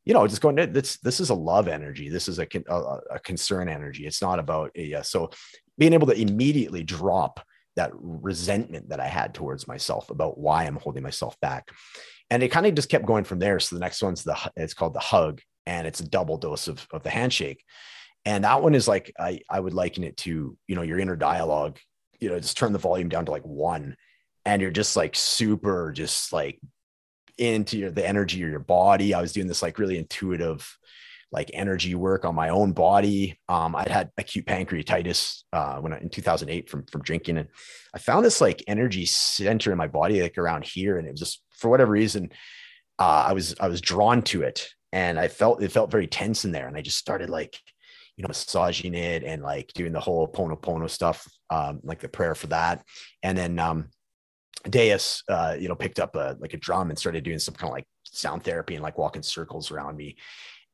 you 0.06 0.14
know 0.14 0.26
just 0.26 0.42
going 0.42 0.56
this 0.56 0.98
this 1.00 1.20
is 1.20 1.30
a 1.30 1.36
love 1.36 1.68
energy 1.68 2.10
this 2.10 2.28
is 2.28 2.40
a, 2.40 2.48
a, 2.70 2.98
a 3.12 3.20
concern 3.20 3.70
energy 3.70 4.08
it's 4.08 4.22
not 4.22 4.40
about 4.40 4.72
eh, 4.76 4.98
a 4.98 5.04
so 5.04 5.30
being 5.78 5.94
able 5.94 6.08
to 6.08 6.20
immediately 6.20 6.84
drop 6.84 7.46
that 7.76 7.92
resentment 7.94 8.90
that 8.90 9.00
i 9.00 9.08
had 9.08 9.34
towards 9.34 9.68
myself 9.68 10.10
about 10.10 10.38
why 10.40 10.64
i'm 10.64 10.78
holding 10.78 11.04
myself 11.04 11.40
back 11.42 11.70
and 12.30 12.44
it 12.44 12.50
kind 12.50 12.66
of 12.66 12.76
just 12.76 12.90
kept 12.90 13.06
going 13.06 13.24
from 13.24 13.40
there 13.40 13.60
so 13.60 13.76
the 13.76 13.80
next 13.80 14.02
one's 14.02 14.24
the 14.24 14.38
it's 14.56 14.74
called 14.74 14.94
the 14.94 15.00
hug 15.00 15.42
and 15.66 15.86
it's 15.86 16.00
a 16.00 16.08
double 16.08 16.38
dose 16.38 16.68
of, 16.68 16.86
of 16.92 17.04
the 17.04 17.10
handshake 17.10 17.64
and 18.28 18.44
that 18.44 18.62
one 18.62 18.76
is 18.76 18.90
like, 18.90 19.14
I, 19.18 19.40
I 19.50 19.58
would 19.58 19.74
liken 19.74 20.04
it 20.04 20.18
to, 20.18 20.58
you 20.68 20.76
know, 20.76 20.82
your 20.82 21.00
inner 21.00 21.16
dialogue, 21.16 21.80
you 22.20 22.28
know, 22.28 22.38
just 22.38 22.58
turn 22.58 22.74
the 22.74 22.78
volume 22.78 23.08
down 23.08 23.24
to 23.24 23.32
like 23.32 23.46
one 23.46 23.96
and 24.44 24.62
you're 24.62 24.70
just 24.70 24.98
like 24.98 25.16
super, 25.16 25.94
just 25.94 26.34
like 26.34 26.60
into 27.38 27.78
your, 27.78 27.90
the 27.90 28.06
energy 28.06 28.44
of 28.44 28.50
your 28.50 28.60
body. 28.60 29.14
I 29.14 29.22
was 29.22 29.32
doing 29.32 29.48
this 29.48 29.62
like 29.62 29.80
really 29.80 29.98
intuitive, 29.98 30.78
like 31.32 31.52
energy 31.54 31.96
work 31.96 32.26
on 32.26 32.36
my 32.36 32.50
own 32.50 32.74
body. 32.74 33.40
Um, 33.48 33.78
I'd 33.78 33.88
had 33.88 34.12
acute 34.18 34.46
pancreatitis 34.46 35.44
uh, 35.54 35.78
when 35.78 35.94
I, 35.94 36.00
in 36.00 36.10
2008 36.10 36.70
from 36.70 36.86
from 36.86 37.04
drinking, 37.04 37.38
and 37.38 37.48
I 37.94 38.00
found 38.00 38.26
this 38.26 38.42
like 38.42 38.62
energy 38.68 39.06
center 39.06 39.72
in 39.72 39.78
my 39.78 39.88
body, 39.88 40.22
like 40.22 40.38
around 40.38 40.66
here, 40.66 40.98
and 40.98 41.08
it 41.08 41.12
was 41.12 41.20
just 41.22 41.44
for 41.58 41.70
whatever 41.70 41.92
reason, 41.92 42.32
uh, 43.00 43.26
I 43.28 43.34
was 43.34 43.56
I 43.60 43.68
was 43.68 43.82
drawn 43.82 44.22
to 44.24 44.44
it, 44.44 44.70
and 44.92 45.20
I 45.20 45.28
felt 45.28 45.62
it 45.62 45.72
felt 45.72 45.92
very 45.92 46.08
tense 46.08 46.46
in 46.46 46.52
there, 46.52 46.68
and 46.68 46.78
I 46.78 46.82
just 46.82 46.98
started 46.98 47.30
like 47.30 47.60
you 48.18 48.24
know, 48.24 48.28
massaging 48.30 48.96
it 48.96 49.24
and 49.24 49.44
like 49.44 49.72
doing 49.74 49.92
the 49.92 50.00
whole 50.00 50.28
Pono 50.28 50.60
pono 50.60 50.90
stuff, 50.90 51.28
um, 51.52 51.80
like 51.84 52.00
the 52.00 52.10
prayer 52.10 52.34
for 52.34 52.48
that. 52.48 52.84
And 53.22 53.38
then 53.38 53.60
um, 53.60 53.90
Deus, 54.68 55.24
uh, 55.30 55.56
you 55.58 55.68
know, 55.68 55.76
picked 55.76 56.00
up 56.00 56.16
a 56.16 56.36
like 56.40 56.54
a 56.54 56.58
drum 56.58 56.90
and 56.90 56.98
started 56.98 57.24
doing 57.24 57.40
some 57.40 57.54
kind 57.54 57.70
of 57.70 57.76
like 57.76 57.88
sound 58.04 58.44
therapy 58.44 58.74
and 58.74 58.84
like 58.84 58.98
walking 58.98 59.22
circles 59.22 59.72
around 59.72 59.96
me. 59.96 60.18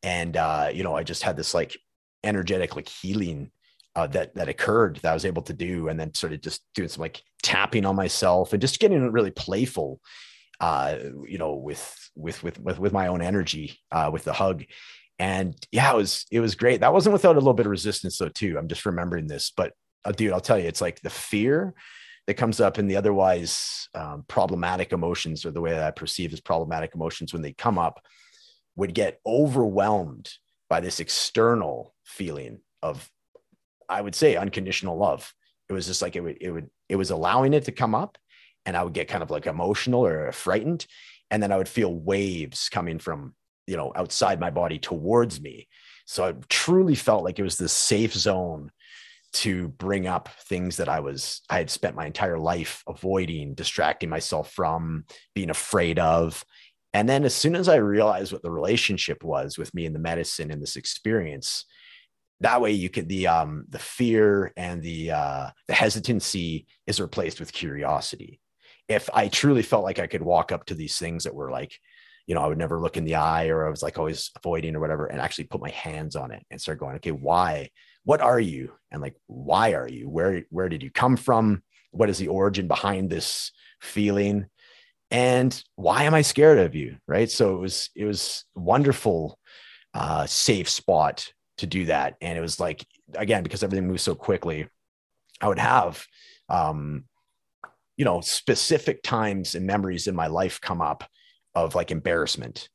And 0.02 0.38
uh, 0.38 0.70
you 0.74 0.84
know, 0.84 0.96
I 0.96 1.04
just 1.04 1.24
had 1.24 1.36
this 1.36 1.54
like 1.54 1.78
energetic 2.24 2.78
like 2.78 2.88
healing 2.88 3.52
uh, 3.96 4.08
that 4.08 4.34
that 4.36 4.50
occurred 4.50 5.00
that 5.04 5.12
I 5.12 5.14
was 5.14 5.26
able 5.26 5.44
to 5.44 5.54
do, 5.54 5.90
and 5.90 6.00
then 6.00 6.14
started 6.14 6.42
just 6.42 6.62
doing 6.76 6.90
some 6.90 7.02
like 7.02 7.22
tapping 7.44 7.86
on 7.86 7.96
myself 7.98 8.54
and 8.54 8.62
just 8.62 8.80
getting 8.80 9.12
really 9.12 9.32
playful, 9.32 10.00
uh, 10.60 10.98
you 11.28 11.38
know, 11.38 11.56
with 11.56 12.10
with 12.16 12.44
with 12.44 12.60
with 12.60 12.80
with 12.80 12.94
my 12.94 13.08
own 13.08 13.22
energy, 13.22 13.80
uh, 13.92 14.10
with 14.12 14.24
the 14.24 14.34
hug, 14.34 14.64
and 15.20 15.56
yeah, 15.72 15.92
it 15.92 15.96
was 15.96 16.26
it 16.32 16.40
was 16.40 16.56
great. 16.56 16.82
That 16.82 16.94
wasn't 16.94 17.14
without 17.14 17.36
a 17.36 17.40
little 17.40 17.54
bit 17.54 17.66
of 17.66 17.72
resistance 17.72 18.18
though 18.18 18.30
too. 18.30 18.58
I'm 18.58 18.68
just 18.68 18.86
remembering 18.86 19.28
this, 19.28 19.52
but 19.56 19.74
uh, 20.06 20.12
dude, 20.12 20.32
I'll 20.34 20.42
tell 20.42 20.60
you, 20.60 20.68
it's 20.68 20.82
like 20.82 21.02
the 21.02 21.10
fear 21.10 21.74
that 22.28 22.36
comes 22.36 22.62
up 22.62 22.80
in 22.80 22.88
the 22.88 22.96
otherwise 22.96 23.90
um, 23.96 24.24
problematic 24.28 24.94
emotions, 24.94 25.46
or 25.46 25.52
the 25.52 25.62
way 25.62 25.72
that 25.72 25.84
I 25.84 25.92
perceive 25.92 26.34
as 26.34 26.40
problematic 26.40 26.96
emotions 26.96 27.34
when 27.34 27.42
they 27.42 27.54
come 27.54 27.78
up, 27.78 28.02
would 28.76 28.94
get 28.94 29.20
overwhelmed 29.26 30.32
by 30.70 30.80
this 30.80 31.00
external 31.00 31.94
feeling 32.04 32.60
of, 32.82 33.10
I 33.90 34.02
would 34.02 34.16
say, 34.16 34.36
unconditional 34.36 34.98
love. 34.98 35.34
It 35.70 35.74
was 35.74 35.88
just 35.88 36.02
like 36.02 36.16
it 36.16 36.22
would 36.22 36.38
it 36.42 36.52
would 36.52 36.70
it 36.90 36.96
was 36.96 37.12
allowing 37.12 37.54
it 37.54 37.66
to 37.66 37.72
come 37.72 37.96
up, 37.96 38.18
and 38.66 38.78
I 38.78 38.84
would 38.84 38.94
get 38.94 39.08
kind 39.08 39.24
of 39.24 39.32
like 39.32 39.46
emotional 39.46 40.06
or 40.06 40.32
frightened, 40.32 40.86
and 41.32 41.42
then 41.42 41.52
I 41.52 41.58
would 41.58 41.70
feel 41.70 41.94
waves 41.94 42.70
coming 42.70 43.00
from 43.00 43.34
you 43.68 43.78
know 43.78 43.92
outside 43.96 44.40
my 44.40 44.50
body 44.50 44.80
towards 44.80 45.42
me. 45.42 45.68
So 46.06 46.26
i 46.26 46.34
truly 46.50 46.96
felt 46.96 47.24
like 47.24 47.40
it 47.40 47.44
was 47.44 47.58
this 47.58 47.74
safe 47.74 48.14
zone 48.14 48.72
to 49.34 49.70
bring 49.70 50.06
up 50.06 50.30
things 50.48 50.78
that 50.78 50.90
i 50.90 51.00
was 51.00 51.42
i 51.50 51.58
had 51.58 51.70
spent 51.70 51.96
my 51.96 52.06
entire 52.06 52.38
life 52.38 52.84
avoiding 52.88 53.56
distracting 53.56 54.10
myself 54.10 54.52
from 54.52 55.06
being 55.34 55.50
afraid 55.50 56.00
of. 56.00 56.44
And 56.96 57.10
then 57.10 57.24
as 57.24 57.34
soon 57.34 57.56
as 57.56 57.70
i 57.70 57.76
realized 57.76 58.32
what 58.32 58.44
the 58.44 58.52
relationship 58.52 59.24
was 59.24 59.58
with 59.58 59.74
me 59.74 59.86
and 59.86 59.96
the 59.96 60.00
medicine 60.00 60.52
and 60.52 60.62
this 60.62 60.76
experience 60.76 61.66
that 62.42 62.62
way 62.62 62.72
you 62.72 62.90
could 62.90 63.08
the 63.10 63.28
um 63.28 63.66
the 63.70 63.80
fear 63.80 64.52
and 64.58 64.84
the 64.84 65.12
uh 65.12 65.50
the 65.68 65.74
hesitancy 65.74 66.68
is 66.86 67.00
replaced 67.00 67.40
with 67.40 67.54
curiosity 67.54 68.40
if 68.94 69.10
i 69.14 69.28
truly 69.28 69.62
felt 69.62 69.84
like 69.84 70.00
i 70.00 70.08
could 70.08 70.22
walk 70.22 70.52
up 70.52 70.66
to 70.66 70.76
these 70.76 70.98
things 70.98 71.24
that 71.24 71.36
were 71.36 71.52
like 71.52 71.80
you 72.26 72.36
know, 72.36 72.42
I 72.42 72.48
would 72.48 72.58
never 72.58 72.80
look 72.80 72.98
in 72.98 73.04
the 73.04 73.16
eye 73.16 73.48
or 73.48 73.66
I 73.66 73.70
was 73.70 73.84
like 73.84 73.98
always 73.98 74.32
avoiding 74.38 74.76
or 74.76 74.80
whatever, 74.80 75.08
and 75.08 75.20
actually 75.20 75.46
put 75.46 75.62
my 75.62 75.70
hands 75.70 76.16
on 76.16 76.32
it 76.32 76.46
and 76.50 76.60
start 76.60 76.80
going, 76.80 76.96
okay, 76.96 77.12
why? 77.12 77.70
What 78.06 78.22
are 78.22 78.40
you? 78.40 78.74
And 78.92 79.02
like, 79.02 79.16
why 79.28 79.74
are 79.74 79.88
you? 79.88 80.10
Where 80.10 80.44
where 80.50 80.70
did 80.70 80.84
you 80.84 80.92
come 80.92 81.18
from? 81.18 81.64
What 81.92 82.10
is 82.10 82.18
the 82.18 82.30
origin 82.30 82.68
behind 82.68 83.10
this 83.10 83.52
feeling? 83.82 84.48
And 85.12 85.62
why 85.76 86.04
am 86.04 86.14
I 86.14 86.22
scared 86.22 86.60
of 86.60 86.76
you? 86.76 86.98
Right. 87.08 87.30
So 87.30 87.56
it 87.56 87.60
was 87.60 87.90
it 87.96 88.06
was 88.06 88.46
wonderful, 88.56 89.38
uh, 89.94 90.26
safe 90.26 90.70
spot 90.70 91.32
to 91.58 91.68
do 91.68 91.86
that. 91.86 92.16
And 92.22 92.38
it 92.38 92.42
was 92.42 92.60
like, 92.60 92.86
again, 93.16 93.44
because 93.44 93.64
everything 93.64 93.88
moves 93.88 94.02
so 94.02 94.16
quickly, 94.16 94.68
I 95.40 95.48
would 95.48 95.60
have 95.60 96.06
um, 96.50 97.06
you 97.98 98.06
know, 98.06 98.22
specific 98.22 99.04
times 99.04 99.56
and 99.56 99.66
memories 99.66 100.08
in 100.08 100.16
my 100.16 100.28
life 100.28 100.60
come 100.62 100.82
up 100.82 101.04
of 101.56 101.76
like 101.76 101.92
embarrassment 101.92 102.70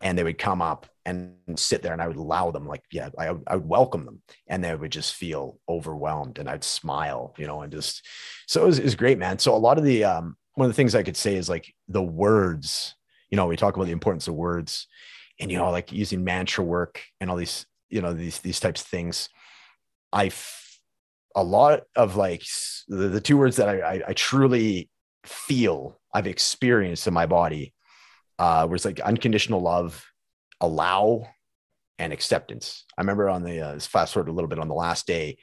and 0.00 0.16
they 0.16 0.22
would 0.22 0.38
come 0.38 0.62
up 0.62 0.86
and 1.04 1.34
sit 1.56 1.82
there 1.82 1.92
and 1.92 2.02
I 2.02 2.06
would 2.06 2.16
allow 2.16 2.50
them 2.50 2.66
like, 2.66 2.82
yeah, 2.92 3.08
I, 3.18 3.34
I 3.46 3.56
would 3.56 3.68
welcome 3.68 4.04
them 4.04 4.22
and 4.46 4.62
they 4.62 4.74
would 4.74 4.92
just 4.92 5.14
feel 5.14 5.58
overwhelmed 5.68 6.38
and 6.38 6.48
I'd 6.48 6.62
smile, 6.62 7.34
you 7.38 7.46
know, 7.46 7.62
and 7.62 7.72
just, 7.72 8.06
so 8.46 8.62
it 8.62 8.66
was, 8.66 8.78
it 8.78 8.84
was 8.84 8.94
great, 8.94 9.18
man. 9.18 9.38
So 9.38 9.54
a 9.54 9.56
lot 9.56 9.78
of 9.78 9.84
the, 9.84 10.04
um, 10.04 10.36
one 10.54 10.66
of 10.66 10.70
the 10.70 10.76
things 10.76 10.94
I 10.94 11.02
could 11.02 11.16
say 11.16 11.34
is 11.34 11.48
like 11.48 11.72
the 11.88 12.02
words, 12.02 12.94
you 13.30 13.36
know, 13.36 13.46
we 13.46 13.56
talk 13.56 13.74
about 13.74 13.86
the 13.86 13.92
importance 13.92 14.28
of 14.28 14.34
words 14.34 14.86
and, 15.40 15.50
you 15.50 15.56
know, 15.56 15.70
like 15.70 15.92
using 15.92 16.24
mantra 16.24 16.62
work 16.62 17.00
and 17.20 17.30
all 17.30 17.36
these, 17.36 17.66
you 17.88 18.02
know, 18.02 18.12
these, 18.12 18.40
these 18.40 18.60
types 18.60 18.82
of 18.82 18.86
things. 18.86 19.30
I, 20.12 20.30
a 21.38 21.42
lot 21.42 21.82
of 21.94 22.16
like 22.16 22.42
the, 22.88 23.08
the 23.08 23.20
two 23.20 23.38
words 23.38 23.56
that 23.56 23.68
I, 23.68 23.80
I, 23.80 24.02
I 24.08 24.12
truly 24.12 24.90
feel 25.24 26.00
I've 26.12 26.26
experienced 26.26 27.06
in 27.06 27.14
my 27.14 27.26
body 27.26 27.74
uh, 28.38 28.68
it's 28.70 28.84
like 28.84 29.00
unconditional 29.00 29.60
love, 29.60 30.04
allow, 30.60 31.26
and 31.98 32.12
acceptance. 32.12 32.84
I 32.96 33.02
remember 33.02 33.28
on 33.28 33.42
the 33.42 33.60
uh, 33.60 33.78
fast 33.80 34.14
forward 34.14 34.28
a 34.28 34.32
little 34.32 34.48
bit 34.48 34.60
on 34.60 34.68
the 34.68 34.74
last 34.74 35.06
day, 35.06 35.38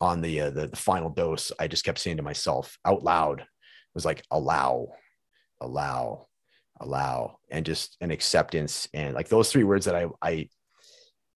on 0.00 0.20
the, 0.20 0.42
uh, 0.42 0.50
the 0.50 0.68
the 0.68 0.76
final 0.76 1.10
dose, 1.10 1.52
I 1.58 1.68
just 1.68 1.84
kept 1.84 2.00
saying 2.00 2.16
to 2.16 2.22
myself 2.22 2.76
out 2.84 3.04
loud, 3.04 3.44
was 3.94 4.04
like 4.04 4.24
allow, 4.30 4.88
allow, 5.60 6.26
allow, 6.80 7.38
and 7.50 7.64
just 7.64 7.96
an 8.00 8.10
acceptance, 8.10 8.88
and 8.92 9.14
like 9.14 9.28
those 9.28 9.52
three 9.52 9.64
words 9.64 9.86
that 9.86 9.94
I 9.94 10.06
I 10.20 10.48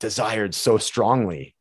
desired 0.00 0.54
so 0.54 0.78
strongly 0.78 1.55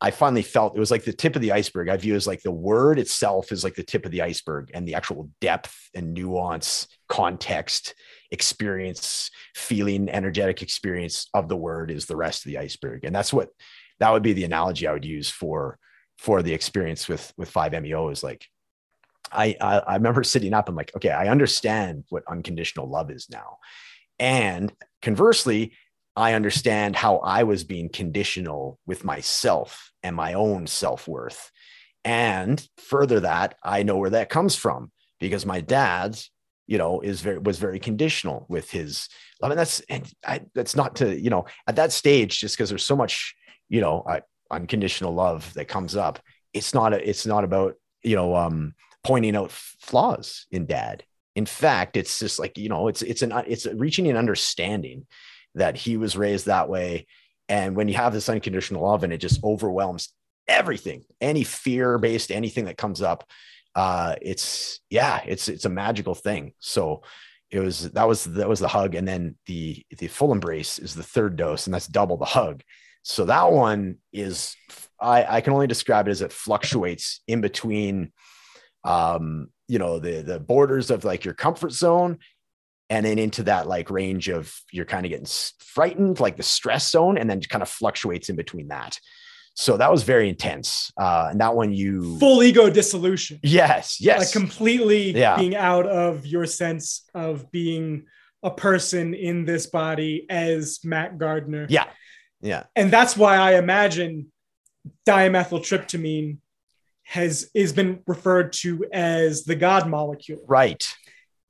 I 0.00 0.10
finally 0.10 0.42
felt 0.42 0.76
it 0.76 0.80
was 0.80 0.90
like 0.90 1.04
the 1.04 1.12
tip 1.12 1.36
of 1.36 1.42
the 1.42 1.52
iceberg. 1.52 1.88
I 1.88 1.96
view 1.96 2.14
as 2.14 2.26
like 2.26 2.42
the 2.42 2.50
word 2.50 2.98
itself 2.98 3.50
is 3.50 3.64
like 3.64 3.74
the 3.74 3.82
tip 3.82 4.04
of 4.04 4.12
the 4.12 4.22
iceberg, 4.22 4.70
and 4.74 4.86
the 4.86 4.94
actual 4.94 5.30
depth 5.40 5.74
and 5.94 6.12
nuance, 6.12 6.86
context, 7.08 7.94
experience, 8.30 9.30
feeling, 9.54 10.08
energetic 10.10 10.60
experience 10.60 11.28
of 11.32 11.48
the 11.48 11.56
word 11.56 11.90
is 11.90 12.06
the 12.06 12.16
rest 12.16 12.44
of 12.44 12.50
the 12.50 12.58
iceberg. 12.58 13.04
And 13.04 13.14
that's 13.14 13.32
what 13.32 13.48
that 14.00 14.12
would 14.12 14.22
be 14.22 14.34
the 14.34 14.44
analogy 14.44 14.86
I 14.86 14.92
would 14.92 15.04
use 15.04 15.30
for 15.30 15.78
for 16.18 16.42
the 16.42 16.52
experience 16.52 17.08
with 17.08 17.32
with 17.36 17.52
5-meo 17.52 18.08
is 18.10 18.22
like 18.22 18.46
I, 19.30 19.56
I 19.60 19.78
i 19.80 19.94
remember 19.94 20.22
sitting 20.22 20.54
up 20.54 20.68
i'm 20.68 20.74
like 20.74 20.92
okay 20.96 21.10
i 21.10 21.28
understand 21.28 22.04
what 22.08 22.22
unconditional 22.28 22.88
love 22.88 23.10
is 23.10 23.28
now 23.28 23.58
and 24.18 24.72
conversely 25.02 25.72
i 26.16 26.32
understand 26.32 26.96
how 26.96 27.18
i 27.18 27.42
was 27.42 27.64
being 27.64 27.88
conditional 27.88 28.78
with 28.86 29.04
myself 29.04 29.92
and 30.02 30.14
my 30.14 30.34
own 30.34 30.66
self-worth. 30.66 31.50
And 32.04 32.64
further 32.78 33.20
that 33.20 33.56
i 33.62 33.82
know 33.82 33.96
where 33.96 34.10
that 34.10 34.28
comes 34.28 34.54
from 34.54 34.92
because 35.20 35.44
my 35.46 35.60
dad's 35.60 36.30
you 36.66 36.78
know 36.78 37.00
is 37.00 37.20
very 37.20 37.38
was 37.38 37.58
very 37.58 37.78
conditional 37.78 38.46
with 38.48 38.70
his 38.70 39.08
love 39.40 39.50
and 39.50 39.58
that's 39.58 39.80
and 39.88 40.12
I, 40.24 40.42
that's 40.54 40.76
not 40.76 40.96
to 40.96 41.18
you 41.18 41.30
know 41.30 41.46
at 41.66 41.76
that 41.76 41.92
stage 41.92 42.40
just 42.40 42.56
because 42.56 42.70
there's 42.70 42.84
so 42.84 42.96
much 42.96 43.34
you 43.68 43.80
know 43.80 44.02
uh, 44.02 44.20
unconditional 44.50 45.12
love 45.14 45.52
that 45.54 45.66
comes 45.66 45.96
up 45.96 46.20
it's 46.52 46.72
not 46.72 46.92
a, 46.94 47.08
it's 47.08 47.26
not 47.26 47.44
about 47.44 47.74
you 48.02 48.16
know 48.16 48.34
um 48.34 48.74
pointing 49.06 49.36
out 49.36 49.52
flaws 49.52 50.46
in 50.50 50.66
dad. 50.66 51.04
In 51.36 51.46
fact 51.46 51.96
it's 51.96 52.18
just 52.18 52.38
like 52.38 52.58
you 52.58 52.68
know 52.68 52.88
it's 52.88 53.02
it's 53.02 53.22
an 53.22 53.32
it's 53.46 53.66
reaching 53.66 54.08
an 54.08 54.16
understanding 54.16 55.06
that 55.56 55.76
he 55.76 55.96
was 55.96 56.16
raised 56.16 56.46
that 56.46 56.68
way 56.68 57.06
and 57.48 57.76
when 57.76 57.88
you 57.88 57.94
have 57.94 58.12
this 58.12 58.28
unconditional 58.28 58.82
love 58.82 59.02
and 59.02 59.12
it 59.12 59.18
just 59.18 59.42
overwhelms 59.44 60.10
everything 60.48 61.04
any 61.20 61.42
fear 61.42 61.98
based 61.98 62.30
anything 62.30 62.66
that 62.66 62.78
comes 62.78 63.02
up 63.02 63.24
uh, 63.76 64.14
it's 64.22 64.80
yeah, 64.88 65.20
it's 65.26 65.48
it's 65.48 65.66
a 65.66 65.68
magical 65.68 66.14
thing. 66.14 66.52
So 66.58 67.02
it 67.50 67.60
was 67.60 67.90
that 67.92 68.08
was 68.08 68.24
that 68.24 68.48
was 68.48 68.58
the 68.58 68.68
hug, 68.68 68.94
and 68.94 69.06
then 69.06 69.36
the 69.44 69.84
the 69.98 70.08
full 70.08 70.32
embrace 70.32 70.78
is 70.78 70.94
the 70.94 71.02
third 71.02 71.36
dose, 71.36 71.66
and 71.66 71.74
that's 71.74 71.86
double 71.86 72.16
the 72.16 72.24
hug. 72.24 72.62
So 73.02 73.26
that 73.26 73.52
one 73.52 73.98
is 74.14 74.56
I, 74.98 75.36
I 75.36 75.40
can 75.42 75.52
only 75.52 75.66
describe 75.66 76.08
it 76.08 76.12
as 76.12 76.22
it 76.22 76.32
fluctuates 76.32 77.20
in 77.28 77.42
between 77.42 78.12
um, 78.82 79.48
you 79.68 79.78
know, 79.78 79.98
the 79.98 80.22
the 80.22 80.40
borders 80.40 80.90
of 80.90 81.04
like 81.04 81.26
your 81.26 81.34
comfort 81.34 81.72
zone 81.72 82.18
and 82.88 83.04
then 83.04 83.18
into 83.18 83.42
that 83.44 83.66
like 83.66 83.90
range 83.90 84.28
of 84.28 84.54
you're 84.70 84.84
kind 84.84 85.04
of 85.06 85.10
getting 85.10 85.26
frightened, 85.58 86.20
like 86.20 86.36
the 86.36 86.42
stress 86.42 86.90
zone, 86.90 87.18
and 87.18 87.28
then 87.28 87.40
kind 87.40 87.62
of 87.62 87.68
fluctuates 87.68 88.28
in 88.28 88.36
between 88.36 88.68
that. 88.68 88.98
So 89.54 89.78
that 89.78 89.90
was 89.90 90.02
very 90.02 90.28
intense. 90.28 90.92
Uh, 90.98 91.28
and 91.30 91.40
that 91.40 91.54
one 91.54 91.72
you 91.72 92.18
full 92.18 92.42
ego 92.42 92.68
dissolution. 92.68 93.40
Yes, 93.42 94.00
yes. 94.00 94.18
Like 94.20 94.32
completely 94.32 95.12
yeah. 95.12 95.36
being 95.36 95.56
out 95.56 95.86
of 95.86 96.26
your 96.26 96.44
sense 96.46 97.08
of 97.14 97.50
being 97.50 98.04
a 98.42 98.50
person 98.50 99.14
in 99.14 99.46
this 99.46 99.66
body 99.66 100.26
as 100.28 100.80
Matt 100.84 101.18
Gardiner. 101.18 101.66
Yeah. 101.70 101.86
Yeah. 102.42 102.64
And 102.76 102.92
that's 102.92 103.16
why 103.16 103.36
I 103.36 103.56
imagine 103.56 104.30
dimethyltryptamine 105.08 106.38
has 107.04 107.50
is 107.54 107.72
been 107.72 108.00
referred 108.06 108.52
to 108.52 108.84
as 108.92 109.44
the 109.44 109.54
God 109.54 109.88
molecule. 109.88 110.44
Right. 110.46 110.86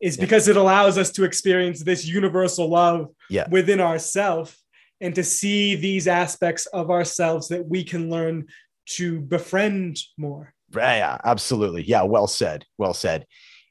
Is 0.01 0.17
yeah. 0.17 0.25
because 0.25 0.49
it 0.49 0.57
allows 0.57 0.99
us 0.99 1.11
to 1.13 1.25
experience 1.25 1.83
this 1.83 2.07
universal 2.07 2.69
love 2.69 3.09
yeah. 3.31 3.49
within 3.51 3.81
ourselves 3.81 4.57
and 5.01 5.15
to 5.15 5.25
see 5.25 5.75
these 5.75 6.07
aspects 6.07 6.67
of 6.67 6.91
ourselves 6.91 7.49
that 7.49 7.67
we 7.67 7.85
can 7.85 8.11
learn 8.11 8.47
to 8.87 9.21
befriend 9.21 9.99
more. 10.17 10.53
Yeah, 10.75 11.19
absolutely. 11.25 11.83
Yeah, 11.85 12.03
well 12.03 12.27
said. 12.27 12.65
Well 12.79 12.95
said. 12.95 13.27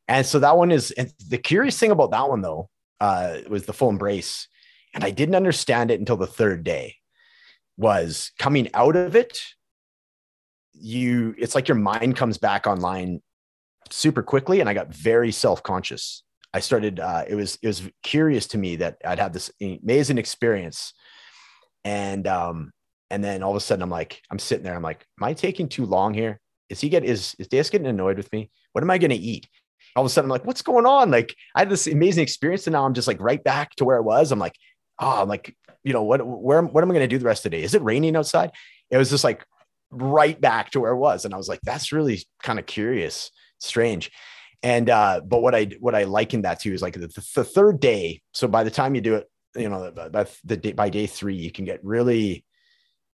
And 0.08 0.26
so 0.26 0.40
that 0.40 0.58
one 0.58 0.72
is 0.72 0.92
and 0.92 1.12
the 1.28 1.38
curious 1.38 1.78
thing 1.80 1.92
about 1.92 2.12
that 2.12 2.30
one 2.30 2.42
though, 2.42 2.70
uh, 3.00 3.40
was 3.50 3.66
the 3.66 3.74
full 3.74 3.90
embrace. 3.90 4.48
And 4.94 5.04
I 5.04 5.12
didn't 5.12 5.36
understand 5.36 5.92
it 5.92 6.00
until 6.00 6.18
the 6.18 6.28
third 6.28 6.64
day. 6.64 6.96
Was 7.78 8.32
coming 8.40 8.70
out 8.74 8.96
of 8.96 9.16
it, 9.16 9.40
you 10.72 11.36
it's 11.38 11.56
like 11.56 11.68
your 11.68 11.76
mind 11.76 12.16
comes 12.16 12.38
back 12.38 12.68
online 12.68 13.22
super 13.92 14.24
quickly. 14.24 14.60
And 14.60 14.70
I 14.70 14.74
got 14.74 14.94
very 14.94 15.32
self-conscious. 15.32 16.24
I 16.54 16.60
started 16.60 17.00
uh, 17.00 17.26
it 17.28 17.36
was 17.36 17.58
it 17.62 17.68
was 17.68 17.82
curious 18.02 18.48
to 18.48 18.58
me 18.58 18.78
that 18.78 18.98
I'd 19.06 19.20
have 19.20 19.34
this 19.34 19.52
amazing 19.62 20.18
experience 20.18 20.94
and 21.84 22.28
um, 22.28 22.72
and 23.10 23.24
then 23.24 23.44
all 23.44 23.52
of 23.52 23.58
a 23.58 23.62
sudden 23.62 23.84
I'm 23.84 23.90
like, 23.90 24.22
I'm 24.32 24.40
sitting 24.40 24.64
there, 24.64 24.76
I'm 24.76 24.82
like, 24.82 25.06
am 25.20 25.28
I 25.28 25.34
taking 25.34 25.70
too 25.70 25.86
long 25.86 26.14
here? 26.14 26.40
Is 26.70 26.82
he 26.82 26.90
get 26.90 27.06
is 27.06 27.36
is 27.40 27.48
Deus 27.48 27.70
getting 27.70 27.88
annoyed 27.88 28.18
with 28.18 28.32
me? 28.34 28.50
What 28.74 28.84
am 28.84 28.90
I 28.90 28.98
gonna 28.98 29.16
eat? 29.16 29.48
All 29.96 30.04
of 30.04 30.08
a 30.08 30.10
sudden 30.10 30.30
I'm 30.30 30.34
like, 30.34 30.46
what's 30.46 30.62
going 30.62 30.86
on? 30.86 31.12
Like 31.12 31.36
I 31.56 31.60
had 31.60 31.70
this 31.70 31.88
amazing 31.88 32.24
experience, 32.24 32.68
and 32.68 32.74
now 32.74 32.86
I'm 32.86 32.94
just 32.94 33.08
like 33.08 33.22
right 33.22 33.44
back 33.44 33.76
to 33.76 33.86
where 33.86 33.98
I 33.98 34.02
was. 34.02 34.32
I'm 34.32 34.40
like, 34.40 34.56
oh, 35.00 35.22
I'm 35.22 35.30
like, 35.30 35.56
you 35.84 35.94
know, 35.94 36.04
what 36.04 36.26
where 36.26 36.64
what 36.64 36.84
am 36.84 36.90
I 36.90 36.94
gonna 36.94 37.08
do 37.08 37.20
the 37.20 37.26
rest 37.26 37.46
of 37.46 37.52
the 37.52 37.58
day? 37.58 37.64
Is 37.64 37.76
it 37.76 37.84
raining 37.84 38.16
outside? 38.16 38.52
It 38.90 38.98
was 38.98 39.10
just 39.10 39.24
like 39.24 39.46
right 39.92 40.40
back 40.40 40.72
to 40.72 40.80
where 40.80 40.92
I 40.92 40.98
was. 40.98 41.26
And 41.26 41.34
I 41.34 41.38
was 41.38 41.48
like, 41.48 41.62
that's 41.64 41.92
really 41.92 42.26
kind 42.42 42.60
of 42.60 42.66
curious, 42.66 43.30
strange. 43.66 44.12
And 44.64 44.90
uh, 44.90 45.22
but 45.26 45.42
what 45.42 45.54
I 45.54 45.70
what 45.80 45.96
I 45.96 46.04
likened 46.06 46.46
that 46.46 46.60
to 46.62 46.74
is 46.74 46.82
like 46.82 46.94
the, 46.94 47.08
the 47.36 47.44
third 47.44 47.80
day. 47.80 48.22
So 48.34 48.48
by 48.48 48.64
the 48.64 48.72
time 48.72 48.96
you 48.96 49.02
do 49.02 49.16
it 49.16 49.30
you 49.56 49.70
know, 49.70 49.92
by 50.12 50.28
the 50.44 50.58
day, 50.58 50.74
by 50.74 50.90
day 50.90 51.08
three, 51.08 51.36
you 51.36 51.52
can 51.52 51.66
get 51.66 51.84
really 51.84 52.46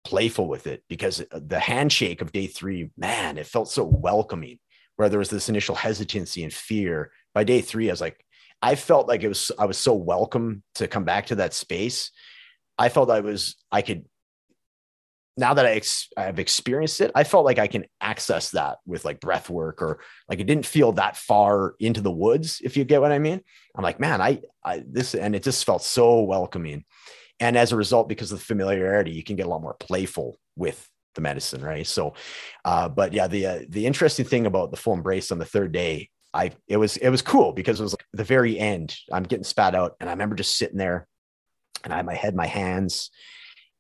playful 0.03 0.47
with 0.47 0.67
it 0.67 0.83
because 0.89 1.23
the 1.31 1.59
handshake 1.59 2.21
of 2.21 2.31
day 2.31 2.47
three, 2.47 2.89
man, 2.97 3.37
it 3.37 3.47
felt 3.47 3.69
so 3.69 3.83
welcoming. 3.83 4.59
Where 4.97 5.09
there 5.09 5.19
was 5.19 5.29
this 5.29 5.49
initial 5.49 5.73
hesitancy 5.73 6.43
and 6.43 6.53
fear. 6.53 7.11
By 7.33 7.43
day 7.43 7.61
three, 7.61 7.89
I 7.89 7.93
was 7.93 8.01
like, 8.01 8.23
I 8.61 8.75
felt 8.75 9.07
like 9.07 9.23
it 9.23 9.29
was 9.29 9.51
I 9.57 9.65
was 9.65 9.77
so 9.77 9.93
welcome 9.93 10.63
to 10.75 10.87
come 10.87 11.05
back 11.05 11.27
to 11.27 11.35
that 11.35 11.53
space. 11.53 12.11
I 12.77 12.89
felt 12.89 13.09
I 13.09 13.21
was 13.21 13.55
I 13.71 13.81
could 13.81 14.05
now 15.41 15.55
that 15.55 15.65
I 15.65 15.71
ex- 15.71 16.07
I've 16.15 16.39
experienced 16.39 17.01
it, 17.01 17.11
I 17.15 17.25
felt 17.25 17.43
like 17.43 17.59
I 17.59 17.67
can 17.67 17.85
access 17.99 18.51
that 18.51 18.77
with 18.85 19.03
like 19.03 19.19
breath 19.19 19.49
work 19.49 19.81
or 19.81 19.99
like 20.29 20.39
it 20.39 20.45
didn't 20.45 20.65
feel 20.65 20.93
that 20.93 21.17
far 21.17 21.75
into 21.79 21.99
the 21.99 22.11
woods, 22.11 22.61
if 22.63 22.77
you 22.77 22.85
get 22.85 23.01
what 23.01 23.11
I 23.11 23.19
mean. 23.19 23.41
I'm 23.75 23.83
like, 23.83 23.99
man, 23.99 24.21
I, 24.21 24.41
I 24.63 24.83
this 24.87 25.15
and 25.15 25.35
it 25.35 25.43
just 25.43 25.65
felt 25.65 25.83
so 25.83 26.21
welcoming. 26.21 26.85
And 27.39 27.57
as 27.57 27.71
a 27.71 27.75
result, 27.75 28.07
because 28.07 28.31
of 28.31 28.37
the 28.37 28.45
familiarity, 28.45 29.11
you 29.11 29.23
can 29.23 29.35
get 29.35 29.47
a 29.47 29.49
lot 29.49 29.63
more 29.63 29.73
playful 29.73 30.37
with 30.55 30.87
the 31.15 31.21
medicine, 31.21 31.63
right? 31.63 31.87
So, 31.87 32.13
uh, 32.63 32.87
but 32.87 33.11
yeah, 33.11 33.27
the 33.27 33.45
uh, 33.45 33.59
the 33.67 33.87
interesting 33.87 34.25
thing 34.25 34.45
about 34.45 34.69
the 34.69 34.77
full 34.77 34.93
embrace 34.93 35.31
on 35.31 35.39
the 35.39 35.45
third 35.45 35.71
day, 35.71 36.09
I 36.35 36.51
it 36.67 36.77
was 36.77 36.97
it 36.97 37.09
was 37.09 37.23
cool 37.23 37.51
because 37.51 37.79
it 37.79 37.83
was 37.83 37.93
like 37.93 38.05
the 38.13 38.23
very 38.23 38.59
end. 38.59 38.95
I'm 39.11 39.23
getting 39.23 39.43
spat 39.43 39.73
out, 39.73 39.95
and 39.99 40.07
I 40.07 40.13
remember 40.13 40.35
just 40.35 40.55
sitting 40.55 40.77
there, 40.77 41.07
and 41.83 41.91
I 41.91 41.97
had 41.97 42.05
my 42.05 42.13
head, 42.13 42.35
my 42.35 42.45
hands, 42.45 43.09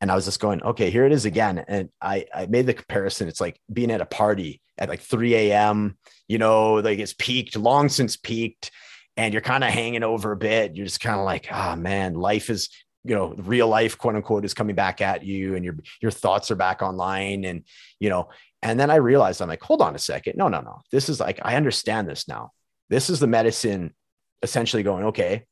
and 0.01 0.11
I 0.11 0.15
was 0.15 0.25
just 0.25 0.39
going, 0.39 0.63
okay, 0.63 0.89
here 0.89 1.05
it 1.05 1.11
is 1.11 1.25
again. 1.25 1.63
And 1.67 1.89
I, 2.01 2.25
I 2.33 2.47
made 2.47 2.65
the 2.65 2.73
comparison. 2.73 3.27
It's 3.27 3.39
like 3.39 3.59
being 3.71 3.91
at 3.91 4.01
a 4.01 4.05
party 4.05 4.59
at 4.79 4.89
like 4.89 4.99
3 4.99 5.35
a.m., 5.35 5.97
you 6.27 6.39
know, 6.39 6.75
like 6.75 6.97
it's 6.97 7.13
peaked, 7.13 7.55
long 7.55 7.87
since 7.87 8.17
peaked, 8.17 8.71
and 9.15 9.31
you're 9.31 9.43
kind 9.43 9.63
of 9.63 9.69
hanging 9.69 10.03
over 10.03 10.31
a 10.31 10.37
bit. 10.37 10.75
You're 10.75 10.87
just 10.87 11.01
kind 11.01 11.19
of 11.19 11.25
like, 11.25 11.47
oh 11.51 11.75
man, 11.75 12.15
life 12.15 12.49
is, 12.49 12.69
you 13.03 13.13
know, 13.13 13.35
real 13.37 13.67
life, 13.67 13.97
quote 13.97 14.15
unquote, 14.15 14.43
is 14.43 14.55
coming 14.55 14.75
back 14.75 15.01
at 15.01 15.23
you, 15.23 15.55
and 15.55 15.63
your 15.63 15.75
your 16.01 16.11
thoughts 16.11 16.49
are 16.49 16.55
back 16.55 16.81
online. 16.81 17.45
And, 17.45 17.63
you 17.99 18.09
know, 18.09 18.29
and 18.63 18.79
then 18.79 18.89
I 18.89 18.95
realized 18.95 19.39
I'm 19.39 19.49
like, 19.49 19.61
hold 19.61 19.81
on 19.81 19.93
a 19.93 19.99
second. 19.99 20.35
No, 20.35 20.47
no, 20.47 20.61
no. 20.61 20.81
This 20.91 21.09
is 21.09 21.19
like, 21.19 21.39
I 21.43 21.55
understand 21.57 22.09
this 22.09 22.27
now. 22.27 22.51
This 22.89 23.09
is 23.09 23.19
the 23.19 23.27
medicine 23.27 23.93
essentially 24.41 24.81
going, 24.81 25.05
okay, 25.05 25.45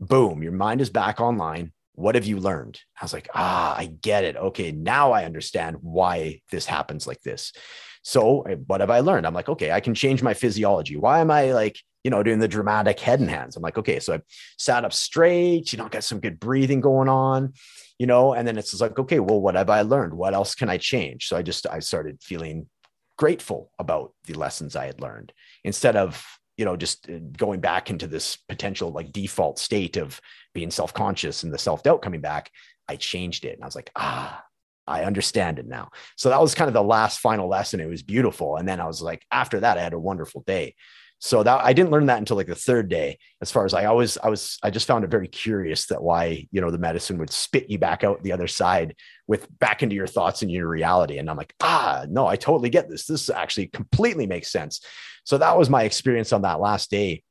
boom, 0.00 0.42
your 0.42 0.52
mind 0.52 0.80
is 0.80 0.88
back 0.88 1.20
online 1.20 1.72
what 1.94 2.14
have 2.14 2.24
you 2.24 2.38
learned? 2.38 2.80
I 3.00 3.04
was 3.04 3.12
like, 3.12 3.28
ah, 3.34 3.74
I 3.76 3.86
get 3.86 4.24
it. 4.24 4.36
Okay, 4.36 4.72
now 4.72 5.12
I 5.12 5.24
understand 5.24 5.76
why 5.80 6.40
this 6.50 6.66
happens 6.66 7.06
like 7.06 7.20
this. 7.22 7.52
So, 8.02 8.42
eh, 8.42 8.56
what 8.66 8.80
have 8.80 8.90
I 8.90 9.00
learned? 9.00 9.26
I'm 9.26 9.34
like, 9.34 9.48
okay, 9.48 9.70
I 9.70 9.80
can 9.80 9.94
change 9.94 10.22
my 10.22 10.34
physiology. 10.34 10.96
Why 10.96 11.20
am 11.20 11.30
I 11.30 11.52
like, 11.52 11.78
you 12.02 12.10
know, 12.10 12.22
doing 12.22 12.40
the 12.40 12.48
dramatic 12.48 12.98
head 12.98 13.20
and 13.20 13.30
hands? 13.30 13.56
I'm 13.56 13.62
like, 13.62 13.78
okay, 13.78 14.00
so 14.00 14.14
I 14.14 14.20
sat 14.58 14.84
up 14.84 14.92
straight, 14.92 15.72
you 15.72 15.78
know, 15.78 15.88
got 15.88 16.04
some 16.04 16.20
good 16.20 16.40
breathing 16.40 16.80
going 16.80 17.08
on, 17.08 17.52
you 17.98 18.06
know, 18.06 18.32
and 18.32 18.48
then 18.48 18.58
it's 18.58 18.78
like, 18.80 18.98
okay, 18.98 19.20
well, 19.20 19.40
what 19.40 19.54
have 19.54 19.70
I 19.70 19.82
learned? 19.82 20.14
What 20.14 20.34
else 20.34 20.54
can 20.54 20.68
I 20.68 20.78
change? 20.78 21.28
So 21.28 21.36
I 21.36 21.42
just, 21.42 21.66
I 21.66 21.78
started 21.78 22.22
feeling 22.22 22.66
grateful 23.18 23.70
about 23.78 24.12
the 24.24 24.34
lessons 24.34 24.74
I 24.74 24.86
had 24.86 25.00
learned 25.00 25.32
instead 25.62 25.94
of 25.94 26.24
you 26.56 26.64
know 26.64 26.76
just 26.76 27.08
uh, 27.08 27.18
going 27.36 27.60
back 27.60 27.90
into 27.90 28.06
this 28.06 28.36
potential 28.48 28.90
like 28.90 29.12
default 29.12 29.58
state 29.58 29.96
of 29.96 30.20
being 30.54 30.70
self-conscious 30.70 31.42
and 31.42 31.52
the 31.52 31.58
self-doubt 31.58 32.02
coming 32.02 32.20
back 32.20 32.50
i 32.88 32.96
changed 32.96 33.44
it 33.44 33.54
and 33.54 33.62
i 33.62 33.66
was 33.66 33.76
like 33.76 33.90
ah 33.96 34.42
i 34.86 35.04
understand 35.04 35.58
it 35.58 35.66
now. 35.66 35.90
So 36.16 36.28
that 36.28 36.40
was 36.40 36.56
kind 36.56 36.66
of 36.66 36.74
the 36.74 36.82
last 36.82 37.20
final 37.20 37.48
lesson. 37.48 37.78
It 37.78 37.88
was 37.88 38.02
beautiful. 38.02 38.56
And 38.56 38.68
then 38.68 38.80
i 38.80 38.86
was 38.86 39.00
like 39.00 39.24
after 39.30 39.60
that 39.60 39.78
i 39.78 39.82
had 39.82 39.92
a 39.92 39.98
wonderful 39.98 40.42
day 40.46 40.74
so 41.24 41.40
that 41.44 41.64
i 41.64 41.72
didn't 41.72 41.92
learn 41.92 42.06
that 42.06 42.18
until 42.18 42.36
like 42.36 42.48
the 42.48 42.54
third 42.54 42.88
day 42.88 43.16
as 43.40 43.50
far 43.50 43.64
as 43.64 43.72
i 43.74 43.84
always 43.84 44.18
i 44.18 44.28
was 44.28 44.58
i 44.64 44.70
just 44.70 44.88
found 44.88 45.04
it 45.04 45.10
very 45.10 45.28
curious 45.28 45.86
that 45.86 46.02
why 46.02 46.46
you 46.50 46.60
know 46.60 46.70
the 46.70 46.78
medicine 46.78 47.16
would 47.16 47.30
spit 47.30 47.70
you 47.70 47.78
back 47.78 48.02
out 48.02 48.20
the 48.24 48.32
other 48.32 48.48
side 48.48 48.96
with 49.28 49.46
back 49.58 49.82
into 49.82 49.94
your 49.94 50.06
thoughts 50.06 50.42
and 50.42 50.50
your 50.50 50.68
reality. 50.68 51.18
And 51.18 51.30
i'm 51.30 51.36
like 51.36 51.54
ah 51.60 52.04
no 52.08 52.26
i 52.26 52.36
totally 52.36 52.70
get 52.70 52.88
this. 52.88 53.06
This 53.06 53.30
actually 53.30 53.68
completely 53.68 54.26
makes 54.26 54.50
sense. 54.50 54.80
So 55.24 55.38
that 55.38 55.56
was 55.56 55.70
my 55.70 55.84
experience 55.84 56.32
on 56.32 56.42
that 56.42 56.60
last 56.60 56.90
day. 56.90 57.22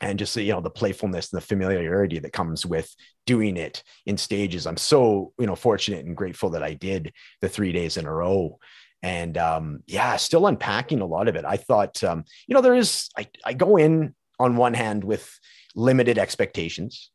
And 0.00 0.18
just 0.18 0.36
you 0.36 0.52
know 0.52 0.60
the 0.60 0.68
playfulness 0.68 1.32
and 1.32 1.40
the 1.40 1.46
familiarity 1.46 2.18
that 2.18 2.32
comes 2.32 2.66
with 2.66 2.92
doing 3.24 3.56
it 3.56 3.84
in 4.04 4.18
stages. 4.18 4.66
I'm 4.66 4.76
so 4.76 5.32
you 5.38 5.46
know 5.46 5.54
fortunate 5.54 6.04
and 6.04 6.16
grateful 6.16 6.50
that 6.50 6.62
i 6.64 6.74
did 6.74 7.12
the 7.40 7.48
three 7.48 7.70
days 7.70 7.96
in 7.96 8.06
a 8.06 8.12
row 8.12 8.58
and 9.02 9.36
um, 9.36 9.82
yeah, 9.86 10.16
still 10.16 10.46
unpacking 10.46 11.00
a 11.00 11.06
lot 11.06 11.28
of 11.28 11.36
it. 11.36 11.44
I 11.44 11.56
thought, 11.56 12.02
um, 12.04 12.24
you 12.46 12.54
know, 12.54 12.60
there 12.60 12.74
is, 12.74 13.10
I, 13.16 13.28
I 13.44 13.52
go 13.52 13.76
in 13.76 14.14
on 14.38 14.56
one 14.56 14.74
hand 14.74 15.02
with 15.02 15.38
limited 15.74 16.18
expectations, 16.18 17.10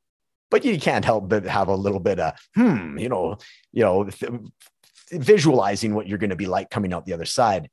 but 0.52 0.66
you 0.66 0.80
can't 0.80 1.06
help 1.06 1.30
but 1.30 1.46
have 1.46 1.70
a 1.70 1.76
little 1.76 2.00
bit 2.00 2.20
of, 2.20 2.34
hmm, 2.56 2.98
you 2.98 3.10
know, 3.10 3.38
you 3.72 3.84
know, 3.84 4.04
th- 4.06 4.32
visualizing 5.12 5.96
what 5.96 6.08
you're 6.08 6.18
going 6.18 6.32
to 6.32 6.36
be 6.36 6.46
like 6.46 6.70
coming 6.70 6.94
out 6.94 7.06
the 7.06 7.14
other 7.14 7.26
side. 7.26 7.70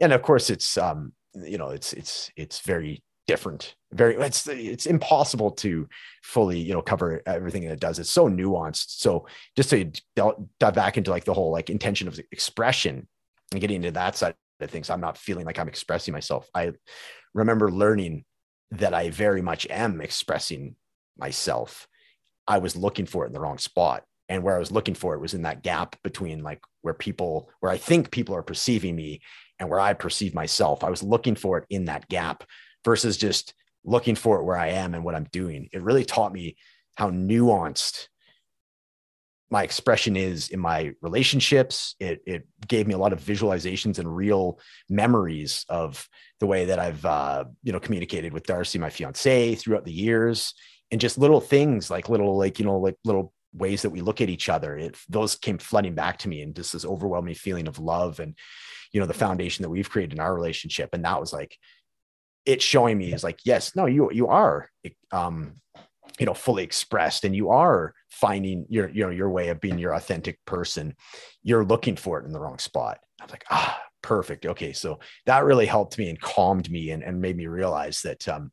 And 0.00 0.12
of 0.12 0.22
course 0.22 0.48
it's, 0.48 0.78
um, 0.78 1.12
you 1.34 1.58
know, 1.58 1.68
it's, 1.68 1.92
it's, 1.92 2.30
it's 2.36 2.60
very 2.60 3.02
different 3.26 3.74
very 3.92 4.16
it's 4.16 4.48
it's 4.48 4.86
impossible 4.86 5.50
to 5.50 5.86
fully 6.22 6.58
you 6.58 6.72
know 6.72 6.80
cover 6.80 7.22
everything 7.26 7.62
that 7.62 7.74
it 7.74 7.78
does 7.78 7.98
it's 7.98 8.08
so 8.08 8.26
nuanced 8.26 8.98
so 8.98 9.26
just 9.54 9.68
to 9.68 9.84
dive 10.16 10.74
back 10.74 10.96
into 10.96 11.10
like 11.10 11.24
the 11.24 11.34
whole 11.34 11.52
like 11.52 11.68
intention 11.68 12.08
of 12.08 12.18
expression 12.32 13.06
and 13.52 13.60
getting 13.60 13.76
into 13.76 13.90
that 13.92 14.16
side 14.16 14.34
of 14.60 14.70
things 14.70 14.90
i'm 14.90 15.00
not 15.00 15.18
feeling 15.18 15.46
like 15.46 15.58
i'm 15.58 15.68
expressing 15.68 16.12
myself. 16.12 16.48
I 16.54 16.72
remember 17.34 17.70
learning 17.70 18.24
that 18.72 18.94
i 18.94 19.10
very 19.10 19.42
much 19.42 19.66
am 19.68 20.00
expressing 20.00 20.76
myself. 21.16 21.86
I 22.46 22.58
was 22.58 22.76
looking 22.76 23.06
for 23.06 23.24
it 23.24 23.28
in 23.28 23.32
the 23.32 23.40
wrong 23.40 23.58
spot 23.58 24.04
and 24.28 24.42
where 24.42 24.56
i 24.56 24.58
was 24.58 24.72
looking 24.72 24.94
for 24.94 25.14
it 25.14 25.20
was 25.20 25.34
in 25.34 25.42
that 25.42 25.62
gap 25.62 25.96
between 26.02 26.42
like 26.42 26.60
where 26.82 26.94
people 26.94 27.50
where 27.60 27.72
i 27.72 27.76
think 27.76 28.10
people 28.10 28.34
are 28.34 28.42
perceiving 28.42 28.96
me 28.96 29.20
and 29.58 29.68
where 29.68 29.80
i 29.80 29.92
perceive 29.92 30.34
myself. 30.34 30.84
I 30.84 30.90
was 30.90 31.02
looking 31.02 31.34
for 31.34 31.58
it 31.58 31.64
in 31.70 31.86
that 31.86 32.08
gap 32.08 32.44
versus 32.84 33.16
just 33.16 33.54
looking 33.84 34.14
for 34.14 34.38
it 34.38 34.44
where 34.44 34.56
I 34.56 34.68
am 34.68 34.94
and 34.94 35.04
what 35.04 35.14
I'm 35.14 35.28
doing. 35.32 35.68
It 35.72 35.82
really 35.82 36.04
taught 36.04 36.32
me 36.32 36.56
how 36.96 37.10
nuanced 37.10 38.08
my 39.50 39.62
expression 39.62 40.16
is 40.16 40.48
in 40.48 40.60
my 40.60 40.92
relationships. 41.00 41.94
It, 41.98 42.20
it 42.26 42.46
gave 42.66 42.86
me 42.86 42.94
a 42.94 42.98
lot 42.98 43.12
of 43.12 43.20
visualizations 43.20 43.98
and 43.98 44.14
real 44.14 44.60
memories 44.88 45.64
of 45.68 46.06
the 46.40 46.46
way 46.46 46.66
that 46.66 46.78
I've, 46.78 47.04
uh, 47.04 47.44
you 47.62 47.72
know, 47.72 47.80
communicated 47.80 48.32
with 48.32 48.46
Darcy, 48.46 48.78
my 48.78 48.90
fiance 48.90 49.54
throughout 49.54 49.84
the 49.84 49.92
years 49.92 50.54
and 50.90 51.00
just 51.00 51.18
little 51.18 51.40
things 51.40 51.90
like 51.90 52.08
little, 52.08 52.36
like, 52.36 52.58
you 52.58 52.64
know, 52.64 52.78
like 52.78 52.96
little 53.04 53.32
ways 53.54 53.82
that 53.82 53.90
we 53.90 54.02
look 54.02 54.20
at 54.20 54.28
each 54.28 54.48
other. 54.48 54.76
It, 54.76 54.96
those 55.08 55.34
came 55.34 55.58
flooding 55.58 55.94
back 55.94 56.18
to 56.18 56.28
me 56.28 56.42
and 56.42 56.54
just 56.54 56.72
this 56.72 56.84
overwhelming 56.84 57.34
feeling 57.34 57.68
of 57.68 57.78
love 57.78 58.20
and, 58.20 58.36
you 58.92 59.00
know, 59.00 59.06
the 59.06 59.14
foundation 59.14 59.62
that 59.62 59.70
we've 59.70 59.90
created 59.90 60.14
in 60.14 60.20
our 60.20 60.34
relationship. 60.34 60.90
And 60.92 61.04
that 61.04 61.20
was 61.20 61.32
like, 61.32 61.56
it's 62.44 62.64
showing 62.64 62.96
me 62.96 63.12
is 63.12 63.24
like, 63.24 63.40
yes, 63.44 63.76
no, 63.76 63.84
you 63.84 64.10
you 64.10 64.28
are 64.28 64.70
um, 65.12 65.52
you 66.18 66.26
know, 66.26 66.34
fully 66.34 66.64
expressed 66.64 67.24
and 67.24 67.34
you 67.34 67.50
are 67.50 67.94
finding 68.10 68.66
your, 68.68 68.88
you 68.88 69.04
know, 69.04 69.10
your 69.10 69.30
way 69.30 69.48
of 69.48 69.60
being 69.60 69.78
your 69.78 69.94
authentic 69.94 70.44
person. 70.44 70.94
You're 71.42 71.64
looking 71.64 71.96
for 71.96 72.20
it 72.20 72.26
in 72.26 72.32
the 72.32 72.40
wrong 72.40 72.58
spot. 72.58 72.98
I'm 73.20 73.28
like, 73.28 73.44
ah, 73.50 73.80
perfect. 74.02 74.46
Okay. 74.46 74.72
So 74.72 74.98
that 75.26 75.44
really 75.44 75.66
helped 75.66 75.98
me 75.98 76.08
and 76.08 76.20
calmed 76.20 76.70
me 76.70 76.90
and, 76.90 77.02
and 77.02 77.20
made 77.20 77.36
me 77.36 77.46
realize 77.46 78.02
that 78.02 78.26
um, 78.28 78.50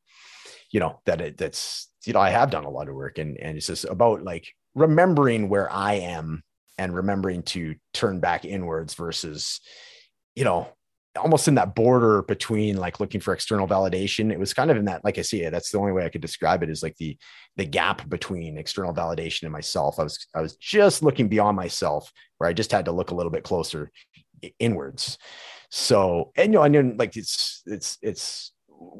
you 0.71 0.79
know, 0.79 0.99
that 1.05 1.21
it 1.21 1.37
that's 1.37 1.89
you 2.05 2.13
know, 2.13 2.19
I 2.19 2.29
have 2.29 2.51
done 2.51 2.65
a 2.65 2.69
lot 2.69 2.89
of 2.89 2.95
work 2.95 3.17
and 3.17 3.37
and 3.37 3.57
it's 3.57 3.67
just 3.67 3.85
about 3.85 4.23
like 4.23 4.47
remembering 4.73 5.49
where 5.49 5.71
I 5.71 5.95
am 5.95 6.43
and 6.77 6.93
remembering 6.93 7.43
to 7.43 7.75
turn 7.93 8.19
back 8.19 8.45
inwards 8.45 8.93
versus, 8.93 9.61
you 10.35 10.43
know, 10.43 10.67
almost 11.17 11.47
in 11.47 11.55
that 11.55 11.75
border 11.75 12.23
between 12.23 12.77
like 12.77 12.99
looking 12.99 13.21
for 13.21 13.33
external 13.33 13.67
validation 13.67 14.31
it 14.31 14.39
was 14.39 14.53
kind 14.53 14.69
of 14.69 14.77
in 14.77 14.85
that 14.85 15.03
like 15.05 15.17
i 15.17 15.21
see 15.21 15.41
it 15.41 15.51
that's 15.51 15.71
the 15.71 15.77
only 15.77 15.91
way 15.91 16.05
i 16.05 16.09
could 16.09 16.21
describe 16.21 16.61
it 16.61 16.69
is 16.69 16.83
like 16.83 16.95
the 16.97 17.17
the 17.57 17.65
gap 17.65 18.07
between 18.09 18.57
external 18.57 18.93
validation 18.93 19.43
and 19.43 19.51
myself. 19.51 19.99
I 19.99 20.03
was 20.03 20.27
i 20.35 20.41
was 20.41 20.55
just 20.57 21.03
looking 21.03 21.27
beyond 21.27 21.55
myself 21.55 22.11
where 22.37 22.49
i 22.49 22.53
just 22.53 22.71
had 22.71 22.85
to 22.85 22.91
look 22.91 23.11
a 23.11 23.15
little 23.15 23.31
bit 23.31 23.43
closer 23.43 23.91
inwards. 24.59 25.17
So 25.71 26.31
and 26.35 26.51
you 26.51 26.59
know 26.59 26.63
and 26.63 26.75
then 26.75 26.97
like 26.97 27.15
it's 27.15 27.61
it's 27.65 27.97
it's 28.01 28.51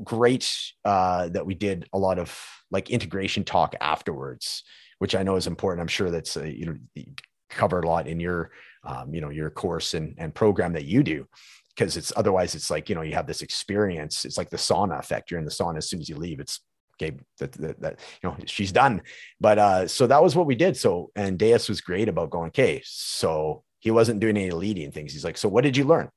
great 0.03 0.51
uh 0.83 1.29
that 1.29 1.45
we 1.45 1.53
did 1.53 1.87
a 1.93 1.99
lot 1.99 2.17
of 2.17 2.37
like 2.71 2.89
integration 2.89 3.43
talk 3.43 3.75
afterwards 3.79 4.63
which 4.99 5.15
i 5.15 5.23
know 5.23 5.35
is 5.35 5.47
important. 5.47 5.81
I'm 5.81 5.87
sure 5.87 6.09
that's 6.09 6.37
uh, 6.37 6.43
you 6.43 6.65
know 6.65 7.03
covered 7.49 7.83
a 7.83 7.87
lot 7.87 8.07
in 8.07 8.19
your 8.19 8.51
um, 8.83 9.13
you 9.13 9.21
know 9.21 9.29
your 9.29 9.49
course 9.49 9.93
and 9.93 10.15
and 10.17 10.33
program 10.33 10.73
that 10.73 10.85
you 10.85 11.03
do 11.03 11.27
because 11.75 11.97
it's 11.97 12.13
otherwise 12.15 12.55
it's 12.55 12.71
like 12.71 12.89
you 12.89 12.95
know 12.95 13.01
you 13.01 13.13
have 13.13 13.27
this 13.27 13.41
experience 13.41 14.25
it's 14.25 14.37
like 14.37 14.49
the 14.49 14.57
sauna 14.57 14.97
effect 14.97 15.29
you're 15.29 15.39
in 15.39 15.45
the 15.45 15.51
sauna 15.51 15.77
as 15.77 15.89
soon 15.89 15.99
as 15.99 16.07
you 16.07 16.15
leave 16.15 16.39
it's 16.39 16.61
okay 16.95 17.17
that, 17.39 17.51
that, 17.81 17.99
you 18.21 18.29
know 18.29 18.35
she's 18.45 18.71
done. 18.71 19.01
But 19.39 19.59
uh 19.59 19.87
so 19.87 20.07
that 20.07 20.23
was 20.23 20.35
what 20.35 20.45
we 20.45 20.55
did 20.55 20.77
so 20.77 21.11
and 21.15 21.37
deus 21.37 21.69
was 21.69 21.81
great 21.81 22.09
about 22.09 22.29
going 22.29 22.49
okay 22.49 22.81
so 22.85 23.63
he 23.79 23.91
wasn't 23.91 24.19
doing 24.19 24.37
any 24.37 24.51
leading 24.51 24.91
things. 24.91 25.13
He's 25.13 25.25
like 25.25 25.37
so 25.37 25.49
what 25.49 25.63
did 25.63 25.77
you 25.77 25.83
learn? 25.83 26.09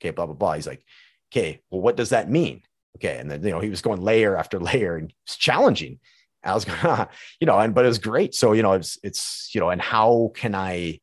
Okay 0.00 0.10
blah 0.10 0.26
blah 0.26 0.34
blah. 0.34 0.54
He's 0.54 0.66
like 0.66 0.84
okay 1.32 1.60
well 1.70 1.80
what 1.80 1.96
does 1.96 2.10
that 2.10 2.30
mean? 2.30 2.62
Okay 2.96 3.18
and 3.18 3.30
then 3.30 3.42
you 3.42 3.50
know 3.50 3.60
he 3.60 3.70
was 3.70 3.82
going 3.82 4.00
layer 4.00 4.36
after 4.36 4.60
layer 4.70 4.96
and 4.96 5.12
it's 5.26 5.36
challenging. 5.36 6.00
I 6.42 6.54
was 6.54 6.64
going 6.64 7.06
you 7.40 7.46
know 7.46 7.58
and 7.58 7.74
but 7.74 7.84
it 7.84 7.88
was 7.88 7.98
great. 7.98 8.34
So 8.34 8.52
you 8.52 8.62
know 8.62 8.72
it's 8.72 8.98
it's 9.02 9.50
you 9.54 9.60
know 9.60 9.70
and 9.70 9.80
how 9.80 10.32
can 10.34 10.54
i 10.54 11.00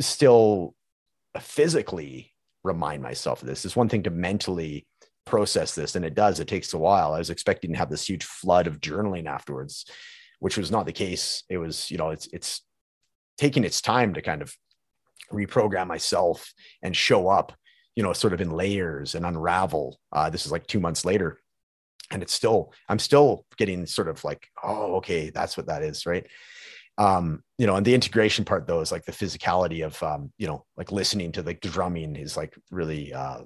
still 0.00 0.74
physically 1.40 2.32
remind 2.66 3.02
myself 3.02 3.42
of 3.42 3.48
this. 3.48 3.64
It's 3.64 3.76
one 3.76 3.88
thing 3.88 4.02
to 4.02 4.10
mentally 4.10 4.86
process 5.24 5.74
this, 5.74 5.96
and 5.96 6.04
it 6.04 6.14
does. 6.14 6.40
It 6.40 6.48
takes 6.48 6.74
a 6.74 6.78
while. 6.78 7.14
I 7.14 7.18
was 7.18 7.30
expecting 7.30 7.72
to 7.72 7.78
have 7.78 7.90
this 7.90 8.08
huge 8.08 8.24
flood 8.24 8.66
of 8.66 8.80
journaling 8.80 9.26
afterwards, 9.26 9.86
which 10.40 10.56
was 10.56 10.70
not 10.70 10.86
the 10.86 10.92
case. 10.92 11.44
It 11.48 11.58
was, 11.58 11.90
you 11.90 11.98
know, 11.98 12.10
it's 12.10 12.28
it's 12.32 12.62
taking 13.38 13.64
its 13.64 13.80
time 13.80 14.14
to 14.14 14.22
kind 14.22 14.42
of 14.42 14.54
reprogram 15.32 15.86
myself 15.86 16.52
and 16.82 16.96
show 16.96 17.28
up, 17.28 17.52
you 17.96 18.02
know, 18.02 18.12
sort 18.12 18.32
of 18.32 18.40
in 18.40 18.50
layers 18.50 19.14
and 19.14 19.26
unravel. 19.26 19.98
Uh, 20.12 20.30
this 20.30 20.46
is 20.46 20.52
like 20.52 20.66
two 20.66 20.80
months 20.80 21.04
later. 21.04 21.38
And 22.12 22.22
it's 22.22 22.32
still, 22.32 22.72
I'm 22.88 23.00
still 23.00 23.44
getting 23.56 23.84
sort 23.84 24.08
of 24.08 24.22
like, 24.22 24.48
oh, 24.62 24.96
okay, 24.96 25.30
that's 25.30 25.56
what 25.56 25.66
that 25.66 25.82
is, 25.82 26.06
right? 26.06 26.24
Um 26.98 27.42
you 27.58 27.66
know 27.66 27.76
and 27.76 27.84
the 27.84 27.94
integration 27.94 28.44
part 28.44 28.66
though 28.66 28.80
is 28.80 28.92
like 28.92 29.04
the 29.04 29.12
physicality 29.12 29.84
of 29.84 30.02
um 30.02 30.32
you 30.38 30.46
know 30.46 30.64
like 30.76 30.92
listening 30.92 31.32
to 31.32 31.42
like 31.42 31.60
the 31.60 31.68
drumming 31.68 32.16
is 32.16 32.36
like 32.36 32.54
really 32.70 33.12
uh, 33.12 33.40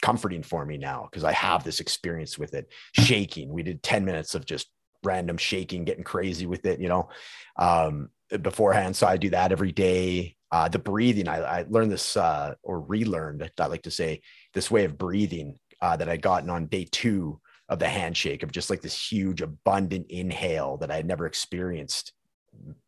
comforting 0.00 0.42
for 0.42 0.64
me 0.66 0.76
now 0.76 1.08
because 1.10 1.24
i 1.24 1.32
have 1.32 1.64
this 1.64 1.80
experience 1.80 2.38
with 2.38 2.54
it. 2.54 2.68
Shaking. 2.92 3.52
We 3.52 3.62
did 3.62 3.82
10 3.82 4.04
minutes 4.04 4.34
of 4.34 4.44
just 4.44 4.68
random 5.04 5.36
shaking 5.36 5.84
getting 5.84 6.04
crazy 6.04 6.46
with 6.46 6.64
it 6.66 6.80
you 6.80 6.88
know 6.88 7.08
um 7.56 8.10
beforehand. 8.40 8.96
So 8.96 9.06
i 9.06 9.16
do 9.16 9.30
that 9.30 9.52
every 9.52 9.72
day. 9.72 10.36
Uh 10.50 10.68
the 10.68 10.78
breathing 10.78 11.28
i, 11.28 11.38
I 11.38 11.64
learned 11.68 11.92
this 11.92 12.16
uh 12.16 12.54
or 12.62 12.80
relearned 12.80 13.50
i 13.58 13.66
like 13.66 13.82
to 13.82 13.90
say 13.90 14.20
this 14.54 14.70
way 14.70 14.84
of 14.84 14.98
breathing 14.98 15.58
uh 15.80 15.96
that 15.96 16.08
I'd 16.08 16.22
gotten 16.22 16.50
on 16.50 16.66
day 16.66 16.86
two 16.90 17.40
of 17.68 17.78
the 17.78 17.88
handshake 17.88 18.42
of 18.42 18.52
just 18.52 18.70
like 18.70 18.82
this 18.82 19.10
huge 19.10 19.40
abundant 19.40 20.06
inhale 20.10 20.76
that 20.78 20.90
i 20.90 20.96
had 20.96 21.06
never 21.06 21.26
experienced 21.26 22.12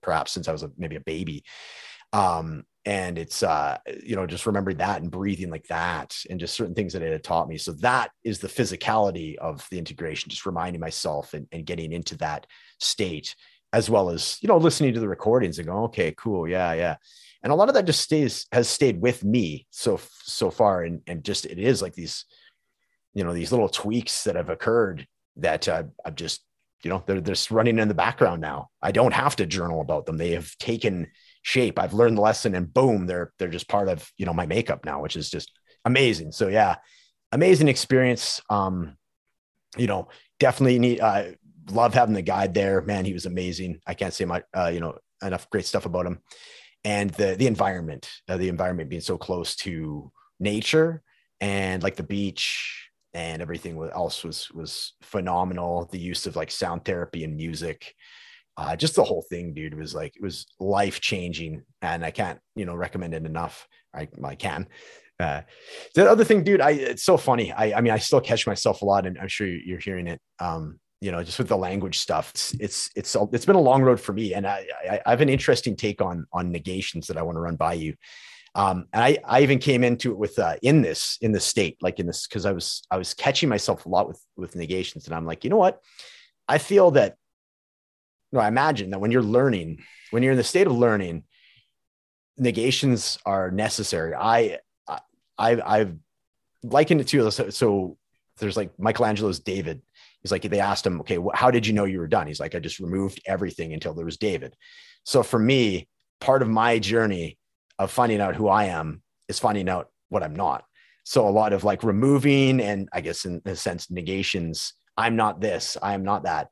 perhaps 0.03 0.33
since 0.33 0.49
I 0.49 0.53
was 0.53 0.63
a, 0.63 0.71
maybe 0.77 0.97
a 0.97 1.01
baby. 1.01 1.45
Um, 2.13 2.65
and 2.87 3.17
it's 3.17 3.43
uh, 3.43 3.79
you 4.03 4.15
know 4.15 4.27
just 4.27 4.47
remembering 4.47 4.77
that 4.77 5.01
and 5.01 5.11
breathing 5.11 5.51
like 5.51 5.67
that 5.69 6.17
and 6.29 6.39
just 6.39 6.55
certain 6.55 6.75
things 6.75 6.93
that 6.93 7.03
it 7.03 7.13
had 7.13 7.25
taught 7.25 7.49
me. 7.49 7.57
So 7.57 7.73
that 7.81 8.11
is 8.23 8.39
the 8.39 8.49
physicality 8.49 9.37
of 9.37 9.67
the 9.71 9.79
integration 9.79 10.31
just 10.31 10.47
reminding 10.47 10.81
myself 10.81 11.33
and, 11.33 11.47
and 11.51 11.65
getting 11.65 11.93
into 11.93 12.17
that 12.19 12.47
state 12.81 13.35
as 13.73 13.91
well 13.91 14.11
as 14.11 14.39
you 14.41 14.49
know 14.49 14.59
listening 14.59 14.95
to 14.95 15.01
the 15.01 15.09
recordings 15.09 15.59
and 15.59 15.67
going 15.67 15.85
okay 15.85 16.13
cool. 16.13 16.49
Yeah 16.49 16.75
yeah. 16.75 16.97
And 17.43 17.53
a 17.53 17.57
lot 17.57 17.69
of 17.69 17.75
that 17.75 17.87
just 17.87 18.01
stays 18.01 18.47
has 18.53 18.69
stayed 18.69 19.01
with 19.01 19.25
me 19.25 19.67
so 19.71 19.99
so 20.23 20.51
far. 20.51 20.83
And 20.83 21.01
and 21.07 21.25
just 21.25 21.47
it 21.47 21.59
is 21.59 21.81
like 21.81 21.95
these 21.95 22.27
you 23.15 23.25
know 23.25 23.33
these 23.33 23.53
little 23.53 23.69
tweaks 23.69 24.25
that 24.25 24.37
have 24.37 24.51
occurred 24.51 25.07
that 25.37 25.67
uh, 25.69 25.85
i've 26.05 26.17
just 26.17 26.45
you 26.85 26.91
know 26.91 27.03
they're, 27.07 27.21
just 27.21 27.51
running 27.51 27.79
in 27.79 27.89
the 27.89 27.95
background 27.95 28.41
now. 28.41 28.69
I 28.83 28.93
don't 28.93 29.15
have 29.15 29.37
to 29.37 29.47
journal 29.47 29.81
about 29.81 30.07
them. 30.07 30.19
They 30.19 30.33
have 30.33 30.57
taken 30.59 31.09
shape. 31.43 31.79
I've 31.79 31.95
learned 31.95 32.19
the 32.19 32.23
lesson 32.23 32.55
and 32.55 32.73
boom 32.73 33.07
they're 33.07 33.33
they're 33.39 33.49
just 33.49 33.69
part 33.69 33.89
of 33.89 34.11
you 34.17 34.27
know 34.27 34.35
my 34.35 34.47
makeup 34.47 34.85
now 34.85 35.03
which 35.03 35.17
is 35.17 35.31
just 35.31 35.51
amazing. 35.85 36.33
So 36.33 36.49
yeah 36.49 36.77
amazing 37.33 37.69
experience. 37.69 38.41
Um 38.51 38.97
you 39.77 39.87
know 39.87 40.09
definitely 40.39 40.79
need 40.79 41.01
uh 41.01 41.33
love 41.71 41.95
having 41.95 42.15
the 42.15 42.23
guide 42.23 42.55
there. 42.55 42.83
Man 42.83 43.05
he 43.05 43.13
was 43.13 43.27
amazing. 43.27 43.81
I 43.87 43.95
can't 43.95 44.15
say 44.15 44.25
much 44.25 44.45
uh 44.57 44.71
you 44.73 44.81
know 44.81 44.99
enough 45.23 45.49
great 45.51 45.67
stuff 45.67 45.87
about 45.87 46.07
him. 46.07 46.21
And 46.85 47.11
the 47.11 47.35
the 47.37 47.47
environment 47.47 48.11
uh, 48.29 48.37
the 48.37 48.49
environment 48.49 48.91
being 48.91 49.03
so 49.03 49.17
close 49.17 49.57
to 49.57 50.13
nature 50.39 51.03
and 51.41 51.83
like 51.83 51.97
the 51.97 52.03
beach 52.03 52.84
and 53.15 53.41
everything 53.41 53.81
else 53.95 54.25
was 54.25 54.51
was 54.51 54.93
phenomenal. 55.03 55.89
The 55.91 55.99
use 55.99 56.27
of 56.27 56.37
like 56.37 56.51
sound 56.51 56.85
therapy 56.85 57.25
and 57.25 57.37
music, 57.37 57.95
uh, 58.57 58.77
just 58.77 58.97
the 58.97 59.05
whole 59.05 59.25
thing, 59.31 59.55
dude, 59.55 59.79
was 59.79 59.95
like 59.95 60.17
it 60.17 60.23
was 60.23 60.47
life 60.59 61.01
changing, 61.01 61.63
and 61.81 62.05
I 62.05 62.11
can't 62.11 62.41
you 62.57 62.67
know 62.67 62.75
recommend 62.75 63.15
it 63.15 63.25
enough. 63.25 63.67
I 63.95 64.09
I 64.23 64.35
can. 64.35 64.69
Uh, 65.21 65.43
the 65.95 66.11
other 66.11 66.25
thing, 66.25 66.43
dude, 66.43 66.61
I 66.61 66.71
it's 66.73 67.05
so 67.05 67.17
funny. 67.17 67.53
I 67.53 67.79
I 67.79 67.81
mean, 67.81 67.93
I 67.93 67.99
still 67.99 68.21
catch 68.21 68.47
myself 68.47 68.83
a 68.83 68.85
lot, 68.85 69.07
and 69.07 69.17
I'm 69.19 69.29
sure 69.29 69.47
you're 69.47 69.79
hearing 69.79 70.09
it. 70.09 70.21
Um, 70.41 70.81
you 71.01 71.13
know, 71.13 71.23
just 71.23 71.39
with 71.39 71.49
the 71.49 71.57
language 71.57 71.99
stuff, 71.99 72.31
it's 72.35 72.55
it's 72.61 72.91
it's, 72.97 73.17
it's 73.33 73.45
been 73.45 73.57
a 73.57 73.61
long 73.61 73.83
road 73.83 74.01
for 74.01 74.13
me, 74.13 74.35
and 74.35 74.47
I, 74.47 74.67
I 74.91 75.01
I 75.07 75.11
have 75.11 75.21
an 75.21 75.29
interesting 75.29 75.77
take 75.77 76.03
on 76.03 76.27
on 76.33 76.51
negations 76.51 77.07
that 77.07 77.17
I 77.17 77.23
want 77.23 77.37
to 77.37 77.41
run 77.41 77.57
by 77.57 77.75
you. 77.75 77.95
Um, 78.55 78.87
and 78.93 79.03
I, 79.03 79.19
I 79.25 79.43
even 79.43 79.59
came 79.59 79.83
into 79.83 80.13
it 80.13 80.19
with 80.19 80.39
uh, 80.39 80.57
in 80.63 80.81
this 80.83 81.19
in 81.21 81.33
the 81.33 81.41
state, 81.41 81.77
like 81.83 81.99
in 81.99 82.07
this, 82.07 82.27
because 82.27 82.47
I 82.47 82.53
was 82.53 82.83
I 82.91 82.97
was 82.97 83.13
catching 83.15 83.49
myself 83.49 83.85
a 83.85 83.89
lot 83.89 84.07
with 84.07 84.21
with 84.37 84.55
negations, 84.55 85.07
and 85.07 85.15
I'm 85.15 85.27
like, 85.27 85.45
you 85.45 85.51
know 85.51 85.57
what? 85.57 85.81
I 86.49 86.59
feel 86.59 86.93
that. 86.93 87.17
No, 88.33 88.41
I 88.41 88.49
imagine 88.49 88.91
that 88.91 89.01
when 89.01 89.11
you're 89.11 89.23
learning, 89.23 89.83
when 90.11 90.23
you're 90.23 90.33
in 90.33 90.39
the 90.39 90.45
state 90.45 90.67
of 90.67 90.73
learning, 90.73 91.25
negations 92.37 93.19
are 93.25 93.51
necessary. 93.51 94.15
I, 94.15 94.59
I 94.89 95.01
I've 95.39 95.97
likened 96.63 97.01
it 97.01 97.09
to 97.09 97.31
so, 97.31 97.51
so 97.51 97.99
there's 98.39 98.57
like 98.57 98.77
Michelangelo's 98.79 99.41
David. 99.41 99.83
He's 100.23 100.33
like 100.33 100.43
they 100.43 100.61
asked 100.61 100.87
him, 100.87 101.01
okay, 101.01 101.19
how 101.35 101.51
did 101.51 101.67
you 101.67 101.75
know 101.75 101.85
you 101.85 101.99
were 101.99 102.09
done? 102.09 102.27
He's 102.27 102.41
like, 102.41 102.55
I 102.55 102.59
just 102.59 102.81
removed 102.81 103.21
everything 103.27 103.73
until 103.73 103.95
there 103.95 104.07
was 104.07 104.17
David. 104.17 104.57
So 105.05 105.23
for 105.23 105.39
me, 105.39 105.89
part 106.21 106.43
of 106.43 106.49
my 106.49 106.79
journey 106.79 107.39
of 107.79 107.91
finding 107.91 108.21
out 108.21 108.37
who 108.37 108.49
I 108.49 108.65
am 108.67 109.03
is 109.29 109.39
finding 109.39 109.69
out 109.69 109.89
what 110.09 110.23
I'm 110.23 110.37
not. 110.37 110.65
So 111.05 111.29
a 111.29 111.31
lot 111.31 111.53
of 111.53 111.65
like 111.65 111.83
removing 111.83 112.61
and 112.61 112.89
I 112.93 113.01
guess 113.01 113.25
in 113.25 113.43
a 113.45 113.57
sense 113.57 113.91
negations. 113.91 114.73
I'm 114.97 115.17
not 115.17 115.41
this. 115.41 115.77
I 115.83 115.95
am 115.95 116.05
not 116.05 116.25
that. 116.25 116.49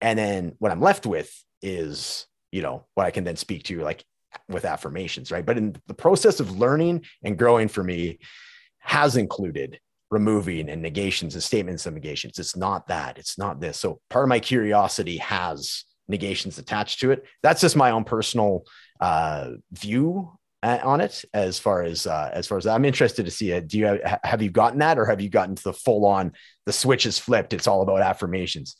And 0.00 0.18
then 0.18 0.52
what 0.58 0.70
I'm 0.70 0.80
left 0.80 1.06
with 1.06 1.32
is 1.62 2.26
you 2.52 2.62
know 2.62 2.86
what 2.94 3.06
I 3.06 3.10
can 3.10 3.24
then 3.24 3.36
speak 3.36 3.64
to 3.64 3.80
like 3.80 4.04
with 4.48 4.64
affirmations, 4.64 5.30
right? 5.30 5.44
But 5.44 5.58
in 5.58 5.76
the 5.86 5.94
process 5.94 6.40
of 6.40 6.58
learning 6.58 7.04
and 7.22 7.38
growing 7.38 7.68
for 7.68 7.82
me 7.82 8.18
has 8.78 9.16
included 9.16 9.78
removing 10.10 10.68
and 10.68 10.82
negations 10.82 11.34
and 11.34 11.42
statements 11.42 11.86
of 11.86 11.94
negations. 11.94 12.38
It's 12.38 12.56
not 12.56 12.88
that. 12.88 13.18
It's 13.18 13.38
not 13.38 13.60
this. 13.60 13.78
So 13.78 14.00
part 14.10 14.24
of 14.24 14.28
my 14.28 14.40
curiosity 14.40 15.18
has 15.18 15.84
negations 16.08 16.58
attached 16.58 17.00
to 17.00 17.12
it. 17.12 17.24
That's 17.42 17.60
just 17.60 17.76
my 17.76 17.92
own 17.92 18.04
personal 18.04 18.64
uh, 19.00 19.50
view 19.72 20.32
on 20.62 21.00
it 21.00 21.24
as 21.32 21.58
far 21.58 21.82
as 21.82 22.06
uh, 22.06 22.30
as 22.32 22.46
far 22.46 22.58
as 22.58 22.66
I'm 22.66 22.84
interested 22.84 23.24
to 23.24 23.30
see 23.30 23.50
it. 23.50 23.68
Do 23.68 23.78
you 23.78 23.86
have, 23.86 24.20
have 24.22 24.42
you 24.42 24.50
gotten 24.50 24.80
that 24.80 24.98
or 24.98 25.06
have 25.06 25.20
you 25.20 25.28
gotten 25.28 25.54
to 25.54 25.64
the 25.64 25.72
full 25.72 26.04
on 26.04 26.32
the 26.66 26.72
switch 26.72 27.06
is 27.06 27.18
flipped? 27.18 27.52
It's 27.52 27.66
all 27.66 27.82
about 27.82 28.02
affirmations. 28.02 28.76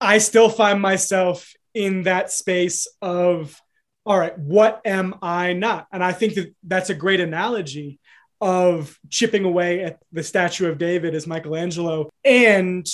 I 0.00 0.18
still 0.18 0.48
find 0.48 0.80
myself 0.80 1.52
in 1.74 2.04
that 2.04 2.30
space 2.30 2.86
of 3.02 3.60
all 4.06 4.18
right, 4.18 4.38
what 4.38 4.80
am 4.86 5.16
I 5.20 5.52
not? 5.52 5.86
And 5.92 6.02
I 6.02 6.12
think 6.12 6.34
that 6.34 6.54
that's 6.62 6.88
a 6.88 6.94
great 6.94 7.20
analogy 7.20 8.00
of 8.40 8.98
chipping 9.10 9.44
away 9.44 9.84
at 9.84 9.98
the 10.12 10.22
statue 10.22 10.66
of 10.66 10.78
David 10.78 11.14
as 11.14 11.26
Michelangelo 11.26 12.08
and 12.24 12.86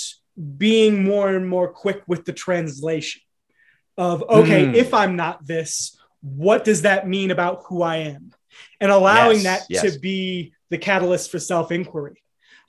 being 0.57 1.05
more 1.05 1.29
and 1.29 1.47
more 1.47 1.69
quick 1.69 2.01
with 2.05 2.25
the 2.25 2.33
translation 2.33 3.21
of, 3.97 4.23
okay, 4.23 4.65
mm. 4.65 4.73
if 4.73 4.93
I'm 4.93 5.15
not 5.15 5.45
this, 5.45 5.94
what 6.25 6.63
does 6.63 6.81
that 6.83 7.07
mean 7.07 7.31
about 7.31 7.63
who 7.67 7.81
I 7.81 7.97
am? 7.97 8.31
And 8.79 8.91
allowing 8.91 9.41
yes, 9.41 9.43
that 9.43 9.65
yes. 9.69 9.93
to 9.93 9.99
be 9.99 10.53
the 10.69 10.77
catalyst 10.77 11.31
for 11.31 11.39
self 11.39 11.71
inquiry, 11.71 12.21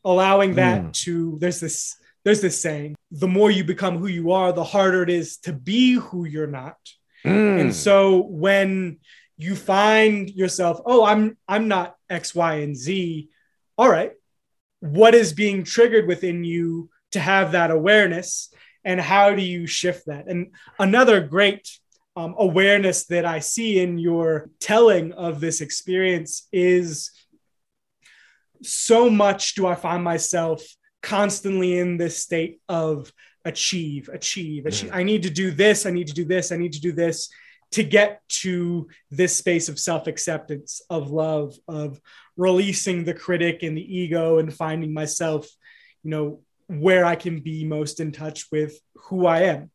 allowing 0.04 0.56
that 0.56 0.82
mm. 0.82 0.92
to, 1.04 1.38
there's 1.40 1.60
this. 1.60 1.96
There's 2.24 2.40
this 2.40 2.60
saying, 2.60 2.96
the 3.12 3.28
more 3.28 3.52
you 3.52 3.62
become 3.62 3.98
who 3.98 4.08
you 4.08 4.32
are, 4.32 4.52
the 4.52 4.64
harder 4.64 5.04
it 5.04 5.10
is 5.10 5.36
to 5.44 5.52
be 5.52 5.92
who 5.92 6.24
you're 6.24 6.48
not 6.48 6.76
Mm. 7.26 7.60
And 7.60 7.74
so 7.74 8.22
when 8.22 8.98
you 9.36 9.56
find 9.56 10.30
yourself, 10.30 10.80
oh, 10.86 11.04
I'm 11.04 11.36
I'm 11.48 11.68
not 11.68 11.96
X, 12.08 12.34
Y, 12.34 12.54
and 12.56 12.76
Z. 12.76 13.28
All 13.76 13.90
right. 13.90 14.12
What 14.80 15.14
is 15.14 15.32
being 15.32 15.64
triggered 15.64 16.06
within 16.06 16.44
you 16.44 16.90
to 17.12 17.20
have 17.20 17.52
that 17.52 17.70
awareness? 17.70 18.52
And 18.84 19.00
how 19.00 19.34
do 19.34 19.42
you 19.42 19.66
shift 19.66 20.06
that? 20.06 20.28
And 20.28 20.52
another 20.78 21.20
great 21.20 21.68
um, 22.16 22.34
awareness 22.38 23.06
that 23.06 23.24
I 23.24 23.40
see 23.40 23.78
in 23.78 23.98
your 23.98 24.50
telling 24.58 25.12
of 25.12 25.38
this 25.38 25.60
experience 25.60 26.48
is 26.50 27.10
so 28.62 29.10
much 29.10 29.54
do 29.54 29.66
I 29.66 29.74
find 29.74 30.02
myself 30.02 30.62
constantly 31.02 31.78
in 31.78 31.98
this 31.98 32.18
state 32.22 32.60
of 32.68 33.12
achieve, 33.44 34.08
achieve, 34.12 34.66
achieve. 34.66 34.90
Mm. 34.90 34.96
I 34.96 35.02
need 35.02 35.22
to 35.22 35.30
do 35.30 35.50
this. 35.50 35.86
I 35.86 35.90
need 35.90 36.08
to 36.08 36.14
do 36.14 36.24
this. 36.24 36.50
I 36.50 36.56
need 36.56 36.72
to 36.72 36.80
do 36.80 36.92
this 36.92 37.28
to 37.72 37.82
get 37.82 38.22
to 38.28 38.88
this 39.10 39.36
space 39.36 39.68
of 39.68 39.78
self 39.78 40.06
acceptance, 40.06 40.80
of 40.88 41.10
love, 41.10 41.54
of 41.68 42.00
releasing 42.36 43.04
the 43.04 43.14
critic 43.14 43.62
and 43.62 43.76
the 43.76 43.96
ego 43.96 44.38
and 44.38 44.52
finding 44.52 44.92
myself, 44.92 45.46
you 46.02 46.10
know, 46.10 46.40
where 46.68 47.04
I 47.04 47.14
can 47.14 47.40
be 47.40 47.64
most 47.64 48.00
in 48.00 48.10
touch 48.10 48.46
with 48.50 48.78
who 48.94 49.26
I 49.26 49.42
am. 49.42 49.70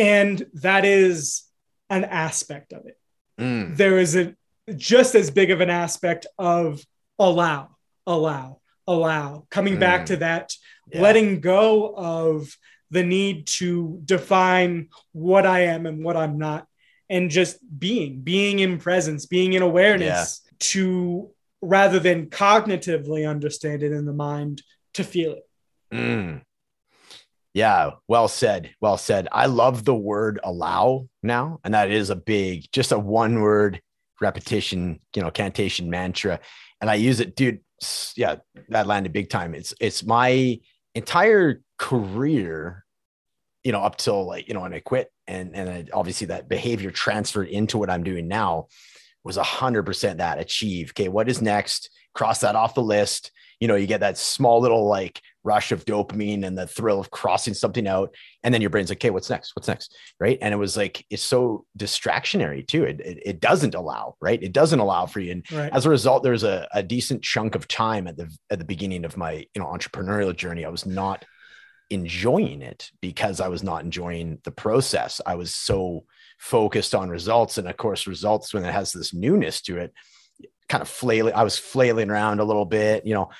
And 0.00 0.46
that 0.54 0.84
is 0.84 1.44
an 1.90 2.04
aspect 2.04 2.72
of 2.72 2.86
it. 2.86 2.98
Mm. 3.38 3.76
There 3.76 3.98
is 3.98 4.16
a 4.16 4.34
just 4.76 5.14
as 5.14 5.30
big 5.30 5.50
of 5.50 5.60
an 5.60 5.70
aspect 5.70 6.26
of 6.38 6.84
allow, 7.18 7.76
allow, 8.06 8.60
allow, 8.86 9.46
coming 9.50 9.76
mm. 9.76 9.80
back 9.80 10.06
to 10.06 10.16
that 10.18 10.54
yeah. 10.92 11.02
letting 11.02 11.40
go 11.40 11.94
of 11.94 12.56
the 12.90 13.02
need 13.04 13.46
to 13.46 14.00
define 14.04 14.88
what 15.12 15.46
I 15.46 15.60
am 15.64 15.86
and 15.86 16.04
what 16.04 16.16
I'm 16.16 16.38
not, 16.38 16.66
and 17.08 17.30
just 17.30 17.58
being, 17.78 18.20
being 18.20 18.58
in 18.58 18.78
presence, 18.78 19.26
being 19.26 19.52
in 19.52 19.62
awareness 19.62 20.42
yeah. 20.44 20.56
to 20.60 21.30
rather 21.62 21.98
than 21.98 22.30
cognitively 22.30 23.28
understand 23.28 23.82
it 23.82 23.92
in 23.92 24.06
the 24.06 24.12
mind 24.12 24.62
to 24.94 25.04
feel 25.04 25.32
it. 25.32 25.48
Mm. 25.92 26.42
Yeah, 27.52 27.92
well 28.06 28.28
said. 28.28 28.70
Well 28.80 28.96
said. 28.96 29.26
I 29.32 29.46
love 29.46 29.84
the 29.84 29.94
word 29.94 30.38
allow 30.44 31.08
now. 31.22 31.58
And 31.64 31.74
that 31.74 31.90
is 31.90 32.10
a 32.10 32.16
big, 32.16 32.70
just 32.72 32.92
a 32.92 32.98
one 32.98 33.40
word 33.40 33.80
repetition, 34.20 35.00
you 35.16 35.22
know, 35.22 35.30
cantation 35.30 35.90
mantra. 35.90 36.40
And 36.80 36.88
I 36.88 36.94
use 36.94 37.20
it, 37.20 37.34
dude. 37.34 37.60
Yeah, 38.14 38.36
that 38.68 38.86
landed 38.86 39.12
big 39.12 39.30
time. 39.30 39.54
It's 39.54 39.74
it's 39.80 40.04
my 40.04 40.60
entire 40.94 41.62
career, 41.78 42.84
you 43.64 43.72
know, 43.72 43.80
up 43.80 43.96
till 43.96 44.26
like, 44.26 44.48
you 44.48 44.54
know, 44.54 44.60
when 44.60 44.74
I 44.74 44.80
quit 44.80 45.10
and, 45.26 45.54
and 45.56 45.68
I, 45.68 45.86
obviously 45.92 46.28
that 46.28 46.48
behavior 46.48 46.90
transferred 46.90 47.48
into 47.48 47.78
what 47.78 47.90
I'm 47.90 48.04
doing 48.04 48.28
now 48.28 48.66
was 49.24 49.38
a 49.38 49.42
hundred 49.42 49.84
percent 49.84 50.18
that 50.18 50.38
achieve. 50.38 50.90
Okay. 50.90 51.08
What 51.08 51.28
is 51.28 51.40
next? 51.40 51.90
Cross 52.14 52.40
that 52.40 52.56
off 52.56 52.74
the 52.74 52.82
list. 52.82 53.32
You 53.60 53.68
know, 53.68 53.76
you 53.76 53.86
get 53.86 54.00
that 54.00 54.18
small 54.18 54.60
little 54.60 54.86
like 54.86 55.20
rush 55.42 55.72
of 55.72 55.84
dopamine 55.84 56.44
and 56.44 56.56
the 56.56 56.66
thrill 56.66 57.00
of 57.00 57.10
crossing 57.10 57.54
something 57.54 57.86
out. 57.86 58.14
And 58.42 58.52
then 58.52 58.60
your 58.60 58.70
brain's 58.70 58.90
like, 58.90 58.98
okay, 58.98 59.10
what's 59.10 59.30
next? 59.30 59.56
What's 59.56 59.68
next? 59.68 59.96
Right. 60.18 60.38
And 60.40 60.52
it 60.52 60.58
was 60.58 60.76
like, 60.76 61.04
it's 61.10 61.22
so 61.22 61.64
distractionary 61.78 62.66
too. 62.66 62.84
It, 62.84 63.00
it, 63.00 63.22
it 63.24 63.40
doesn't 63.40 63.74
allow, 63.74 64.16
right. 64.20 64.42
It 64.42 64.52
doesn't 64.52 64.78
allow 64.78 65.06
for 65.06 65.20
you. 65.20 65.32
And 65.32 65.52
right. 65.52 65.72
as 65.72 65.86
a 65.86 65.90
result, 65.90 66.22
there's 66.22 66.44
a, 66.44 66.68
a 66.72 66.82
decent 66.82 67.22
chunk 67.22 67.54
of 67.54 67.68
time 67.68 68.06
at 68.06 68.16
the, 68.16 68.30
at 68.50 68.58
the 68.58 68.64
beginning 68.64 69.04
of 69.04 69.16
my, 69.16 69.46
you 69.54 69.62
know, 69.62 69.66
entrepreneurial 69.66 70.36
journey. 70.36 70.64
I 70.64 70.70
was 70.70 70.86
not 70.86 71.24
enjoying 71.88 72.62
it 72.62 72.90
because 73.00 73.40
I 73.40 73.48
was 73.48 73.62
not 73.62 73.82
enjoying 73.82 74.38
the 74.44 74.52
process. 74.52 75.20
I 75.24 75.34
was 75.34 75.54
so 75.54 76.04
focused 76.38 76.94
on 76.94 77.08
results. 77.08 77.58
And 77.58 77.68
of 77.68 77.76
course, 77.76 78.06
results 78.06 78.54
when 78.54 78.64
it 78.64 78.72
has 78.72 78.92
this 78.92 79.12
newness 79.12 79.60
to 79.62 79.78
it, 79.78 79.92
kind 80.68 80.82
of 80.82 80.88
flailing, 80.88 81.34
I 81.34 81.42
was 81.42 81.58
flailing 81.58 82.10
around 82.10 82.38
a 82.38 82.44
little 82.44 82.64
bit, 82.64 83.04
you 83.04 83.12
know, 83.12 83.30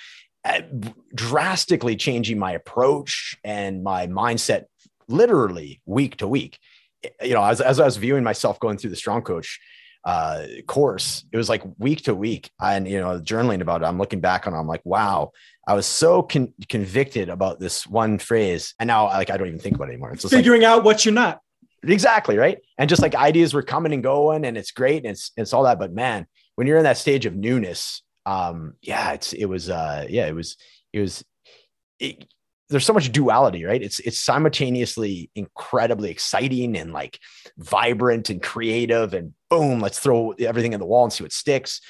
drastically 1.15 1.97
changing 1.97 2.39
my 2.39 2.53
approach 2.53 3.37
and 3.45 3.83
my 3.83 4.07
mindset 4.07 4.65
literally 5.09 5.81
week 5.87 6.17
to 6.17 6.29
week. 6.29 6.59
You 7.23 7.35
know, 7.35 7.45
as, 7.45 7.61
as 7.61 7.81
I 7.81 7.85
was 7.85 7.97
viewing 7.97 8.25
myself 8.25 8.61
going 8.61 8.79
through 8.79 8.91
the 8.91 8.97
strong 8.97 9.23
coach 9.23 9.61
uh, 10.05 10.45
course, 10.67 11.25
it 11.33 11.37
was 11.37 11.49
like 11.49 11.63
week 11.79 12.03
to 12.03 12.15
week. 12.15 12.51
And, 12.61 12.89
you 12.89 13.01
know, 13.01 13.21
journaling 13.21 13.61
about 13.61 13.83
it, 13.83 13.87
I'm 13.87 13.99
looking 13.99 14.21
back 14.21 14.47
on 14.47 14.55
it, 14.55 14.59
I'm 14.59 14.67
like, 14.67 14.85
wow, 14.85 15.33
I 15.67 15.75
was 15.75 15.87
so 15.87 16.23
con- 16.23 16.55
convicted 16.69 17.29
about 17.29 17.61
this 17.61 17.87
one 17.87 18.19
phrase. 18.19 18.75
And 18.79 18.89
now, 18.89 19.07
like, 19.07 19.31
I 19.31 19.37
don't 19.37 19.49
even 19.49 19.61
think 19.61 19.77
about 19.77 19.89
it 19.89 19.93
anymore. 19.93 20.13
It's 20.13 20.29
figuring 20.29 20.63
like, 20.63 20.71
out 20.71 20.85
what 20.85 21.05
you're 21.05 21.15
not. 21.15 21.41
Exactly. 21.83 22.37
Right. 22.37 22.59
And 22.77 22.89
just 22.89 23.03
like 23.03 23.15
ideas 23.15 23.55
were 23.55 23.63
coming 23.63 23.93
and 23.93 24.03
going, 24.03 24.45
and 24.45 24.57
it's 24.59 24.71
great. 24.71 25.05
And 25.05 25.13
it's, 25.13 25.33
it's 25.37 25.53
all 25.53 25.65
that. 25.65 25.79
But 25.79 25.93
man, 25.95 26.27
when 26.57 26.67
you're 26.67 26.79
in 26.79 26.85
that 26.85 26.99
stage 26.99 27.25
of 27.25 27.35
newness, 27.35 28.03
um 28.27 28.75
yeah 28.83 29.13
it's 29.13 29.33
it 29.33 29.47
was 29.47 29.71
uh 29.71 30.07
yeah 30.09 30.27
it 30.27 30.35
was 30.35 30.57
it 30.93 31.01
was 31.01 31.25
it, 31.99 32.25
there's 32.71 32.87
so 32.87 32.93
much 32.93 33.13
duality 33.13 33.65
right? 33.65 33.83
It's 33.83 33.99
it's 34.01 34.19
simultaneously 34.19 35.31
incredibly 35.35 36.11
exciting 36.11 36.77
and 36.77 36.93
like 36.93 37.19
vibrant 37.59 38.31
and 38.31 38.43
creative 38.43 39.13
and 39.13 39.35
boom 39.51 39.81
let's 39.81 39.99
throw 39.99 40.31
everything 40.39 40.73
in 40.73 40.81
the 40.81 40.87
wall 40.87 41.05
and 41.05 41.13
see 41.13 41.25
what 41.25 41.33
sticks. 41.33 41.81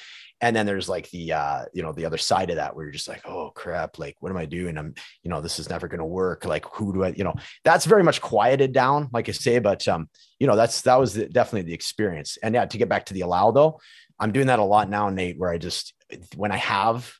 And 0.43 0.55
then 0.55 0.65
there's 0.65 0.89
like 0.89 1.07
the 1.11 1.33
uh 1.33 1.65
you 1.71 1.83
know 1.83 1.93
the 1.93 2.05
other 2.05 2.17
side 2.17 2.49
of 2.49 2.55
that 2.55 2.75
where 2.75 2.85
you're 2.85 2.91
just 2.91 3.07
like 3.07 3.21
oh 3.27 3.51
crap 3.53 3.99
like 3.99 4.15
what 4.19 4.31
am 4.31 4.37
i 4.37 4.45
doing? 4.45 4.75
I'm 4.75 4.95
you 5.21 5.29
know 5.29 5.39
this 5.39 5.59
is 5.59 5.69
never 5.69 5.87
going 5.87 5.99
to 5.99 6.05
work. 6.05 6.45
Like 6.45 6.65
who 6.73 6.93
do 6.93 7.03
i 7.03 7.09
you 7.09 7.23
know 7.23 7.35
that's 7.63 7.85
very 7.85 8.03
much 8.03 8.19
quieted 8.19 8.73
down 8.73 9.09
like 9.13 9.29
i 9.29 9.33
say 9.33 9.59
but 9.59 9.87
um 9.87 10.09
you 10.39 10.47
know 10.47 10.55
that's 10.55 10.81
that 10.81 10.99
was 10.99 11.13
the, 11.13 11.29
definitely 11.29 11.67
the 11.69 11.75
experience. 11.75 12.39
And 12.41 12.55
yeah 12.55 12.65
to 12.65 12.77
get 12.79 12.89
back 12.89 13.05
to 13.05 13.13
the 13.13 13.21
allow 13.21 13.51
though 13.51 13.79
i'm 14.21 14.31
doing 14.31 14.47
that 14.47 14.59
a 14.59 14.63
lot 14.63 14.89
now 14.89 15.09
nate 15.09 15.37
where 15.37 15.51
i 15.51 15.57
just 15.57 15.93
when 16.35 16.51
I 16.51 16.57
have 16.57 17.11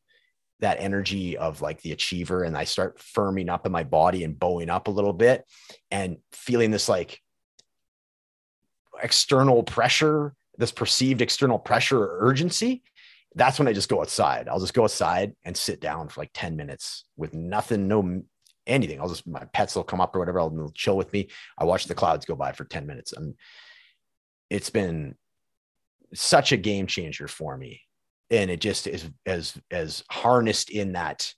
that 0.60 0.80
energy 0.80 1.38
of 1.38 1.62
like 1.62 1.82
the 1.82 1.92
achiever 1.92 2.44
and 2.44 2.56
I 2.56 2.66
start 2.66 3.00
firming 3.00 3.50
up 3.50 3.66
in 3.66 3.72
my 3.72 3.84
body 3.84 4.24
and 4.24 4.38
bowing 4.38 4.70
up 4.70 4.88
a 4.88 4.92
little 4.92 5.14
bit 5.14 5.44
and 5.90 6.18
feeling 6.34 6.72
this 6.72 6.88
like 6.88 7.20
external 9.02 9.64
pressure 9.64 10.36
this 10.58 10.72
perceived 10.72 11.22
external 11.22 11.58
pressure 11.58 12.04
or 12.04 12.20
urgency, 12.22 12.84
that's 13.34 13.58
when 13.58 13.68
I 13.68 13.74
just 13.74 13.90
go 13.90 14.02
outside. 14.02 14.48
I'll 14.48 14.60
just 14.60 14.74
go 14.74 14.84
outside 14.84 15.34
and 15.44 15.56
sit 15.58 15.82
down 15.82 16.10
for 16.10 16.22
like 16.22 16.32
10 16.34 16.56
minutes 16.56 17.06
with 17.16 17.34
nothing, 17.34 17.88
no 17.88 18.22
anything. 18.68 19.00
I'll 19.00 19.10
just, 19.10 19.26
my 19.26 19.46
pets 19.54 19.76
will 19.76 19.84
come 19.84 20.02
up 20.02 20.16
or 20.16 20.20
whatever. 20.20 20.40
I'll 20.40 20.72
chill 20.76 20.98
with 20.98 21.12
me. 21.14 21.30
I 21.58 21.64
watch 21.64 21.86
the 21.86 21.96
clouds 21.96 22.26
go 22.26 22.36
by 22.36 22.52
for 22.52 22.66
10 22.66 22.86
minutes. 22.86 23.14
And 23.14 23.36
it's 24.50 24.70
been 24.70 25.16
such 26.14 26.52
a 26.52 26.58
game 26.58 26.88
changer 26.88 27.28
for 27.28 27.58
me. 27.58 27.82
And 28.30 28.50
it 28.50 28.62
just 28.62 28.88
is 28.88 29.10
as, 29.26 29.58
as 29.72 30.04
harnessed 30.10 30.70
in 30.70 30.94
that 30.94 31.34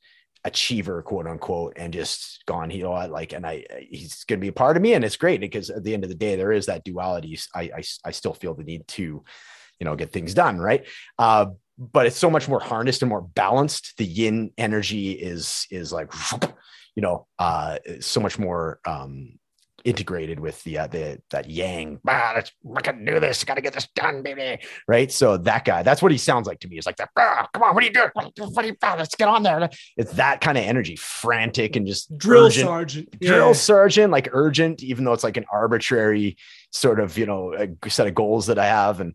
achiever, 0.46 1.02
quote 1.02 1.28
unquote, 1.28 1.74
and 1.78 1.94
just 1.94 2.44
gone, 2.46 2.70
you 2.70 2.84
know 2.84 2.92
like, 2.92 3.34
and 3.34 3.46
I, 3.46 3.66
he's 3.90 4.24
going 4.26 4.40
to 4.40 4.44
be 4.44 4.50
a 4.50 4.54
part 4.54 4.78
of 4.78 4.84
me. 4.84 4.94
And 4.94 5.04
it's 5.04 5.18
great 5.18 5.40
because 5.40 5.70
at 5.70 5.84
the 5.84 5.94
end 5.94 6.04
of 6.04 6.10
the 6.10 6.16
day, 6.16 6.36
there 6.36 6.52
is 6.52 6.68
that 6.68 6.84
duality. 6.84 7.38
I, 7.56 7.62
I, 7.62 7.84
I 8.06 8.12
still 8.12 8.34
feel 8.34 8.54
the 8.54 8.64
need 8.64 8.88
to, 8.90 9.02
you 9.02 9.86
know, 9.86 9.96
get 9.96 10.12
things 10.12 10.34
done. 10.34 10.60
Right. 10.60 10.86
Uh, 11.18 11.48
but 11.78 12.06
it's 12.06 12.18
so 12.18 12.30
much 12.30 12.48
more 12.48 12.60
harnessed 12.60 13.02
and 13.02 13.10
more 13.10 13.22
balanced. 13.22 13.98
The 13.98 14.06
yin 14.06 14.52
energy 14.58 15.12
is 15.12 15.66
is 15.72 15.92
like, 15.92 16.14
you 16.96 17.02
know, 17.02 17.28
uh, 17.40 17.80
so 18.00 18.20
much 18.20 18.38
more 18.38 18.80
um, 18.86 19.40
integrated 19.84 20.40
with 20.40 20.64
the 20.64 20.80
uh, 20.80 20.88
the 20.88 21.22
that 21.32 21.50
yang. 21.50 22.00
Ah, 22.08 22.34
let's 22.36 22.52
I 22.76 22.82
can 22.82 23.06
do 23.06 23.20
this. 23.20 23.44
Got 23.44 23.56
to 23.56 23.62
get 23.62 23.74
this 23.74 23.88
done, 23.96 24.24
baby. 24.24 24.62
Right. 24.88 25.12
So 25.12 25.38
that 25.38 25.66
guy, 25.66 25.84
that's 25.84 26.02
what 26.02 26.12
he 26.12 26.18
sounds 26.18 26.48
like 26.48 26.60
to 26.62 26.68
me. 26.68 26.78
It's 26.78 26.86
like 26.86 26.98
that. 26.98 27.10
Ah, 27.18 27.48
come 27.54 27.64
on, 27.64 27.76
what 27.76 27.84
are 27.84 27.88
you 27.88 27.94
doing? 27.94 28.10
What 28.14 28.66
are 28.66 28.68
you? 28.68 28.76
Ah, 28.82 28.96
let's 28.98 29.16
get 29.16 29.28
on 29.28 29.44
there. 29.44 29.70
It's 29.98 30.14
that 30.14 30.42
kind 30.42 30.58
of 30.58 30.64
energy, 30.64 30.96
frantic 30.96 31.76
and 31.76 31.86
just 31.86 32.18
drill 32.18 32.46
urgent, 32.46 32.68
sergeant, 32.68 33.20
drill 33.20 33.48
yeah. 33.48 33.54
sergeant, 33.54 34.12
like 34.12 34.30
urgent, 34.32 34.84
even 34.84 35.06
though 35.06 35.14
it's 35.14 35.24
like 35.24 35.38
an 35.38 35.46
arbitrary 35.52 36.38
sort 36.72 37.00
of 37.00 37.18
you 37.18 37.26
know 37.26 37.54
a 37.54 37.90
set 37.90 38.08
of 38.08 38.16
goals 38.16 38.48
that 38.48 38.58
I 38.58 38.66
have 38.66 39.00
and 39.00 39.14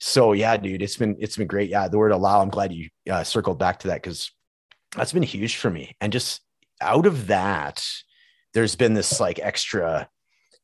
so 0.00 0.32
yeah, 0.32 0.56
dude, 0.56 0.82
it's 0.82 0.96
been 0.96 1.16
it's 1.18 1.36
been 1.36 1.46
great. 1.46 1.70
Yeah, 1.70 1.88
the 1.88 1.98
word 1.98 2.12
allow. 2.12 2.40
I'm 2.40 2.50
glad 2.50 2.72
you 2.72 2.88
uh, 3.10 3.24
circled 3.24 3.58
back 3.58 3.80
to 3.80 3.88
that 3.88 4.02
because 4.02 4.30
that's 4.94 5.12
been 5.12 5.22
huge 5.22 5.56
for 5.56 5.70
me. 5.70 5.96
And 6.00 6.12
just 6.12 6.40
out 6.80 7.06
of 7.06 7.26
that, 7.26 7.84
there's 8.58 8.74
been 8.74 8.92
this 8.92 9.20
like 9.20 9.38
extra, 9.38 10.08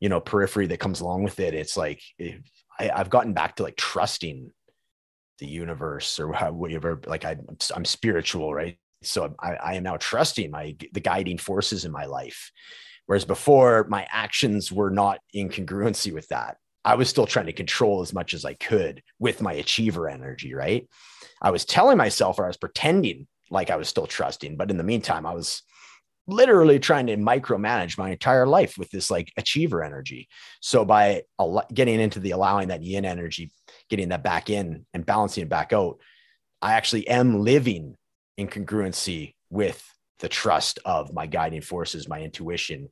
you 0.01 0.09
know, 0.09 0.21
periphery 0.21 0.66
that 0.66 0.81
comes 0.81 1.01
along 1.01 1.23
with 1.23 1.39
it. 1.39 1.55
It's 1.55 1.77
like 1.77 2.03
it, 2.19 2.43
I, 2.77 2.91
I've 2.91 3.09
gotten 3.09 3.35
back 3.35 3.55
to 3.57 3.62
like 3.62 3.77
trusting 3.77 4.51
the 5.39 5.47
universe 5.47 6.19
or 6.19 6.33
whatever. 6.51 7.01
Like 7.07 7.25
I, 7.25 7.37
I'm 7.73 7.85
spiritual, 7.85 8.53
right? 8.53 8.77
So 9.05 9.37
I, 9.39 9.53
I 9.55 9.75
am 9.75 9.85
now 9.85 9.97
trusting 9.97 10.51
my 10.51 10.75
the 10.91 10.99
guiding 10.99 11.39
forces 11.39 11.85
in 11.85 11.93
my 11.93 12.07
life. 12.07 12.51
Whereas 13.07 13.25
before, 13.25 13.87
my 13.89 14.09
actions 14.11 14.73
were 14.73 14.91
not 14.91 15.21
in 15.33 15.49
congruency 15.49 16.12
with 16.12 16.27
that. 16.29 16.57
I 16.85 16.97
was 16.97 17.09
still 17.09 17.27
trying 17.27 17.47
to 17.47 17.53
control 17.53 18.03
as 18.03 18.12
much 18.12 18.35
as 18.35 18.45
I 18.45 18.55
could 18.55 19.05
with 19.21 19.41
my 19.41 19.53
achiever 19.53 20.09
energy, 20.09 20.53
right? 20.53 20.89
I 21.41 21.53
was 21.53 21.65
telling 21.65 21.97
myself 21.97 22.41
or 22.41 22.45
I 22.45 22.49
was 22.49 22.57
pretending 22.57 23.29
like 23.51 23.71
I 23.71 23.77
was 23.77 23.89
still 23.89 24.09
trusting, 24.09 24.57
but 24.57 24.73
in 24.73 24.79
the 24.79 24.83
meantime, 24.83 25.27
I 25.27 25.35
was 25.35 25.62
literally 26.27 26.79
trying 26.79 27.07
to 27.07 27.17
micromanage 27.17 27.99
my 27.99 28.11
entire 28.11 28.47
life 28.47 28.79
with 28.79 28.91
this 28.91 29.11
like 29.11 29.33
achiever 29.37 29.83
energy. 29.83 30.29
So 30.61 30.85
by 30.85 31.23
al- 31.39 31.67
getting 31.73 32.01
into 32.01 32.21
the 32.21 32.31
allowing 32.31 32.69
that 32.69 32.83
yin 32.83 33.05
energy, 33.05 33.51
getting 33.91 34.09
that 34.09 34.23
back 34.23 34.49
in 34.49 34.87
and 34.95 35.05
balancing 35.05 35.43
it 35.43 35.49
back 35.49 35.73
out, 35.73 35.99
I 36.63 36.75
actually 36.75 37.09
am 37.09 37.41
living 37.41 37.97
in 38.39 38.49
congruency 38.49 39.35
with 39.51 39.85
the 40.21 40.29
trust 40.29 40.79
of 40.85 41.13
my 41.13 41.27
guiding 41.27 41.61
forces, 41.61 42.09
my 42.09 42.21
intuition, 42.23 42.89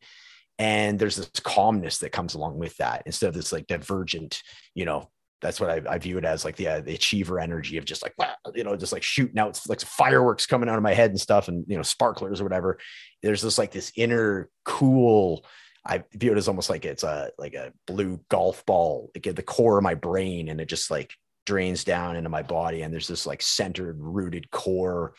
and 0.59 0.99
there's 0.99 1.17
this 1.17 1.31
calmness 1.43 1.99
that 1.99 2.13
comes 2.13 2.35
along 2.35 2.59
with 2.59 2.77
that 2.77 3.03
instead 3.07 3.29
of 3.29 3.35
this 3.35 3.53
like 3.53 3.67
divergent 3.67 4.43
you 4.75 4.85
know 4.85 5.11
that's 5.43 5.61
what 5.61 5.71
I, 5.71 5.83
I 5.95 5.99
view 5.99 6.19
it 6.19 6.25
as 6.25 6.45
like 6.45 6.57
the, 6.57 6.69
uh, 6.69 6.81
the 6.81 6.95
achiever 6.95 7.41
energy 7.41 7.77
of 7.77 7.85
just 7.85 8.03
like 8.03 8.15
you 8.55 8.65
know 8.65 8.77
just 8.77 8.93
like 8.93 9.03
shooting 9.03 9.39
out 9.39 9.61
like 9.69 9.81
fireworks 9.81 10.47
coming 10.47 10.69
out 10.69 10.77
of 10.77 10.83
my 10.83 10.95
head 10.95 11.11
and 11.11 11.21
stuff 11.21 11.49
and 11.49 11.65
you 11.69 11.77
know 11.77 11.83
sparklers 11.83 12.41
or 12.41 12.45
whatever. 12.45 12.79
There's 13.23 13.43
this 13.43 13.59
like 13.59 13.73
this 13.73 13.93
inner 13.97 14.49
cool 14.65 15.45
I 15.85 16.05
view 16.13 16.31
it 16.31 16.39
as 16.39 16.49
almost 16.49 16.71
like 16.71 16.85
it's 16.85 17.03
a 17.03 17.31
like 17.39 17.55
a 17.55 17.73
blue 17.87 18.21
golf 18.29 18.65
ball 18.65 19.11
like 19.15 19.27
at 19.27 19.37
the 19.37 19.43
core 19.43 19.79
of 19.79 19.83
my 19.83 19.95
brain 19.95 20.49
and 20.49 20.61
it 20.61 20.69
just 20.69 20.91
like 20.91 21.13
drains 21.45 21.83
down 21.83 22.15
into 22.15 22.29
my 22.29 22.43
body 22.43 22.83
and 22.83 22.95
there's 22.95 23.09
this 23.09 23.27
like 23.27 23.43
centered 23.43 23.97
rooted 23.99 24.51
core 24.51 25.15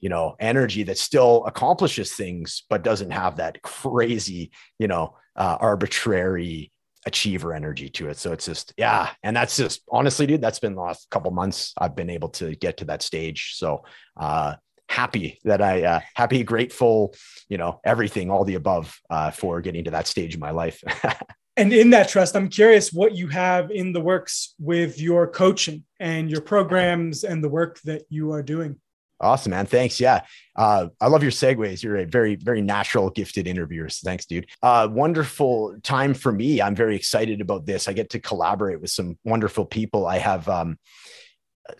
you 0.00 0.08
know, 0.08 0.36
energy 0.38 0.84
that 0.84 0.98
still 0.98 1.44
accomplishes 1.44 2.12
things, 2.12 2.62
but 2.70 2.84
doesn't 2.84 3.10
have 3.10 3.36
that 3.36 3.62
crazy, 3.62 4.52
you 4.78 4.86
know, 4.86 5.16
uh, 5.36 5.56
arbitrary 5.60 6.72
achiever 7.06 7.52
energy 7.52 7.88
to 7.88 8.08
it. 8.08 8.16
So 8.16 8.32
it's 8.32 8.46
just, 8.46 8.72
yeah. 8.76 9.10
And 9.22 9.36
that's 9.36 9.56
just 9.56 9.82
honestly, 9.90 10.26
dude, 10.26 10.40
that's 10.40 10.58
been 10.58 10.74
the 10.74 10.80
last 10.80 11.08
couple 11.10 11.30
months 11.30 11.72
I've 11.78 11.96
been 11.96 12.10
able 12.10 12.28
to 12.30 12.54
get 12.54 12.78
to 12.78 12.86
that 12.86 13.02
stage. 13.02 13.54
So, 13.56 13.84
uh, 14.16 14.54
happy 14.88 15.38
that 15.44 15.60
I, 15.60 15.82
uh, 15.82 16.00
happy, 16.14 16.42
grateful, 16.42 17.14
you 17.48 17.58
know, 17.58 17.80
everything, 17.84 18.30
all 18.30 18.44
the 18.44 18.54
above, 18.54 18.98
uh, 19.10 19.30
for 19.30 19.60
getting 19.60 19.84
to 19.84 19.90
that 19.90 20.06
stage 20.06 20.34
in 20.34 20.40
my 20.40 20.50
life. 20.50 20.82
and 21.56 21.72
in 21.72 21.90
that 21.90 22.08
trust, 22.08 22.34
I'm 22.34 22.48
curious 22.48 22.92
what 22.92 23.14
you 23.14 23.28
have 23.28 23.70
in 23.70 23.92
the 23.92 24.00
works 24.00 24.54
with 24.58 25.00
your 25.00 25.28
coaching 25.28 25.84
and 26.00 26.30
your 26.30 26.40
programs 26.40 27.24
and 27.24 27.44
the 27.44 27.48
work 27.48 27.80
that 27.82 28.04
you 28.08 28.32
are 28.32 28.42
doing. 28.42 28.80
Awesome, 29.20 29.50
man. 29.50 29.66
Thanks. 29.66 29.98
Yeah. 29.98 30.22
Uh, 30.54 30.88
I 31.00 31.08
love 31.08 31.22
your 31.22 31.32
segues. 31.32 31.82
You're 31.82 31.98
a 31.98 32.04
very, 32.04 32.36
very 32.36 32.60
natural, 32.60 33.10
gifted 33.10 33.46
interviewer. 33.46 33.88
So 33.88 34.04
thanks, 34.04 34.26
dude. 34.26 34.46
Uh, 34.62 34.88
wonderful 34.90 35.76
time 35.82 36.14
for 36.14 36.30
me. 36.30 36.62
I'm 36.62 36.76
very 36.76 36.94
excited 36.94 37.40
about 37.40 37.66
this. 37.66 37.88
I 37.88 37.92
get 37.92 38.10
to 38.10 38.20
collaborate 38.20 38.80
with 38.80 38.90
some 38.90 39.18
wonderful 39.24 39.64
people. 39.64 40.06
I 40.06 40.18
have 40.18 40.48
um, 40.48 40.78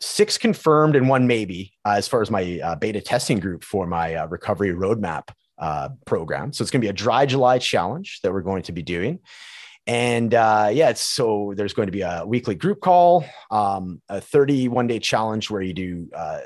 six 0.00 0.36
confirmed 0.36 0.96
and 0.96 1.08
one 1.08 1.26
maybe 1.26 1.74
uh, 1.84 1.94
as 1.96 2.08
far 2.08 2.22
as 2.22 2.30
my 2.30 2.60
uh, 2.62 2.74
beta 2.76 3.00
testing 3.00 3.38
group 3.38 3.64
for 3.64 3.86
my 3.86 4.16
uh, 4.16 4.26
recovery 4.26 4.70
roadmap 4.74 5.28
uh, 5.58 5.90
program. 6.06 6.52
So 6.52 6.62
it's 6.62 6.70
going 6.70 6.80
to 6.80 6.84
be 6.84 6.90
a 6.90 6.94
dry 6.94 7.26
July 7.26 7.58
challenge 7.58 8.20
that 8.22 8.32
we're 8.32 8.42
going 8.42 8.62
to 8.64 8.72
be 8.72 8.82
doing. 8.82 9.20
And 9.86 10.34
uh, 10.34 10.68
yeah, 10.70 10.92
so 10.92 11.54
there's 11.56 11.72
going 11.72 11.86
to 11.86 11.92
be 11.92 12.02
a 12.02 12.22
weekly 12.26 12.54
group 12.54 12.80
call, 12.80 13.24
um, 13.50 14.02
a 14.10 14.20
31 14.20 14.86
day 14.86 14.98
challenge 14.98 15.50
where 15.50 15.62
you 15.62 15.72
do 15.72 16.08
uh, 16.14 16.40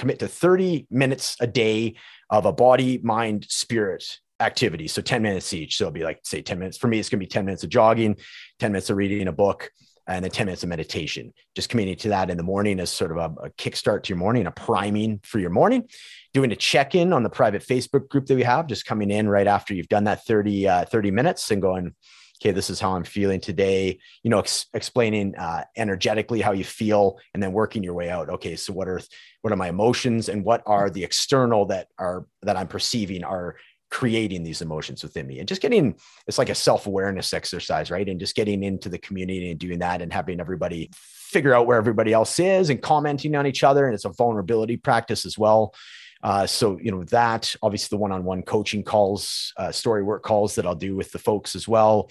commit 0.00 0.18
to 0.20 0.28
30 0.28 0.86
minutes 0.90 1.36
a 1.40 1.46
day 1.46 1.94
of 2.30 2.46
a 2.46 2.52
body, 2.52 2.98
mind, 3.02 3.46
spirit 3.48 4.02
activity. 4.40 4.88
So 4.88 5.02
10 5.02 5.20
minutes 5.20 5.52
each. 5.52 5.76
So 5.76 5.84
it'll 5.84 5.92
be 5.92 6.04
like, 6.04 6.20
say, 6.24 6.40
10 6.40 6.58
minutes. 6.58 6.78
For 6.78 6.88
me, 6.88 6.98
it's 6.98 7.10
going 7.10 7.20
to 7.20 7.26
be 7.26 7.28
10 7.28 7.44
minutes 7.44 7.62
of 7.64 7.68
jogging, 7.68 8.16
10 8.58 8.72
minutes 8.72 8.88
of 8.88 8.96
reading 8.96 9.28
a 9.28 9.32
book, 9.32 9.70
and 10.08 10.24
then 10.24 10.30
10 10.30 10.46
minutes 10.46 10.62
of 10.62 10.70
meditation. 10.70 11.34
Just 11.54 11.68
committing 11.68 11.96
to 11.96 12.08
that 12.08 12.30
in 12.30 12.38
the 12.38 12.42
morning 12.42 12.80
as 12.80 12.88
sort 12.88 13.12
of 13.12 13.18
a, 13.18 13.46
a 13.46 13.50
kickstart 13.50 14.04
to 14.04 14.08
your 14.08 14.16
morning, 14.16 14.46
a 14.46 14.50
priming 14.50 15.20
for 15.22 15.38
your 15.38 15.50
morning. 15.50 15.86
Doing 16.32 16.50
a 16.50 16.56
check 16.56 16.94
in 16.94 17.12
on 17.12 17.22
the 17.22 17.30
private 17.30 17.62
Facebook 17.62 18.08
group 18.08 18.24
that 18.26 18.36
we 18.36 18.42
have, 18.42 18.66
just 18.66 18.86
coming 18.86 19.10
in 19.10 19.28
right 19.28 19.46
after 19.46 19.74
you've 19.74 19.88
done 19.88 20.04
that 20.04 20.24
30, 20.24 20.66
uh, 20.66 20.84
30 20.86 21.10
minutes 21.10 21.50
and 21.50 21.60
going, 21.60 21.94
okay, 22.40 22.52
this 22.52 22.70
is 22.70 22.80
how 22.80 22.96
I'm 22.96 23.04
feeling 23.04 23.40
today, 23.40 23.98
you 24.22 24.30
know, 24.30 24.38
ex- 24.38 24.66
explaining 24.72 25.36
uh, 25.36 25.64
energetically 25.76 26.40
how 26.40 26.52
you 26.52 26.64
feel 26.64 27.18
and 27.34 27.42
then 27.42 27.52
working 27.52 27.82
your 27.82 27.94
way 27.94 28.08
out. 28.08 28.30
Okay, 28.30 28.56
so 28.56 28.72
what 28.72 28.88
are 28.88 29.00
what 29.42 29.52
are 29.52 29.56
my 29.56 29.68
emotions 29.68 30.28
and 30.28 30.44
what 30.44 30.62
are 30.66 30.90
the 30.90 31.04
external 31.04 31.66
that 31.66 31.88
are 31.98 32.26
that 32.42 32.56
I'm 32.56 32.68
perceiving 32.68 33.24
are 33.24 33.56
creating 33.90 34.44
these 34.44 34.62
emotions 34.62 35.02
within 35.02 35.26
me. 35.26 35.40
And 35.40 35.48
just 35.48 35.62
getting 35.62 35.96
it's 36.26 36.38
like 36.38 36.48
a 36.48 36.54
self-awareness 36.54 37.32
exercise 37.32 37.90
right? 37.90 38.08
And 38.08 38.20
just 38.20 38.36
getting 38.36 38.62
into 38.62 38.88
the 38.88 38.98
community 38.98 39.50
and 39.50 39.58
doing 39.58 39.80
that 39.80 40.00
and 40.00 40.12
having 40.12 40.40
everybody 40.40 40.90
figure 40.94 41.54
out 41.54 41.66
where 41.66 41.78
everybody 41.78 42.12
else 42.12 42.38
is 42.38 42.70
and 42.70 42.80
commenting 42.80 43.34
on 43.34 43.46
each 43.46 43.64
other. 43.64 43.86
And 43.86 43.94
it's 43.94 44.04
a 44.04 44.10
vulnerability 44.10 44.76
practice 44.76 45.24
as 45.24 45.38
well. 45.38 45.74
Uh, 46.22 46.46
so 46.46 46.78
you 46.82 46.90
know 46.90 47.02
that 47.04 47.54
obviously 47.62 47.96
the 47.96 48.00
one-on-one 48.00 48.42
coaching 48.42 48.82
calls, 48.82 49.52
uh, 49.56 49.72
story 49.72 50.02
work 50.02 50.22
calls 50.22 50.54
that 50.56 50.66
I'll 50.66 50.74
do 50.74 50.94
with 50.94 51.12
the 51.12 51.18
folks 51.18 51.56
as 51.56 51.66
well, 51.66 52.10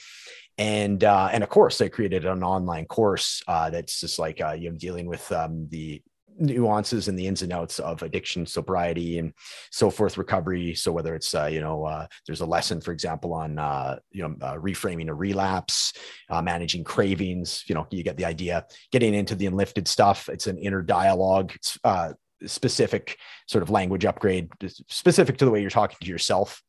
and 0.57 1.03
uh, 1.03 1.30
and 1.31 1.43
of 1.43 1.49
course 1.49 1.80
I 1.80 1.89
created 1.89 2.26
an 2.26 2.43
online 2.43 2.85
course 2.85 3.43
uh, 3.47 3.69
that's 3.69 3.99
just 3.99 4.18
like 4.18 4.41
uh, 4.41 4.53
you 4.53 4.72
know 4.72 4.77
dealing 4.77 5.06
with 5.06 5.31
um, 5.31 5.68
the 5.69 6.01
nuances 6.40 7.07
and 7.07 7.18
the 7.18 7.28
ins 7.28 7.41
and 7.41 7.52
outs 7.52 7.80
of 7.80 8.02
addiction, 8.02 8.45
sobriety, 8.45 9.20
and 9.20 9.34
so 9.72 9.90
forth, 9.90 10.18
recovery. 10.18 10.74
So 10.74 10.91
whether 10.91 11.16
it's 11.16 11.34
uh, 11.34 11.45
you 11.45 11.61
know 11.61 11.86
uh, 11.86 12.07
there's 12.26 12.41
a 12.41 12.45
lesson, 12.45 12.82
for 12.82 12.91
example, 12.91 13.34
on 13.34 13.60
uh, 13.60 13.99
you 14.11 14.24
know 14.24 14.36
uh, 14.41 14.56
reframing 14.56 15.10
a 15.10 15.14
relapse, 15.14 15.94
uh, 16.30 16.41
managing 16.41 16.84
cravings. 16.84 17.64
You 17.68 17.76
know, 17.76 17.88
you 17.91 18.03
get 18.03 18.18
the 18.18 18.26
idea. 18.26 18.66
Getting 18.91 19.14
into 19.14 19.36
the 19.36 19.45
enlifted 19.45 19.88
stuff. 19.88 20.30
It's 20.30 20.48
an 20.48 20.57
inner 20.57 20.82
dialogue. 20.82 21.52
It's 21.56 21.78
uh, 21.84 22.14
specific 22.45 23.18
sort 23.48 23.61
of 23.61 23.70
language 23.70 24.06
upgrade 24.06 24.49
specific 24.88 25.38
to 25.38 25.45
the 25.45 25.52
way 25.52 25.61
you're 25.61 25.70
talking 25.70 25.98
to 26.02 26.07
yourself 26.07 26.61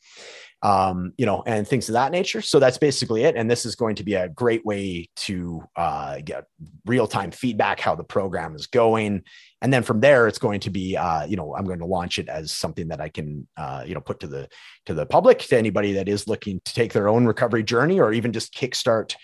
um, 0.63 1.13
you 1.17 1.27
know 1.27 1.43
and 1.47 1.67
things 1.67 1.89
of 1.89 1.95
that 1.95 2.13
nature 2.13 2.43
so 2.43 2.59
that's 2.59 2.79
basically 2.79 3.25
it 3.25 3.37
and 3.37 3.51
this 3.51 3.65
is 3.65 3.75
going 3.75 3.97
to 3.97 4.03
be 4.03 4.15
a 4.15 4.29
great 4.29 4.65
way 4.65 5.09
to 5.17 5.63
uh, 5.77 6.19
get 6.25 6.45
real-time 6.87 7.31
feedback 7.31 7.81
how 7.81 7.95
the 7.95 8.05
program 8.05 8.55
is 8.55 8.67
going 8.67 9.23
and 9.63 9.73
then 9.73 9.83
from 9.83 10.01
there 10.01 10.27
it's 10.27 10.39
going 10.39 10.61
to 10.61 10.71
be 10.71 10.97
uh, 10.97 11.25
you 11.27 11.37
know 11.37 11.55
i'm 11.57 11.65
going 11.65 11.79
to 11.79 11.87
launch 11.87 12.19
it 12.19 12.29
as 12.29 12.53
something 12.53 12.89
that 12.89 13.01
i 13.01 13.09
can 13.09 13.47
uh, 13.57 13.83
you 13.87 13.95
know 13.95 14.01
put 14.01 14.21
to 14.21 14.27
the 14.27 14.49
to 14.87 14.95
the 14.95 15.07
public 15.07 15.39
to 15.41 15.57
anybody 15.57 15.93
that 15.93 16.09
is 16.09 16.29
looking 16.29 16.61
to 16.65 16.75
take 16.75 16.93
their 16.93 17.09
own 17.09 17.27
recovery 17.27 17.63
journey 17.63 18.01
or 18.01 18.13
even 18.13 18.33
just 18.33 18.55
kickstart 18.55 19.15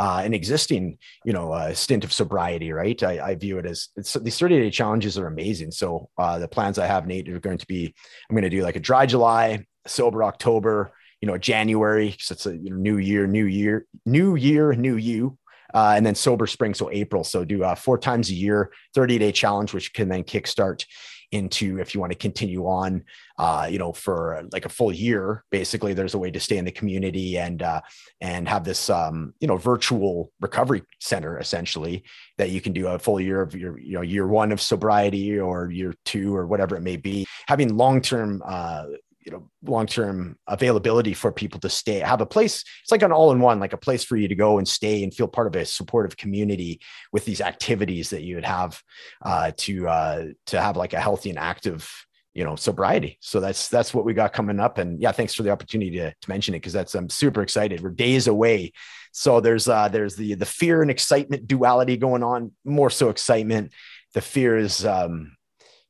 uh, 0.00 0.22
an 0.24 0.32
existing, 0.32 0.96
you 1.26 1.32
know, 1.32 1.52
uh, 1.52 1.74
stint 1.74 2.04
of 2.04 2.12
sobriety, 2.12 2.72
right? 2.72 3.02
I, 3.02 3.20
I 3.20 3.34
view 3.34 3.58
it 3.58 3.66
as 3.66 3.88
these 4.22 4.38
30 4.38 4.58
day 4.58 4.70
challenges 4.70 5.18
are 5.18 5.26
amazing. 5.26 5.72
So 5.72 6.08
uh, 6.16 6.38
the 6.38 6.48
plans 6.48 6.78
I 6.78 6.86
have, 6.86 7.06
Nate, 7.06 7.28
are 7.28 7.38
going 7.38 7.58
to 7.58 7.66
be, 7.66 7.94
I'm 8.28 8.34
going 8.34 8.44
to 8.44 8.48
do 8.48 8.62
like 8.62 8.76
a 8.76 8.80
dry 8.80 9.04
July, 9.04 9.66
sober 9.86 10.24
October, 10.24 10.92
you 11.20 11.26
know, 11.26 11.36
January, 11.36 12.10
because 12.10 12.30
it's 12.30 12.46
a 12.46 12.56
you 12.56 12.70
know, 12.70 12.76
new 12.76 12.96
year, 12.96 13.26
new 13.26 13.44
year, 13.44 13.84
new 14.06 14.36
year, 14.36 14.72
new 14.72 14.96
you. 14.96 15.36
Uh, 15.72 15.94
and 15.96 16.04
then 16.04 16.14
sober 16.14 16.46
spring, 16.46 16.74
so 16.74 16.90
April. 16.90 17.24
So 17.24 17.44
do 17.44 17.64
uh, 17.64 17.74
four 17.74 17.98
times 17.98 18.30
a 18.30 18.34
year, 18.34 18.72
30 18.94 19.18
day 19.18 19.32
challenge, 19.32 19.72
which 19.72 19.92
can 19.92 20.08
then 20.08 20.24
kickstart 20.24 20.84
into 21.32 21.78
if 21.78 21.94
you 21.94 22.00
want 22.00 22.10
to 22.12 22.18
continue 22.18 22.66
on 22.66 23.04
uh, 23.38 23.68
you 23.70 23.78
know 23.78 23.92
for 23.92 24.42
like 24.52 24.64
a 24.64 24.68
full 24.68 24.92
year 24.92 25.44
basically 25.50 25.94
there's 25.94 26.14
a 26.14 26.18
way 26.18 26.30
to 26.30 26.40
stay 26.40 26.58
in 26.58 26.64
the 26.64 26.72
community 26.72 27.38
and 27.38 27.62
uh, 27.62 27.80
and 28.20 28.48
have 28.48 28.64
this 28.64 28.90
um, 28.90 29.32
you 29.40 29.46
know 29.46 29.56
virtual 29.56 30.32
recovery 30.40 30.82
center 30.98 31.38
essentially 31.38 32.02
that 32.36 32.50
you 32.50 32.60
can 32.60 32.72
do 32.72 32.88
a 32.88 32.98
full 32.98 33.20
year 33.20 33.40
of 33.40 33.54
your 33.54 33.78
you 33.78 33.92
know 33.92 34.00
year 34.00 34.26
one 34.26 34.50
of 34.50 34.60
sobriety 34.60 35.38
or 35.38 35.70
year 35.70 35.94
two 36.04 36.34
or 36.34 36.46
whatever 36.46 36.76
it 36.76 36.82
may 36.82 36.96
be 36.96 37.26
having 37.46 37.76
long-term 37.76 38.42
uh, 38.44 38.84
you 39.24 39.30
know 39.30 39.48
long-term 39.64 40.36
availability 40.46 41.12
for 41.12 41.30
people 41.30 41.60
to 41.60 41.68
stay 41.68 41.98
have 41.98 42.20
a 42.20 42.26
place 42.26 42.64
it's 42.82 42.90
like 42.90 43.02
an 43.02 43.12
all-in-one 43.12 43.60
like 43.60 43.72
a 43.72 43.78
place 43.78 44.02
for 44.02 44.16
you 44.16 44.28
to 44.28 44.34
go 44.34 44.58
and 44.58 44.66
stay 44.66 45.02
and 45.02 45.14
feel 45.14 45.28
part 45.28 45.46
of 45.46 45.54
a 45.56 45.64
supportive 45.64 46.16
community 46.16 46.80
with 47.12 47.24
these 47.24 47.40
activities 47.40 48.10
that 48.10 48.22
you 48.22 48.34
would 48.34 48.44
have 48.44 48.82
uh, 49.22 49.52
to 49.56 49.88
uh, 49.88 50.24
to 50.46 50.60
have 50.60 50.76
like 50.76 50.92
a 50.92 51.00
healthy 51.00 51.30
and 51.30 51.38
active 51.38 51.90
you 52.34 52.44
know 52.44 52.56
sobriety. 52.56 53.18
So 53.20 53.40
that's 53.40 53.68
that's 53.68 53.92
what 53.92 54.04
we 54.04 54.14
got 54.14 54.32
coming 54.32 54.60
up. 54.60 54.78
And 54.78 55.00
yeah 55.00 55.12
thanks 55.12 55.34
for 55.34 55.42
the 55.42 55.50
opportunity 55.50 55.98
to, 55.98 56.10
to 56.10 56.28
mention 56.28 56.54
it 56.54 56.58
because 56.58 56.72
that's 56.72 56.94
i'm 56.94 57.10
super 57.10 57.42
excited. 57.42 57.80
We're 57.80 57.90
days 57.90 58.28
away. 58.28 58.72
So 59.12 59.40
there's 59.40 59.68
uh 59.68 59.88
there's 59.88 60.16
the 60.16 60.34
the 60.34 60.46
fear 60.46 60.82
and 60.82 60.90
excitement 60.90 61.46
duality 61.46 61.96
going 61.96 62.22
on 62.22 62.52
more 62.64 62.90
so 62.90 63.08
excitement. 63.10 63.72
The 64.14 64.20
fear 64.20 64.56
is 64.56 64.84
um 64.84 65.36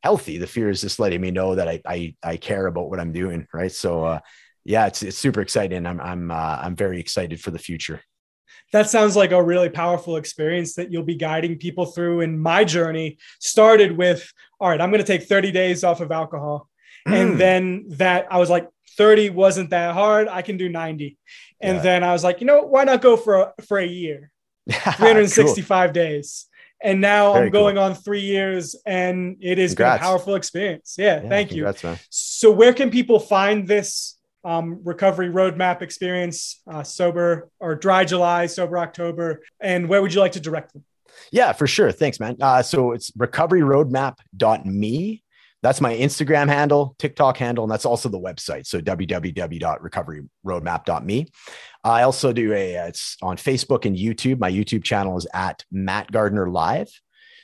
healthy. 0.02 0.38
The 0.38 0.46
fear 0.46 0.70
is 0.70 0.80
just 0.80 0.98
letting 0.98 1.20
me 1.20 1.30
know 1.30 1.54
that 1.54 1.68
I 1.68 1.80
I, 1.86 2.14
I 2.22 2.36
care 2.36 2.66
about 2.66 2.90
what 2.90 3.00
I'm 3.00 3.12
doing. 3.12 3.46
Right. 3.52 3.72
So 3.72 4.04
uh, 4.04 4.20
yeah, 4.64 4.86
it's 4.86 5.02
it's 5.02 5.18
super 5.18 5.40
exciting. 5.40 5.86
I'm 5.86 6.00
I'm 6.00 6.30
uh, 6.30 6.58
I'm 6.62 6.76
very 6.76 7.00
excited 7.00 7.40
for 7.40 7.50
the 7.50 7.58
future. 7.58 8.00
That 8.72 8.88
sounds 8.88 9.16
like 9.16 9.32
a 9.32 9.42
really 9.42 9.68
powerful 9.68 10.16
experience 10.16 10.74
that 10.74 10.92
you'll 10.92 11.02
be 11.02 11.16
guiding 11.16 11.58
people 11.58 11.86
through. 11.86 12.20
And 12.20 12.40
my 12.40 12.62
journey 12.62 13.18
started 13.40 13.96
with, 13.96 14.32
all 14.60 14.68
right, 14.68 14.80
I'm 14.80 14.90
going 14.90 15.02
to 15.02 15.06
take 15.06 15.24
30 15.24 15.50
days 15.50 15.82
off 15.82 16.00
of 16.00 16.12
alcohol. 16.12 16.68
And 17.04 17.40
then 17.40 17.86
that 17.88 18.28
I 18.30 18.38
was 18.38 18.48
like, 18.48 18.68
30 18.96 19.30
wasn't 19.30 19.70
that 19.70 19.94
hard. 19.94 20.28
I 20.28 20.42
can 20.42 20.56
do 20.56 20.68
90. 20.68 21.18
And 21.60 21.78
yeah. 21.78 21.82
then 21.82 22.04
I 22.04 22.12
was 22.12 22.22
like, 22.22 22.40
you 22.40 22.46
know, 22.46 22.62
why 22.62 22.84
not 22.84 23.02
go 23.02 23.16
for 23.16 23.34
a, 23.58 23.62
for 23.62 23.78
a 23.78 23.86
year? 23.86 24.30
365 24.70 25.88
cool. 25.88 25.92
days 25.92 26.46
and 26.82 27.00
now 27.00 27.34
Very 27.34 27.46
I'm 27.46 27.52
going 27.52 27.76
cool. 27.76 27.84
on 27.84 27.94
three 27.94 28.22
years, 28.22 28.76
and 28.86 29.36
it 29.40 29.58
has 29.58 29.72
congrats. 29.72 30.00
been 30.00 30.06
a 30.06 30.10
powerful 30.10 30.34
experience. 30.34 30.96
Yeah, 30.98 31.22
yeah 31.22 31.28
thank 31.28 31.50
congrats, 31.50 31.82
you. 31.82 31.90
Man. 31.90 31.98
So, 32.10 32.50
where 32.50 32.72
can 32.72 32.90
people 32.90 33.18
find 33.18 33.68
this 33.68 34.18
um, 34.44 34.80
recovery 34.84 35.28
roadmap 35.28 35.82
experience, 35.82 36.60
uh, 36.70 36.82
sober 36.82 37.50
or 37.58 37.74
dry 37.74 38.04
July, 38.04 38.46
sober 38.46 38.78
October, 38.78 39.42
and 39.60 39.88
where 39.88 40.00
would 40.00 40.14
you 40.14 40.20
like 40.20 40.32
to 40.32 40.40
direct 40.40 40.72
them? 40.72 40.84
Yeah, 41.30 41.52
for 41.52 41.66
sure. 41.66 41.92
Thanks, 41.92 42.18
man. 42.18 42.36
Uh, 42.40 42.62
so 42.62 42.92
it's 42.92 43.10
recoveryroadmap.me. 43.12 45.22
That's 45.62 45.80
my 45.80 45.94
Instagram 45.94 46.48
handle, 46.48 46.96
TikTok 46.98 47.36
handle, 47.36 47.62
and 47.64 47.70
that's 47.70 47.84
also 47.84 48.08
the 48.08 48.18
website. 48.18 48.66
So 48.66 48.80
www.recoveryroadmap.me. 48.80 51.26
I 51.84 52.02
also 52.02 52.32
do 52.32 52.52
a, 52.52 52.88
it's 52.88 53.16
on 53.20 53.36
Facebook 53.36 53.84
and 53.84 53.96
YouTube. 53.96 54.38
My 54.38 54.50
YouTube 54.50 54.84
channel 54.84 55.18
is 55.18 55.26
at 55.34 55.64
Matt 55.70 56.10
Gardiner 56.10 56.50
Live. 56.50 56.90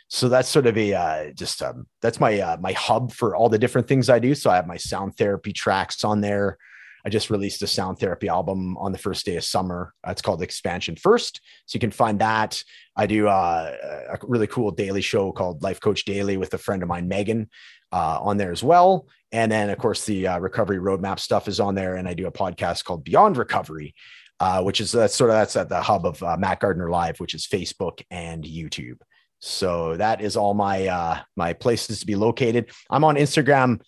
So 0.09 0.29
that's 0.29 0.49
sort 0.49 0.67
of 0.67 0.79
a 0.79 0.95
uh, 0.95 1.33
just 1.33 1.61
um, 1.63 1.89
that's 2.01 2.21
my 2.21 2.39
uh, 2.39 2.57
my 2.61 2.73
hub 2.73 3.13
for 3.13 3.35
all 3.35 3.49
the 3.49 3.59
different 3.59 3.89
things 3.89 4.09
I 4.09 4.21
do. 4.21 4.37
So 4.37 4.51
I 4.51 4.57
have 4.57 4.67
my 4.67 4.77
sound 4.77 5.17
therapy 5.17 5.53
tracks 5.53 6.05
on 6.05 6.21
there. 6.21 6.59
I 7.05 7.09
just 7.09 7.31
released 7.31 7.63
a 7.63 7.69
sound 7.69 8.01
therapy 8.01 8.29
album 8.29 8.77
on 8.79 8.91
the 8.91 8.99
first 8.99 9.25
day 9.25 9.37
of 9.37 9.45
summer. 9.45 9.95
Uh, 10.07 10.11
it's 10.11 10.23
called 10.23 10.43
Expansion 10.43 10.97
First. 10.97 11.41
So 11.67 11.77
you 11.77 11.81
can 11.81 11.93
find 11.93 12.21
that. 12.21 12.63
I 12.97 13.07
do 13.07 13.29
uh, 13.29 13.77
a 14.11 14.19
really 14.23 14.49
cool 14.49 14.73
daily 14.73 15.03
show 15.03 15.31
called 15.31 15.63
Life 15.63 15.81
Coach 15.81 16.05
Daily 16.05 16.37
with 16.37 16.53
a 16.55 16.59
friend 16.59 16.83
of 16.83 16.89
mine, 16.89 17.07
Megan, 17.07 17.49
uh, 17.93 18.19
on 18.21 18.37
there 18.37 18.53
as 18.53 18.63
well. 18.63 19.09
And 19.33 19.51
then, 19.51 19.71
of 19.71 19.79
course, 19.79 20.05
the 20.05 20.27
uh, 20.27 20.39
recovery 20.39 20.79
roadmap 20.79 21.19
stuff 21.19 21.49
is 21.49 21.61
on 21.61 21.75
there. 21.75 21.97
And 21.97 22.09
I 22.09 22.15
do 22.15 22.27
a 22.27 22.33
podcast 22.33 22.85
called 22.85 23.05
Beyond 23.05 23.37
Recovery, 23.37 23.95
uh, 24.41 24.63
which 24.63 24.81
is 24.81 24.93
that's 24.93 25.15
sort 25.15 25.31
of 25.31 25.35
that's 25.35 25.57
at 25.57 25.69
the 25.69 25.81
hub 25.81 26.07
of 26.07 26.23
uh, 26.23 26.37
Matt 26.37 26.61
Gardiner 26.61 26.91
Live, 26.91 27.19
which 27.19 27.35
is 27.35 27.47
Facebook 27.47 28.03
and 28.11 28.45
YouTube. 28.45 28.99
So 29.41 29.97
that 29.97 30.21
is 30.21 30.37
all 30.37 30.55
my 30.55 30.87
uh, 30.87 31.21
my 31.37 31.53
places 31.53 32.01
to 32.01 32.07
be 32.07 32.15
located. 32.15 32.71
I'm 32.91 33.05
on 33.05 33.17
Instagram 33.17 33.81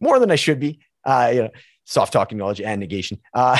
more 0.00 0.18
than 0.18 0.30
I 0.30 0.36
should 0.36 0.60
be. 0.60 0.80
Uh, 1.04 1.30
you 1.32 1.42
know, 1.42 1.50
soft 1.84 2.12
talking 2.12 2.38
knowledge 2.38 2.60
and 2.60 2.80
negation. 2.80 3.18
Uh, 3.34 3.56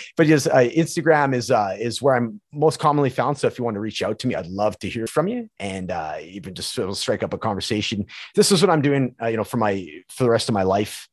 but 0.16 0.26
just 0.26 0.46
uh, 0.46 0.68
Instagram 0.68 1.34
is 1.34 1.50
uh, 1.50 1.76
is 1.78 2.00
where 2.00 2.14
I'm 2.14 2.40
most 2.52 2.78
commonly 2.78 3.10
found. 3.10 3.38
So 3.38 3.46
if 3.46 3.58
you 3.58 3.64
want 3.64 3.74
to 3.74 3.80
reach 3.80 4.02
out 4.02 4.18
to 4.20 4.26
me, 4.26 4.34
I'd 4.34 4.46
love 4.46 4.78
to 4.80 4.88
hear 4.88 5.06
from 5.06 5.28
you 5.28 5.48
and 5.58 5.90
uh, 5.90 6.16
even 6.20 6.54
just 6.54 6.78
strike 6.92 7.22
up 7.22 7.34
a 7.34 7.38
conversation. 7.38 8.06
This 8.34 8.52
is 8.52 8.62
what 8.62 8.70
I'm 8.70 8.82
doing, 8.82 9.14
uh, 9.20 9.26
you 9.28 9.36
know, 9.36 9.44
for 9.44 9.56
my 9.56 9.86
for 10.08 10.24
the 10.24 10.30
rest 10.30 10.48
of 10.48 10.54
my 10.54 10.62
life. 10.62 11.08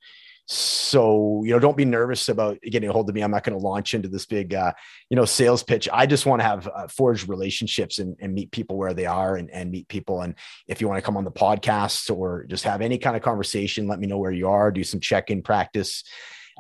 So, 0.45 1.41
you 1.45 1.51
know, 1.51 1.59
don't 1.59 1.77
be 1.77 1.85
nervous 1.85 2.27
about 2.27 2.59
getting 2.61 2.89
a 2.89 2.91
hold 2.91 3.07
of 3.07 3.15
me. 3.15 3.21
I'm 3.21 3.31
not 3.31 3.45
going 3.45 3.57
to 3.57 3.65
launch 3.65 3.93
into 3.93 4.09
this 4.09 4.25
big, 4.25 4.53
uh, 4.53 4.73
you 5.09 5.15
know, 5.15 5.23
sales 5.23 5.63
pitch. 5.63 5.88
I 5.91 6.05
just 6.05 6.25
want 6.25 6.41
to 6.41 6.45
have 6.45 6.67
uh, 6.67 6.88
forged 6.88 7.30
relationships 7.30 7.97
and, 7.97 8.17
and, 8.19 8.34
meet 8.34 8.51
people 8.51 8.75
where 8.75 8.93
they 8.93 9.05
are 9.05 9.38
and, 9.38 9.49
and 9.51 9.71
meet 9.71 9.88
people. 9.88 10.21
And 10.21 10.35
if 10.67 10.81
you 10.81 10.89
want 10.89 10.97
to 10.97 11.01
come 11.01 11.15
on 11.15 11.23
the 11.23 11.31
podcast 11.31 12.13
or 12.13 12.43
just 12.43 12.65
have 12.65 12.81
any 12.81 12.97
kind 12.97 13.15
of 13.15 13.21
conversation, 13.21 13.88
let 13.88 14.01
me 14.01 14.07
know 14.07 14.17
where 14.17 14.34
you 14.34 14.49
are, 14.49 14.69
do 14.69 14.84
some 14.84 14.99
check 14.99 15.31
in 15.31 15.43
practice 15.43 16.03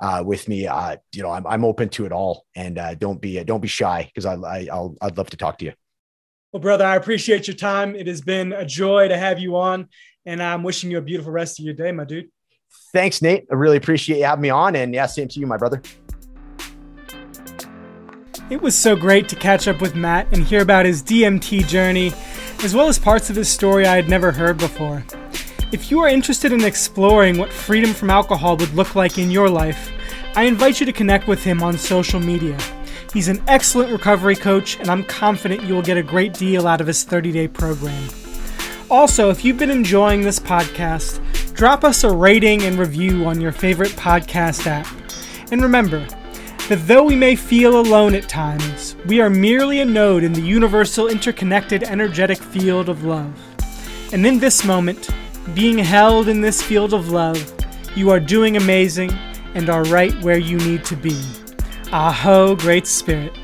uh, 0.01 0.23
with 0.25 0.47
me. 0.47 0.67
Uh, 0.67 0.97
you 1.13 1.23
know, 1.23 1.31
I'm, 1.31 1.45
I'm 1.47 1.65
open 1.65 1.89
to 1.89 2.05
it 2.05 2.11
all 2.11 2.45
and 2.55 2.77
uh, 2.77 2.95
don't 2.95 3.21
be, 3.21 3.43
don't 3.43 3.61
be 3.61 3.67
shy 3.67 4.09
because 4.13 4.25
I, 4.25 4.35
I, 4.35 4.67
I'll, 4.71 4.95
I'd 5.01 5.17
love 5.17 5.29
to 5.31 5.37
talk 5.37 5.57
to 5.59 5.65
you. 5.65 5.73
Well, 6.51 6.61
brother, 6.61 6.85
I 6.85 6.95
appreciate 6.95 7.47
your 7.47 7.55
time. 7.55 7.95
It 7.95 8.07
has 8.07 8.21
been 8.21 8.53
a 8.53 8.65
joy 8.65 9.07
to 9.07 9.17
have 9.17 9.39
you 9.39 9.55
on 9.57 9.87
and 10.25 10.41
I'm 10.41 10.63
wishing 10.63 10.91
you 10.91 10.97
a 10.97 11.01
beautiful 11.01 11.31
rest 11.31 11.59
of 11.59 11.65
your 11.65 11.73
day, 11.73 11.91
my 11.91 12.05
dude. 12.05 12.29
Thanks, 12.91 13.21
Nate. 13.21 13.45
I 13.51 13.55
really 13.55 13.77
appreciate 13.77 14.19
you 14.19 14.25
having 14.25 14.41
me 14.41 14.49
on. 14.49 14.75
And 14.75 14.93
yeah, 14.93 15.05
same 15.05 15.27
to 15.29 15.39
you, 15.39 15.47
my 15.47 15.57
brother. 15.57 15.81
It 18.49 18.61
was 18.61 18.75
so 18.75 18.95
great 18.95 19.29
to 19.29 19.35
catch 19.35 19.67
up 19.67 19.81
with 19.81 19.95
Matt 19.95 20.31
and 20.31 20.43
hear 20.43 20.61
about 20.61 20.85
his 20.85 21.01
DMT 21.01 21.67
journey, 21.67 22.13
as 22.63 22.75
well 22.75 22.87
as 22.87 22.99
parts 22.99 23.29
of 23.29 23.35
his 23.35 23.49
story 23.49 23.85
I 23.87 23.95
had 23.95 24.09
never 24.09 24.31
heard 24.31 24.57
before. 24.57 25.03
If 25.73 25.89
you 25.89 25.99
are 26.01 26.07
interested 26.07 26.51
in 26.51 26.63
exploring 26.63 27.39
what 27.39 27.51
freedom 27.51 27.95
from 27.95 28.11
alcohol 28.11 28.57
would 28.57 28.75
look 28.75 28.93
like 28.93 29.17
in 29.17 29.31
your 29.31 29.49
life, 29.49 29.91
I 30.35 30.43
invite 30.43 30.79
you 30.79 30.85
to 30.85 30.93
connect 30.93 31.27
with 31.27 31.43
him 31.43 31.63
on 31.63 31.79
social 31.79 32.19
media. 32.19 32.59
He's 33.11 33.27
an 33.27 33.41
excellent 33.47 33.91
recovery 33.91 34.35
coach, 34.35 34.79
and 34.79 34.87
I'm 34.87 35.03
confident 35.03 35.63
you 35.63 35.73
will 35.73 35.81
get 35.81 35.97
a 35.97 36.03
great 36.03 36.35
deal 36.35 36.67
out 36.67 36.79
of 36.79 36.85
his 36.85 37.03
30 37.03 37.31
day 37.31 37.47
program. 37.47 38.07
Also, 38.91 39.31
if 39.31 39.43
you've 39.43 39.57
been 39.57 39.71
enjoying 39.71 40.21
this 40.21 40.39
podcast, 40.39 41.19
drop 41.55 41.83
us 41.83 42.03
a 42.03 42.11
rating 42.11 42.61
and 42.61 42.77
review 42.77 43.25
on 43.25 43.41
your 43.41 43.51
favorite 43.51 43.93
podcast 43.93 44.67
app. 44.67 44.85
And 45.51 45.59
remember 45.63 46.05
that 46.69 46.87
though 46.87 47.03
we 47.03 47.15
may 47.15 47.35
feel 47.35 47.79
alone 47.79 48.13
at 48.13 48.29
times, 48.29 48.95
we 49.07 49.19
are 49.21 49.29
merely 49.31 49.79
a 49.79 49.85
node 49.85 50.23
in 50.23 50.33
the 50.33 50.41
universal 50.41 51.07
interconnected 51.07 51.81
energetic 51.81 52.37
field 52.37 52.89
of 52.89 53.03
love. 53.05 53.33
And 54.13 54.23
in 54.27 54.37
this 54.37 54.63
moment, 54.63 55.09
being 55.53 55.77
held 55.77 56.29
in 56.29 56.41
this 56.41 56.61
field 56.61 56.93
of 56.93 57.09
love, 57.09 57.53
you 57.95 58.09
are 58.09 58.19
doing 58.19 58.57
amazing 58.57 59.11
and 59.55 59.69
are 59.69 59.83
right 59.85 60.13
where 60.23 60.37
you 60.37 60.57
need 60.57 60.83
to 60.85 60.95
be. 60.95 61.21
Aho, 61.91 62.55
Great 62.55 62.87
Spirit. 62.87 63.37